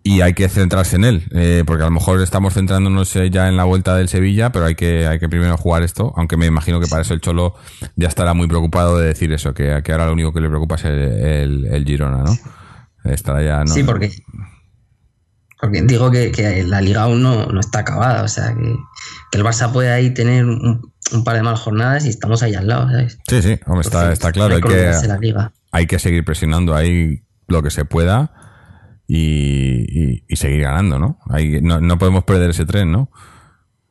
y 0.04 0.20
hay 0.20 0.34
que 0.34 0.48
centrarse 0.48 0.96
en 0.96 1.04
él, 1.04 1.28
eh, 1.32 1.62
porque 1.66 1.82
a 1.82 1.86
lo 1.86 1.92
mejor 1.92 2.20
estamos 2.20 2.54
centrándonos 2.54 3.14
eh, 3.16 3.30
ya 3.30 3.48
en 3.48 3.56
la 3.56 3.64
vuelta 3.64 3.96
del 3.96 4.08
Sevilla, 4.08 4.50
pero 4.50 4.64
hay 4.66 4.74
que, 4.74 5.06
hay 5.06 5.18
que 5.18 5.28
primero 5.28 5.56
jugar 5.56 5.82
esto, 5.82 6.12
aunque 6.16 6.36
me 6.36 6.46
imagino 6.46 6.80
que 6.80 6.88
para 6.88 7.02
eso 7.02 7.14
el 7.14 7.20
Cholo 7.20 7.54
ya 7.94 8.08
estará 8.08 8.34
muy 8.34 8.48
preocupado 8.48 8.98
de 8.98 9.06
decir 9.06 9.32
eso, 9.32 9.54
que, 9.54 9.80
que 9.84 9.92
ahora 9.92 10.06
lo 10.06 10.12
único 10.12 10.32
que 10.32 10.40
le 10.40 10.48
preocupa 10.48 10.74
es 10.74 10.84
el, 10.84 10.98
el, 10.98 11.66
el 11.66 11.84
Girona, 11.84 12.24
¿no? 12.24 12.36
Estará 13.04 13.42
ya, 13.42 13.64
¿no? 13.64 13.72
Sí, 13.72 13.82
porque. 13.82 14.10
Porque 15.60 15.82
digo 15.82 16.10
que, 16.10 16.32
que 16.32 16.64
la 16.64 16.80
liga 16.80 17.02
aún 17.02 17.22
no, 17.22 17.46
no 17.46 17.60
está 17.60 17.80
acabada. 17.80 18.24
O 18.24 18.28
sea, 18.28 18.52
que, 18.52 18.76
que 19.30 19.38
el 19.38 19.44
Barça 19.44 19.72
puede 19.72 19.92
ahí 19.92 20.12
tener 20.12 20.44
un, 20.44 20.92
un 21.12 21.24
par 21.24 21.36
de 21.36 21.42
malas 21.42 21.60
jornadas 21.60 22.04
y 22.04 22.08
estamos 22.08 22.42
ahí 22.42 22.54
al 22.54 22.66
lado, 22.66 22.88
¿sabes? 22.88 23.18
Sí, 23.28 23.42
sí, 23.42 23.60
hombre, 23.66 23.82
está, 23.82 24.12
está 24.12 24.32
claro, 24.32 24.56
hay 24.56 24.60
que, 24.60 24.92
hay 25.70 25.86
que 25.86 25.98
seguir 26.00 26.24
presionando 26.24 26.74
ahí 26.74 27.22
lo 27.46 27.62
que 27.62 27.70
se 27.70 27.84
pueda 27.84 28.41
y, 29.14 29.84
y- 29.88 30.24
y 30.28 30.36
seguir 30.36 30.62
ganando, 30.62 30.98
¿no? 30.98 31.18
Hay, 31.28 31.60
no, 31.60 31.80
no 31.80 31.98
podemos 31.98 32.24
perder 32.24 32.50
ese 32.50 32.64
tren, 32.64 32.90
¿no? 32.92 33.10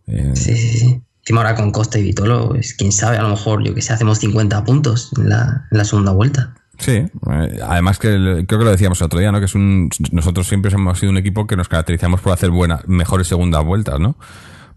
Eh, 0.07 0.31
Sí, 0.35 0.55
sí, 0.57 0.77
sí. 0.79 1.01
Encima 1.23 1.41
ahora 1.41 1.55
con 1.55 1.71
Costa 1.71 1.99
y 1.99 2.03
Vitolo, 2.03 2.49
pues, 2.49 2.73
quién 2.73 2.91
sabe, 2.91 3.17
a 3.17 3.21
lo 3.21 3.29
mejor, 3.29 3.63
yo 3.63 3.75
que 3.75 3.81
sé, 3.83 3.93
hacemos 3.93 4.17
50 4.17 4.63
puntos 4.63 5.11
en 5.17 5.29
la, 5.29 5.67
en 5.71 5.77
la 5.77 5.85
segunda 5.85 6.11
vuelta. 6.11 6.55
Sí, 6.79 6.93
eh, 6.93 7.59
además 7.63 7.99
que 7.99 8.09
creo 8.47 8.59
que 8.59 8.65
lo 8.65 8.71
decíamos 8.71 8.99
el 9.01 9.05
otro 9.05 9.19
día, 9.19 9.31
¿no? 9.31 9.37
Que 9.37 9.45
es 9.45 9.53
un, 9.53 9.89
nosotros 10.11 10.47
siempre 10.47 10.71
hemos 10.73 10.97
sido 10.99 11.11
un 11.11 11.17
equipo 11.17 11.45
que 11.45 11.55
nos 11.55 11.67
caracterizamos 11.69 12.21
por 12.21 12.33
hacer 12.33 12.49
buenas, 12.49 12.87
mejores 12.87 13.27
segundas 13.27 13.63
vueltas, 13.63 13.99
¿no? 13.99 14.17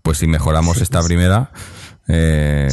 Pues 0.03 0.19
si 0.19 0.27
mejoramos 0.27 0.83
esta 0.83 1.03
primera, 1.03 1.51
eh, 2.07 2.69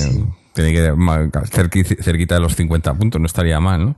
tiene 0.54 0.74
que 0.74 1.86
cerquita 2.04 2.36
de 2.36 2.42
los 2.42 2.58
50 2.58 2.94
puntos, 2.96 3.22
no 3.22 3.26
estaría 3.28 3.62
mal, 3.62 3.86
¿no? 3.86 3.96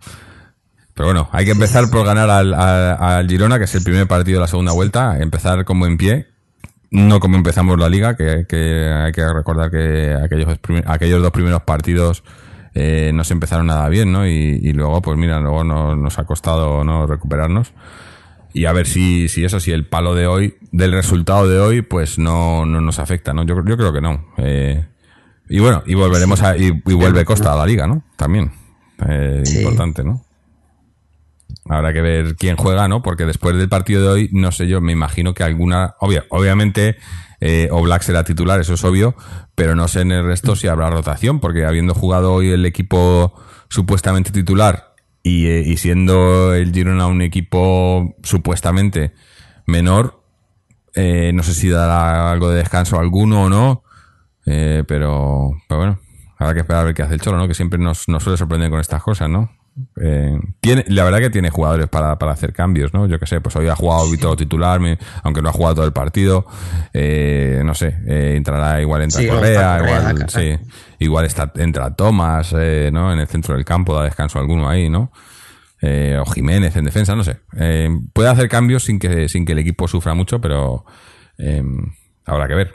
Pero 0.94 1.08
bueno, 1.08 1.30
hay 1.32 1.46
que 1.46 1.52
empezar 1.52 1.90
por 1.90 2.06
ganar 2.06 2.30
al, 2.30 2.54
al- 2.54 2.98
al 3.02 3.28
Girona, 3.28 3.58
que 3.58 3.66
es 3.66 3.76
el 3.76 3.84
primer 3.84 4.08
partido 4.08 4.38
de 4.38 4.42
la 4.42 4.48
segunda 4.48 4.74
vuelta, 4.74 5.18
empezar 5.20 5.66
como 5.66 5.88
en 5.88 5.98
pie, 5.98 6.28
no 6.92 7.20
como 7.20 7.36
empezamos 7.38 7.80
la 7.80 7.90
liga, 7.90 8.16
que, 8.16 8.46
que 8.48 8.92
hay 8.94 9.12
que 9.12 9.26
recordar 9.34 9.72
que 9.72 10.14
aquellos, 10.14 10.60
aquellos 10.86 11.22
dos 11.22 11.32
primeros 11.32 11.64
partidos 11.64 12.24
eh, 12.76 13.12
no 13.14 13.24
se 13.24 13.34
empezaron 13.34 13.66
nada 13.68 13.90
bien, 13.90 14.12
¿no? 14.12 14.28
Y, 14.28 14.32
y 14.62 14.74
luego, 14.74 15.02
pues 15.02 15.18
mira, 15.18 15.40
luego 15.40 15.64
no- 15.64 15.96
nos 15.96 16.20
ha 16.20 16.26
costado 16.26 16.84
no 16.84 17.08
recuperarnos. 17.08 17.74
Y 18.56 18.66
a 18.66 18.72
ver 18.72 18.86
si, 18.86 19.30
si 19.30 19.44
eso, 19.44 19.60
si 19.60 19.72
el 19.72 19.88
palo 19.88 20.14
de 20.14 20.28
hoy, 20.28 20.58
del 20.72 20.92
resultado 20.92 21.50
de 21.50 21.60
hoy, 21.60 21.82
pues 21.82 22.20
no, 22.20 22.68
no 22.68 22.82
nos 22.82 23.00
afecta, 23.00 23.34
¿no? 23.34 23.44
Yo, 23.46 23.56
yo 23.66 23.78
creo 23.78 23.92
que 23.92 24.02
no. 24.02 24.28
Eh, 24.38 24.86
y 25.50 25.60
bueno, 25.60 25.82
y 25.88 25.96
volveremos 25.96 26.44
a, 26.44 26.56
y, 26.56 26.68
y 26.86 26.94
vuelve 26.94 27.26
Costa 27.26 27.54
a 27.54 27.56
la 27.56 27.66
liga, 27.66 27.88
¿no? 27.88 28.04
También. 28.16 28.52
Eh, 29.10 29.42
Sí. 29.44 29.58
Importante, 29.58 30.04
¿no? 30.04 30.24
Habrá 31.70 31.94
que 31.94 32.02
ver 32.02 32.36
quién 32.36 32.58
juega, 32.58 32.88
¿no? 32.88 33.02
Porque 33.02 33.26
después 33.26 33.56
del 33.56 33.70
partido 33.70 34.02
de 34.02 34.10
hoy, 34.10 34.30
no 34.34 34.52
sé 34.52 34.68
yo, 34.68 34.82
me 34.82 34.92
imagino 34.92 35.34
que 35.34 35.44
alguna, 35.44 35.96
obvia, 36.00 36.26
obviamente, 36.30 36.98
eh, 37.40 37.70
Oblak 37.72 38.02
será 38.02 38.24
titular, 38.24 38.60
eso 38.60 38.74
es 38.74 38.84
obvio, 38.84 39.16
pero 39.56 39.76
no 39.76 39.88
sé 39.88 40.02
en 40.02 40.12
el 40.12 40.26
resto 40.26 40.56
si 40.56 40.68
habrá 40.68 40.90
rotación, 40.90 41.40
porque 41.40 41.66
habiendo 41.66 41.94
jugado 41.94 42.34
hoy 42.34 42.50
el 42.50 42.66
equipo 42.66 43.34
supuestamente 43.70 44.32
titular 44.32 44.94
y, 45.24 45.48
eh, 45.48 45.78
siendo 45.78 46.54
el 46.54 46.74
Girona 46.74 47.08
un 47.08 47.22
equipo 47.22 48.16
supuestamente 48.24 49.14
menor, 49.66 50.22
eh, 50.96 51.32
no 51.34 51.44
sé 51.44 51.54
si 51.54 51.70
dará 51.70 52.32
algo 52.32 52.50
de 52.50 52.58
descanso 52.58 53.00
alguno 53.00 53.44
o 53.44 53.50
no, 53.50 53.84
eh, 54.46 54.84
pero, 54.86 55.52
pero 55.68 55.80
bueno, 55.80 56.00
habrá 56.38 56.54
que 56.54 56.60
esperar 56.60 56.82
a 56.82 56.86
ver 56.86 56.94
qué 56.94 57.04
hace 57.04 57.14
el 57.16 57.22
Cholo, 57.22 57.38
¿no? 57.38 57.48
Que 57.48 57.54
siempre 57.54 57.80
nos, 57.80 58.08
nos 58.10 58.22
suele 58.22 58.38
sorprender 58.38 58.70
con 58.70 58.80
estas 58.80 59.02
cosas, 59.02 59.30
¿no? 59.30 59.50
Eh, 60.00 60.38
tiene, 60.62 60.86
la 60.88 61.04
verdad 61.04 61.20
que 61.20 61.30
tiene 61.32 61.50
jugadores 61.50 61.88
para, 61.88 62.20
para 62.20 62.32
hacer 62.34 62.54
cambios, 62.54 62.94
¿no? 62.94 63.08
Yo 63.08 63.18
que 63.20 63.26
sé, 63.26 63.42
pues 63.42 63.56
hoy 63.56 63.68
ha 63.70 63.76
jugado 63.76 64.10
Víctor 64.12 64.38
titular, 64.38 64.80
me- 64.80 65.00
aunque 65.24 65.42
no 65.42 65.50
ha 65.50 65.52
jugado 65.52 65.76
todo 65.76 65.86
el 65.86 65.94
partido. 65.94 66.46
Eh, 66.94 67.62
no 67.66 67.74
sé, 67.74 67.98
eh, 68.08 68.34
entrará 68.38 68.80
igual 68.82 69.02
entra 69.02 69.20
Sí, 69.20 69.28
Correa, 69.28 69.78
igual, 69.80 70.30
sí, 70.30 70.58
igual 71.00 71.26
está, 71.26 71.52
entra 71.56 71.96
Tomás, 71.96 72.54
¿no? 72.54 73.12
En 73.14 73.20
el 73.20 73.28
centro 73.28 73.56
del 73.56 73.66
campo, 73.66 73.96
da 73.96 74.04
descanso 74.04 74.38
alguno 74.40 74.70
ahí, 74.70 74.90
¿no? 74.90 75.12
O 76.22 76.26
Jiménez 76.32 76.76
en 76.76 76.86
defensa, 76.86 77.16
no 77.16 77.24
sé. 77.24 77.40
Puede 78.14 78.30
hacer 78.30 78.48
cambios 78.50 78.84
sin 78.84 79.00
que, 79.00 79.28
sin 79.28 79.44
que 79.46 79.52
el 79.54 79.60
equipo 79.60 79.88
sufra 79.88 80.14
mucho, 80.14 80.40
pero 80.40 80.86
habrá 82.26 82.48
que 82.48 82.56
ver. 82.56 82.74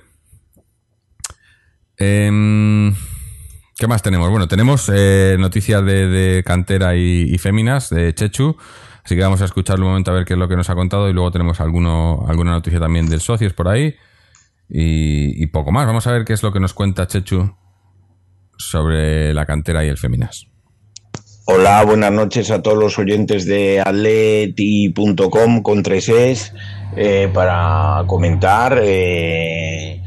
¿Qué 3.78 3.86
más 3.86 4.02
tenemos? 4.02 4.28
Bueno, 4.28 4.48
tenemos 4.48 4.90
eh, 4.92 5.36
noticias 5.38 5.84
de, 5.84 6.42
cantera 6.44 6.96
y, 6.96 7.32
y 7.32 7.38
féminas 7.38 7.90
de 7.90 8.12
Chechu. 8.12 8.56
Así 9.04 9.14
que 9.14 9.22
vamos 9.22 9.40
a 9.40 9.44
escucharlo 9.44 9.86
un 9.86 9.92
momento 9.92 10.10
a 10.10 10.14
ver 10.14 10.24
qué 10.24 10.34
es 10.34 10.38
lo 10.38 10.48
que 10.48 10.56
nos 10.56 10.68
ha 10.68 10.74
contado. 10.74 11.08
Y 11.08 11.12
luego 11.12 11.30
tenemos 11.30 11.60
alguno, 11.60 12.26
alguna 12.28 12.50
noticia 12.50 12.80
también 12.80 13.08
del 13.08 13.20
socios 13.20 13.52
por 13.52 13.68
ahí. 13.68 13.94
Y, 14.68 15.46
poco 15.46 15.70
más. 15.70 15.86
Vamos 15.86 16.08
a 16.08 16.12
ver 16.12 16.24
qué 16.24 16.32
es 16.32 16.42
lo 16.42 16.52
que 16.52 16.58
nos 16.58 16.74
cuenta 16.74 17.06
Chechu 17.06 17.54
sobre 18.58 19.32
la 19.32 19.46
cantera 19.46 19.84
y 19.84 19.88
el 19.88 19.96
féminas. 19.96 20.48
Hola, 21.46 21.84
buenas 21.84 22.12
noches 22.12 22.50
a 22.50 22.60
todos 22.60 22.76
los 22.76 22.98
oyentes 22.98 23.46
de 23.46 23.80
atleti.com 23.80 25.62
con 25.62 25.84
tres 25.84 26.08
es 26.08 26.52
eh, 26.96 27.30
para 27.32 28.02
comentar 28.08 28.78
eh, 28.82 30.02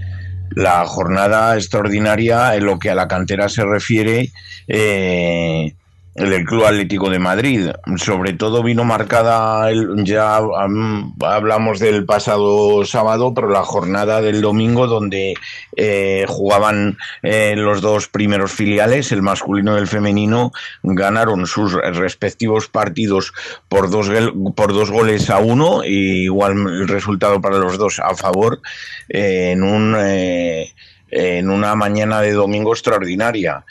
la 0.51 0.85
jornada 0.85 1.55
extraordinaria 1.55 2.55
en 2.55 2.65
lo 2.65 2.79
que 2.79 2.89
a 2.89 2.95
la 2.95 3.07
cantera 3.07 3.49
se 3.49 3.63
refiere 3.63 4.31
eh, 4.67 5.73
el 6.15 6.43
Club 6.43 6.65
Atlético 6.65 7.09
de 7.09 7.19
Madrid. 7.19 7.69
Sobre 7.97 8.33
todo 8.33 8.63
vino 8.63 8.83
marcada, 8.83 9.69
el, 9.69 10.03
ya 10.03 10.37
hablamos 10.37 11.79
del 11.79 12.05
pasado 12.05 12.83
sábado, 12.85 13.33
pero 13.33 13.49
la 13.49 13.63
jornada 13.63 14.21
del 14.21 14.41
domingo 14.41 14.87
donde 14.87 15.35
eh, 15.75 16.25
jugaban 16.27 16.97
eh, 17.23 17.55
los 17.55 17.81
dos 17.81 18.07
primeros 18.07 18.51
filiales, 18.51 19.11
el 19.11 19.21
masculino 19.21 19.75
y 19.75 19.79
el 19.79 19.87
femenino, 19.87 20.51
ganaron 20.83 21.47
sus 21.47 21.73
respectivos 21.73 22.67
partidos 22.67 23.33
por 23.69 23.89
dos, 23.89 24.09
por 24.55 24.73
dos 24.73 24.91
goles 24.91 25.29
a 25.29 25.39
uno, 25.39 25.83
y 25.85 26.23
igual 26.23 26.53
el 26.53 26.87
resultado 26.87 27.39
para 27.39 27.57
los 27.57 27.77
dos 27.77 27.99
a 27.99 28.15
favor, 28.15 28.61
eh, 29.09 29.51
en, 29.51 29.63
un, 29.63 29.95
en 29.95 31.49
una 31.49 31.75
mañana 31.75 32.21
de 32.21 32.33
domingo 32.33 32.73
extraordinaria. 32.73 33.63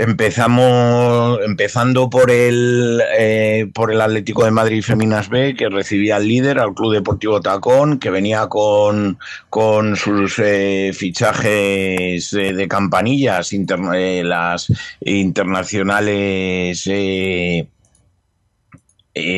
Empezamos 0.00 1.40
empezando 1.44 2.08
por 2.08 2.30
el 2.30 3.02
eh, 3.18 3.70
por 3.74 3.92
el 3.92 4.00
Atlético 4.00 4.46
de 4.46 4.50
Madrid 4.50 4.82
Feminas 4.82 5.28
B, 5.28 5.54
que 5.54 5.68
recibía 5.68 6.16
al 6.16 6.26
líder, 6.26 6.58
al 6.58 6.72
Club 6.72 6.94
Deportivo 6.94 7.42
Tacón, 7.42 7.98
que 7.98 8.08
venía 8.08 8.46
con, 8.46 9.18
con 9.50 9.96
sus 9.96 10.38
eh, 10.38 10.92
fichajes 10.94 12.32
eh, 12.32 12.54
de 12.54 12.66
campanillas, 12.66 13.52
las 13.52 14.72
internacionales 15.02 16.88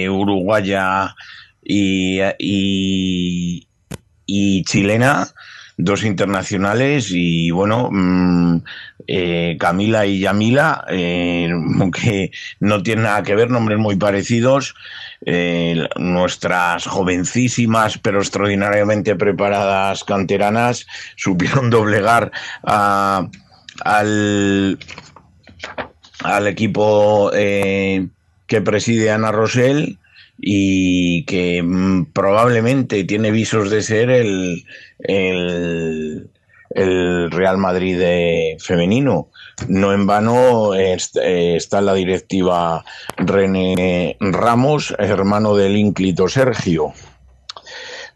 uruguaya 0.09 1.17
y, 1.61 2.21
y 4.27 4.63
chilena 4.63 5.27
dos 5.77 6.05
internacionales 6.05 7.09
y 7.11 7.51
bueno, 7.51 7.89
mmm, 7.91 8.59
eh, 9.07 9.57
Camila 9.59 10.07
y 10.07 10.21
Yamila, 10.21 10.85
eh, 10.89 11.51
aunque 11.81 12.31
no 12.61 12.83
tienen 12.83 13.05
nada 13.05 13.23
que 13.23 13.35
ver, 13.35 13.51
nombres 13.51 13.79
muy 13.79 13.97
parecidos, 13.97 14.75
eh, 15.25 15.89
nuestras 15.97 16.87
jovencísimas 16.87 17.99
pero 17.99 18.19
extraordinariamente 18.19 19.15
preparadas 19.15 20.03
canteranas 20.03 20.87
supieron 21.17 21.71
doblegar 21.71 22.33
a, 22.65 23.29
al, 23.85 24.79
al 26.25 26.47
equipo 26.49 27.31
eh, 27.35 28.09
que 28.49 28.61
preside 28.63 29.13
Ana 29.13 29.31
Rosell 29.31 29.99
y 30.45 31.25
que 31.25 31.63
mmm, 31.63 32.07
probablemente 32.13 33.05
tiene 33.05 33.31
visos 33.31 33.71
de 33.71 33.81
ser 33.83 34.11
el, 34.11 34.65
el, 34.99 36.29
Real 37.31 37.59
Madrid 37.59 37.99
de 37.99 38.57
femenino. 38.59 39.29
No 39.69 39.93
en 39.93 40.07
vano 40.07 40.75
está 40.75 41.79
en 41.79 41.87
la 41.87 41.95
directiva 41.95 42.85
René 43.19 44.17
Ramos, 44.21 44.95
hermano 44.99 45.55
del 45.55 45.77
ínclito 45.77 46.29
Sergio. 46.29 46.93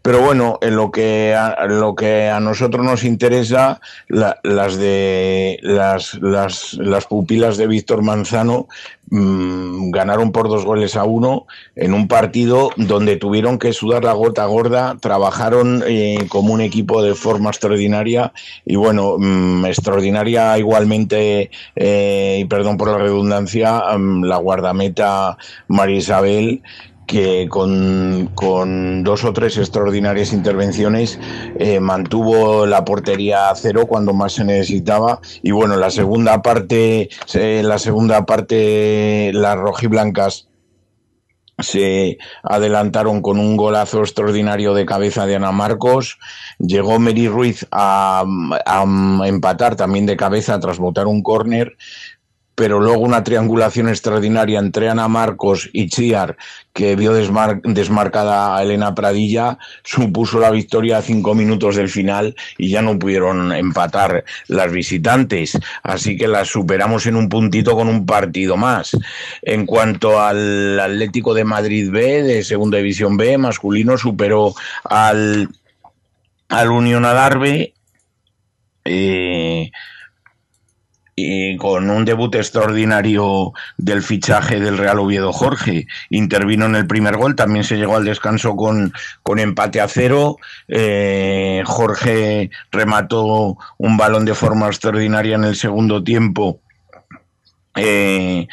Pero 0.07 0.21
bueno, 0.21 0.57
en 0.61 0.77
lo 0.77 0.89
que 0.89 1.35
a, 1.35 1.65
lo 1.65 1.93
que 1.93 2.29
a 2.29 2.39
nosotros 2.39 2.85
nos 2.85 3.03
interesa, 3.03 3.81
la, 4.07 4.39
las 4.41 4.77
de 4.77 5.59
las, 5.63 6.13
las, 6.21 6.75
las, 6.75 7.05
pupilas 7.07 7.57
de 7.57 7.67
Víctor 7.67 8.03
Manzano 8.03 8.69
mmm, 9.09 9.91
ganaron 9.91 10.31
por 10.31 10.47
dos 10.47 10.63
goles 10.63 10.95
a 10.95 11.03
uno 11.03 11.45
en 11.75 11.93
un 11.93 12.07
partido 12.07 12.69
donde 12.77 13.17
tuvieron 13.17 13.59
que 13.59 13.73
sudar 13.73 14.05
la 14.05 14.13
gota 14.13 14.45
gorda, 14.45 14.95
trabajaron 15.01 15.83
eh, 15.85 16.25
como 16.29 16.53
un 16.53 16.61
equipo 16.61 17.03
de 17.03 17.13
forma 17.13 17.49
extraordinaria 17.49 18.31
y 18.65 18.77
bueno, 18.77 19.17
mmm, 19.19 19.65
extraordinaria 19.65 20.57
igualmente, 20.57 21.51
eh, 21.75 22.37
y 22.39 22.45
perdón 22.45 22.77
por 22.77 22.91
la 22.91 22.97
redundancia, 22.97 23.81
mmm, 23.97 24.23
la 24.23 24.37
guardameta 24.37 25.37
María 25.67 25.97
Isabel 25.97 26.61
que 27.07 27.47
con, 27.49 28.29
con, 28.35 29.03
dos 29.03 29.23
o 29.23 29.33
tres 29.33 29.57
extraordinarias 29.57 30.33
intervenciones 30.33 31.19
eh, 31.57 31.79
mantuvo 31.79 32.65
la 32.65 32.85
portería 32.85 33.49
a 33.49 33.55
cero 33.55 33.87
cuando 33.87 34.13
más 34.13 34.33
se 34.33 34.43
necesitaba 34.43 35.19
y 35.41 35.51
bueno 35.51 35.77
la 35.77 35.89
segunda 35.89 36.41
parte 36.41 37.09
la 37.33 37.79
segunda 37.79 38.25
parte 38.25 39.31
las 39.33 39.57
rojiblancas 39.57 40.47
se 41.59 42.17
adelantaron 42.43 43.21
con 43.21 43.39
un 43.39 43.57
golazo 43.57 44.01
extraordinario 44.01 44.73
de 44.73 44.85
cabeza 44.85 45.25
de 45.25 45.37
Ana 45.37 45.51
Marcos. 45.51 46.19
Llegó 46.59 46.99
Mary 46.99 47.27
Ruiz 47.27 47.65
a, 47.71 48.23
a 48.65 49.27
empatar 49.27 49.75
también 49.75 50.05
de 50.05 50.17
cabeza 50.17 50.59
tras 50.59 50.77
botar 50.77 51.07
un 51.07 51.23
córner 51.23 51.75
pero 52.57 52.79
luego 52.79 53.01
una 53.01 53.23
triangulación 53.23 53.87
extraordinaria 53.87 54.57
entre 54.57 54.89
Ana 54.89 55.07
Marcos 55.07 55.69
y 55.73 55.89
Chiar, 55.89 56.37
que 56.73 56.95
vio 56.95 57.13
desmar 57.13 57.61
desmarcada 57.61 58.57
a 58.57 58.63
Elena 58.63 58.95
Pradilla, 58.95 59.59
supuso 59.83 60.39
la 60.39 60.49
victoria 60.49 60.97
a 60.97 61.03
cinco 61.03 61.35
minutos 61.35 61.75
del 61.75 61.87
final 61.87 62.35
y 62.57 62.69
ya 62.69 62.81
no 62.81 62.97
pudieron 62.97 63.51
empatar 63.51 64.25
las 64.47 64.71
visitantes. 64.71 65.55
Así 65.83 66.17
que 66.17 66.27
las 66.27 66.47
superamos 66.47 67.05
en 67.05 67.17
un 67.17 67.29
puntito 67.29 67.75
con 67.75 67.89
un 67.89 68.07
partido 68.07 68.57
más. 68.57 68.97
En 69.43 69.67
cuanto 69.67 70.19
al 70.19 70.79
Atlético 70.79 71.35
de 71.35 71.43
Madrid 71.43 71.91
B, 71.91 72.23
de 72.23 72.43
Segunda 72.43 72.79
División 72.79 73.17
B, 73.17 73.37
masculino, 73.37 73.99
superó 73.99 74.55
al, 74.83 75.47
al 76.49 76.71
Unión 76.71 77.05
Adarve. 77.05 77.75
Eh, 78.83 79.69
y 81.19 81.57
con 81.57 81.89
un 81.89 82.05
debut 82.05 82.35
extraordinario 82.35 83.51
del 83.77 84.03
fichaje 84.03 84.59
del 84.59 84.77
Real 84.77 84.99
Oviedo 84.99 85.33
Jorge. 85.33 85.87
Intervino 86.11 86.67
en 86.67 86.75
el 86.75 86.85
primer 86.85 87.17
gol, 87.17 87.35
también 87.35 87.63
se 87.63 87.75
llegó 87.75 87.95
al 87.95 88.05
descanso 88.05 88.55
con, 88.55 88.93
con 89.23 89.39
empate 89.39 89.81
a 89.81 89.87
cero. 89.87 90.37
Eh, 90.67 91.63
Jorge 91.65 92.51
remató 92.71 93.57
un 93.79 93.97
balón 93.97 94.25
de 94.25 94.35
forma 94.35 94.67
extraordinaria 94.67 95.35
en 95.35 95.45
el 95.45 95.55
segundo 95.55 96.03
tiempo. 96.03 96.61
Eh, 97.75 98.47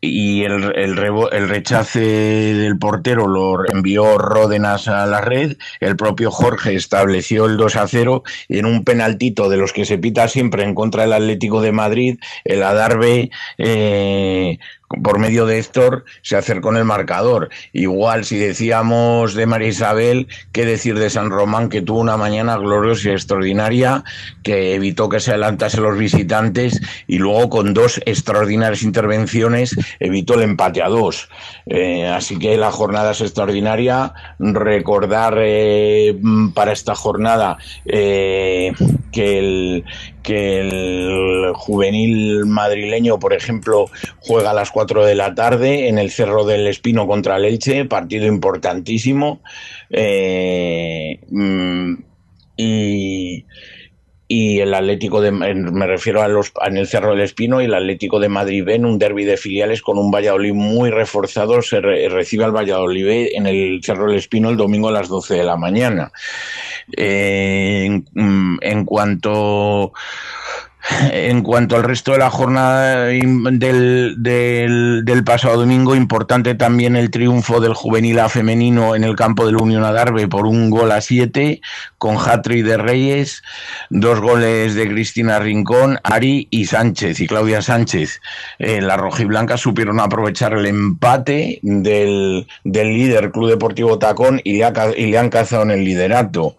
y 0.00 0.44
el, 0.44 0.72
el, 0.76 0.98
el, 1.32 1.48
rechace 1.48 2.00
del 2.00 2.78
portero 2.78 3.26
lo 3.26 3.68
envió 3.70 4.16
Ródenas 4.16 4.88
a 4.88 5.04
la 5.06 5.20
red, 5.20 5.56
el 5.80 5.96
propio 5.96 6.30
Jorge 6.30 6.74
estableció 6.74 7.46
el 7.46 7.56
2 7.56 7.76
a 7.76 7.86
0 7.86 8.22
y 8.48 8.58
en 8.58 8.66
un 8.66 8.84
penaltito 8.84 9.48
de 9.48 9.58
los 9.58 9.72
que 9.72 9.84
se 9.84 9.98
pita 9.98 10.28
siempre 10.28 10.64
en 10.64 10.74
contra 10.74 11.02
del 11.02 11.12
Atlético 11.12 11.60
de 11.60 11.72
Madrid, 11.72 12.18
el 12.44 12.62
Adarve 12.62 13.30
eh, 13.58 14.58
por 15.02 15.18
medio 15.18 15.46
de 15.46 15.58
Héctor 15.58 16.04
se 16.22 16.36
acercó 16.36 16.70
en 16.70 16.78
el 16.78 16.84
marcador. 16.84 17.48
Igual 17.72 18.24
si 18.24 18.38
decíamos 18.38 19.34
de 19.34 19.46
María 19.46 19.68
Isabel, 19.68 20.26
qué 20.52 20.64
decir 20.64 20.98
de 20.98 21.10
San 21.10 21.30
Román, 21.30 21.68
que 21.68 21.80
tuvo 21.80 22.00
una 22.00 22.16
mañana 22.16 22.56
gloriosa 22.56 23.08
y 23.08 23.12
extraordinaria, 23.12 24.02
que 24.42 24.74
evitó 24.74 25.08
que 25.08 25.20
se 25.20 25.30
adelantasen 25.30 25.84
los 25.84 25.96
visitantes 25.96 26.80
y 27.06 27.18
luego 27.18 27.50
con 27.50 27.72
dos 27.72 28.00
extraordinarias 28.04 28.82
intervenciones 28.82 29.76
evitó 30.00 30.34
el 30.34 30.42
empate 30.42 30.82
a 30.82 30.88
dos. 30.88 31.28
Eh, 31.66 32.08
así 32.08 32.38
que 32.38 32.56
la 32.56 32.72
jornada 32.72 33.12
es 33.12 33.20
extraordinaria. 33.20 34.12
Recordar 34.38 35.38
eh, 35.38 36.18
para 36.52 36.72
esta 36.72 36.96
jornada 36.96 37.58
eh, 37.84 38.72
que 39.12 39.38
el 39.38 39.84
que 40.22 40.60
el 40.60 41.52
juvenil 41.54 42.46
madrileño, 42.46 43.18
por 43.18 43.32
ejemplo, 43.32 43.86
juega 44.20 44.50
a 44.50 44.54
las 44.54 44.70
4 44.70 45.04
de 45.04 45.14
la 45.14 45.34
tarde 45.34 45.88
en 45.88 45.98
el 45.98 46.10
Cerro 46.10 46.44
del 46.44 46.66
Espino 46.66 47.06
contra 47.06 47.36
el 47.36 47.44
Elche, 47.44 47.84
partido 47.84 48.26
importantísimo. 48.26 49.40
Eh, 49.90 51.20
y, 52.56 53.44
y 54.32 54.60
el 54.60 54.74
Atlético 54.74 55.20
de 55.20 55.32
me 55.32 55.86
refiero 55.88 56.22
a 56.22 56.28
los 56.28 56.52
en 56.64 56.76
el 56.76 56.86
Cerro 56.86 57.10
del 57.10 57.22
Espino 57.22 57.60
y 57.60 57.64
el 57.64 57.74
Atlético 57.74 58.20
de 58.20 58.28
Madrid 58.28 58.62
ven 58.64 58.84
un 58.84 58.96
derby 58.96 59.24
de 59.24 59.36
filiales 59.36 59.82
con 59.82 59.98
un 59.98 60.12
Valladolid 60.12 60.52
muy 60.52 60.90
reforzado 60.90 61.60
se 61.62 61.80
recibe 61.80 62.44
al 62.44 62.54
Valladolid 62.54 63.30
en 63.34 63.48
el 63.48 63.80
Cerro 63.82 64.06
del 64.06 64.18
Espino 64.18 64.48
el 64.48 64.56
domingo 64.56 64.86
a 64.86 64.92
las 64.92 65.08
12 65.08 65.34
de 65.34 65.42
la 65.42 65.56
mañana. 65.56 66.12
Eh, 66.96 67.86
en, 67.86 68.58
en 68.60 68.84
cuanto 68.84 69.92
en 71.12 71.42
cuanto 71.42 71.76
al 71.76 71.82
resto 71.82 72.12
de 72.12 72.18
la 72.18 72.30
jornada 72.30 73.06
del, 73.06 74.16
del, 74.18 75.24
pasado 75.24 75.58
domingo, 75.58 75.94
importante 75.94 76.54
también 76.54 76.96
el 76.96 77.10
triunfo 77.10 77.60
del 77.60 77.74
juvenil 77.74 78.18
A 78.18 78.28
femenino 78.28 78.94
en 78.94 79.04
el 79.04 79.16
campo 79.16 79.46
del 79.46 79.56
Unión 79.56 79.84
Adarve 79.84 80.28
por 80.28 80.46
un 80.46 80.70
gol 80.70 80.92
a 80.92 81.00
siete, 81.00 81.60
con 81.98 82.16
Hatri 82.16 82.62
de 82.62 82.76
Reyes, 82.76 83.42
dos 83.90 84.20
goles 84.20 84.74
de 84.74 84.88
Cristina 84.88 85.38
Rincón, 85.38 85.98
Ari 86.02 86.48
y 86.50 86.64
Sánchez 86.64 87.20
y 87.20 87.26
Claudia 87.26 87.62
Sánchez. 87.62 88.20
Eh, 88.58 88.80
las 88.80 88.98
rojiblancas 88.98 89.60
supieron 89.60 90.00
aprovechar 90.00 90.54
el 90.54 90.66
empate 90.66 91.60
del, 91.62 92.46
del 92.64 92.88
líder 92.88 93.30
Club 93.30 93.50
Deportivo 93.50 93.98
Tacón 93.98 94.40
y 94.44 94.58
le, 94.58 94.72
y 94.96 95.06
le 95.06 95.18
han 95.18 95.30
cazado 95.30 95.62
en 95.62 95.72
el 95.72 95.84
liderato. 95.84 96.56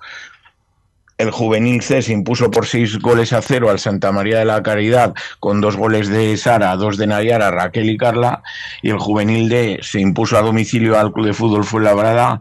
El 1.21 1.29
juvenil 1.29 1.83
C 1.83 2.01
se 2.01 2.13
impuso 2.13 2.49
por 2.49 2.65
seis 2.65 2.97
goles 2.97 3.31
a 3.31 3.43
cero 3.43 3.69
al 3.69 3.77
Santa 3.77 4.11
María 4.11 4.39
de 4.39 4.45
la 4.45 4.63
Caridad 4.63 5.13
con 5.39 5.61
dos 5.61 5.77
goles 5.77 6.09
de 6.09 6.35
Sara, 6.35 6.75
dos 6.75 6.97
de 6.97 7.05
Nayara, 7.05 7.51
Raquel 7.51 7.91
y 7.91 7.97
Carla. 7.97 8.41
Y 8.81 8.89
el 8.89 8.97
juvenil 8.97 9.47
D 9.47 9.77
se 9.83 9.99
impuso 9.99 10.35
a 10.35 10.41
domicilio 10.41 10.97
al 10.97 11.13
Club 11.13 11.27
de 11.27 11.33
Fútbol 11.33 11.63
Fuenlabrada 11.63 12.39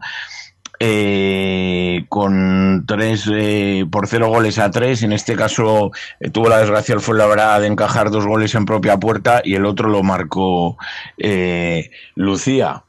eh, 0.79 2.05
con 2.09 2.85
tres 2.87 3.29
eh, 3.31 3.85
por 3.91 4.07
cero 4.07 4.29
goles 4.29 4.57
a 4.57 4.71
tres. 4.71 5.03
En 5.03 5.13
este 5.13 5.35
caso 5.35 5.91
eh, 6.19 6.31
tuvo 6.31 6.49
la 6.49 6.57
desgracia 6.57 6.95
el 6.95 7.01
Fuenlabrada 7.01 7.59
de 7.59 7.67
encajar 7.67 8.09
dos 8.09 8.25
goles 8.25 8.55
en 8.55 8.65
propia 8.65 8.97
puerta 8.97 9.43
y 9.45 9.53
el 9.53 9.67
otro 9.67 9.89
lo 9.89 10.01
marcó 10.01 10.79
eh, 11.19 11.91
Lucía. 12.15 12.83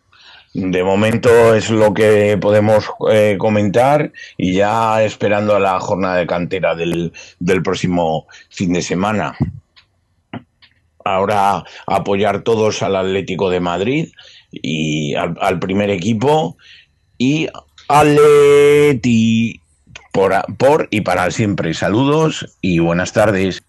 De 0.54 0.84
momento 0.84 1.54
es 1.54 1.70
lo 1.70 1.94
que 1.94 2.36
podemos 2.38 2.84
eh, 3.10 3.36
comentar 3.38 4.12
y 4.36 4.52
ya 4.52 5.02
esperando 5.02 5.56
a 5.56 5.60
la 5.60 5.80
jornada 5.80 6.16
de 6.16 6.26
cantera 6.26 6.74
del, 6.74 7.12
del 7.38 7.62
próximo 7.62 8.26
fin 8.50 8.74
de 8.74 8.82
semana. 8.82 9.34
Ahora 11.04 11.64
apoyar 11.86 12.42
todos 12.42 12.82
al 12.82 12.96
Atlético 12.96 13.48
de 13.48 13.60
Madrid 13.60 14.08
y 14.50 15.14
al, 15.14 15.58
primer 15.58 15.88
equipo 15.90 16.58
y 17.16 17.48
Atleti 17.88 19.60
por, 20.12 20.34
por 20.58 20.88
y 20.90 21.00
para 21.00 21.30
siempre. 21.30 21.72
Saludos 21.72 22.56
y 22.60 22.78
buenas 22.78 23.12
tardes. 23.12 23.62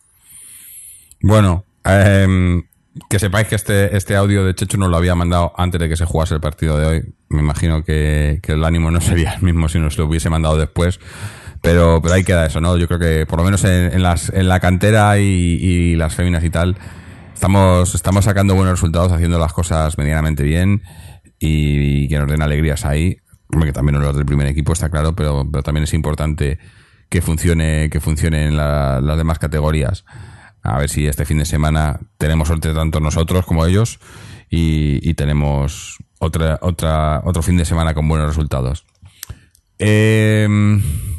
Bueno, 1.21 1.63
eh, 1.85 2.61
que 3.09 3.19
sepáis 3.19 3.47
que 3.47 3.55
este, 3.55 3.95
este 3.97 4.15
audio 4.15 4.45
de 4.45 4.53
Chechu 4.53 4.77
nos 4.77 4.89
lo 4.89 4.97
había 4.97 5.15
mandado 5.15 5.53
antes 5.57 5.79
de 5.79 5.89
que 5.89 5.97
se 5.97 6.05
jugase 6.05 6.35
el 6.35 6.41
partido 6.41 6.77
de 6.77 6.85
hoy. 6.85 7.15
Me 7.29 7.39
imagino 7.39 7.83
que, 7.83 8.39
que 8.43 8.53
el 8.53 8.63
ánimo 8.63 8.91
no 8.91 9.01
sería 9.01 9.33
el 9.33 9.41
mismo 9.41 9.67
si 9.69 9.79
nos 9.79 9.97
lo 9.97 10.05
hubiese 10.05 10.29
mandado 10.29 10.57
después. 10.57 10.99
Pero, 11.61 12.01
pero 12.01 12.13
ahí 12.13 12.23
queda 12.23 12.45
eso, 12.45 12.59
¿no? 12.59 12.77
Yo 12.77 12.87
creo 12.87 12.99
que 12.99 13.25
por 13.25 13.39
lo 13.39 13.45
menos 13.45 13.63
en, 13.63 14.03
las, 14.03 14.29
en 14.29 14.49
la 14.49 14.59
cantera 14.59 15.17
y, 15.17 15.23
y, 15.23 15.95
las 15.95 16.13
féminas 16.13 16.43
y 16.43 16.49
tal, 16.49 16.75
estamos, 17.33 17.95
estamos 17.95 18.25
sacando 18.25 18.53
buenos 18.53 18.73
resultados, 18.73 19.13
haciendo 19.13 19.39
las 19.39 19.53
cosas 19.53 19.97
medianamente 19.97 20.43
bien 20.43 20.83
y, 21.39 22.09
que 22.09 22.19
nos 22.19 22.27
den 22.27 22.41
alegrías 22.41 22.85
ahí. 22.85 23.17
Que 23.49 23.71
también 23.71 24.01
los 24.01 24.15
del 24.15 24.25
primer 24.25 24.47
equipo 24.47 24.73
está 24.73 24.89
claro, 24.89 25.15
pero, 25.15 25.47
pero 25.49 25.63
también 25.63 25.83
es 25.83 25.93
importante 25.93 26.59
que 27.09 27.21
funcione, 27.21 27.89
que 27.89 27.99
funcionen 28.01 28.57
la, 28.57 28.99
las 28.99 29.17
demás 29.17 29.39
categorías. 29.39 30.03
A 30.63 30.79
ver 30.79 30.89
si 30.89 31.05
este 31.05 31.25
fin 31.25 31.37
de 31.37 31.45
semana 31.45 31.99
tenemos 32.17 32.47
suerte 32.47 32.73
tanto 32.73 32.99
nosotros 32.99 33.45
como 33.45 33.65
ellos 33.65 33.99
y, 34.49 35.13
tenemos 35.15 35.97
otra, 36.19 36.59
otra, 36.61 37.21
otro 37.25 37.41
fin 37.41 37.57
de 37.57 37.65
semana 37.65 37.93
con 37.93 38.07
buenos 38.07 38.27
resultados. 38.27 38.85
Eh, 39.79 40.47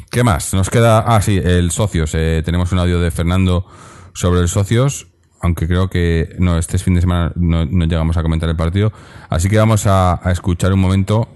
¿Qué 0.09 0.23
más? 0.23 0.53
Nos 0.53 0.69
queda. 0.69 0.99
Ah, 0.99 1.21
sí, 1.21 1.39
el 1.43 1.71
socios. 1.71 2.15
Eh, 2.15 2.41
tenemos 2.43 2.71
un 2.71 2.79
audio 2.79 2.99
de 2.99 3.11
Fernando 3.11 3.67
sobre 4.13 4.39
el 4.39 4.47
socios. 4.47 5.07
Aunque 5.41 5.67
creo 5.67 5.89
que 5.89 6.35
no, 6.39 6.57
este 6.57 6.77
fin 6.77 6.95
de 6.95 7.01
semana 7.01 7.31
no, 7.35 7.65
no 7.65 7.85
llegamos 7.85 8.17
a 8.17 8.23
comentar 8.23 8.49
el 8.49 8.55
partido. 8.55 8.93
Así 9.29 9.49
que 9.49 9.57
vamos 9.57 9.85
a, 9.85 10.27
a 10.27 10.31
escuchar 10.31 10.73
un 10.73 10.79
momento 10.79 11.27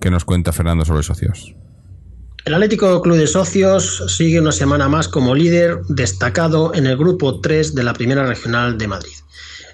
que 0.00 0.10
nos 0.10 0.24
cuenta 0.24 0.52
Fernando 0.52 0.84
sobre 0.84 1.02
socios. 1.02 1.54
El 2.46 2.54
Atlético 2.54 3.02
Club 3.02 3.16
de 3.16 3.26
Socios 3.26 4.04
sigue 4.06 4.38
una 4.38 4.52
semana 4.52 4.88
más 4.88 5.08
como 5.08 5.34
líder 5.34 5.80
destacado 5.88 6.72
en 6.76 6.86
el 6.86 6.96
grupo 6.96 7.40
3 7.40 7.74
de 7.74 7.82
la 7.82 7.92
Primera 7.92 8.24
Regional 8.24 8.78
de 8.78 8.86
Madrid. 8.86 9.14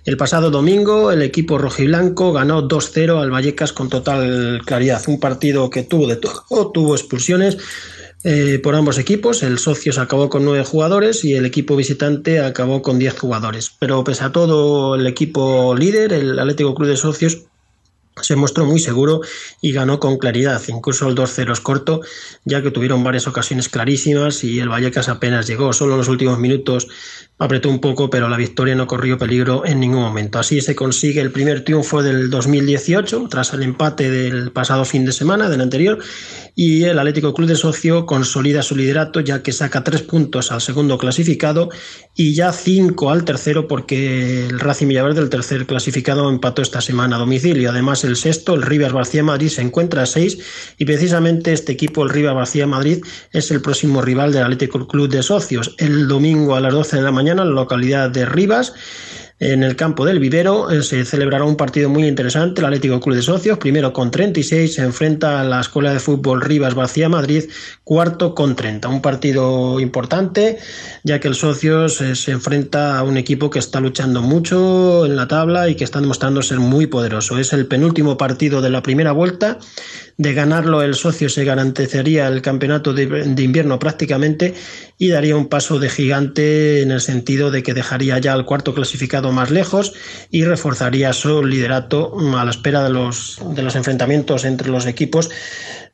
El 0.07 0.17
pasado 0.17 0.51
domingo 0.51 1.13
el 1.13 1.21
equipo 1.21 1.59
rojiblanco 1.59 2.33
ganó 2.33 2.67
2-0 2.67 3.21
al 3.21 3.31
Vallecas 3.31 3.75
con 3.75 3.91
total 3.91 4.63
claridad, 4.65 5.03
un 5.07 5.21
partido 5.21 5.69
que 5.69 5.83
tuvo 5.83 6.07
de 6.07 6.17
todo, 6.17 6.73
tuvo 6.73 6.95
expulsiones 6.95 7.59
eh, 8.25 8.59
por 8.63 8.75
ambos 8.75 8.99
equipos, 8.99 9.43
el 9.43 9.59
Socios 9.59 9.99
acabó 9.99 10.31
con 10.31 10.43
9 10.47 10.65
jugadores 10.65 11.27
y 11.27 11.35
el 11.35 11.45
equipo 11.45 11.77
visitante 11.77 12.41
acabó 12.41 12.81
con 12.81 12.99
10 12.99 13.19
jugadores. 13.19 13.71
Pero 13.81 14.03
pese 14.03 14.25
a 14.25 14.33
todo 14.33 14.95
el 14.95 15.07
equipo 15.07 15.75
líder, 15.77 16.15
el 16.15 16.39
Atlético 16.39 16.75
Club 16.75 16.89
de 16.89 16.97
Socios 16.97 17.43
se 18.21 18.37
mostró 18.37 18.67
muy 18.67 18.79
seguro 18.79 19.21
y 19.61 19.73
ganó 19.73 19.99
con 19.99 20.19
claridad. 20.19 20.61
Incluso 20.69 21.09
el 21.09 21.15
2-0 21.15 21.53
es 21.53 21.61
corto, 21.61 22.01
ya 22.45 22.63
que 22.63 22.71
tuvieron 22.71 23.03
varias 23.03 23.27
ocasiones 23.27 23.69
clarísimas 23.69 24.45
y 24.45 24.59
el 24.61 24.69
Vallecas 24.69 25.09
apenas 25.09 25.47
llegó. 25.47 25.73
Solo 25.73 25.93
en 25.93 25.99
los 25.99 26.09
últimos 26.09 26.39
minutos 26.39 26.89
apretó 27.43 27.69
un 27.69 27.81
poco, 27.81 28.09
pero 28.09 28.29
la 28.29 28.37
victoria 28.37 28.77
no 28.77 28.87
corrió 28.87 29.19
peligro 29.19 29.67
en 29.67 29.81
ningún 29.81 30.01
momento. 30.01 30.39
Así 30.39 30.61
se 30.61 30.77
consigue 30.77 31.21
el 31.21 31.33
primer 31.33 31.65
triunfo 31.65 32.01
del 32.01 32.31
2018, 32.31 33.27
tras 33.29 33.53
el 33.53 33.65
empate 33.65 34.11
del 34.11 34.53
pasado 34.53 34.85
fin 34.85 35.05
de 35.05 35.11
semana, 35.11 35.49
del 35.49 35.61
anterior, 35.61 35.99
y 36.55 36.85
el 36.85 37.01
Atlético 37.01 37.35
Club 37.35 37.49
de 37.49 37.57
Socio 37.57 38.07
consolida 38.07 38.63
su 38.63 38.77
liderato, 38.77 39.19
ya 39.19 39.43
que 39.43 39.51
saca 39.51 39.83
tres 39.83 40.03
puntos 40.03 40.53
al 40.53 40.61
segundo 40.61 40.99
clasificado 40.99 41.71
y 42.15 42.35
ya 42.35 42.53
cinco 42.53 43.11
al 43.11 43.25
tercero, 43.25 43.67
porque 43.67 44.47
el 44.47 44.61
Racing 44.61 44.87
Villaverde, 44.87 45.21
el 45.21 45.31
tercer 45.31 45.67
clasificado, 45.67 46.31
empató 46.31 46.63
esta 46.63 46.81
semana 46.81 47.17
a 47.17 47.19
domicilio. 47.19 47.71
Además, 47.71 48.05
el 48.05 48.15
sexto, 48.15 48.55
el 48.55 48.63
Rivas 48.63 48.93
Barcía 48.93 49.25
Madrid, 49.25 49.49
se 49.49 49.63
encuentra 49.63 50.03
a 50.03 50.07
seis 50.07 50.39
y 50.79 50.85
precisamente 50.85 51.53
este 51.53 51.73
equipo, 51.73 52.05
el 52.05 52.11
Rivas 52.11 52.37
Barcía 52.37 52.69
Madrid, 52.69 53.03
es 53.33 53.51
el 53.51 53.61
próximo 53.61 54.01
rival 54.01 54.33
del 54.33 54.45
Atlético 54.45 54.87
Club 54.87 55.09
de 55.09 55.25
Socios. 55.25 55.75
El 55.79 56.07
domingo 56.07 56.55
a 56.55 56.61
las 56.61 56.73
12 56.73 56.99
de 56.99 57.03
la 57.03 57.11
mañana 57.11 57.32
en 57.33 57.49
la 57.49 57.55
localidad 57.55 58.11
de 58.11 58.25
Rivas 58.27 58.73
en 59.43 59.65
el 59.65 59.75
campo 59.75 60.07
del 60.07 60.21
Vivero 60.21 60.71
eh, 60.71 60.85
se 60.85 61.05
celebrará 61.05 61.43
un 61.43 61.57
partido 61.57 61.91
muy 61.91 62.07
interesante. 62.07 62.61
El 62.61 62.67
Atlético 62.67 63.01
Club 63.01 63.17
de 63.17 63.23
Socios, 63.23 63.59
primero 63.59 63.93
con 63.93 64.13
36, 64.13 64.73
se 64.73 64.83
enfrenta 64.83 65.41
a 65.41 65.45
la 65.45 65.61
Escuela 65.61 65.93
de 65.93 65.99
Fútbol 65.99 66.41
Rivas 66.41 66.77
Vacía 66.77 67.09
Madrid, 67.09 67.51
cuarto 67.83 68.37
con 68.37 68.55
30. 68.55 68.87
Un 68.87 69.03
partido 69.03 69.81
importante, 69.81 70.59
ya 71.03 71.19
que 71.19 71.27
el 71.27 71.35
Socios 71.35 72.01
eh, 72.01 72.15
se 72.15 72.31
enfrenta 72.31 72.97
a 72.97 73.03
un 73.03 73.17
equipo 73.17 73.51
que 73.51 73.59
está 73.59 73.81
luchando 73.81 74.23
mucho 74.23 75.07
en 75.07 75.17
la 75.17 75.27
tabla 75.27 75.69
y 75.69 75.75
que 75.75 75.83
está 75.83 76.01
demostrando 76.01 76.41
ser 76.43 76.61
muy 76.61 76.87
poderoso. 76.87 77.37
Es 77.37 77.53
el 77.53 77.67
penúltimo 77.67 78.17
partido 78.17 78.63
de 78.63 78.71
la 78.71 78.85
primera 78.85 79.11
vuelta. 79.11 79.59
De 80.23 80.35
ganarlo, 80.35 80.83
el 80.83 80.95
socio 80.95 81.29
se 81.29 81.45
garantizaría 81.45 82.29
el 82.29 82.43
campeonato 82.43 82.95
de, 82.95 83.03
invierno 83.43 83.81
prácticamente 83.81 84.55
y 84.97 85.09
daría 85.09 85.35
un 85.35 85.49
paso 85.49 85.81
de 85.81 85.89
gigante 85.89 86.81
en 86.81 86.93
el 86.93 87.01
sentido 87.01 87.51
de 87.51 87.65
que 87.65 87.75
dejaría 87.75 88.21
ya 88.21 88.33
al 88.33 88.47
cuarto 88.47 88.73
clasificado 88.73 89.33
más 89.33 89.51
lejos 89.51 89.95
y 90.31 90.45
reforzaría 90.45 91.13
su 91.13 91.45
liderato 91.45 92.17
a 92.39 92.45
la 92.45 92.53
espera 92.53 92.85
de 92.85 92.91
los, 92.91 93.41
de 93.57 93.63
los 93.63 93.75
enfrentamientos 93.75 94.45
entre 94.45 94.69
los 94.69 94.87
equipos 94.87 95.29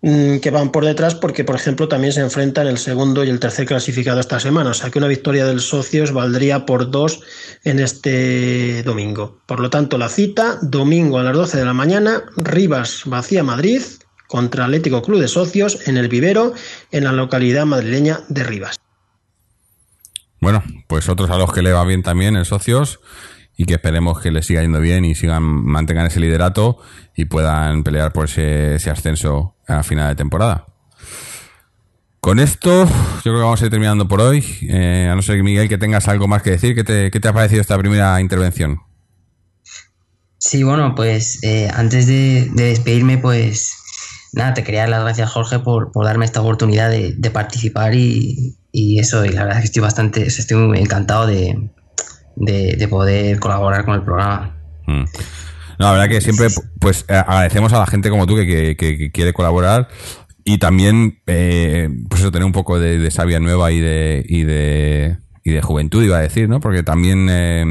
mmm, 0.03 0.41
que 0.41 0.51
van 0.51 0.73
por 0.73 0.85
detrás 0.85 1.15
porque 1.15 1.45
por 1.45 1.57
ejemplo 1.57 1.89
también 1.89 2.13
se 2.13 2.21
enfrentan 2.21 2.67
el 2.67 2.77
segundo 2.77 3.25
y 3.25 3.31
el 3.31 3.41
tercer 3.41 3.65
clasificado 3.65 4.21
esta 4.21 4.41
semana. 4.41 4.73
O 4.73 4.75
sea 4.75 4.91
que 4.91 4.99
una 4.99 5.09
victoria 5.09 5.47
del 5.47 5.61
socios 5.61 6.13
valdría 6.13 6.67
por 6.67 6.91
dos 6.91 7.21
en 7.65 7.81
este 7.81 8.83
domingo. 8.83 9.41
Por 9.47 9.61
lo 9.61 9.71
tanto 9.71 9.97
la 9.97 10.11
cita 10.11 10.59
domingo 10.61 11.19
a 11.19 11.23
las 11.23 11.35
12 11.35 11.57
de 11.57 11.65
la 11.65 11.73
mañana 11.73 12.25
Rivas 12.37 13.05
Vacía 13.07 13.43
Madrid 13.43 13.81
contra 14.29 14.67
Atlético 14.67 15.03
Club 15.03 15.21
de 15.21 15.27
Socios 15.27 15.89
en 15.89 15.97
el 15.97 16.07
Vivero 16.07 16.53
en 16.93 17.03
la 17.03 17.13
localidad 17.13 17.67
madrileña 17.67 18.21
de 18.29 18.45
Rivas 18.45 18.79
bueno, 20.41 20.63
pues 20.87 21.09
otros 21.09 21.31
a 21.31 21.37
los 21.37 21.53
que 21.53 21.63
le 21.63 21.73
va 21.73 21.85
bien 21.85 22.03
también 22.03 22.37
en 22.37 22.45
socios 22.45 23.01
y 23.57 23.65
que 23.65 23.75
esperemos 23.75 24.21
que 24.21 24.31
les 24.31 24.47
siga 24.47 24.63
yendo 24.63 24.81
bien 24.81 25.05
y 25.05 25.15
sigan 25.15 25.43
mantengan 25.43 26.07
ese 26.07 26.21
liderato 26.21 26.79
y 27.17 27.25
puedan 27.25 27.83
pelear 27.83 28.13
por 28.13 28.27
ese, 28.27 28.77
ese 28.77 28.91
ascenso 28.91 29.57
a 29.67 29.83
final 29.83 30.09
de 30.09 30.15
temporada. 30.15 30.67
Con 32.21 32.39
esto, 32.39 32.85
yo 32.85 33.23
creo 33.23 33.37
que 33.37 33.43
vamos 33.43 33.63
a 33.63 33.65
ir 33.65 33.71
terminando 33.71 34.07
por 34.07 34.21
hoy. 34.21 34.45
Eh, 34.63 35.09
a 35.11 35.15
no 35.15 35.23
ser, 35.23 35.43
Miguel, 35.43 35.69
que 35.69 35.79
tengas 35.79 36.09
algo 36.09 36.29
más 36.29 36.43
que 36.43 36.51
decir. 36.51 36.75
¿Qué 36.75 36.85
te, 36.85 37.11
qué 37.11 37.21
te 37.21 37.29
ha 37.29 37.33
parecido 37.33 37.61
esta 37.61 37.79
primera 37.79 38.21
intervención? 38.21 38.81
Sí, 40.39 40.63
bueno, 40.63 40.95
pues 40.95 41.43
eh, 41.43 41.71
antes 41.73 42.07
de, 42.07 42.49
de, 42.53 42.65
despedirme, 42.65 43.19
pues 43.19 43.77
nada, 44.39 44.55
te 44.55 44.65
quería 44.65 44.81
dar 44.81 44.89
las 44.89 45.03
gracias, 45.03 45.31
Jorge, 45.31 45.59
por, 45.59 45.93
por 45.93 46.07
darme 46.07 46.25
esta 46.25 46.41
oportunidad 46.41 46.91
de, 46.91 47.13
de 47.17 47.31
participar 47.31 47.95
y, 47.95 48.57
y, 48.73 48.99
eso. 48.99 49.25
Y 49.25 49.31
la 49.31 49.43
verdad 49.43 49.59
es 49.59 49.63
que 49.63 49.67
estoy 49.67 49.83
bastante, 49.83 50.27
estoy 50.27 50.57
muy 50.57 50.79
encantado 50.79 51.27
de, 51.27 51.71
de, 52.37 52.77
de 52.77 52.89
poder 52.89 53.39
colaborar 53.39 53.85
con 53.85 53.95
el 53.95 54.03
programa. 54.03 54.57
Mm. 54.87 55.05
No, 55.79 55.87
la 55.87 55.93
verdad 55.93 56.09
que 56.09 56.21
siempre 56.21 56.49
pues 56.81 57.05
eh, 57.09 57.15
agradecemos 57.15 57.73
a 57.73 57.79
la 57.79 57.87
gente 57.87 58.11
como 58.11 58.27
tú 58.27 58.35
que, 58.35 58.47
que, 58.47 58.77
que 58.77 59.13
quiere 59.13 59.33
colaborar 59.33 59.89
y 60.45 60.59
también 60.59 61.21
eh, 61.27 61.89
pues 62.09 62.23
eso 62.23 62.33
tener 62.33 62.47
un 62.47 62.53
poco 62.53 62.81
de, 62.81 62.99
de 62.99 63.11
savia 63.11 63.39
nueva 63.39 63.71
y 63.71 63.81
de, 63.81 64.25
y 64.27 64.45
de 64.45 65.19
y 65.49 65.53
de 65.53 65.63
juventud 65.63 66.03
iba 66.03 66.19
a 66.19 66.21
decir, 66.21 66.49
¿no? 66.49 66.61
Porque 66.61 66.83
también 66.83 67.27
eh, 67.31 67.65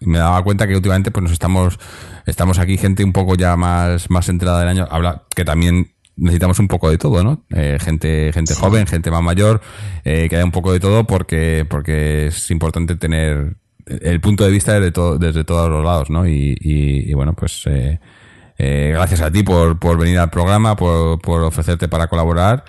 me 0.00 0.18
daba 0.18 0.42
cuenta 0.42 0.66
que 0.66 0.76
últimamente 0.76 1.10
pues 1.10 1.22
nos 1.22 1.32
estamos 1.32 1.78
estamos 2.26 2.58
aquí 2.58 2.76
gente 2.76 3.02
un 3.04 3.12
poco 3.12 3.34
ya 3.34 3.56
más 3.56 4.10
más 4.10 4.28
entrada 4.28 4.60
del 4.60 4.68
año, 4.68 4.86
habla 4.90 5.24
que 5.34 5.44
también 5.44 5.92
necesitamos 6.16 6.58
un 6.58 6.68
poco 6.68 6.90
de 6.90 6.98
todo, 6.98 7.24
¿no? 7.24 7.44
Eh, 7.50 7.78
gente 7.80 8.32
gente 8.32 8.54
sí. 8.54 8.60
joven, 8.60 8.86
gente 8.86 9.10
más 9.10 9.22
mayor, 9.22 9.60
eh, 10.04 10.26
que 10.28 10.36
haya 10.36 10.44
un 10.44 10.50
poco 10.50 10.72
de 10.72 10.80
todo 10.80 11.04
porque 11.04 11.66
porque 11.68 12.26
es 12.26 12.50
importante 12.50 12.96
tener 12.96 13.56
el 13.86 14.20
punto 14.20 14.44
de 14.44 14.50
vista 14.50 14.74
desde, 14.74 14.92
todo, 14.92 15.18
desde 15.18 15.44
todos 15.44 15.68
los 15.68 15.84
lados, 15.84 16.10
¿no? 16.10 16.26
Y, 16.26 16.56
y, 16.60 17.10
y 17.10 17.14
bueno, 17.14 17.34
pues 17.34 17.62
eh, 17.66 17.98
eh, 18.58 18.90
gracias 18.92 19.22
a 19.22 19.30
ti 19.30 19.42
por, 19.42 19.78
por 19.78 19.98
venir 19.98 20.18
al 20.18 20.30
programa, 20.30 20.76
por, 20.76 21.20
por 21.20 21.42
ofrecerte 21.42 21.88
para 21.88 22.08
colaborar. 22.08 22.64